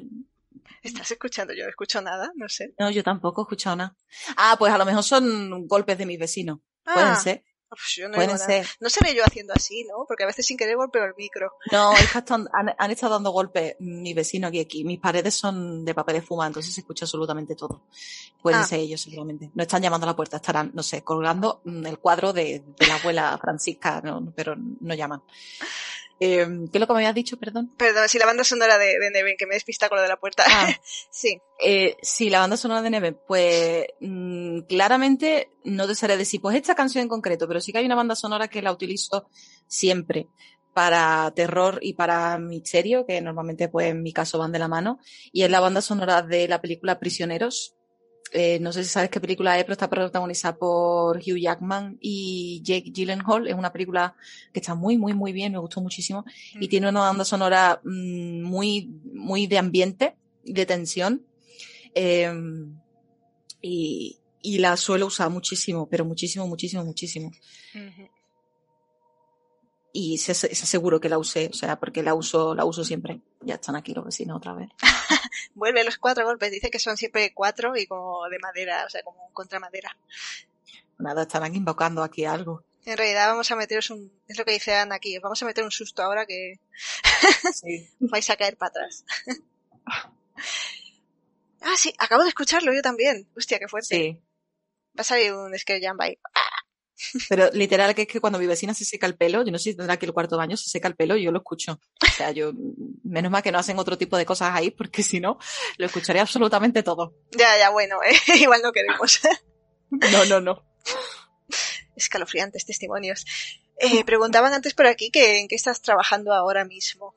¿Estás 0.84 1.12
escuchando? 1.12 1.54
Yo 1.54 1.64
no 1.64 1.70
escucho 1.70 2.02
nada, 2.02 2.32
no 2.36 2.48
sé. 2.50 2.74
no, 2.80 2.90
yo 2.92 3.04
tampoco 3.04 3.42
he 3.42 3.44
escuchado 3.44 3.76
nada. 3.76 3.96
Ah, 4.38 4.56
pues 4.58 4.72
a 4.74 4.78
lo 4.78 4.86
mejor 4.86 5.04
son 5.04 5.68
golpes 5.68 5.98
de 5.98 6.06
mis 6.06 6.20
vecinos. 6.20 6.60
Pueden 6.84 7.10
Ah, 7.10 7.16
ser, 7.16 7.44
uf, 7.70 7.80
yo 7.98 8.08
no 8.08 8.16
pueden 8.16 8.38
ser. 8.40 8.66
No 8.80 8.90
seré 8.90 9.14
yo 9.14 9.24
haciendo 9.26 9.54
así, 9.54 9.84
¿no? 9.84 10.06
Porque 10.08 10.24
a 10.24 10.28
veces 10.28 10.46
sin 10.46 10.56
querer 10.58 10.78
golpeo 10.78 11.04
el 11.04 11.14
micro. 11.18 11.52
No, 11.72 11.92
es 11.94 12.10
que 12.12 12.34
han, 12.34 12.48
han 12.78 12.92
estado 12.92 13.14
dando 13.16 13.32
golpes 13.32 13.76
mis 13.80 14.16
vecinos 14.16 14.48
aquí, 14.50 14.60
aquí. 14.62 14.84
Mis 14.86 15.00
paredes 15.00 15.34
son 15.36 15.84
de 15.84 15.94
papel 15.94 16.16
de 16.16 16.22
fuma, 16.22 16.48
entonces 16.48 16.74
se 16.74 16.80
escucha 16.82 17.04
absolutamente 17.06 17.56
todo. 17.56 17.84
Pueden 18.42 18.62
Ah. 18.62 18.66
ser 18.66 18.80
ellos 18.80 19.02
seguramente. 19.02 19.52
No 19.54 19.64
están 19.64 19.82
llamando 19.82 20.06
a 20.06 20.12
la 20.12 20.16
puerta, 20.16 20.38
estarán, 20.38 20.72
no 20.74 20.82
sé, 20.84 21.04
colgando 21.04 21.62
mm, 21.66 21.86
el 21.88 22.00
cuadro 22.00 22.32
de, 22.32 22.64
de 22.80 22.88
la 22.88 22.96
abuela 22.96 23.38
Francisca, 23.42 24.00
no, 24.02 24.32
pero 24.34 24.56
no 24.56 24.94
llaman. 24.94 25.22
Eh, 26.20 26.48
¿Qué 26.72 26.78
es 26.78 26.80
lo 26.80 26.88
que 26.88 26.94
me 26.94 27.00
habías 27.00 27.16
dicho, 27.16 27.38
perdón? 27.38 27.74
Perdón, 27.78 28.10
si 28.10 28.18
la 28.18 28.26
banda 28.26 28.44
sonora 28.44 28.78
de, 28.78 28.98
de 29.00 29.12
Neven, 29.12 29.38
que 29.38 29.46
me 29.46 29.56
despista 29.56 29.88
con 29.90 29.98
lo 29.98 30.02
de 30.02 30.08
la 30.08 30.18
puerta. 30.18 30.44
Ah. 30.48 30.70
sí. 31.12 31.40
Eh, 31.60 31.96
sí, 32.02 32.30
la 32.30 32.40
banda 32.40 32.58
sonora 32.58 32.82
de 32.82 32.90
Neve, 32.90 33.14
pues 33.14 33.86
mm, 34.00 34.62
claramente 34.62 35.52
no 35.64 35.88
te 35.88 35.96
sabré 35.96 36.18
decir, 36.18 36.42
pues 36.42 36.56
esta 36.56 36.76
canción 36.76 37.04
en 37.04 37.10
concreto, 37.10 37.48
pero 37.48 37.62
sí 37.62 37.72
que 37.72 37.80
hay 37.80 37.86
una 37.86 37.96
banda 37.96 38.16
sonora 38.16 38.48
que 38.48 38.62
la 38.62 38.72
utilizo 38.72 39.30
siempre 39.68 40.28
para 40.74 41.32
terror 41.36 41.80
y 41.82 41.94
para 41.94 42.38
misterio, 42.38 43.06
que 43.08 43.20
normalmente 43.22 43.68
pues 43.68 43.88
en 43.88 44.04
mi 44.04 44.14
caso 44.14 44.38
van 44.38 44.52
de 44.52 44.60
la 44.60 44.68
mano, 44.68 45.00
y 45.32 45.42
es 45.42 45.50
la 45.50 45.60
banda 45.60 45.82
sonora 45.82 46.22
de 46.22 46.48
la 46.48 46.62
película 46.62 47.00
Prisioneros. 47.00 47.77
Eh, 48.32 48.60
no 48.60 48.74
sé 48.74 48.84
si 48.84 48.90
sabes 48.90 49.10
qué 49.10 49.22
película 49.22 49.58
es, 49.58 49.64
pero 49.64 49.74
está 49.74 49.90
protagonizada 49.90 50.58
por 50.58 51.18
Hugh 51.18 51.40
Jackman 51.40 51.98
y 52.02 52.62
Jake 52.64 52.92
Gyllenhaal. 52.92 53.48
Es 53.48 53.56
una 53.56 53.72
película 53.72 54.16
que 54.54 54.60
está 54.60 54.76
muy, 54.76 54.98
muy, 54.98 55.14
muy 55.14 55.32
bien, 55.32 55.54
me 55.54 55.60
gustó 55.60 55.82
muchísimo 55.82 56.26
y 56.60 56.68
tiene 56.68 56.90
una 56.90 57.02
banda 57.02 57.24
sonora 57.24 57.80
mm, 57.84 58.42
muy, 58.44 58.90
muy 59.14 59.48
de 59.48 59.58
ambiente, 59.58 60.16
de 60.44 60.66
tensión. 60.66 61.26
Eh, 61.96 62.32
y, 63.62 64.20
y 64.42 64.60
la 64.60 64.78
suelo 64.78 65.08
usar 65.08 65.30
muchísimo, 65.30 65.88
pero 65.90 66.06
muchísimo, 66.06 66.48
muchísimo, 66.48 66.84
muchísimo. 66.86 67.32
Y 70.00 70.20
se, 70.20 70.36
se 70.36 70.46
aseguro 70.52 71.00
que 71.00 71.10
la 71.10 71.18
usé, 71.18 71.50
o 71.52 71.54
sea, 71.56 71.80
porque 71.80 72.04
la 72.04 72.14
uso, 72.14 72.54
la 72.54 72.66
uso 72.66 72.84
siempre. 72.84 73.20
Ya 73.42 73.56
están 73.56 73.76
aquí 73.76 73.96
los 73.96 74.06
vecinos 74.06 74.38
otra 74.38 74.54
vez. 74.54 74.70
Vuelve 75.56 75.84
los 75.84 75.98
cuatro 75.98 76.24
golpes. 76.24 76.52
Dice 76.52 76.70
que 76.70 76.78
son 76.78 76.98
siempre 76.98 77.34
cuatro 77.34 77.76
y 77.76 77.88
como 77.88 78.30
de 78.30 78.38
madera, 78.38 78.86
o 78.86 78.90
sea, 78.92 79.02
como 79.02 79.34
contra 79.34 79.60
madera. 79.60 79.98
Nada, 81.00 81.24
aquí 81.24 81.58
invocando 81.58 82.04
aquí 82.04 82.26
algo. 82.26 82.64
En 82.86 82.96
realidad 82.96 83.28
vamos 83.30 83.50
a 83.50 83.56
meteros 83.56 83.90
un... 83.90 84.12
Es 84.28 84.38
lo 84.38 84.46
que 84.46 84.52
dice 84.52 84.76
Ana 84.76 84.98
aquí. 84.98 85.18
os 85.18 85.24
Vamos 85.24 85.42
a 85.42 85.48
meter 85.48 85.64
un 85.64 85.72
susto 85.72 86.04
ahora 86.04 86.28
que 86.28 86.60
Sí. 87.56 87.90
vais 88.00 88.30
a 88.30 88.36
caer 88.36 88.56
para 88.56 88.70
atrás. 88.70 89.04
ah, 91.62 91.76
sí. 91.76 91.92
Acabo 91.98 92.22
de 92.22 92.30
escucharlo 92.30 92.72
yo 92.72 92.84
también. 92.84 93.28
Hostia, 93.36 93.58
qué 93.58 93.68
fuerte. 93.68 93.96
Sí. 93.96 94.22
Va 94.96 95.02
a 95.02 95.04
salir 95.04 95.34
un 95.34 95.58
Scare 95.58 95.82
Jam 95.82 96.00
ahí. 96.02 96.20
Pero 97.30 97.50
literal 97.54 97.94
que 97.94 98.04
es 98.04 98.08
que 98.08 98.20
cuando 98.20 98.40
mi 98.40 98.48
vecina 98.48 98.74
se 98.74 98.86
seca 98.86 99.06
el 99.06 99.16
pelo, 99.16 99.44
yo 99.44 99.52
no 99.52 99.58
sé 99.58 99.72
si 99.72 99.76
tendrá 99.76 99.96
aquí 99.96 100.06
el 100.06 100.14
cuarto 100.14 100.38
baño, 100.38 100.58
se 100.58 100.70
seca 100.70 100.88
el 100.88 100.96
pelo 100.96 101.16
y 101.16 101.24
yo 101.24 101.32
lo 101.32 101.40
escucho. 101.40 101.80
O 102.02 102.12
sea, 102.16 102.32
yo, 102.32 102.54
menos 103.04 103.32
mal 103.32 103.44
que 103.44 103.52
no 103.52 103.60
hacen 103.60 103.78
otro 103.80 103.98
tipo 103.98 104.18
de 104.18 104.26
cosas 104.26 104.52
ahí, 104.54 104.72
porque 104.72 105.04
si 105.04 105.20
no, 105.20 105.38
lo 105.78 105.86
escucharía 105.86 106.22
absolutamente 106.22 106.84
todo. 106.84 107.14
Ya, 107.32 107.58
ya, 107.58 107.70
bueno, 107.70 107.98
eh, 108.04 108.38
igual 108.38 108.62
no 108.62 108.72
queremos. 108.72 109.22
No, 109.90 110.26
no, 110.26 110.42
no. 110.42 110.66
Escalofriantes 111.96 112.66
testimonios. 112.66 113.26
Eh, 113.80 114.04
preguntaban 114.04 114.54
antes 114.54 114.74
por 114.74 114.88
aquí 114.88 115.12
que 115.12 115.40
en 115.40 115.48
qué 115.48 115.56
estás 115.56 115.82
trabajando 115.82 116.34
ahora 116.34 116.66
mismo. 116.66 117.16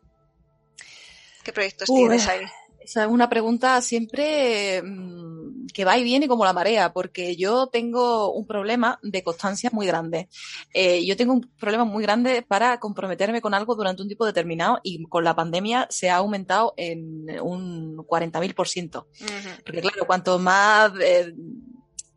¿Qué 1.43 1.53
proyectos 1.53 1.89
Uy. 1.89 2.01
tienes 2.01 2.29
ahí? 2.29 2.45
Esa 2.81 3.05
es 3.05 3.11
una 3.11 3.29
pregunta 3.29 3.81
siempre 3.83 4.83
mm, 4.83 5.67
que 5.73 5.85
va 5.85 5.99
y 5.99 6.05
viene 6.05 6.29
como 6.29 6.45
la 6.45 6.53
marea, 6.53 6.93
porque 6.93 7.37
yo 7.37 7.69
tengo 7.69 8.33
un 8.33 8.47
problema 8.47 8.99
de 9.03 9.23
constancia 9.23 9.71
muy 9.73 9.87
grande. 9.87 10.29
Eh, 10.73 11.05
yo 11.05 11.17
tengo 11.17 11.33
un 11.35 11.51
problema 11.59 11.85
muy 11.85 12.03
grande 12.03 12.43
para 12.43 12.81
comprometerme 12.81 13.41
con 13.41 13.55
algo 13.55 13.75
durante 13.75 14.03
un 14.03 14.09
tiempo 14.09 14.27
determinado 14.27 14.81
y 14.83 15.03
con 15.05 15.25
la 15.25 15.37
pandemia 15.37 15.87
se 15.91 16.11
ha 16.11 16.17
aumentado 16.17 16.75
en 16.77 17.27
un 17.41 17.97
40.000%. 17.99 18.97
Ujú. 18.97 19.29
Porque 19.65 19.81
claro, 19.81 20.07
cuanto 20.07 20.39
más 20.39 20.93
eh, 21.01 21.35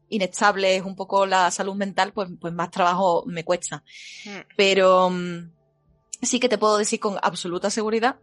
inestable 0.10 0.78
es 0.78 0.84
un 0.84 0.96
poco 0.96 1.26
la 1.26 1.52
salud 1.52 1.76
mental, 1.76 2.14
pues, 2.14 2.30
pues 2.40 2.54
más 2.54 2.72
trabajo 2.72 3.24
me 3.28 3.44
cuesta. 3.44 3.84
Mm. 4.26 4.40
Pero 4.56 5.10
mm, 5.10 5.52
sí 6.22 6.40
que 6.40 6.50
te 6.50 6.58
puedo 6.58 6.78
decir 6.78 7.00
con 7.00 7.18
absoluta 7.22 7.70
seguridad 7.70 8.18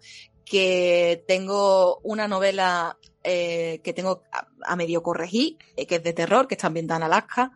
que 0.50 1.22
tengo 1.28 2.00
una 2.02 2.26
novela 2.26 2.98
eh, 3.22 3.80
que 3.84 3.92
tengo 3.92 4.24
a, 4.32 4.48
a 4.64 4.74
medio 4.74 5.00
corregir, 5.00 5.58
eh, 5.76 5.86
que 5.86 5.96
es 5.96 6.02
de 6.02 6.12
terror, 6.12 6.48
que 6.48 6.56
está 6.56 6.66
ambientada 6.66 6.98
en 6.98 7.04
Alaska, 7.04 7.52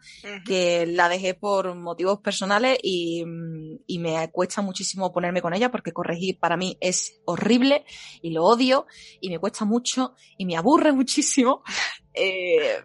que 0.46 0.86
la 0.86 1.08
dejé 1.08 1.34
por 1.34 1.74
motivos 1.74 2.20
personales 2.20 2.78
y, 2.80 3.24
mm, 3.24 3.80
y 3.88 3.98
me 3.98 4.30
cuesta 4.30 4.62
muchísimo 4.62 5.12
ponerme 5.12 5.42
con 5.42 5.54
ella 5.54 5.72
porque 5.72 5.90
corregir 5.90 6.38
para 6.38 6.56
mí 6.56 6.78
es 6.80 7.20
horrible 7.24 7.84
y 8.22 8.30
lo 8.30 8.44
odio 8.44 8.86
y 9.20 9.28
me 9.28 9.40
cuesta 9.40 9.64
mucho 9.64 10.14
y 10.38 10.46
me 10.46 10.56
aburre 10.56 10.92
muchísimo. 11.00 11.64
Eh, 12.12 12.78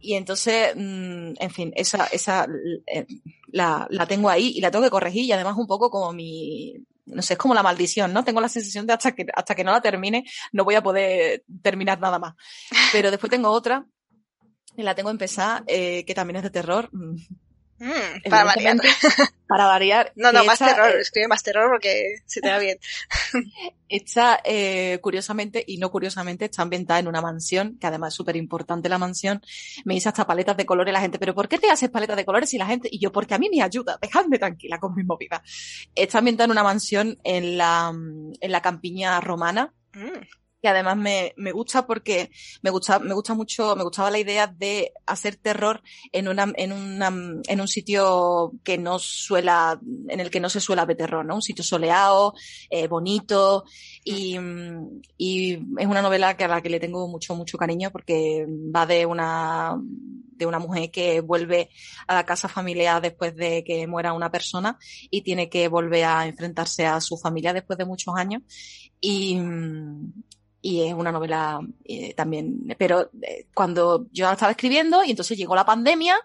y 0.00 0.14
entonces, 0.14 0.74
mm, 0.74 1.34
en 1.38 1.50
fin, 1.50 1.72
esa, 1.76 2.06
esa 2.06 2.48
eh, 2.88 3.06
la, 3.46 3.86
la 3.90 4.06
tengo 4.06 4.28
ahí 4.28 4.54
y 4.56 4.60
la 4.60 4.72
tengo 4.72 4.84
que 4.84 4.90
corregir 4.90 5.22
y 5.22 5.30
además 5.30 5.56
un 5.56 5.68
poco 5.68 5.88
como 5.88 6.12
mi, 6.12 6.84
no 7.12 7.22
sé, 7.22 7.34
es 7.34 7.38
como 7.38 7.54
la 7.54 7.62
maldición, 7.62 8.12
¿no? 8.12 8.24
Tengo 8.24 8.40
la 8.40 8.48
sensación 8.48 8.86
de 8.86 8.92
hasta 8.92 9.12
que, 9.12 9.26
hasta 9.34 9.54
que 9.54 9.64
no 9.64 9.72
la 9.72 9.80
termine 9.80 10.24
no 10.52 10.64
voy 10.64 10.74
a 10.74 10.82
poder 10.82 11.44
terminar 11.62 12.00
nada 12.00 12.18
más. 12.18 12.34
Pero 12.92 13.10
después 13.10 13.30
tengo 13.30 13.50
otra, 13.50 13.86
que 14.76 14.82
la 14.82 14.94
tengo 14.94 15.10
empezada, 15.10 15.62
eh, 15.66 16.04
que 16.04 16.14
también 16.14 16.36
es 16.36 16.42
de 16.42 16.50
terror, 16.50 16.90
mm, 17.84 18.30
para 18.30 18.44
variar. 18.44 18.76
para 19.48 19.66
variar. 19.66 20.12
No, 20.16 20.32
no, 20.32 20.44
más 20.44 20.58
terror. 20.58 20.90
eh, 20.90 21.00
Escribe 21.00 21.28
más 21.28 21.42
terror 21.42 21.68
porque 21.70 22.16
se 22.26 22.40
te 22.40 22.48
da 22.48 22.58
bien. 22.58 22.78
Esta, 23.88 24.40
eh, 24.44 24.98
curiosamente 25.02 25.62
y 25.66 25.76
no 25.76 25.90
curiosamente, 25.90 26.46
está 26.46 26.62
ambientada 26.62 27.00
en 27.00 27.08
una 27.08 27.20
mansión, 27.20 27.76
que 27.78 27.86
además 27.86 28.14
es 28.14 28.16
súper 28.16 28.36
importante 28.36 28.88
la 28.88 28.96
mansión. 28.98 29.42
Me 29.84 29.94
hice 29.94 30.08
hasta 30.08 30.26
paletas 30.26 30.56
de 30.56 30.64
colores 30.64 30.92
la 30.94 31.00
gente, 31.00 31.18
pero 31.18 31.34
¿por 31.34 31.48
qué 31.48 31.58
te 31.58 31.70
haces 31.70 31.90
paletas 31.90 32.16
de 32.16 32.24
colores 32.24 32.54
y 32.54 32.58
la 32.58 32.66
gente? 32.66 32.88
Y 32.90 32.98
yo, 32.98 33.12
porque 33.12 33.34
a 33.34 33.38
mí 33.38 33.50
me 33.54 33.62
ayuda, 33.62 33.98
dejadme 34.00 34.38
tranquila 34.38 34.78
con 34.78 34.94
mis 34.94 35.04
movidas. 35.04 35.42
Está 35.94 36.18
ambientada 36.18 36.46
en 36.46 36.50
una 36.52 36.62
mansión 36.62 37.18
en 37.24 37.58
la, 37.58 37.92
mm, 37.92 38.32
en 38.40 38.52
la 38.52 38.62
campiña 38.62 39.20
romana, 39.20 39.74
Mm, 39.94 40.24
que 40.62 40.68
además 40.68 40.96
me, 40.96 41.34
me 41.36 41.50
gusta 41.50 41.86
porque 41.86 42.30
me 42.62 42.70
gusta, 42.70 43.00
me 43.00 43.14
gusta 43.14 43.34
mucho, 43.34 43.74
me 43.74 43.82
gustaba 43.82 44.10
la 44.10 44.20
idea 44.20 44.46
de 44.46 44.92
hacer 45.06 45.36
terror 45.36 45.82
en 46.12 46.28
una, 46.28 46.52
en 46.54 46.72
una, 46.72 47.08
en 47.08 47.60
un 47.60 47.68
sitio 47.68 48.52
que 48.62 48.78
no 48.78 49.00
suela, 49.00 49.80
en 50.08 50.20
el 50.20 50.30
que 50.30 50.38
no 50.38 50.48
se 50.48 50.60
suele 50.60 50.84
ver 50.86 50.96
terror, 50.96 51.26
¿no? 51.26 51.34
Un 51.34 51.42
sitio 51.42 51.64
soleado, 51.64 52.34
eh, 52.70 52.86
bonito, 52.86 53.64
y, 54.04 54.38
y 55.18 55.54
es 55.78 55.86
una 55.86 56.02
novela 56.02 56.36
que 56.36 56.44
a 56.44 56.48
la 56.48 56.62
que 56.62 56.70
le 56.70 56.80
tengo 56.80 57.08
mucho, 57.08 57.34
mucho 57.34 57.58
cariño 57.58 57.90
porque 57.90 58.46
va 58.48 58.86
de 58.86 59.04
una, 59.04 59.76
de 60.36 60.46
una 60.46 60.60
mujer 60.60 60.92
que 60.92 61.20
vuelve 61.20 61.70
a 62.06 62.14
la 62.14 62.24
casa 62.24 62.48
familiar 62.48 63.02
después 63.02 63.34
de 63.34 63.64
que 63.64 63.86
muera 63.88 64.12
una 64.12 64.30
persona 64.30 64.78
y 65.10 65.22
tiene 65.22 65.48
que 65.48 65.66
volver 65.66 66.04
a 66.04 66.26
enfrentarse 66.26 66.86
a 66.86 67.00
su 67.00 67.18
familia 67.18 67.52
después 67.52 67.78
de 67.78 67.84
muchos 67.84 68.14
años. 68.16 68.42
Y, 69.00 69.36
y 70.62 70.82
es 70.82 70.94
una 70.94 71.10
novela 71.10 71.60
eh, 71.84 72.14
también, 72.14 72.74
pero 72.78 73.10
eh, 73.20 73.46
cuando 73.52 74.06
yo 74.12 74.26
la 74.26 74.32
estaba 74.32 74.52
escribiendo 74.52 75.02
y 75.02 75.10
entonces 75.10 75.36
llegó 75.36 75.56
la 75.56 75.66
pandemia 75.66 76.16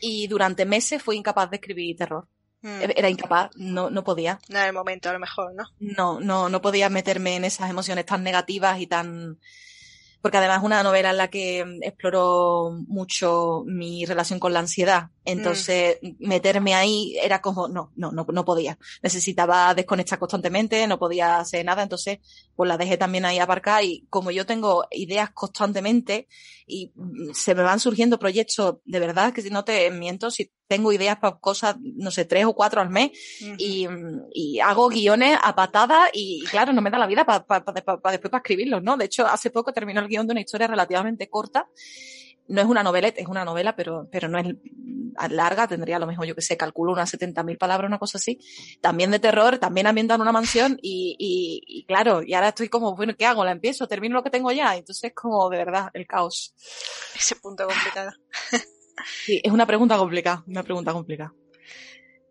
y 0.00 0.26
durante 0.26 0.66
meses 0.66 1.00
fui 1.00 1.16
incapaz 1.16 1.48
de 1.48 1.56
escribir 1.56 1.96
terror. 1.96 2.26
mm. 2.62 2.80
Era 2.96 3.08
incapaz, 3.08 3.50
no, 3.54 3.90
no 3.90 4.02
podía. 4.02 4.40
No 4.48 4.58
en 4.58 4.66
el 4.66 4.72
momento, 4.72 5.08
a 5.08 5.12
lo 5.12 5.20
mejor, 5.20 5.54
¿no? 5.54 5.64
No, 5.78 6.18
no, 6.18 6.48
no 6.48 6.60
podía 6.60 6.90
meterme 6.90 7.36
en 7.36 7.44
esas 7.44 7.70
emociones 7.70 8.04
tan 8.04 8.22
negativas 8.24 8.80
y 8.80 8.88
tan... 8.88 9.38
Porque 10.24 10.38
además 10.38 10.60
es 10.60 10.64
una 10.64 10.82
novela 10.82 11.10
en 11.10 11.18
la 11.18 11.28
que 11.28 11.66
exploró 11.82 12.70
mucho 12.88 13.62
mi 13.66 14.06
relación 14.06 14.38
con 14.38 14.54
la 14.54 14.60
ansiedad 14.60 15.10
Entonces, 15.26 15.98
meterme 16.18 16.74
ahí 16.74 17.14
era 17.22 17.42
como, 17.42 17.68
no, 17.68 17.92
no, 17.94 18.10
no, 18.10 18.24
no 18.32 18.42
podía. 18.42 18.78
Necesitaba 19.02 19.74
desconectar 19.74 20.18
constantemente, 20.18 20.86
no 20.86 20.98
podía 20.98 21.40
hacer 21.40 21.62
nada. 21.66 21.82
Entonces, 21.82 22.20
pues 22.56 22.66
la 22.66 22.78
dejé 22.78 22.96
también 22.96 23.26
ahí 23.26 23.38
aparcar 23.38 23.84
y 23.84 24.06
como 24.08 24.30
yo 24.30 24.46
tengo 24.46 24.86
ideas 24.92 25.28
constantemente 25.32 26.26
y 26.66 26.90
mm, 26.94 27.34
se 27.34 27.54
me 27.54 27.62
van 27.62 27.78
surgiendo 27.78 28.18
proyectos, 28.18 28.76
de 28.86 29.00
verdad 29.00 29.34
que 29.34 29.42
si 29.42 29.50
no 29.50 29.62
te 29.62 29.90
miento, 29.90 30.30
si 30.30 30.50
tengo 30.66 30.92
ideas 30.92 31.18
para 31.18 31.36
cosas, 31.36 31.76
no 31.80 32.10
sé, 32.10 32.24
tres 32.24 32.44
o 32.46 32.54
cuatro 32.54 32.80
al 32.80 32.90
mes 32.90 33.10
y, 33.58 33.86
y, 34.32 34.60
hago 34.60 34.88
guiones 34.88 35.38
a 35.42 35.54
patadas 35.54 36.10
y, 36.12 36.44
claro, 36.50 36.72
no 36.72 36.80
me 36.80 36.90
da 36.90 36.98
la 36.98 37.06
vida 37.06 37.24
para 37.24 37.44
después 37.72 37.98
para 38.00 38.38
escribirlos, 38.38 38.82
¿no? 38.82 38.96
De 38.96 39.04
hecho, 39.04 39.26
hace 39.26 39.50
poco 39.50 39.72
terminó 39.72 40.00
el 40.00 40.08
guion 40.08 40.26
de 40.26 40.32
una 40.32 40.40
historia 40.40 40.66
relativamente 40.66 41.28
corta 41.28 41.68
no 42.46 42.60
es 42.60 42.66
una 42.66 42.82
novela, 42.82 43.08
es 43.08 43.26
una 43.26 43.44
novela, 43.44 43.74
pero, 43.74 44.08
pero 44.10 44.28
no 44.28 44.38
es 44.38 44.46
larga, 45.30 45.66
tendría 45.66 45.96
a 45.96 45.98
lo 45.98 46.06
mejor, 46.06 46.26
yo 46.26 46.34
que 46.34 46.42
sé, 46.42 46.56
calculo 46.56 46.92
unas 46.92 47.12
70.000 47.12 47.56
palabras, 47.56 47.88
una 47.88 47.98
cosa 47.98 48.18
así. 48.18 48.38
También 48.80 49.10
de 49.10 49.18
terror, 49.18 49.58
también 49.58 49.86
ambientada 49.86 50.16
en 50.16 50.22
una 50.22 50.32
mansión 50.32 50.78
y, 50.82 51.16
y, 51.18 51.62
y, 51.66 51.86
claro, 51.86 52.22
y 52.22 52.34
ahora 52.34 52.48
estoy 52.48 52.68
como, 52.68 52.94
bueno, 52.96 53.14
¿qué 53.16 53.26
hago? 53.26 53.44
¿La 53.44 53.52
empiezo? 53.52 53.88
¿Termino 53.88 54.16
lo 54.16 54.22
que 54.22 54.30
tengo 54.30 54.52
ya? 54.52 54.76
Entonces 54.76 55.04
es 55.04 55.14
como, 55.14 55.48
de 55.48 55.58
verdad, 55.58 55.90
el 55.94 56.06
caos. 56.06 56.54
Ese 57.16 57.36
punto 57.36 57.66
complicado. 57.66 58.12
Sí, 59.04 59.40
es 59.42 59.52
una 59.52 59.66
pregunta 59.66 59.96
complicada, 59.96 60.44
una 60.46 60.62
pregunta 60.62 60.92
complicada. 60.92 61.34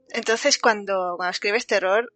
Entonces, 0.09 0.57
cuando, 0.57 1.15
cuando 1.17 1.31
escribes 1.31 1.65
terror, 1.65 2.13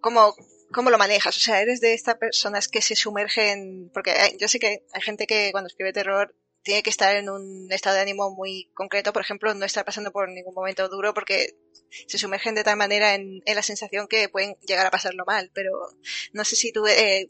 ¿cómo, 0.00 0.34
¿cómo 0.72 0.90
lo 0.90 0.98
manejas? 0.98 1.36
O 1.36 1.40
sea, 1.40 1.60
¿eres 1.60 1.80
de 1.80 1.94
estas 1.94 2.16
personas 2.16 2.68
que 2.68 2.80
se 2.80 2.96
sumergen? 2.96 3.90
Porque 3.92 4.14
yo 4.40 4.48
sé 4.48 4.58
que 4.58 4.84
hay 4.92 5.02
gente 5.02 5.26
que 5.26 5.50
cuando 5.52 5.68
escribe 5.68 5.92
terror 5.92 6.34
tiene 6.62 6.82
que 6.82 6.90
estar 6.90 7.14
en 7.14 7.28
un 7.28 7.70
estado 7.70 7.94
de 7.96 8.02
ánimo 8.02 8.34
muy 8.34 8.70
concreto, 8.74 9.12
por 9.12 9.22
ejemplo, 9.22 9.54
no 9.54 9.64
estar 9.64 9.84
pasando 9.84 10.10
por 10.10 10.28
ningún 10.28 10.52
momento 10.52 10.88
duro 10.88 11.14
porque 11.14 11.54
se 12.08 12.18
sumergen 12.18 12.56
de 12.56 12.64
tal 12.64 12.76
manera 12.76 13.14
en, 13.14 13.40
la 13.46 13.62
sensación 13.62 14.08
que 14.08 14.28
pueden 14.28 14.56
llegar 14.66 14.84
a 14.84 14.90
pasarlo 14.90 15.24
mal, 15.24 15.50
pero 15.54 15.70
no 16.32 16.44
sé 16.44 16.56
si 16.56 16.72
tú 16.72 16.84
eh, 16.88 17.28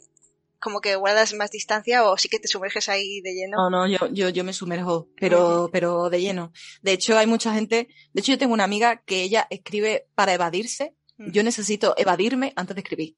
como 0.60 0.80
que 0.80 0.96
guardas 0.96 1.34
más 1.34 1.50
distancia 1.50 2.04
o 2.04 2.16
sí 2.16 2.28
que 2.28 2.38
te 2.38 2.48
sumerges 2.48 2.88
ahí 2.88 3.20
de 3.20 3.34
lleno. 3.34 3.56
No, 3.56 3.70
no, 3.70 3.86
yo, 3.86 3.98
yo, 4.12 4.28
yo 4.28 4.44
me 4.44 4.52
sumerjo, 4.52 5.08
pero, 5.18 5.68
pero 5.72 6.10
de 6.10 6.20
lleno. 6.20 6.52
De 6.82 6.92
hecho, 6.92 7.16
hay 7.18 7.26
mucha 7.26 7.54
gente, 7.54 7.88
de 8.12 8.20
hecho 8.20 8.32
yo 8.32 8.38
tengo 8.38 8.54
una 8.54 8.64
amiga 8.64 9.02
que 9.04 9.22
ella 9.22 9.46
escribe 9.50 10.06
para 10.14 10.34
evadirse, 10.34 10.94
yo 11.18 11.42
necesito 11.42 11.94
evadirme 11.96 12.52
antes 12.56 12.76
de 12.76 12.82
escribir, 12.82 13.16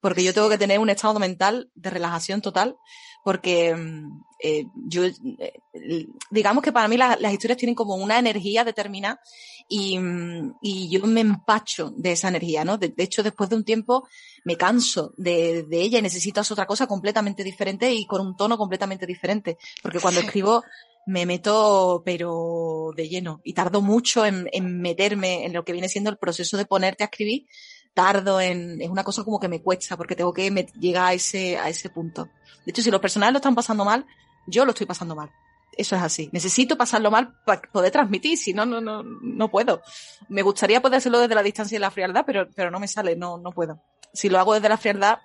porque 0.00 0.24
yo 0.24 0.34
tengo 0.34 0.48
que 0.48 0.58
tener 0.58 0.78
un 0.78 0.90
estado 0.90 1.18
mental 1.18 1.70
de 1.74 1.90
relajación 1.90 2.40
total 2.40 2.76
porque 3.22 3.74
mm, 3.74 4.22
eh, 4.42 4.66
yo, 4.86 5.04
eh, 5.04 6.06
digamos 6.30 6.62
que 6.62 6.72
para 6.72 6.88
mí 6.88 6.96
las 6.96 7.32
historias 7.32 7.58
tienen 7.58 7.74
como 7.74 7.94
una 7.94 8.18
energía 8.18 8.64
determinada 8.64 9.20
y, 9.68 9.98
mm, 9.98 10.54
y, 10.62 10.88
yo 10.90 11.06
me 11.06 11.20
empacho 11.20 11.92
de 11.96 12.12
esa 12.12 12.28
energía, 12.28 12.64
¿no? 12.64 12.78
De, 12.78 12.92
hecho, 12.96 13.22
después 13.22 13.50
de 13.50 13.56
un 13.56 13.64
tiempo 13.64 14.08
me 14.44 14.56
canso 14.56 15.12
de, 15.16 15.64
de, 15.64 15.80
ella 15.82 15.98
y 15.98 16.02
necesito 16.02 16.40
hacer 16.40 16.54
otra 16.54 16.66
cosa 16.66 16.86
completamente 16.86 17.44
diferente 17.44 17.92
y 17.92 18.06
con 18.06 18.26
un 18.26 18.36
tono 18.36 18.56
completamente 18.56 19.06
diferente, 19.06 19.58
porque 19.82 20.00
cuando 20.00 20.20
escribo 20.20 20.64
me 21.06 21.24
meto 21.24 22.02
pero 22.04 22.92
de 22.94 23.08
lleno 23.08 23.40
y 23.42 23.54
tardo 23.54 23.80
mucho 23.80 24.26
en, 24.26 24.48
en 24.52 24.80
meterme 24.80 25.46
en 25.46 25.52
lo 25.52 25.64
que 25.64 25.72
viene 25.72 25.88
siendo 25.88 26.10
el 26.10 26.18
proceso 26.18 26.56
de 26.56 26.66
ponerte 26.66 27.02
a 27.02 27.06
escribir 27.06 27.46
tardo 27.94 28.40
en, 28.40 28.80
es 28.80 28.88
una 28.88 29.04
cosa 29.04 29.24
como 29.24 29.40
que 29.40 29.48
me 29.48 29.62
cuesta 29.62 29.96
porque 29.96 30.16
tengo 30.16 30.32
que 30.32 30.50
llegar 30.78 31.06
a 31.08 31.12
ese, 31.12 31.58
a 31.58 31.68
ese 31.68 31.90
punto. 31.90 32.28
De 32.64 32.70
hecho, 32.70 32.82
si 32.82 32.90
los 32.90 33.00
personajes 33.00 33.32
lo 33.32 33.38
están 33.38 33.54
pasando 33.54 33.84
mal, 33.84 34.06
yo 34.46 34.64
lo 34.64 34.70
estoy 34.70 34.86
pasando 34.86 35.14
mal. 35.14 35.30
Eso 35.76 35.96
es 35.96 36.02
así. 36.02 36.28
Necesito 36.32 36.76
pasarlo 36.76 37.10
mal 37.10 37.34
para 37.44 37.62
poder 37.62 37.90
transmitir, 37.92 38.36
si 38.36 38.52
no, 38.52 38.66
no, 38.66 38.80
no, 38.80 39.02
no 39.02 39.50
puedo. 39.50 39.82
Me 40.28 40.42
gustaría 40.42 40.82
poder 40.82 40.98
hacerlo 40.98 41.20
desde 41.20 41.34
la 41.34 41.42
distancia 41.42 41.76
y 41.76 41.78
la 41.78 41.90
frialdad, 41.90 42.24
pero, 42.26 42.48
pero 42.54 42.70
no 42.70 42.80
me 42.80 42.88
sale, 42.88 43.16
no, 43.16 43.38
no 43.38 43.52
puedo. 43.52 43.80
Si 44.12 44.28
lo 44.28 44.38
hago 44.38 44.54
desde 44.54 44.68
la 44.68 44.76
frialdad, 44.76 45.20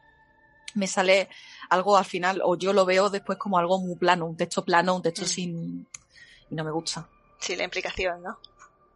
me 0.76 0.88
sale 0.88 1.30
algo 1.70 1.98
al 1.98 2.06
final, 2.06 2.42
o 2.44 2.56
yo 2.56 2.74
lo 2.74 2.86
veo 2.86 3.10
después 3.10 3.38
como 3.38 3.58
algo 3.58 3.80
muy 3.80 3.96
plano, 3.96 4.26
un 4.26 4.38
texto 4.38 4.64
plano, 4.64 4.96
un 4.96 5.02
texto 5.02 5.26
mm. 5.26 5.28
sin, 5.28 5.88
y 6.50 6.56
no 6.56 6.64
me 6.64 6.72
gusta. 6.72 7.10
Sí, 7.40 7.56
la 7.56 7.64
implicación, 7.64 8.22
¿no? 8.22 8.38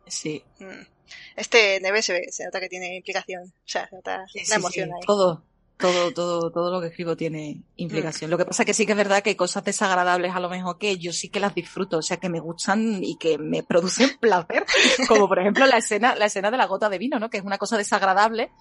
Sí. 0.05 0.43
Mm. 0.59 0.98
Este 1.35 1.79
Neve 1.81 2.01
se, 2.01 2.31
se, 2.31 2.45
nota 2.45 2.59
que 2.59 2.69
tiene 2.69 2.95
implicación, 2.95 3.43
o 3.43 3.67
sea, 3.67 3.87
se 3.87 3.95
nota 3.95 4.25
la 4.49 4.55
emoción 4.55 4.93
ahí. 4.93 5.01
Todo, 5.05 5.43
todo, 5.77 6.11
todo, 6.11 6.51
todo 6.51 6.71
lo 6.71 6.81
que 6.81 6.87
escribo 6.87 7.15
tiene 7.15 7.61
implicación. 7.77 8.29
Mm. 8.29 8.31
Lo 8.31 8.37
que 8.37 8.45
pasa 8.45 8.63
es 8.63 8.67
que 8.67 8.73
sí 8.73 8.85
que 8.85 8.91
es 8.91 8.97
verdad 8.97 9.23
que 9.23 9.29
hay 9.31 9.35
cosas 9.35 9.63
desagradables 9.63 10.35
a 10.35 10.39
lo 10.39 10.49
mejor 10.49 10.77
que 10.77 10.97
yo 10.97 11.13
sí 11.13 11.29
que 11.29 11.39
las 11.39 11.55
disfruto, 11.55 11.97
o 11.97 12.01
sea, 12.01 12.17
que 12.17 12.29
me 12.29 12.39
gustan 12.39 13.03
y 13.03 13.17
que 13.17 13.37
me 13.37 13.63
producen 13.63 14.09
placer. 14.19 14.65
Como 15.07 15.27
por 15.27 15.39
ejemplo 15.39 15.65
la 15.65 15.77
escena, 15.77 16.15
la 16.15 16.25
escena 16.25 16.51
de 16.51 16.57
la 16.57 16.67
gota 16.67 16.89
de 16.89 16.97
vino, 16.97 17.17
¿no? 17.19 17.29
Que 17.29 17.37
es 17.37 17.43
una 17.43 17.57
cosa 17.57 17.77
desagradable. 17.77 18.51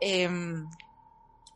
Eh, 0.00 0.28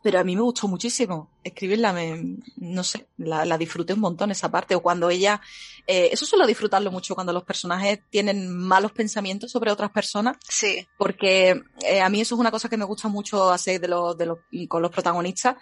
pero 0.03 0.19
a 0.19 0.23
mí 0.23 0.35
me 0.35 0.41
gustó 0.41 0.67
muchísimo 0.67 1.29
escribirla, 1.43 1.93
me, 1.93 2.37
no 2.57 2.83
sé, 2.83 3.07
la, 3.17 3.45
la, 3.45 3.57
disfruté 3.57 3.93
un 3.93 4.01
montón 4.01 4.31
esa 4.31 4.51
parte, 4.51 4.75
o 4.75 4.81
cuando 4.81 5.09
ella, 5.09 5.41
eh, 5.87 6.09
eso 6.11 6.25
suelo 6.25 6.45
disfrutarlo 6.45 6.91
mucho 6.91 7.15
cuando 7.15 7.31
los 7.31 7.43
personajes 7.43 8.01
tienen 8.09 8.53
malos 8.53 8.91
pensamientos 8.91 9.49
sobre 9.49 9.71
otras 9.71 9.91
personas. 9.91 10.37
Sí. 10.47 10.85
Porque 10.97 11.61
eh, 11.87 12.01
a 12.01 12.09
mí 12.09 12.19
eso 12.19 12.35
es 12.35 12.39
una 12.39 12.51
cosa 12.51 12.67
que 12.67 12.77
me 12.77 12.85
gusta 12.85 13.07
mucho 13.07 13.49
hacer 13.49 13.79
de 13.79 13.87
los, 13.87 14.17
de 14.17 14.25
los, 14.25 14.39
con 14.67 14.81
los 14.81 14.91
protagonistas, 14.91 15.55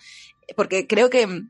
porque 0.55 0.87
creo 0.87 1.09
que 1.09 1.43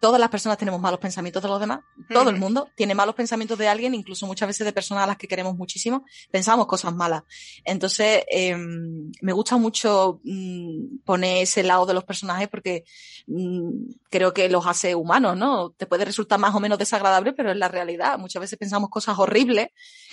todas 0.00 0.20
las 0.20 0.28
personas 0.28 0.58
tenemos 0.58 0.80
malos 0.80 1.00
pensamientos 1.00 1.42
de 1.42 1.48
los 1.48 1.60
demás, 1.60 1.80
todo 2.08 2.30
el 2.30 2.36
mundo 2.36 2.68
tiene 2.74 2.94
malos 2.94 3.14
pensamientos 3.14 3.58
de 3.58 3.68
alguien, 3.68 3.94
incluso 3.94 4.26
muchas 4.26 4.48
veces 4.48 4.64
de 4.64 4.72
personas 4.72 5.04
a 5.04 5.06
las 5.06 5.16
que 5.16 5.28
queremos 5.28 5.56
muchísimo, 5.56 6.04
pensamos 6.30 6.66
cosas 6.66 6.94
malas. 6.94 7.22
Entonces, 7.64 8.22
eh, 8.30 8.56
me 8.56 9.32
gusta 9.32 9.56
mucho 9.56 10.20
mm, 10.24 10.98
poner 11.04 11.42
ese 11.42 11.62
lado 11.62 11.86
de 11.86 11.94
los 11.94 12.04
personajes 12.04 12.48
porque 12.48 12.84
mm, 13.26 13.70
creo 14.10 14.32
que 14.32 14.48
los 14.48 14.66
hace 14.66 14.94
humanos, 14.94 15.36
¿no? 15.36 15.70
Te 15.70 15.86
puede 15.86 16.04
resultar 16.04 16.38
más 16.38 16.54
o 16.54 16.60
menos 16.60 16.78
desagradable, 16.78 17.32
pero 17.32 17.50
es 17.50 17.56
la 17.56 17.68
realidad. 17.68 18.18
Muchas 18.18 18.40
veces 18.40 18.58
pensamos 18.58 18.90
cosas 18.90 19.18
horribles 19.18 19.68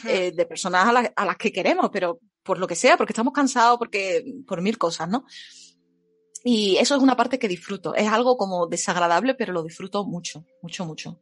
eh, 0.07 0.31
de 0.31 0.45
personas 0.45 0.87
a, 0.87 1.11
a 1.15 1.25
las 1.25 1.37
que 1.37 1.51
queremos, 1.51 1.89
pero 1.91 2.19
por 2.43 2.59
lo 2.59 2.67
que 2.67 2.75
sea, 2.75 2.97
porque 2.97 3.13
estamos 3.13 3.33
cansados, 3.33 3.77
porque 3.79 4.23
por 4.47 4.61
mil 4.61 4.77
cosas, 4.77 5.09
¿no? 5.09 5.25
Y 6.47 6.77
eso 6.77 6.95
es 6.95 7.01
una 7.01 7.17
parte 7.17 7.39
que 7.39 7.47
disfruto. 7.47 7.95
Es 7.95 8.07
algo 8.07 8.37
como 8.37 8.67
desagradable, 8.67 9.33
pero 9.33 9.51
lo 9.51 9.63
disfruto 9.63 10.05
mucho, 10.05 10.45
mucho, 10.61 10.85
mucho. 10.85 11.19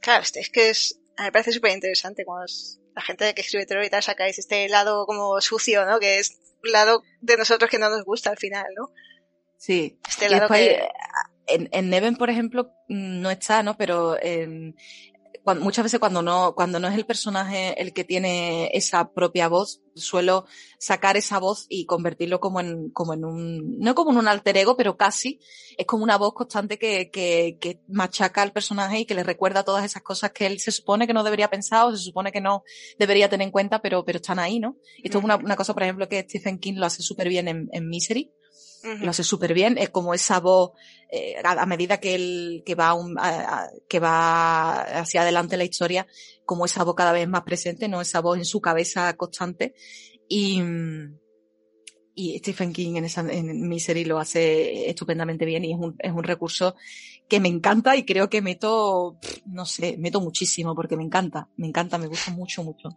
Claro, 0.00 0.22
es 0.22 0.50
que 0.50 0.70
es, 0.70 1.00
me 1.18 1.32
parece 1.32 1.50
súper 1.50 1.72
interesante 1.72 2.24
cuando 2.24 2.46
la 2.94 3.02
gente 3.02 3.34
que 3.34 3.40
escribe 3.42 3.66
terror 3.66 3.84
y 3.84 3.90
tal 3.90 4.04
sacáis 4.04 4.38
este 4.38 4.68
lado 4.68 5.04
como 5.04 5.40
sucio, 5.40 5.84
¿no? 5.84 5.98
Que 5.98 6.20
es 6.20 6.38
un 6.62 6.70
lado 6.70 7.02
de 7.20 7.36
nosotros 7.36 7.68
que 7.68 7.80
no 7.80 7.90
nos 7.90 8.04
gusta 8.04 8.30
al 8.30 8.38
final, 8.38 8.66
¿no? 8.76 8.92
Sí. 9.58 9.98
Este 10.08 10.28
lado 10.28 10.48
que... 10.48 10.86
En, 11.48 11.68
en 11.72 11.90
Neven, 11.90 12.14
por 12.14 12.30
ejemplo, 12.30 12.70
no 12.86 13.32
está, 13.32 13.64
¿no? 13.64 13.76
Pero 13.76 14.16
en, 15.46 15.60
muchas 15.60 15.84
veces 15.84 16.00
cuando 16.00 16.22
no, 16.22 16.54
cuando 16.54 16.78
no 16.78 16.88
es 16.88 16.94
el 16.94 17.06
personaje 17.06 17.80
el 17.80 17.92
que 17.92 18.04
tiene 18.04 18.70
esa 18.72 19.12
propia 19.12 19.48
voz, 19.48 19.80
suelo 19.94 20.44
sacar 20.78 21.16
esa 21.16 21.38
voz 21.38 21.66
y 21.68 21.86
convertirlo 21.86 22.40
como 22.40 22.60
en, 22.60 22.90
como 22.90 23.14
en 23.14 23.24
un, 23.24 23.78
no 23.78 23.94
como 23.94 24.10
en 24.10 24.18
un 24.18 24.28
alter 24.28 24.56
ego, 24.56 24.76
pero 24.76 24.96
casi, 24.96 25.40
es 25.76 25.86
como 25.86 26.04
una 26.04 26.18
voz 26.18 26.34
constante 26.34 26.78
que, 26.78 27.10
que, 27.10 27.58
que 27.60 27.80
machaca 27.88 28.42
al 28.42 28.52
personaje 28.52 29.00
y 29.00 29.04
que 29.06 29.14
le 29.14 29.22
recuerda 29.22 29.64
todas 29.64 29.84
esas 29.84 30.02
cosas 30.02 30.32
que 30.32 30.46
él 30.46 30.60
se 30.60 30.72
supone 30.72 31.06
que 31.06 31.14
no 31.14 31.24
debería 31.24 31.50
pensar 31.50 31.86
o 31.86 31.96
se 31.96 32.02
supone 32.02 32.32
que 32.32 32.40
no 32.40 32.62
debería 32.98 33.28
tener 33.28 33.46
en 33.46 33.52
cuenta, 33.52 33.80
pero, 33.80 34.04
pero 34.04 34.16
están 34.16 34.38
ahí, 34.38 34.58
¿no? 34.58 34.76
Esto 35.02 35.18
es 35.18 35.24
una, 35.24 35.36
una 35.36 35.56
cosa, 35.56 35.74
por 35.74 35.82
ejemplo, 35.82 36.08
que 36.08 36.20
Stephen 36.22 36.58
King 36.58 36.74
lo 36.76 36.86
hace 36.86 37.02
súper 37.02 37.28
bien 37.28 37.48
en, 37.48 37.68
en 37.72 37.88
Misery 37.88 38.32
lo 38.82 39.10
hace 39.10 39.24
súper 39.24 39.54
bien, 39.54 39.78
es 39.78 39.90
como 39.90 40.14
esa 40.14 40.40
voz, 40.40 40.72
eh, 41.10 41.36
a, 41.42 41.66
medida 41.66 41.98
que 41.98 42.14
él, 42.14 42.62
que 42.64 42.74
va, 42.74 42.96
que 43.88 43.98
va 43.98 44.82
hacia 44.82 45.22
adelante 45.22 45.56
la 45.56 45.64
historia, 45.64 46.06
como 46.44 46.64
esa 46.64 46.84
voz 46.84 46.94
cada 46.94 47.12
vez 47.12 47.28
más 47.28 47.42
presente, 47.42 47.88
¿no? 47.88 48.00
Esa 48.00 48.20
voz 48.20 48.38
en 48.38 48.44
su 48.44 48.60
cabeza 48.60 49.16
constante. 49.16 49.74
Y, 50.28 50.62
y 52.14 52.38
Stephen 52.38 52.72
King 52.72 52.96
en 52.96 53.04
esa, 53.04 53.20
en 53.20 53.68
Misery 53.68 54.04
lo 54.04 54.18
hace 54.18 54.88
estupendamente 54.88 55.44
bien 55.44 55.64
y 55.64 55.72
es 55.72 55.78
un, 55.78 55.96
es 55.98 56.12
un 56.12 56.24
recurso 56.24 56.74
que 57.28 57.40
me 57.40 57.48
encanta 57.48 57.96
y 57.96 58.04
creo 58.04 58.30
que 58.30 58.40
meto, 58.40 59.18
no 59.46 59.66
sé, 59.66 59.96
meto 59.98 60.20
muchísimo 60.20 60.74
porque 60.74 60.96
me 60.96 61.04
encanta, 61.04 61.48
me 61.56 61.66
encanta, 61.66 61.98
me 61.98 62.06
gusta 62.06 62.30
mucho, 62.30 62.62
mucho. 62.62 62.88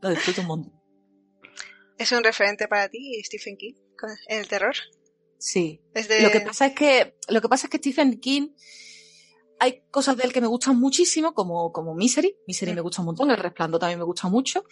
Lo 0.00 0.10
disfruto 0.10 0.40
un 0.42 0.46
montón. 0.46 0.83
¿Es 1.98 2.12
un 2.12 2.24
referente 2.24 2.68
para 2.68 2.88
ti, 2.88 3.22
Stephen 3.24 3.56
King, 3.56 3.74
en 4.28 4.40
el 4.40 4.48
terror? 4.48 4.74
Sí. 5.38 5.80
Lo 6.20 6.30
que 6.30 6.40
pasa 6.40 6.66
es 6.66 6.74
que, 6.74 7.16
lo 7.28 7.40
que 7.40 7.48
pasa 7.48 7.66
es 7.66 7.70
que 7.70 7.78
Stephen 7.78 8.18
King, 8.20 8.48
hay 9.60 9.82
cosas 9.90 10.16
de 10.16 10.24
él 10.24 10.32
que 10.32 10.40
me 10.40 10.46
gustan 10.46 10.78
muchísimo, 10.78 11.34
como, 11.34 11.72
como 11.72 11.94
Misery. 11.94 12.36
Misery 12.46 12.72
mm. 12.72 12.74
me 12.74 12.80
gusta 12.80 13.02
un 13.02 13.06
montón, 13.06 13.30
El 13.30 13.36
Resplandor 13.36 13.80
también 13.80 13.98
me 13.98 14.04
gusta 14.04 14.28
mucho. 14.28 14.64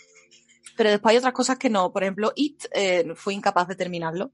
Pero 0.77 0.91
después 0.91 1.13
hay 1.13 1.19
otras 1.19 1.35
cosas 1.35 1.59
que 1.59 1.71
no. 1.71 1.93
Por 1.93 2.03
ejemplo, 2.03 2.33
It, 2.35 2.65
eh, 2.73 3.13
fui 3.15 3.35
incapaz 3.35 3.69
de 3.69 3.77
terminarlo. 3.77 4.33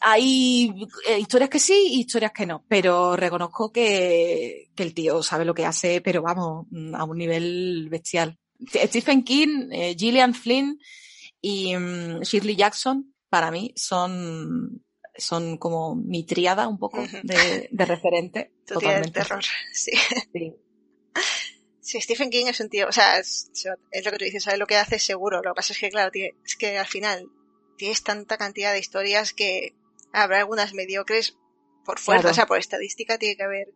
Hay 0.00 0.74
eh, 1.06 1.18
historias 1.18 1.50
que 1.50 1.58
sí 1.58 1.88
y 1.92 2.00
historias 2.00 2.32
que 2.32 2.46
no, 2.46 2.64
pero 2.68 3.16
reconozco 3.16 3.70
que, 3.70 4.70
que 4.74 4.82
el 4.82 4.94
tío 4.94 5.22
sabe 5.22 5.44
lo 5.44 5.54
que 5.54 5.64
hace, 5.64 6.00
pero 6.00 6.22
vamos, 6.22 6.66
a 6.94 7.04
un 7.04 7.16
nivel 7.16 7.88
bestial 7.90 8.38
Stephen 8.66 9.22
King, 9.22 9.68
eh, 9.72 9.94
Gillian 9.98 10.34
Flynn 10.34 10.78
y 11.46 11.76
mm, 11.76 12.22
Shirley 12.22 12.56
Jackson, 12.56 13.14
para 13.28 13.50
mí, 13.50 13.74
son, 13.76 14.82
son 15.14 15.58
como 15.58 15.94
mi 15.94 16.24
triada 16.24 16.66
un 16.66 16.78
poco 16.78 17.04
de, 17.22 17.68
de 17.70 17.84
referente. 17.84 18.54
totalmente. 18.66 19.10
terror, 19.10 19.44
sí. 19.74 19.92
sí. 21.82 22.00
Stephen 22.00 22.30
King 22.30 22.46
es 22.46 22.60
un 22.60 22.70
tío, 22.70 22.88
o 22.88 22.92
sea, 22.92 23.18
es, 23.18 23.50
lo 23.66 24.10
que 24.10 24.16
tú 24.16 24.24
dices, 24.24 24.44
sabe 24.44 24.56
lo 24.56 24.66
que 24.66 24.78
hace 24.78 24.98
seguro. 24.98 25.42
Lo 25.42 25.52
que 25.52 25.56
pasa 25.56 25.74
es 25.74 25.78
que, 25.78 25.90
claro, 25.90 26.10
es 26.14 26.56
que 26.56 26.78
al 26.78 26.86
final 26.86 27.28
tienes 27.76 28.02
tanta 28.02 28.38
cantidad 28.38 28.72
de 28.72 28.78
historias 28.78 29.34
que 29.34 29.74
habrá 30.14 30.38
algunas 30.38 30.72
mediocres 30.72 31.36
por 31.84 31.98
fuerza, 31.98 32.30
o 32.30 32.34
sea, 32.34 32.46
por 32.46 32.58
estadística 32.58 33.18
tiene 33.18 33.36
que 33.36 33.42
haber. 33.42 33.68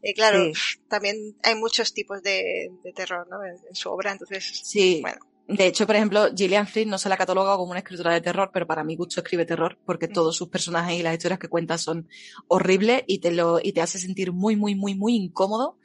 Eh, 0.00 0.14
claro, 0.14 0.52
también 0.88 1.36
hay 1.42 1.56
muchos 1.56 1.92
tipos 1.92 2.22
de, 2.22 2.70
terror, 2.94 3.26
¿no? 3.28 3.44
En, 3.44 3.74
su 3.74 3.90
obra, 3.90 4.12
entonces. 4.12 4.62
Sí. 4.62 5.00
Bueno. 5.02 5.18
De 5.48 5.66
hecho, 5.66 5.86
por 5.86 5.94
ejemplo, 5.94 6.28
Gillian 6.36 6.66
Flynn 6.66 6.90
no 6.90 6.98
se 6.98 7.08
la 7.08 7.16
cataloga 7.16 7.56
como 7.56 7.70
una 7.70 7.78
escritora 7.78 8.12
de 8.12 8.20
terror, 8.20 8.50
pero 8.52 8.66
para 8.66 8.82
mi 8.82 8.96
gusto 8.96 9.20
escribe 9.20 9.46
terror 9.46 9.78
porque 9.86 10.08
mm. 10.08 10.12
todos 10.12 10.36
sus 10.36 10.48
personajes 10.48 10.98
y 10.98 11.02
las 11.04 11.14
historias 11.14 11.38
que 11.38 11.48
cuenta 11.48 11.78
son 11.78 12.08
horribles 12.48 13.04
y 13.06 13.18
te 13.18 13.30
lo 13.30 13.60
y 13.62 13.72
te 13.72 13.80
hace 13.80 13.98
sentir 13.98 14.32
muy, 14.32 14.56
muy, 14.56 14.74
muy, 14.74 14.96
muy 14.96 15.14
incómodo, 15.14 15.78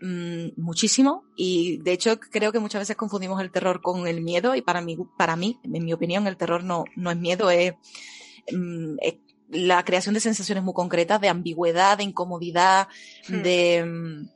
mm, 0.00 0.60
muchísimo. 0.60 1.24
Y 1.36 1.78
de 1.78 1.92
hecho, 1.92 2.18
creo 2.18 2.52
que 2.52 2.58
muchas 2.58 2.80
veces 2.80 2.96
confundimos 2.96 3.40
el 3.42 3.50
terror 3.50 3.82
con 3.82 4.06
el 4.06 4.22
miedo 4.22 4.54
y 4.54 4.62
para 4.62 4.80
mí, 4.80 4.96
para 5.18 5.36
mí, 5.36 5.58
en 5.62 5.84
mi 5.84 5.92
opinión, 5.92 6.26
el 6.26 6.38
terror 6.38 6.64
no, 6.64 6.84
no 6.96 7.10
es 7.10 7.16
miedo, 7.18 7.50
es, 7.50 7.74
mm, 8.50 8.96
es 9.02 9.14
la 9.50 9.84
creación 9.84 10.14
de 10.14 10.20
sensaciones 10.20 10.64
muy 10.64 10.72
concretas, 10.72 11.20
de 11.20 11.28
ambigüedad, 11.28 11.98
de 11.98 12.04
incomodidad, 12.04 12.88
hmm. 13.28 13.42
de 13.42 14.26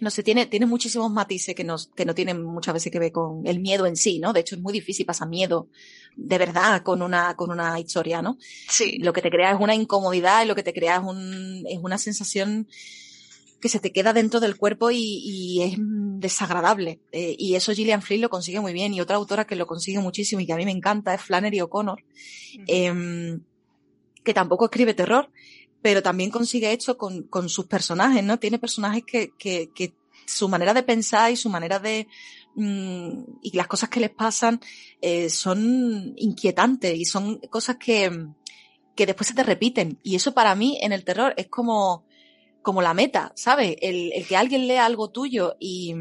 no 0.00 0.10
sé, 0.10 0.22
tiene, 0.22 0.46
tiene 0.46 0.66
muchísimos 0.66 1.10
matices 1.10 1.54
que, 1.54 1.64
nos, 1.64 1.88
que 1.88 2.04
no 2.04 2.14
tienen 2.14 2.42
muchas 2.42 2.74
veces 2.74 2.92
que 2.92 2.98
ver 2.98 3.12
con 3.12 3.46
el 3.46 3.60
miedo 3.60 3.86
en 3.86 3.96
sí, 3.96 4.18
¿no? 4.18 4.32
De 4.32 4.40
hecho, 4.40 4.54
es 4.54 4.60
muy 4.60 4.72
difícil 4.72 5.06
pasar 5.06 5.28
miedo 5.28 5.68
de 6.16 6.38
verdad 6.38 6.82
con 6.82 7.02
una, 7.02 7.34
con 7.36 7.50
una 7.50 7.78
historia, 7.78 8.22
¿no? 8.22 8.38
Sí. 8.68 8.98
Lo 8.98 9.12
que 9.12 9.22
te 9.22 9.30
crea 9.30 9.52
es 9.52 9.60
una 9.60 9.74
incomodidad 9.74 10.44
y 10.44 10.48
lo 10.48 10.54
que 10.54 10.62
te 10.62 10.72
crea 10.72 10.96
es, 10.96 11.02
un, 11.02 11.64
es 11.68 11.78
una 11.82 11.98
sensación 11.98 12.68
que 13.60 13.68
se 13.68 13.80
te 13.80 13.92
queda 13.92 14.12
dentro 14.12 14.40
del 14.40 14.56
cuerpo 14.56 14.90
y, 14.90 14.98
y 14.98 15.62
es 15.62 15.74
desagradable. 15.78 17.00
Eh, 17.12 17.34
y 17.38 17.56
eso 17.56 17.72
Gillian 17.72 18.02
Flynn 18.02 18.20
lo 18.20 18.30
consigue 18.30 18.60
muy 18.60 18.72
bien. 18.72 18.94
Y 18.94 19.00
otra 19.00 19.16
autora 19.16 19.46
que 19.46 19.56
lo 19.56 19.66
consigue 19.66 19.98
muchísimo 19.98 20.40
y 20.40 20.46
que 20.46 20.52
a 20.52 20.56
mí 20.56 20.64
me 20.64 20.70
encanta 20.70 21.14
es 21.14 21.22
Flannery 21.22 21.60
O'Connor 21.60 22.02
que 24.28 24.34
tampoco 24.34 24.66
escribe 24.66 24.92
terror, 24.92 25.30
pero 25.82 26.02
también 26.02 26.30
consigue 26.30 26.72
hecho 26.72 26.96
con, 26.98 27.24
con 27.24 27.48
sus 27.48 27.66
personajes, 27.66 28.22
¿no? 28.24 28.38
Tiene 28.38 28.58
personajes 28.58 29.04
que, 29.04 29.32
que, 29.38 29.70
que 29.74 29.94
su 30.26 30.48
manera 30.48 30.74
de 30.74 30.82
pensar 30.82 31.30
y 31.30 31.36
su 31.36 31.48
manera 31.48 31.78
de 31.78 32.06
mm, 32.54 33.22
y 33.42 33.56
las 33.56 33.66
cosas 33.66 33.88
que 33.88 34.00
les 34.00 34.10
pasan 34.10 34.60
eh, 35.00 35.30
son 35.30 36.14
inquietantes 36.16 36.96
y 36.96 37.04
son 37.04 37.38
cosas 37.50 37.76
que, 37.76 38.10
que 38.94 39.06
después 39.06 39.28
se 39.28 39.34
te 39.34 39.42
repiten. 39.42 39.98
Y 40.02 40.16
eso 40.16 40.34
para 40.34 40.54
mí 40.54 40.78
en 40.82 40.92
el 40.92 41.04
terror 41.04 41.34
es 41.36 41.48
como, 41.48 42.04
como 42.62 42.82
la 42.82 42.94
meta, 42.94 43.32
¿sabes? 43.36 43.76
El, 43.80 44.12
el 44.12 44.26
que 44.26 44.36
alguien 44.36 44.66
lea 44.66 44.84
algo 44.84 45.10
tuyo 45.10 45.56
y, 45.60 45.94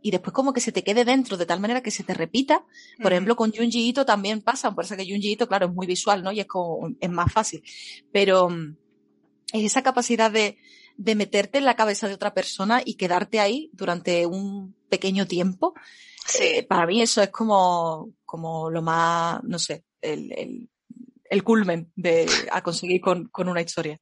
y 0.00 0.10
después 0.10 0.32
como 0.32 0.52
que 0.52 0.60
se 0.60 0.72
te 0.72 0.82
quede 0.82 1.04
dentro 1.04 1.36
de 1.36 1.46
tal 1.46 1.60
manera 1.60 1.82
que 1.82 1.90
se 1.90 2.04
te 2.04 2.14
repita. 2.14 2.64
Por 3.02 3.12
ejemplo, 3.12 3.36
con 3.36 3.52
Junji 3.52 3.88
Ito 3.88 4.06
también 4.06 4.40
pasa, 4.40 4.74
por 4.74 4.84
eso 4.84 4.96
que 4.96 5.08
Junji 5.08 5.32
Ito, 5.32 5.48
claro, 5.48 5.66
es 5.66 5.74
muy 5.74 5.86
visual, 5.86 6.22
¿no? 6.22 6.32
Y 6.32 6.40
es 6.40 6.46
como, 6.46 6.88
es 6.98 7.10
más 7.10 7.32
fácil. 7.32 7.62
Pero 8.10 8.48
es 9.52 9.64
esa 9.64 9.82
capacidad 9.82 10.30
de, 10.30 10.58
de 10.96 11.14
meterte 11.14 11.58
en 11.58 11.64
la 11.64 11.76
cabeza 11.76 12.08
de 12.08 12.14
otra 12.14 12.34
persona 12.34 12.82
y 12.84 12.94
quedarte 12.94 13.40
ahí 13.40 13.70
durante 13.72 14.26
un 14.26 14.74
pequeño 14.88 15.26
tiempo. 15.26 15.74
Sí. 16.26 16.44
Eh, 16.44 16.62
para 16.68 16.86
mí 16.86 17.00
eso 17.00 17.22
es 17.22 17.30
como, 17.30 18.12
como 18.24 18.70
lo 18.70 18.82
más, 18.82 19.42
no 19.44 19.58
sé, 19.58 19.84
el, 20.02 20.32
el, 20.32 20.68
el 21.24 21.44
culmen 21.44 21.90
de, 21.96 22.26
a 22.50 22.62
conseguir 22.62 23.00
con, 23.00 23.28
con 23.28 23.48
una 23.48 23.62
historia 23.62 24.00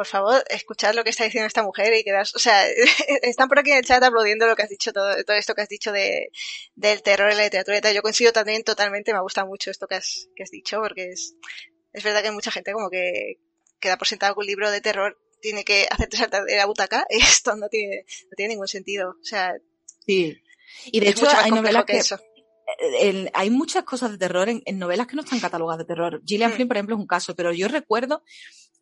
por 0.00 0.06
favor, 0.06 0.42
escuchad 0.48 0.94
lo 0.94 1.04
que 1.04 1.10
está 1.10 1.24
diciendo 1.24 1.46
esta 1.46 1.62
mujer 1.62 1.92
y 1.94 2.04
quedas, 2.04 2.34
o 2.34 2.38
sea, 2.38 2.66
están 3.22 3.48
por 3.48 3.58
aquí 3.58 3.70
en 3.70 3.78
el 3.78 3.84
chat 3.84 4.02
aplaudiendo 4.02 4.46
lo 4.46 4.56
que 4.56 4.62
has 4.62 4.68
dicho, 4.68 4.92
todo, 4.92 5.22
todo 5.24 5.36
esto 5.36 5.54
que 5.54 5.62
has 5.62 5.68
dicho 5.68 5.92
de, 5.92 6.30
del 6.74 7.02
terror 7.02 7.30
en 7.30 7.36
la 7.36 7.44
literatura. 7.44 7.92
Yo 7.92 8.02
coincido 8.02 8.32
también 8.32 8.62
totalmente, 8.62 9.12
me 9.12 9.20
gusta 9.20 9.44
mucho 9.44 9.70
esto 9.70 9.86
que 9.86 9.96
has, 9.96 10.28
que 10.34 10.44
has 10.44 10.50
dicho, 10.50 10.80
porque 10.80 11.10
es, 11.10 11.34
es 11.92 12.04
verdad 12.04 12.22
que 12.22 12.28
hay 12.28 12.34
mucha 12.34 12.50
gente 12.50 12.72
como 12.72 12.88
que 12.88 13.40
queda 13.80 13.98
por 13.98 14.06
sentado 14.06 14.34
que 14.34 14.40
un 14.40 14.46
libro 14.46 14.70
de 14.70 14.80
terror 14.80 15.18
tiene 15.40 15.64
que 15.64 15.86
hacerte 15.90 16.16
saltar 16.16 16.44
de 16.44 16.56
la 16.56 16.66
butaca, 16.66 17.04
esto 17.08 17.56
no 17.56 17.68
tiene, 17.68 18.04
no 18.30 18.36
tiene 18.36 18.54
ningún 18.54 18.68
sentido. 18.68 19.10
O 19.20 19.24
sea, 19.24 19.54
sí. 20.06 20.36
Y 20.86 21.00
de 21.00 21.08
hecho, 21.08 21.26
hay 21.28 21.50
novelas 21.50 21.84
que, 21.84 21.98
eso. 21.98 22.18
hay 23.32 23.50
muchas 23.50 23.84
cosas 23.84 24.12
de 24.12 24.18
terror 24.18 24.48
en, 24.48 24.78
novelas 24.78 25.06
que 25.06 25.16
no 25.16 25.22
están 25.22 25.40
catalogadas 25.40 25.78
de 25.78 25.84
terror. 25.84 26.22
Gillian 26.24 26.52
mm. 26.52 26.54
Flynn, 26.54 26.68
por 26.68 26.76
ejemplo, 26.76 26.96
es 26.96 27.00
un 27.00 27.06
caso, 27.06 27.34
pero 27.34 27.52
yo 27.52 27.68
recuerdo 27.68 28.22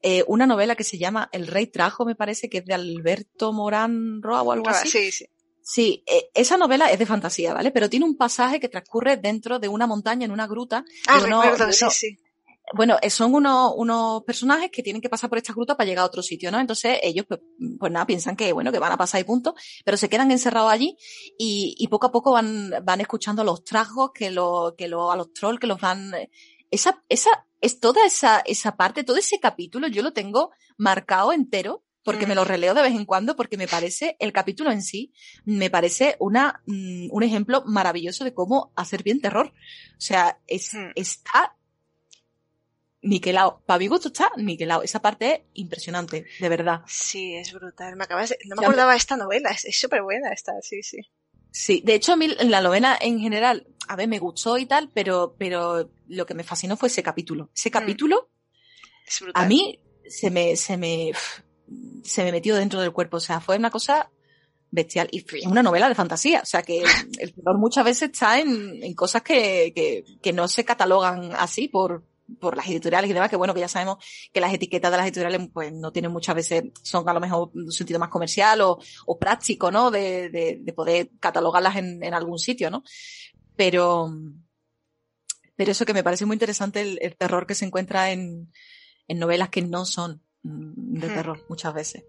eh, 0.03 0.22
una 0.26 0.46
novela 0.46 0.76
que 0.76 0.84
se 0.84 0.99
llama 0.99 1.28
El 1.32 1.46
Rey 1.46 1.66
Trajo, 1.66 2.05
me 2.05 2.14
parece, 2.14 2.49
que 2.49 2.59
es 2.59 2.66
de 2.66 2.74
Alberto 2.74 3.53
Morán 3.53 4.22
Roa 4.22 4.42
o 4.42 4.53
algo 4.53 4.68
así. 4.68 4.88
Sí, 4.88 5.12
sí. 5.12 5.26
Sí, 5.61 6.03
eh, 6.07 6.30
esa 6.32 6.57
novela 6.57 6.90
es 6.90 6.99
de 6.99 7.05
fantasía, 7.05 7.53
¿vale? 7.53 7.70
Pero 7.70 7.90
tiene 7.90 8.07
un 8.07 8.16
pasaje 8.16 8.59
que 8.59 8.70
transcurre 8.70 9.18
dentro 9.18 9.59
de 9.59 9.68
una 9.68 9.86
montaña, 9.86 10.24
en 10.24 10.30
una 10.30 10.46
gruta. 10.46 10.82
Ah, 11.07 11.20
recuerdo, 11.20 11.70
sí, 11.72 11.84
sí. 11.90 12.18
Bueno, 12.75 12.97
eh, 13.01 13.11
son 13.11 13.35
unos, 13.35 13.73
unos 13.77 14.23
personajes 14.25 14.71
que 14.71 14.83
tienen 14.83 15.01
que 15.01 15.09
pasar 15.09 15.29
por 15.31 15.39
esta 15.39 15.53
gruta 15.53 15.77
para 15.77 15.89
llegar 15.89 16.03
a 16.03 16.07
otro 16.07 16.23
sitio, 16.23 16.51
¿no? 16.51 16.61
Entonces 16.61 16.99
ellos, 17.03 17.27
pues, 17.27 17.41
pues 17.79 17.93
nada, 17.93 18.07
piensan 18.07 18.37
que, 18.37 18.53
bueno, 18.53 18.73
que 18.73 18.79
van 18.79 18.93
a 18.93 18.97
pasar 18.97 19.21
y 19.21 19.25
punto, 19.25 19.55
pero 19.85 19.97
se 19.97 20.09
quedan 20.09 20.31
encerrados 20.31 20.71
allí 20.71 20.97
y, 21.39 21.75
y 21.79 21.89
poco 21.89 22.07
a 22.07 22.12
poco 22.12 22.33
van, 22.33 22.73
van 22.83 23.01
escuchando 23.01 23.45
los 23.45 23.64
tragos 23.64 24.11
que 24.12 24.31
lo, 24.31 24.75
que 24.77 24.89
lo, 24.89 25.11
a 25.11 25.16
los 25.16 25.33
trolls 25.33 25.61
que 25.61 25.66
los 25.66 25.81
van, 25.81 26.12
esa, 26.71 27.03
esa, 27.09 27.47
es 27.61 27.81
toda 27.81 28.05
esa, 28.05 28.41
esa 28.41 28.77
parte, 28.77 29.05
todo 29.05 29.16
ese 29.16 29.41
capítulo, 29.41 29.89
yo 29.89 30.03
lo 30.03 30.12
tengo 30.12 30.51
marcado 30.77 31.33
entero 31.33 31.85
porque 32.09 32.27
me 32.27 32.35
lo 32.35 32.45
mm. 32.45 32.47
releo 32.47 32.73
de 32.75 32.81
vez 32.81 32.95
en 32.95 33.05
cuando, 33.05 33.37
porque 33.37 33.59
me 33.59 33.69
parece, 33.69 34.16
el 34.19 34.33
capítulo 34.33 34.73
en 34.73 34.81
sí, 34.81 35.12
me 35.45 35.69
parece 35.69 36.16
una, 36.21 36.62
mm, 36.64 37.09
un 37.11 37.23
ejemplo 37.23 37.64
maravilloso 37.66 38.25
de 38.25 38.33
cómo 38.33 38.73
hacer 38.77 39.03
bien 39.03 39.21
terror. 39.21 39.53
O 39.93 40.01
sea, 40.01 40.41
es, 40.47 40.73
mm. 40.73 40.93
está 40.95 41.58
niquelado. 43.03 43.62
Gusto 43.88 44.09
está 44.09 44.30
niquelado. 44.36 44.82
Esa 44.82 45.01
parte 45.01 45.34
es 45.34 45.40
impresionante, 45.55 46.26
de 46.38 46.49
verdad. 46.49 46.82
Sí, 46.86 47.34
es 47.34 47.53
brutal. 47.53 47.96
Me 47.96 48.05
acabas 48.05 48.30
de... 48.30 48.38
No 48.46 48.57
me 48.57 48.64
acordaba 48.64 48.92
de 48.92 48.99
esta 48.99 49.16
novela, 49.16 49.51
es 49.51 49.78
súper 49.78 50.03
buena 50.03 50.32
esta, 50.32 50.53
sí, 50.62 50.82
sí. 50.82 50.99
Sí, 51.51 51.82
de 51.84 51.94
hecho 51.94 52.12
a 52.12 52.16
mí 52.16 52.28
la 52.28 52.61
novela 52.61 52.99
en 53.01 53.18
general, 53.20 53.66
a 53.88 53.96
ver, 53.96 54.07
me 54.07 54.18
gustó 54.18 54.59
y 54.59 54.66
tal, 54.66 54.90
pero, 54.92 55.34
pero 55.38 55.90
lo 56.07 56.26
que 56.26 56.34
me 56.34 56.44
fascinó 56.44 56.76
fue 56.76 56.88
ese 56.88 57.03
capítulo. 57.03 57.51
Ese 57.55 57.70
mm. 57.70 57.72
capítulo, 57.72 58.30
a 59.34 59.46
mí 59.46 59.80
se 60.07 60.30
me, 60.30 60.57
se 60.57 60.76
me, 60.76 61.12
se 62.05 62.24
me 62.24 62.32
metió 62.32 62.55
dentro 62.55 62.80
del 62.80 62.92
cuerpo. 62.92 63.16
O 63.16 63.20
sea, 63.20 63.40
fue 63.40 63.57
una 63.57 63.70
cosa 63.70 64.11
bestial. 64.70 65.09
Y 65.11 65.24
es 65.36 65.46
una 65.46 65.62
novela 65.62 65.88
de 65.88 65.94
fantasía. 65.94 66.40
O 66.42 66.46
sea, 66.46 66.62
que 66.62 66.82
el 67.18 67.34
terror 67.34 67.59
muchas 67.59 67.84
veces 67.84 68.11
está 68.11 68.38
en, 68.38 68.82
en 68.82 68.94
cosas 68.94 69.22
que, 69.22 69.72
que, 69.74 70.05
que 70.20 70.32
no 70.32 70.49
se 70.49 70.64
catalogan 70.64 71.32
así 71.32 71.68
por, 71.68 72.05
por 72.41 72.57
las 72.57 72.66
editoriales 72.66 73.11
y 73.11 73.14
demás, 73.14 73.31
que 73.31 73.37
bueno, 73.37 73.55
que 73.55 73.61
ya 73.61 73.68
sabemos 73.68 74.05
que 74.33 74.41
las 74.41 74.53
etiquetas 74.53 74.91
de 74.91 74.97
las 74.97 75.07
editoriales 75.07 75.49
pues 75.53 75.72
no 75.72 75.93
tienen 75.93 76.12
muchas 76.12 76.35
veces, 76.35 76.64
son 76.83 77.09
a 77.09 77.12
lo 77.12 77.20
mejor 77.20 77.51
un 77.55 77.72
sentido 77.72 77.99
más 77.99 78.11
comercial 78.11 78.61
o, 78.61 78.79
o 79.07 79.18
práctico, 79.18 79.70
¿no? 79.70 79.91
De, 79.91 80.29
de, 80.31 80.59
de 80.61 80.72
poder 80.72 81.11
catalogarlas 81.20 81.76
en, 81.76 82.03
en, 82.03 82.14
algún 82.14 82.39
sitio, 82.39 82.70
¿no? 82.70 82.83
Pero, 83.57 84.11
pero 85.57 85.72
eso 85.72 85.87
que 85.87 85.95
me 85.95 86.05
parece 86.05 86.26
muy 86.26 86.34
interesante 86.34 86.80
el, 86.80 86.99
el 87.00 87.17
terror 87.17 87.46
que 87.46 87.55
se 87.55 87.64
encuentra 87.64 88.13
en, 88.13 88.53
en 89.09 89.18
novelas 89.18 89.49
que 89.49 89.63
no 89.63 89.84
son 89.84 90.22
mm, 90.42 91.00
de 91.00 91.09
terror 91.09 91.45
muchas 91.49 91.75
veces. 91.75 92.05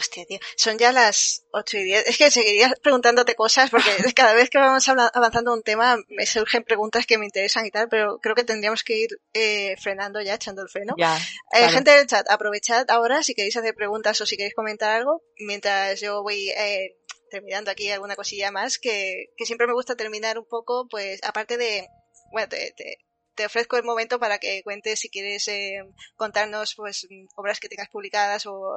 Hostia, 0.00 0.24
tío. 0.24 0.38
Son 0.56 0.78
ya 0.78 0.92
las 0.92 1.44
8 1.52 1.76
y 1.76 1.84
10. 1.84 2.06
Es 2.06 2.16
que 2.16 2.30
seguiría 2.30 2.72
preguntándote 2.82 3.34
cosas 3.34 3.68
porque 3.68 3.90
cada 4.16 4.32
vez 4.32 4.48
que 4.48 4.56
vamos 4.56 4.88
avanzando 4.88 5.52
un 5.52 5.62
tema 5.62 5.98
me 6.08 6.24
surgen 6.24 6.64
preguntas 6.64 7.04
que 7.04 7.18
me 7.18 7.26
interesan 7.26 7.66
y 7.66 7.70
tal, 7.70 7.88
pero 7.90 8.18
creo 8.18 8.34
que 8.34 8.44
tendríamos 8.44 8.82
que 8.82 8.96
ir 8.96 9.10
eh, 9.34 9.76
frenando 9.78 10.22
ya, 10.22 10.34
echando 10.34 10.62
el 10.62 10.70
freno. 10.70 10.94
Ya, 10.96 11.18
eh, 11.52 11.68
gente 11.68 11.90
del 11.90 12.06
chat, 12.06 12.30
aprovechad 12.30 12.90
ahora 12.90 13.22
si 13.22 13.34
queréis 13.34 13.56
hacer 13.58 13.74
preguntas 13.74 14.18
o 14.22 14.26
si 14.26 14.38
queréis 14.38 14.54
comentar 14.54 14.90
algo 14.96 15.22
mientras 15.38 16.00
yo 16.00 16.22
voy 16.22 16.48
eh, 16.48 16.96
terminando 17.30 17.70
aquí 17.70 17.90
alguna 17.90 18.16
cosilla 18.16 18.50
más 18.50 18.78
que, 18.78 19.26
que 19.36 19.44
siempre 19.44 19.66
me 19.66 19.74
gusta 19.74 19.96
terminar 19.96 20.38
un 20.38 20.46
poco, 20.46 20.88
pues 20.88 21.20
aparte 21.24 21.58
de, 21.58 21.88
bueno, 22.32 22.48
te, 22.48 22.72
te, 22.74 22.96
te 23.40 23.46
ofrezco 23.46 23.78
el 23.78 23.84
momento 23.84 24.18
para 24.18 24.36
que 24.38 24.62
cuentes 24.62 25.00
si 25.00 25.08
quieres 25.08 25.48
eh, 25.48 25.82
contarnos 26.14 26.74
pues 26.74 27.08
obras 27.36 27.58
que 27.58 27.70
tengas 27.70 27.88
publicadas 27.88 28.44
o 28.44 28.70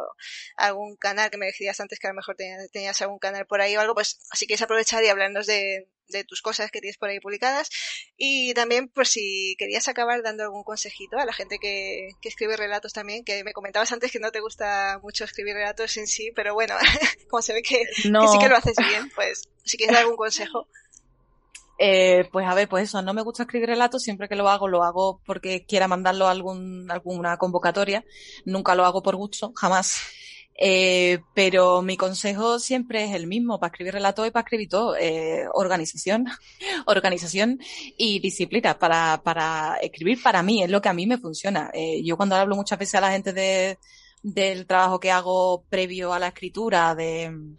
algún 0.55 0.95
canal 0.95 1.29
que 1.29 1.37
me 1.37 1.47
decías 1.47 1.81
antes 1.81 1.99
que 1.99 2.07
a 2.07 2.11
lo 2.11 2.15
mejor 2.15 2.37
tenías, 2.71 3.01
algún 3.01 3.19
canal 3.19 3.45
por 3.45 3.59
ahí 3.59 3.75
o 3.75 3.81
algo, 3.81 3.93
pues 3.93 4.19
si 4.31 4.47
quieres 4.47 4.61
aprovechar 4.61 5.03
y 5.03 5.09
hablarnos 5.09 5.47
de, 5.47 5.89
de 6.07 6.23
tus 6.23 6.41
cosas 6.41 6.71
que 6.71 6.79
tienes 6.79 6.97
por 6.97 7.09
ahí 7.09 7.19
publicadas. 7.19 7.69
Y 8.15 8.53
también, 8.53 8.87
por 8.87 9.05
si 9.05 9.57
querías 9.59 9.89
acabar 9.89 10.23
dando 10.23 10.43
algún 10.43 10.63
consejito 10.63 11.17
a 11.17 11.25
la 11.25 11.33
gente 11.33 11.59
que, 11.59 12.11
que 12.21 12.29
escribe 12.29 12.55
relatos 12.55 12.93
también, 12.93 13.25
que 13.25 13.43
me 13.43 13.51
comentabas 13.51 13.91
antes 13.91 14.13
que 14.13 14.19
no 14.19 14.31
te 14.31 14.39
gusta 14.39 14.97
mucho 15.03 15.25
escribir 15.25 15.55
relatos 15.55 15.97
en 15.97 16.07
sí, 16.07 16.31
pero 16.33 16.53
bueno, 16.53 16.77
como 17.29 17.41
se 17.41 17.51
ve 17.51 17.63
que, 17.63 17.83
No. 18.05 18.21
que 18.21 18.27
sí 18.29 18.39
que 18.39 18.47
lo 18.47 18.55
haces 18.55 18.77
bien, 18.77 19.09
pues 19.13 19.43
si 19.65 19.75
quieres 19.75 19.93
dar 19.93 20.03
algún 20.03 20.15
consejo. 20.15 20.69
Eh, 21.85 22.29
pues 22.31 22.47
a 22.47 22.53
ver, 22.53 22.69
pues 22.69 22.85
eso, 22.85 23.01
no 23.01 23.13
me 23.13 23.21
gusta 23.23 23.43
escribir 23.43 23.67
relatos, 23.67 24.03
siempre 24.03 24.29
que 24.29 24.37
lo 24.37 24.47
hago, 24.47 24.69
lo 24.69 24.83
hago 24.83 25.19
porque 25.25 25.65
quiera 25.65 25.89
mandarlo 25.89 26.27
a 26.27 26.31
algún, 26.31 26.89
alguna 26.89 27.35
convocatoria, 27.35 28.05
nunca 28.45 28.73
lo 28.73 28.85
hago 28.85 29.03
por 29.03 29.17
gusto, 29.17 29.51
jamás. 29.53 29.99
Eh, 30.55 31.19
pero 31.33 31.81
mi 31.81 31.97
consejo 31.97 32.57
siempre 32.59 33.03
es 33.03 33.13
el 33.13 33.27
mismo, 33.27 33.59
para 33.59 33.71
escribir 33.71 33.95
relatos 33.95 34.25
y 34.25 34.31
para 34.31 34.43
escribir 34.45 34.69
todo, 34.69 34.95
eh, 34.95 35.45
organización, 35.53 36.27
organización 36.85 37.59
y 37.97 38.19
disciplina 38.19 38.79
para, 38.79 39.21
para 39.21 39.75
escribir 39.81 40.23
para 40.23 40.41
mí, 40.41 40.63
es 40.63 40.69
lo 40.69 40.81
que 40.81 40.87
a 40.87 40.93
mí 40.93 41.05
me 41.05 41.17
funciona. 41.17 41.69
Eh, 41.73 42.01
yo 42.01 42.15
cuando 42.15 42.35
hablo 42.37 42.55
muchas 42.55 42.79
veces 42.79 42.95
a 42.95 43.01
la 43.01 43.11
gente 43.11 43.33
de, 43.33 43.77
del 44.21 44.65
trabajo 44.67 45.01
que 45.01 45.11
hago 45.11 45.65
previo 45.69 46.13
a 46.13 46.19
la 46.19 46.29
escritura, 46.29 46.95
de, 46.95 47.57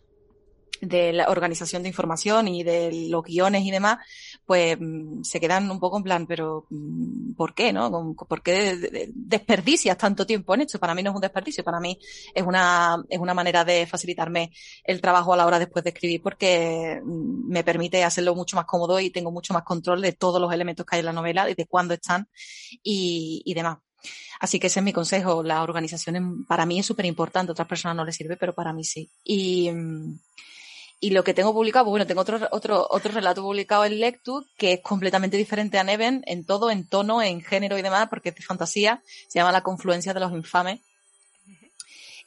de 0.80 1.12
la 1.12 1.28
organización 1.30 1.82
de 1.82 1.88
información 1.88 2.48
y 2.48 2.62
de 2.62 3.06
los 3.08 3.22
guiones 3.24 3.62
y 3.64 3.70
demás, 3.70 3.98
pues 4.44 4.76
mm, 4.78 5.22
se 5.22 5.40
quedan 5.40 5.70
un 5.70 5.80
poco 5.80 5.96
en 5.98 6.02
plan, 6.02 6.26
pero 6.26 6.66
mm, 6.70 7.34
¿por 7.34 7.54
qué, 7.54 7.72
no? 7.72 8.14
¿Por 8.14 8.42
qué 8.42 8.76
de- 8.76 8.90
de- 8.90 9.10
desperdicias 9.14 9.96
tanto 9.96 10.26
tiempo 10.26 10.54
en 10.54 10.62
esto? 10.62 10.78
Para 10.78 10.94
mí 10.94 11.02
no 11.02 11.10
es 11.10 11.14
un 11.16 11.22
desperdicio, 11.22 11.64
para 11.64 11.80
mí 11.80 11.98
es 12.34 12.42
una, 12.44 13.02
es 13.08 13.18
una 13.18 13.34
manera 13.34 13.64
de 13.64 13.86
facilitarme 13.86 14.52
el 14.84 15.00
trabajo 15.00 15.32
a 15.32 15.36
la 15.36 15.46
hora 15.46 15.58
después 15.58 15.82
de 15.84 15.90
escribir 15.90 16.20
porque 16.22 17.00
mm, 17.04 17.48
me 17.50 17.64
permite 17.64 18.04
hacerlo 18.04 18.34
mucho 18.34 18.56
más 18.56 18.66
cómodo 18.66 19.00
y 19.00 19.10
tengo 19.10 19.30
mucho 19.30 19.54
más 19.54 19.62
control 19.62 20.00
de 20.02 20.12
todos 20.12 20.40
los 20.40 20.52
elementos 20.52 20.84
que 20.84 20.96
hay 20.96 21.00
en 21.00 21.06
la 21.06 21.12
novela 21.12 21.48
y 21.48 21.54
de 21.54 21.66
cuándo 21.66 21.94
están 21.94 22.28
y, 22.82 23.52
demás. 23.54 23.78
Así 24.40 24.58
que 24.58 24.66
ese 24.66 24.80
es 24.80 24.84
mi 24.84 24.92
consejo. 24.92 25.42
La 25.42 25.62
organización 25.62 26.44
para 26.46 26.66
mí 26.66 26.78
es 26.78 26.86
súper 26.86 27.06
importante. 27.06 27.50
A 27.50 27.54
otras 27.54 27.68
personas 27.68 27.96
no 27.96 28.04
les 28.04 28.16
sirve, 28.16 28.36
pero 28.36 28.52
para 28.54 28.72
mí 28.72 28.84
sí. 28.84 29.10
Y, 29.24 29.70
y 31.04 31.10
lo 31.10 31.22
que 31.22 31.34
tengo 31.34 31.52
publicado, 31.52 31.84
pues 31.84 31.90
bueno, 31.90 32.06
tengo 32.06 32.22
otro, 32.22 32.48
otro, 32.50 32.86
otro 32.88 33.12
relato 33.12 33.42
publicado 33.42 33.84
en 33.84 34.00
Lectu 34.00 34.42
que 34.56 34.72
es 34.72 34.80
completamente 34.80 35.36
diferente 35.36 35.78
a 35.78 35.84
Neven 35.84 36.22
en 36.24 36.46
todo, 36.46 36.70
en 36.70 36.88
tono, 36.88 37.20
en 37.20 37.42
género 37.42 37.76
y 37.76 37.82
demás, 37.82 38.08
porque 38.08 38.30
es 38.30 38.34
de 38.34 38.40
fantasía. 38.40 39.02
Se 39.28 39.38
llama 39.38 39.52
La 39.52 39.62
confluencia 39.62 40.14
de 40.14 40.20
los 40.20 40.32
infames. 40.32 40.80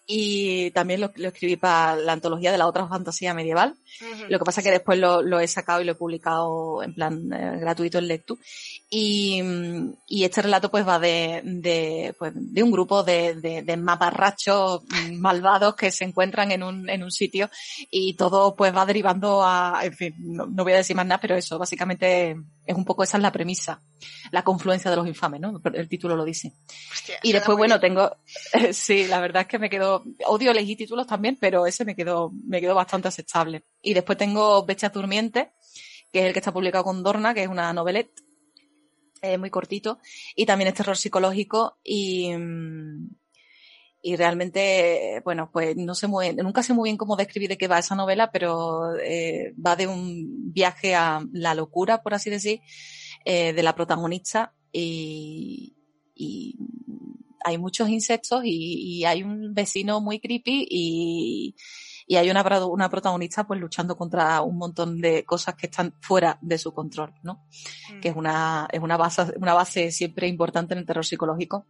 Y 0.05 0.69
también 0.71 1.01
lo, 1.01 1.11
lo 1.15 1.29
escribí 1.29 1.55
para 1.55 1.95
la 1.95 2.13
antología 2.13 2.51
de 2.51 2.59
la 2.59 2.67
otra 2.67 2.87
fantasía 2.87 3.33
medieval. 3.33 3.75
Lo 4.29 4.39
que 4.39 4.45
pasa 4.45 4.61
es 4.61 4.65
que 4.65 4.71
después 4.71 4.99
lo, 4.99 5.21
lo 5.21 5.39
he 5.39 5.47
sacado 5.47 5.81
y 5.81 5.85
lo 5.85 5.93
he 5.93 5.95
publicado 5.95 6.83
en 6.83 6.93
plan 6.93 7.31
eh, 7.33 7.57
gratuito 7.59 7.97
en 7.97 8.07
Lectu. 8.07 8.39
Y, 8.89 9.41
mm, 9.41 9.93
y 10.07 10.23
este 10.23 10.41
relato 10.41 10.71
pues 10.71 10.87
va 10.87 10.99
de, 10.99 11.41
de, 11.43 12.15
pues, 12.17 12.33
de 12.35 12.63
un 12.63 12.71
grupo 12.71 13.03
de, 13.03 13.35
de, 13.35 13.61
de 13.61 13.77
maparrachos 13.77 14.83
malvados 15.13 15.75
que 15.75 15.91
se 15.91 16.05
encuentran 16.05 16.51
en 16.51 16.63
un, 16.63 16.89
en 16.89 17.03
un 17.03 17.11
sitio 17.11 17.49
y 17.89 18.15
todo 18.15 18.55
pues 18.55 18.75
va 18.75 18.85
derivando 18.85 19.43
a, 19.43 19.81
en 19.83 19.93
fin, 19.93 20.15
no, 20.19 20.45
no 20.45 20.63
voy 20.63 20.73
a 20.73 20.77
decir 20.77 20.95
más 20.95 21.05
nada, 21.05 21.19
pero 21.19 21.35
eso, 21.35 21.57
básicamente 21.57 22.35
es 22.67 22.75
un 22.75 22.85
poco 22.85 23.03
esa 23.03 23.17
es 23.17 23.23
la 23.23 23.31
premisa, 23.31 23.81
la 24.31 24.43
confluencia 24.43 24.91
de 24.91 24.97
los 24.97 25.07
infames, 25.07 25.39
¿no? 25.39 25.61
El 25.73 25.87
título 25.87 26.15
lo 26.15 26.25
dice. 26.25 26.53
Hostia, 26.91 27.15
Y 27.23 27.31
después, 27.31 27.57
bueno, 27.57 27.79
bien. 27.79 27.93
tengo, 27.93 28.17
sí, 28.73 29.07
la 29.07 29.19
verdad 29.21 29.43
es 29.43 29.47
que 29.47 29.57
me 29.57 29.69
quedo, 29.69 30.03
odio 30.25 30.51
elegir 30.51 30.77
títulos 30.77 31.07
también, 31.07 31.37
pero 31.39 31.65
ese 31.65 31.85
me 31.85 31.95
quedó, 31.95 32.31
me 32.45 32.59
quedó 32.59 32.75
bastante 32.75 33.07
aceptable. 33.07 33.63
Y 33.87 33.93
después 33.93 34.17
tengo 34.17 34.65
Bechas 34.65 34.91
Durmientes, 34.91 35.47
que 36.11 36.19
es 36.19 36.25
el 36.25 36.33
que 36.33 36.39
está 36.39 36.51
publicado 36.51 36.83
con 36.83 37.03
Dorna, 37.03 37.33
que 37.33 37.43
es 37.43 37.47
una 37.47 37.71
novelette, 37.71 38.11
eh, 39.21 39.37
muy 39.37 39.49
cortito, 39.49 39.99
y 40.35 40.45
también 40.45 40.67
es 40.67 40.73
terror 40.73 40.97
psicológico 40.97 41.77
y, 41.85 42.29
y 44.01 44.15
realmente, 44.17 45.21
bueno, 45.23 45.49
pues 45.53 45.77
no 45.77 45.95
sé 45.95 46.07
muy, 46.07 46.33
nunca 46.33 46.63
sé 46.63 46.73
muy 46.73 46.89
bien 46.89 46.97
cómo 46.97 47.15
describir 47.15 47.47
de 47.47 47.57
qué 47.57 47.69
va 47.69 47.79
esa 47.79 47.95
novela, 47.95 48.29
pero 48.29 48.93
eh, 48.97 49.53
va 49.65 49.77
de 49.77 49.87
un 49.87 50.51
viaje 50.51 50.93
a 50.93 51.21
la 51.31 51.55
locura, 51.55 52.03
por 52.03 52.13
así 52.13 52.29
decir, 52.29 52.59
eh, 53.23 53.53
de 53.53 53.63
la 53.63 53.73
protagonista 53.73 54.53
y, 54.69 55.77
y 56.13 56.57
hay 57.45 57.57
muchos 57.57 57.87
insectos 57.87 58.41
y, 58.43 58.97
y 58.97 59.05
hay 59.05 59.23
un 59.23 59.53
vecino 59.53 60.01
muy 60.01 60.19
creepy 60.19 60.67
y, 60.69 61.55
y 62.07 62.15
hay 62.15 62.29
una, 62.31 62.43
pro- 62.43 62.67
una 62.67 62.89
protagonista 62.89 63.45
pues 63.45 63.59
luchando 63.59 63.97
contra 63.97 64.41
un 64.41 64.57
montón 64.57 65.01
de 65.01 65.25
cosas 65.25 65.55
que 65.55 65.67
están 65.67 65.93
fuera 65.99 66.39
de 66.41 66.57
su 66.57 66.73
control, 66.73 67.13
¿no? 67.21 67.45
Mm. 67.93 67.99
Que 67.99 68.09
es 68.09 68.15
una, 68.15 68.67
es 68.71 68.79
una 68.79 68.95
base, 68.95 69.33
una 69.37 69.53
base 69.53 69.91
siempre 69.91 70.27
importante 70.27 70.73
en 70.73 70.79
el 70.79 70.85
terror 70.85 71.05
psicológico. 71.05 71.65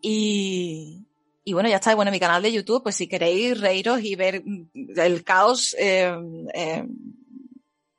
Y, 0.00 1.04
y 1.44 1.52
bueno, 1.52 1.68
ya 1.68 1.76
está. 1.76 1.94
Bueno, 1.94 2.10
mi 2.12 2.20
canal 2.20 2.40
de 2.42 2.52
YouTube, 2.52 2.82
pues 2.84 2.94
si 2.94 3.08
queréis 3.08 3.60
reíros 3.60 4.00
y 4.02 4.14
ver 4.14 4.44
el 4.96 5.24
caos, 5.24 5.74
eh, 5.78 6.14
eh, 6.54 6.86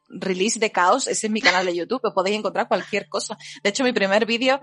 release 0.10 0.60
de 0.60 0.72
caos, 0.72 1.07
ese 1.07 1.27
es 1.27 1.31
mi 1.31 1.41
canal 1.41 1.65
de 1.65 1.76
YouTube, 1.76 2.02
podéis 2.14 2.38
encontrar 2.38 2.68
cualquier 2.68 3.07
cosa. 3.07 3.38
De 3.64 3.69
hecho, 3.69 3.84
mi 3.84 3.94
primer 3.94 4.26
vídeo 4.26 4.60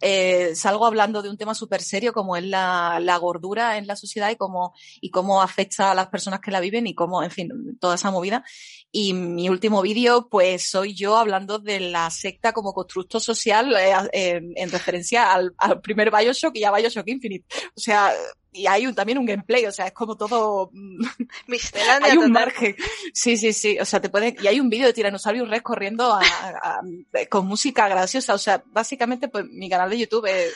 eh, 0.00 0.54
salgo 0.54 0.86
hablando 0.86 1.22
de 1.22 1.30
un 1.30 1.36
tema 1.36 1.54
súper 1.54 1.82
serio 1.82 2.12
como 2.12 2.36
es 2.36 2.44
la, 2.44 2.98
la 3.00 3.16
gordura 3.18 3.78
en 3.78 3.86
la 3.86 3.96
sociedad 3.96 4.30
y 4.30 4.36
cómo, 4.36 4.74
y 5.00 5.10
cómo 5.10 5.42
afecta 5.42 5.90
a 5.90 5.94
las 5.94 6.08
personas 6.08 6.40
que 6.40 6.50
la 6.50 6.60
viven 6.60 6.86
y 6.86 6.94
cómo, 6.94 7.22
en 7.22 7.30
fin, 7.30 7.50
toda 7.80 7.96
esa 7.96 8.10
movida. 8.10 8.44
Y 8.90 9.12
mi 9.12 9.48
último 9.48 9.82
vídeo, 9.82 10.28
pues 10.30 10.70
soy 10.70 10.94
yo 10.94 11.16
hablando 11.16 11.58
de 11.58 11.80
la 11.80 12.10
secta 12.10 12.52
como 12.52 12.72
constructo 12.72 13.20
social 13.20 13.74
eh, 13.76 13.94
en, 14.12 14.52
en 14.56 14.70
referencia 14.70 15.32
al, 15.32 15.54
al 15.58 15.80
primer 15.80 16.10
Bioshock 16.10 16.56
y 16.56 16.64
a 16.64 16.72
Bioshock 16.72 17.08
Infinite. 17.08 17.46
O 17.76 17.80
sea, 17.80 18.12
y 18.56 18.66
hay 18.66 18.86
un, 18.86 18.94
también 18.94 19.18
un 19.18 19.26
gameplay, 19.26 19.66
o 19.66 19.72
sea, 19.72 19.86
es 19.86 19.92
como 19.92 20.16
todo, 20.16 20.70
mm, 20.72 21.04
Miscelánea 21.46 22.10
hay 22.10 22.16
un 22.18 22.28
total. 22.28 22.32
margen. 22.32 22.76
Sí, 23.12 23.36
sí, 23.36 23.52
sí. 23.52 23.78
O 23.78 23.84
sea, 23.84 24.00
te 24.00 24.08
pueden, 24.08 24.36
y 24.42 24.46
hay 24.46 24.58
un 24.60 24.68
vídeo 24.70 24.86
de 24.86 24.92
Tyrannosaurus 24.92 25.48
Rex 25.48 25.62
corriendo 25.62 26.12
a- 26.12 26.20
a- 26.22 26.80
a- 26.80 27.26
con 27.28 27.46
música 27.46 27.88
graciosa. 27.88 28.34
O 28.34 28.38
sea, 28.38 28.62
básicamente, 28.66 29.28
pues 29.28 29.44
mi 29.50 29.68
canal 29.70 29.90
de 29.90 29.98
YouTube 29.98 30.26
es, 30.26 30.54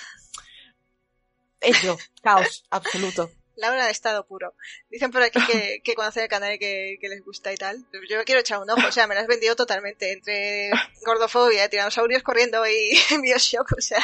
es 1.60 1.82
yo. 1.82 1.97
Caos 2.22 2.64
absoluto. 2.70 3.31
Laura 3.61 3.85
de 3.87 3.93
estado 3.93 4.27
puro. 4.27 4.55
Dicen 4.91 5.11
por 5.11 5.23
aquí 5.23 5.39
que, 5.47 5.81
que 5.85 5.95
conocen 5.95 6.24
el 6.24 6.28
canal 6.28 6.55
y 6.55 6.59
que, 6.59 6.97
que 7.01 7.09
les 7.09 7.24
gusta 7.24 7.53
y 7.53 7.57
tal. 7.57 7.85
Yo 8.09 8.24
quiero 8.24 8.41
echar 8.41 8.59
un 8.61 8.70
ojo, 8.70 8.87
o 8.89 8.93
sea, 8.93 9.07
me 9.07 9.15
lo 9.15 9.20
has 9.20 9.27
vendido 9.27 9.55
totalmente. 9.55 10.12
Entre 10.12 10.70
gordofobia, 11.05 11.69
tiranosaurios 11.69 12.23
corriendo 12.23 12.66
y 12.66 12.99
Bioshock, 13.23 13.73
o 13.77 13.81
sea, 13.81 14.01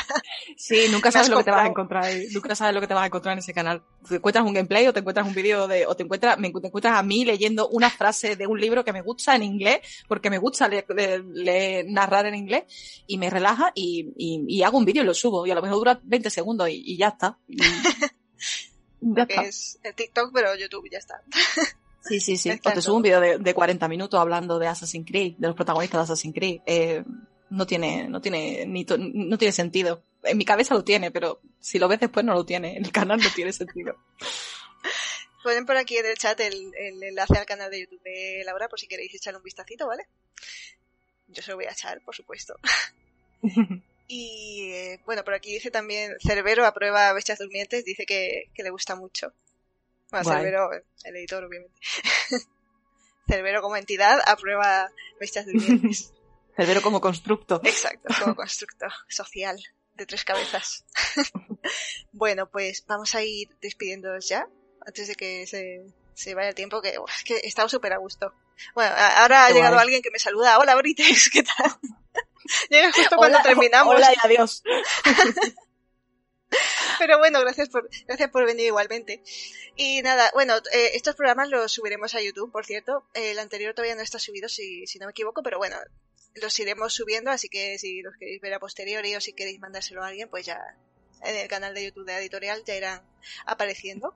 Sí, 0.56 0.86
nunca 0.90 1.10
sabes 1.10 1.28
lo 1.28 1.38
que 1.38 1.44
te 1.44 1.50
vas 1.50 1.64
a 1.64 1.68
encontrar 1.68 2.04
ahí. 2.04 2.26
Nunca 2.32 2.54
sabes 2.54 2.74
lo 2.74 2.80
que 2.80 2.86
te 2.86 2.94
vas 2.94 3.02
a 3.04 3.06
encontrar 3.06 3.32
en 3.32 3.38
ese 3.40 3.52
canal. 3.54 3.82
Te 4.08 4.16
encuentras 4.16 4.44
un 4.44 4.52
gameplay 4.54 4.86
o 4.86 4.92
te 4.92 5.00
encuentras 5.00 5.26
un 5.26 5.34
vídeo 5.34 5.66
de, 5.66 5.86
o 5.86 5.96
te 5.96 6.02
encuentras, 6.04 6.38
me, 6.38 6.50
te 6.50 6.66
encuentras 6.68 6.96
a 6.98 7.02
mí 7.02 7.24
leyendo 7.24 7.68
una 7.68 7.90
frase 7.90 8.36
de 8.36 8.46
un 8.46 8.60
libro 8.60 8.84
que 8.84 8.92
me 8.92 9.02
gusta 9.02 9.34
en 9.34 9.42
inglés, 9.42 9.80
porque 10.08 10.30
me 10.30 10.38
gusta 10.38 10.68
le- 10.68 10.84
le- 10.88 11.22
le- 11.24 11.84
narrar 11.84 12.26
en 12.26 12.34
inglés, 12.34 12.64
y 13.06 13.18
me 13.18 13.30
relaja 13.30 13.72
y, 13.74 14.12
y, 14.16 14.44
y 14.48 14.62
hago 14.62 14.78
un 14.78 14.84
vídeo 14.84 15.02
y 15.02 15.06
lo 15.06 15.14
subo, 15.14 15.46
y 15.46 15.50
a 15.50 15.54
lo 15.54 15.62
mejor 15.62 15.78
dura 15.78 16.00
20 16.02 16.30
segundos 16.30 16.68
y, 16.68 16.82
y 16.86 16.96
ya 16.96 17.08
está. 17.08 17.38
Ya 19.00 19.22
está. 19.22 19.42
es 19.42 19.78
el 19.82 19.94
TikTok, 19.94 20.30
pero 20.32 20.54
YouTube, 20.56 20.88
ya 20.90 20.98
está. 20.98 21.22
Sí, 22.08 22.20
sí, 22.20 22.36
sí. 22.36 22.50
O 22.52 22.70
te 22.72 22.80
subo 22.82 22.94
un 22.98 23.02
vídeo 23.02 23.20
de, 23.20 23.38
de 23.38 23.52
40 23.52 23.88
minutos 23.88 24.20
hablando 24.20 24.60
de 24.60 24.68
Assassin's 24.68 25.04
Creed, 25.10 25.34
de 25.38 25.48
los 25.48 25.56
protagonistas 25.56 25.98
de 25.98 26.02
Assassin's 26.04 26.34
Creed. 26.36 26.60
Eh, 26.64 27.02
no 27.50 27.66
tiene, 27.66 28.08
no 28.08 28.20
tiene, 28.20 28.64
ni 28.64 28.84
to- 28.84 28.96
no 28.96 29.36
tiene 29.36 29.50
sentido. 29.50 30.04
En 30.22 30.38
mi 30.38 30.44
cabeza 30.44 30.74
lo 30.74 30.84
tiene, 30.84 31.10
pero 31.10 31.40
si 31.58 31.80
lo 31.80 31.88
ves 31.88 31.98
después 31.98 32.24
no 32.24 32.32
lo 32.32 32.46
tiene. 32.46 32.76
En 32.76 32.84
el 32.84 32.92
canal 32.92 33.18
no 33.20 33.28
tiene 33.34 33.52
sentido. 33.52 33.96
Ponen 35.42 35.66
por 35.66 35.76
aquí 35.76 35.96
en 35.96 36.06
el 36.06 36.16
chat 36.16 36.38
el, 36.38 36.72
el 36.78 37.02
enlace 37.02 37.38
al 37.38 37.44
canal 37.46 37.72
de 37.72 37.80
YouTube 37.80 38.02
de 38.04 38.42
Laura 38.44 38.68
por 38.68 38.78
si 38.78 38.86
queréis 38.86 39.12
echarle 39.12 39.38
un 39.38 39.42
vistacito, 39.44 39.88
¿vale? 39.88 40.06
Yo 41.26 41.42
se 41.42 41.50
lo 41.50 41.56
voy 41.56 41.64
a 41.66 41.72
echar, 41.72 42.00
por 42.02 42.14
supuesto. 42.14 42.54
Y 44.08 44.70
eh, 44.72 45.00
bueno, 45.04 45.24
por 45.24 45.34
aquí 45.34 45.52
dice 45.52 45.70
también 45.70 46.14
Cerbero 46.20 46.64
aprueba 46.64 47.12
Bestias 47.12 47.38
Durmientes, 47.38 47.84
dice 47.84 48.06
que, 48.06 48.50
que 48.54 48.62
le 48.62 48.70
gusta 48.70 48.94
mucho. 48.94 49.32
Bueno, 50.10 50.24
Guay. 50.24 50.36
Cerbero, 50.38 50.70
el 51.04 51.16
editor, 51.16 51.44
obviamente. 51.44 51.80
Cerbero 53.28 53.62
como 53.62 53.76
entidad 53.76 54.20
aprueba 54.26 54.90
Bestias 55.18 55.46
Durmientes. 55.46 56.12
Cerbero 56.56 56.82
como 56.82 57.00
constructo. 57.00 57.60
Exacto, 57.64 58.14
como 58.22 58.36
constructo 58.36 58.86
social 59.08 59.58
de 59.94 60.06
tres 60.06 60.24
cabezas. 60.24 60.84
bueno, 62.12 62.48
pues 62.48 62.84
vamos 62.86 63.14
a 63.14 63.22
ir 63.22 63.48
despidiéndonos 63.60 64.28
ya, 64.28 64.46
antes 64.86 65.08
de 65.08 65.14
que 65.14 65.46
se, 65.46 65.84
se 66.14 66.34
vaya 66.34 66.50
el 66.50 66.54
tiempo, 66.54 66.80
que 66.80 66.98
uf, 66.98 67.22
que 67.24 67.38
he 67.38 67.46
estado 67.46 67.68
súper 67.68 67.92
a 67.92 67.98
gusto. 67.98 68.32
Bueno, 68.74 68.94
ahora 68.96 69.46
ha 69.46 69.50
llegado 69.50 69.74
guay. 69.74 69.84
alguien 69.84 70.02
que 70.02 70.10
me 70.10 70.18
saluda. 70.18 70.58
Hola, 70.58 70.76
Brites, 70.76 71.28
¿qué 71.30 71.42
tal? 71.42 71.78
Llega 72.70 72.92
justo 72.92 73.16
cuando 73.16 73.38
Hola, 73.38 73.48
terminamos. 73.48 73.94
Hola 73.94 74.12
y 74.12 74.16
adiós. 74.22 74.62
Pero 76.98 77.18
bueno, 77.18 77.40
gracias 77.40 77.68
por, 77.68 77.88
gracias 78.06 78.30
por 78.30 78.46
venir 78.46 78.66
igualmente. 78.66 79.22
Y 79.76 80.00
nada, 80.02 80.30
bueno, 80.32 80.56
eh, 80.72 80.92
estos 80.94 81.14
programas 81.14 81.50
los 81.50 81.72
subiremos 81.72 82.14
a 82.14 82.22
YouTube, 82.22 82.50
por 82.50 82.64
cierto. 82.64 83.06
El 83.14 83.38
anterior 83.38 83.74
todavía 83.74 83.94
no 83.94 84.02
está 84.02 84.18
subido, 84.18 84.48
si, 84.48 84.86
si 84.86 84.98
no 84.98 85.06
me 85.06 85.10
equivoco, 85.10 85.42
pero 85.42 85.58
bueno, 85.58 85.76
los 86.34 86.58
iremos 86.58 86.94
subiendo, 86.94 87.30
así 87.30 87.48
que 87.48 87.78
si 87.78 88.00
los 88.02 88.16
queréis 88.16 88.40
ver 88.40 88.54
a 88.54 88.60
posteriori 88.60 89.14
o 89.14 89.20
si 89.20 89.32
queréis 89.32 89.60
mandárselo 89.60 90.02
a 90.02 90.08
alguien, 90.08 90.28
pues 90.28 90.46
ya 90.46 90.58
en 91.22 91.36
el 91.36 91.48
canal 91.48 91.74
de 91.74 91.84
YouTube 91.84 92.06
de 92.06 92.16
Editorial 92.16 92.62
ya 92.64 92.76
irán 92.76 93.02
apareciendo. 93.44 94.14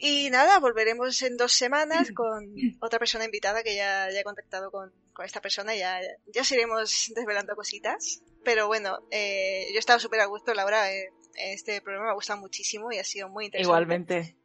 Y 0.00 0.30
nada, 0.30 0.58
volveremos 0.58 1.20
en 1.22 1.36
dos 1.36 1.52
semanas 1.52 2.10
con 2.14 2.52
otra 2.80 2.98
persona 2.98 3.26
invitada 3.26 3.62
que 3.62 3.74
ya, 3.74 4.10
ya 4.10 4.20
he 4.20 4.24
contactado 4.24 4.70
con, 4.70 4.92
con 5.12 5.26
esta 5.26 5.40
persona, 5.40 5.76
ya, 5.76 6.00
ya 6.34 6.40
os 6.40 6.50
iremos 6.50 7.12
desvelando 7.14 7.54
cositas. 7.54 8.22
Pero 8.42 8.66
bueno, 8.66 8.98
eh, 9.10 9.66
yo 9.70 9.76
he 9.76 9.78
estado 9.78 10.00
súper 10.00 10.20
a 10.20 10.26
gusto, 10.26 10.54
Laura, 10.54 10.90
eh, 10.92 11.12
este 11.34 11.82
programa 11.82 12.06
me 12.06 12.12
ha 12.12 12.14
gustado 12.14 12.40
muchísimo 12.40 12.90
y 12.90 12.98
ha 12.98 13.04
sido 13.04 13.28
muy 13.28 13.44
interesante. 13.46 13.68
Igualmente. 13.68 14.36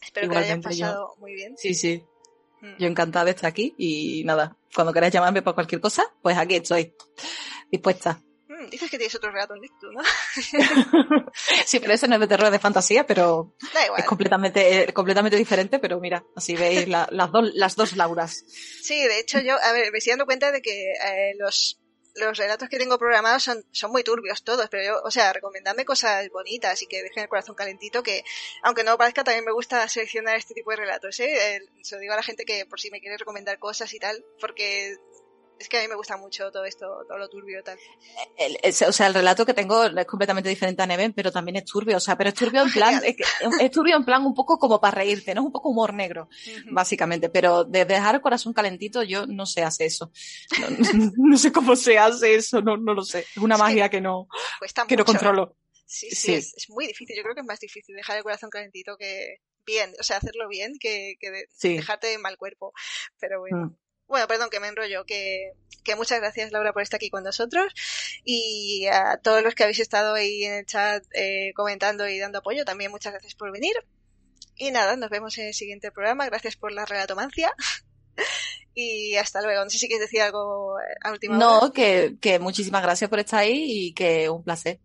Espero 0.00 0.26
igualmente 0.26 0.68
que 0.68 0.74
lo 0.76 0.84
hayas 0.84 0.94
pasado 0.94 1.14
muy 1.18 1.34
bien. 1.34 1.56
Sí, 1.56 1.74
sí. 1.74 2.04
Mm. 2.60 2.76
Yo 2.78 2.86
encantada 2.86 3.24
de 3.24 3.30
estar 3.30 3.48
aquí 3.48 3.74
y 3.78 4.22
nada, 4.24 4.56
cuando 4.74 4.92
queráis 4.92 5.12
llamarme 5.12 5.42
por 5.42 5.54
cualquier 5.54 5.80
cosa, 5.80 6.04
pues 6.22 6.36
aquí 6.36 6.56
estoy, 6.56 6.94
dispuesta. 7.70 8.22
Dices 8.70 8.90
que 8.90 8.98
tienes 8.98 9.14
otro 9.14 9.30
relato 9.30 9.54
en 9.54 9.60
dicto, 9.62 9.90
¿no? 9.92 10.02
Sí, 11.64 11.80
pero 11.80 11.92
ese 11.92 12.08
no 12.08 12.14
es 12.14 12.20
de 12.20 12.26
terror, 12.28 12.50
de 12.50 12.58
fantasía, 12.58 13.06
pero 13.06 13.54
Da 13.74 13.84
igual. 13.86 14.00
es 14.00 14.06
completamente, 14.06 14.82
eh, 14.82 14.92
completamente 14.92 15.36
diferente, 15.36 15.78
pero 15.78 16.00
mira, 16.00 16.24
así 16.36 16.56
veis 16.56 16.88
la- 16.88 17.08
las, 17.10 17.30
dos, 17.30 17.50
las 17.54 17.76
dos 17.76 17.96
Lauras. 17.96 18.44
Sí, 18.82 19.00
de 19.06 19.18
hecho 19.20 19.40
yo, 19.40 19.56
a 19.62 19.72
ver, 19.72 19.90
me 19.92 19.98
estoy 19.98 20.12
dando 20.12 20.26
cuenta 20.26 20.50
de 20.52 20.60
que 20.62 20.92
eh, 20.92 21.34
los, 21.38 21.78
los 22.14 22.36
relatos 22.36 22.68
que 22.68 22.78
tengo 22.78 22.98
programados 22.98 23.42
son, 23.44 23.64
son 23.72 23.90
muy 23.92 24.02
turbios 24.02 24.42
todos, 24.42 24.68
pero 24.68 24.82
yo, 24.84 25.00
o 25.04 25.10
sea, 25.10 25.32
recomendadme 25.32 25.84
cosas 25.84 26.28
bonitas 26.30 26.82
y 26.82 26.86
que 26.86 27.02
dejen 27.02 27.22
el 27.24 27.28
corazón 27.28 27.54
calentito, 27.54 28.02
que 28.02 28.24
aunque 28.62 28.84
no 28.84 28.96
parezca, 28.98 29.24
también 29.24 29.44
me 29.44 29.52
gusta 29.52 29.86
seleccionar 29.88 30.36
este 30.36 30.54
tipo 30.54 30.70
de 30.70 30.76
relatos, 30.78 31.18
¿eh? 31.20 31.56
Eh, 31.56 31.60
se 31.82 31.94
lo 31.94 32.00
digo 32.00 32.12
a 32.14 32.16
la 32.16 32.22
gente 32.22 32.44
que 32.44 32.66
por 32.66 32.80
si 32.80 32.90
me 32.90 33.00
quiere 33.00 33.16
recomendar 33.18 33.58
cosas 33.58 33.92
y 33.94 33.98
tal, 33.98 34.24
porque 34.40 34.96
es 35.58 35.68
que 35.68 35.78
a 35.78 35.82
mí 35.82 35.88
me 35.88 35.94
gusta 35.96 36.16
mucho 36.16 36.50
todo 36.50 36.64
esto, 36.64 36.86
todo 37.08 37.18
lo 37.18 37.28
turbio 37.28 37.62
tal. 37.62 37.78
El- 38.36 38.58
o 38.88 38.92
sea, 38.92 39.06
el 39.08 39.14
relato 39.14 39.44
que 39.44 39.54
tengo 39.54 39.84
es 39.84 40.06
completamente 40.06 40.48
diferente 40.48 40.82
a 40.82 40.86
Neven, 40.86 41.12
pero 41.12 41.32
también 41.32 41.56
es 41.56 41.64
turbio, 41.64 41.96
o 41.96 42.00
sea, 42.00 42.16
pero 42.16 42.28
es 42.30 42.34
turbio 42.34 42.62
en 42.62 42.70
plan, 42.72 43.00
es, 43.60 43.70
turbio 43.70 43.96
en 43.96 44.04
plan 44.04 44.24
un 44.24 44.34
poco 44.34 44.58
como 44.58 44.80
para 44.80 44.96
reírte, 44.96 45.34
¿no? 45.34 45.40
Es 45.42 45.46
un 45.46 45.52
poco 45.52 45.70
humor 45.70 45.92
negro, 45.94 46.28
básicamente, 46.70 47.28
pero 47.28 47.64
de 47.64 47.84
dejar 47.84 48.14
el 48.16 48.20
corazón 48.20 48.52
calentito 48.52 49.02
yo 49.02 49.26
no 49.26 49.46
sé 49.46 49.62
hacer 49.62 49.86
eso. 49.86 50.12
No, 50.60 50.66
no 51.16 51.36
sé 51.38 51.52
cómo 51.52 51.74
se 51.76 51.98
hace 51.98 52.34
eso, 52.34 52.60
no, 52.62 52.76
no 52.76 52.94
lo 52.94 53.02
sé. 53.02 53.20
Es 53.20 53.36
una 53.38 53.54
Es 53.56 53.60
magia 53.60 53.88
que 53.88 54.00
no, 54.00 54.28
que 54.86 54.96
no 54.96 55.04
controlo. 55.04 55.56
Sí, 55.86 56.10
sí, 56.10 56.16
Sí. 56.16 56.34
Es, 56.34 56.54
es 56.54 56.68
muy 56.70 56.86
difícil. 56.86 57.16
Yo 57.16 57.22
creo 57.22 57.34
que 57.34 57.40
es 57.40 57.46
más 57.46 57.60
difícil 57.60 57.96
dejar 57.96 58.18
el 58.18 58.22
corazón 58.22 58.50
calentito 58.50 58.96
que 58.98 59.38
bien, 59.64 59.92
o 59.98 60.02
sea, 60.02 60.18
hacerlo 60.18 60.46
bien 60.48 60.74
que, 60.78 61.14
que 61.18 61.30
de- 61.30 61.46
Sí. 61.50 61.76
dejarte 61.76 62.12
en 62.12 62.20
mal 62.20 62.36
cuerpo. 62.36 62.72
Pero 63.18 63.40
bueno. 63.40 63.56
Mm. 63.66 63.76
Bueno, 64.08 64.26
perdón 64.26 64.48
que 64.50 64.58
me 64.58 64.68
enrollo, 64.68 65.04
que, 65.04 65.52
que 65.84 65.94
muchas 65.94 66.18
gracias 66.20 66.50
Laura 66.50 66.72
por 66.72 66.82
estar 66.82 66.96
aquí 66.96 67.10
con 67.10 67.22
nosotros 67.22 67.72
y 68.24 68.86
a 68.86 69.18
todos 69.18 69.42
los 69.42 69.54
que 69.54 69.64
habéis 69.64 69.80
estado 69.80 70.14
ahí 70.14 70.44
en 70.44 70.54
el 70.54 70.66
chat 70.66 71.04
eh, 71.12 71.52
comentando 71.54 72.08
y 72.08 72.18
dando 72.18 72.38
apoyo, 72.38 72.64
también 72.64 72.90
muchas 72.90 73.12
gracias 73.12 73.34
por 73.34 73.52
venir. 73.52 73.74
Y 74.56 74.70
nada, 74.70 74.96
nos 74.96 75.10
vemos 75.10 75.36
en 75.38 75.48
el 75.48 75.54
siguiente 75.54 75.92
programa, 75.92 76.26
gracias 76.26 76.56
por 76.56 76.72
la 76.72 76.84
relatomancia 76.86 77.52
y 78.74 79.14
hasta 79.16 79.42
luego. 79.42 79.62
No 79.62 79.70
sé 79.70 79.78
si 79.78 79.88
quieres 79.88 80.06
decir 80.06 80.22
algo 80.22 80.80
eh, 80.80 80.94
a 81.02 81.12
última 81.12 81.36
hora. 81.36 81.66
No, 81.66 81.72
que, 81.72 82.16
que 82.20 82.38
muchísimas 82.38 82.82
gracias 82.82 83.08
por 83.10 83.18
estar 83.18 83.40
ahí 83.40 83.88
y 83.88 83.92
que 83.92 84.28
un 84.30 84.42
placer. 84.42 84.80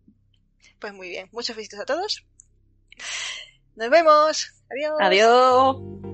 Pues 0.78 0.92
muy 0.92 1.08
bien, 1.08 1.28
muchos 1.32 1.56
besitos 1.56 1.80
a 1.80 1.86
todos. 1.86 2.24
Nos 3.74 3.90
vemos. 3.90 4.52
Adiós. 4.70 4.98
Adiós. 5.00 6.13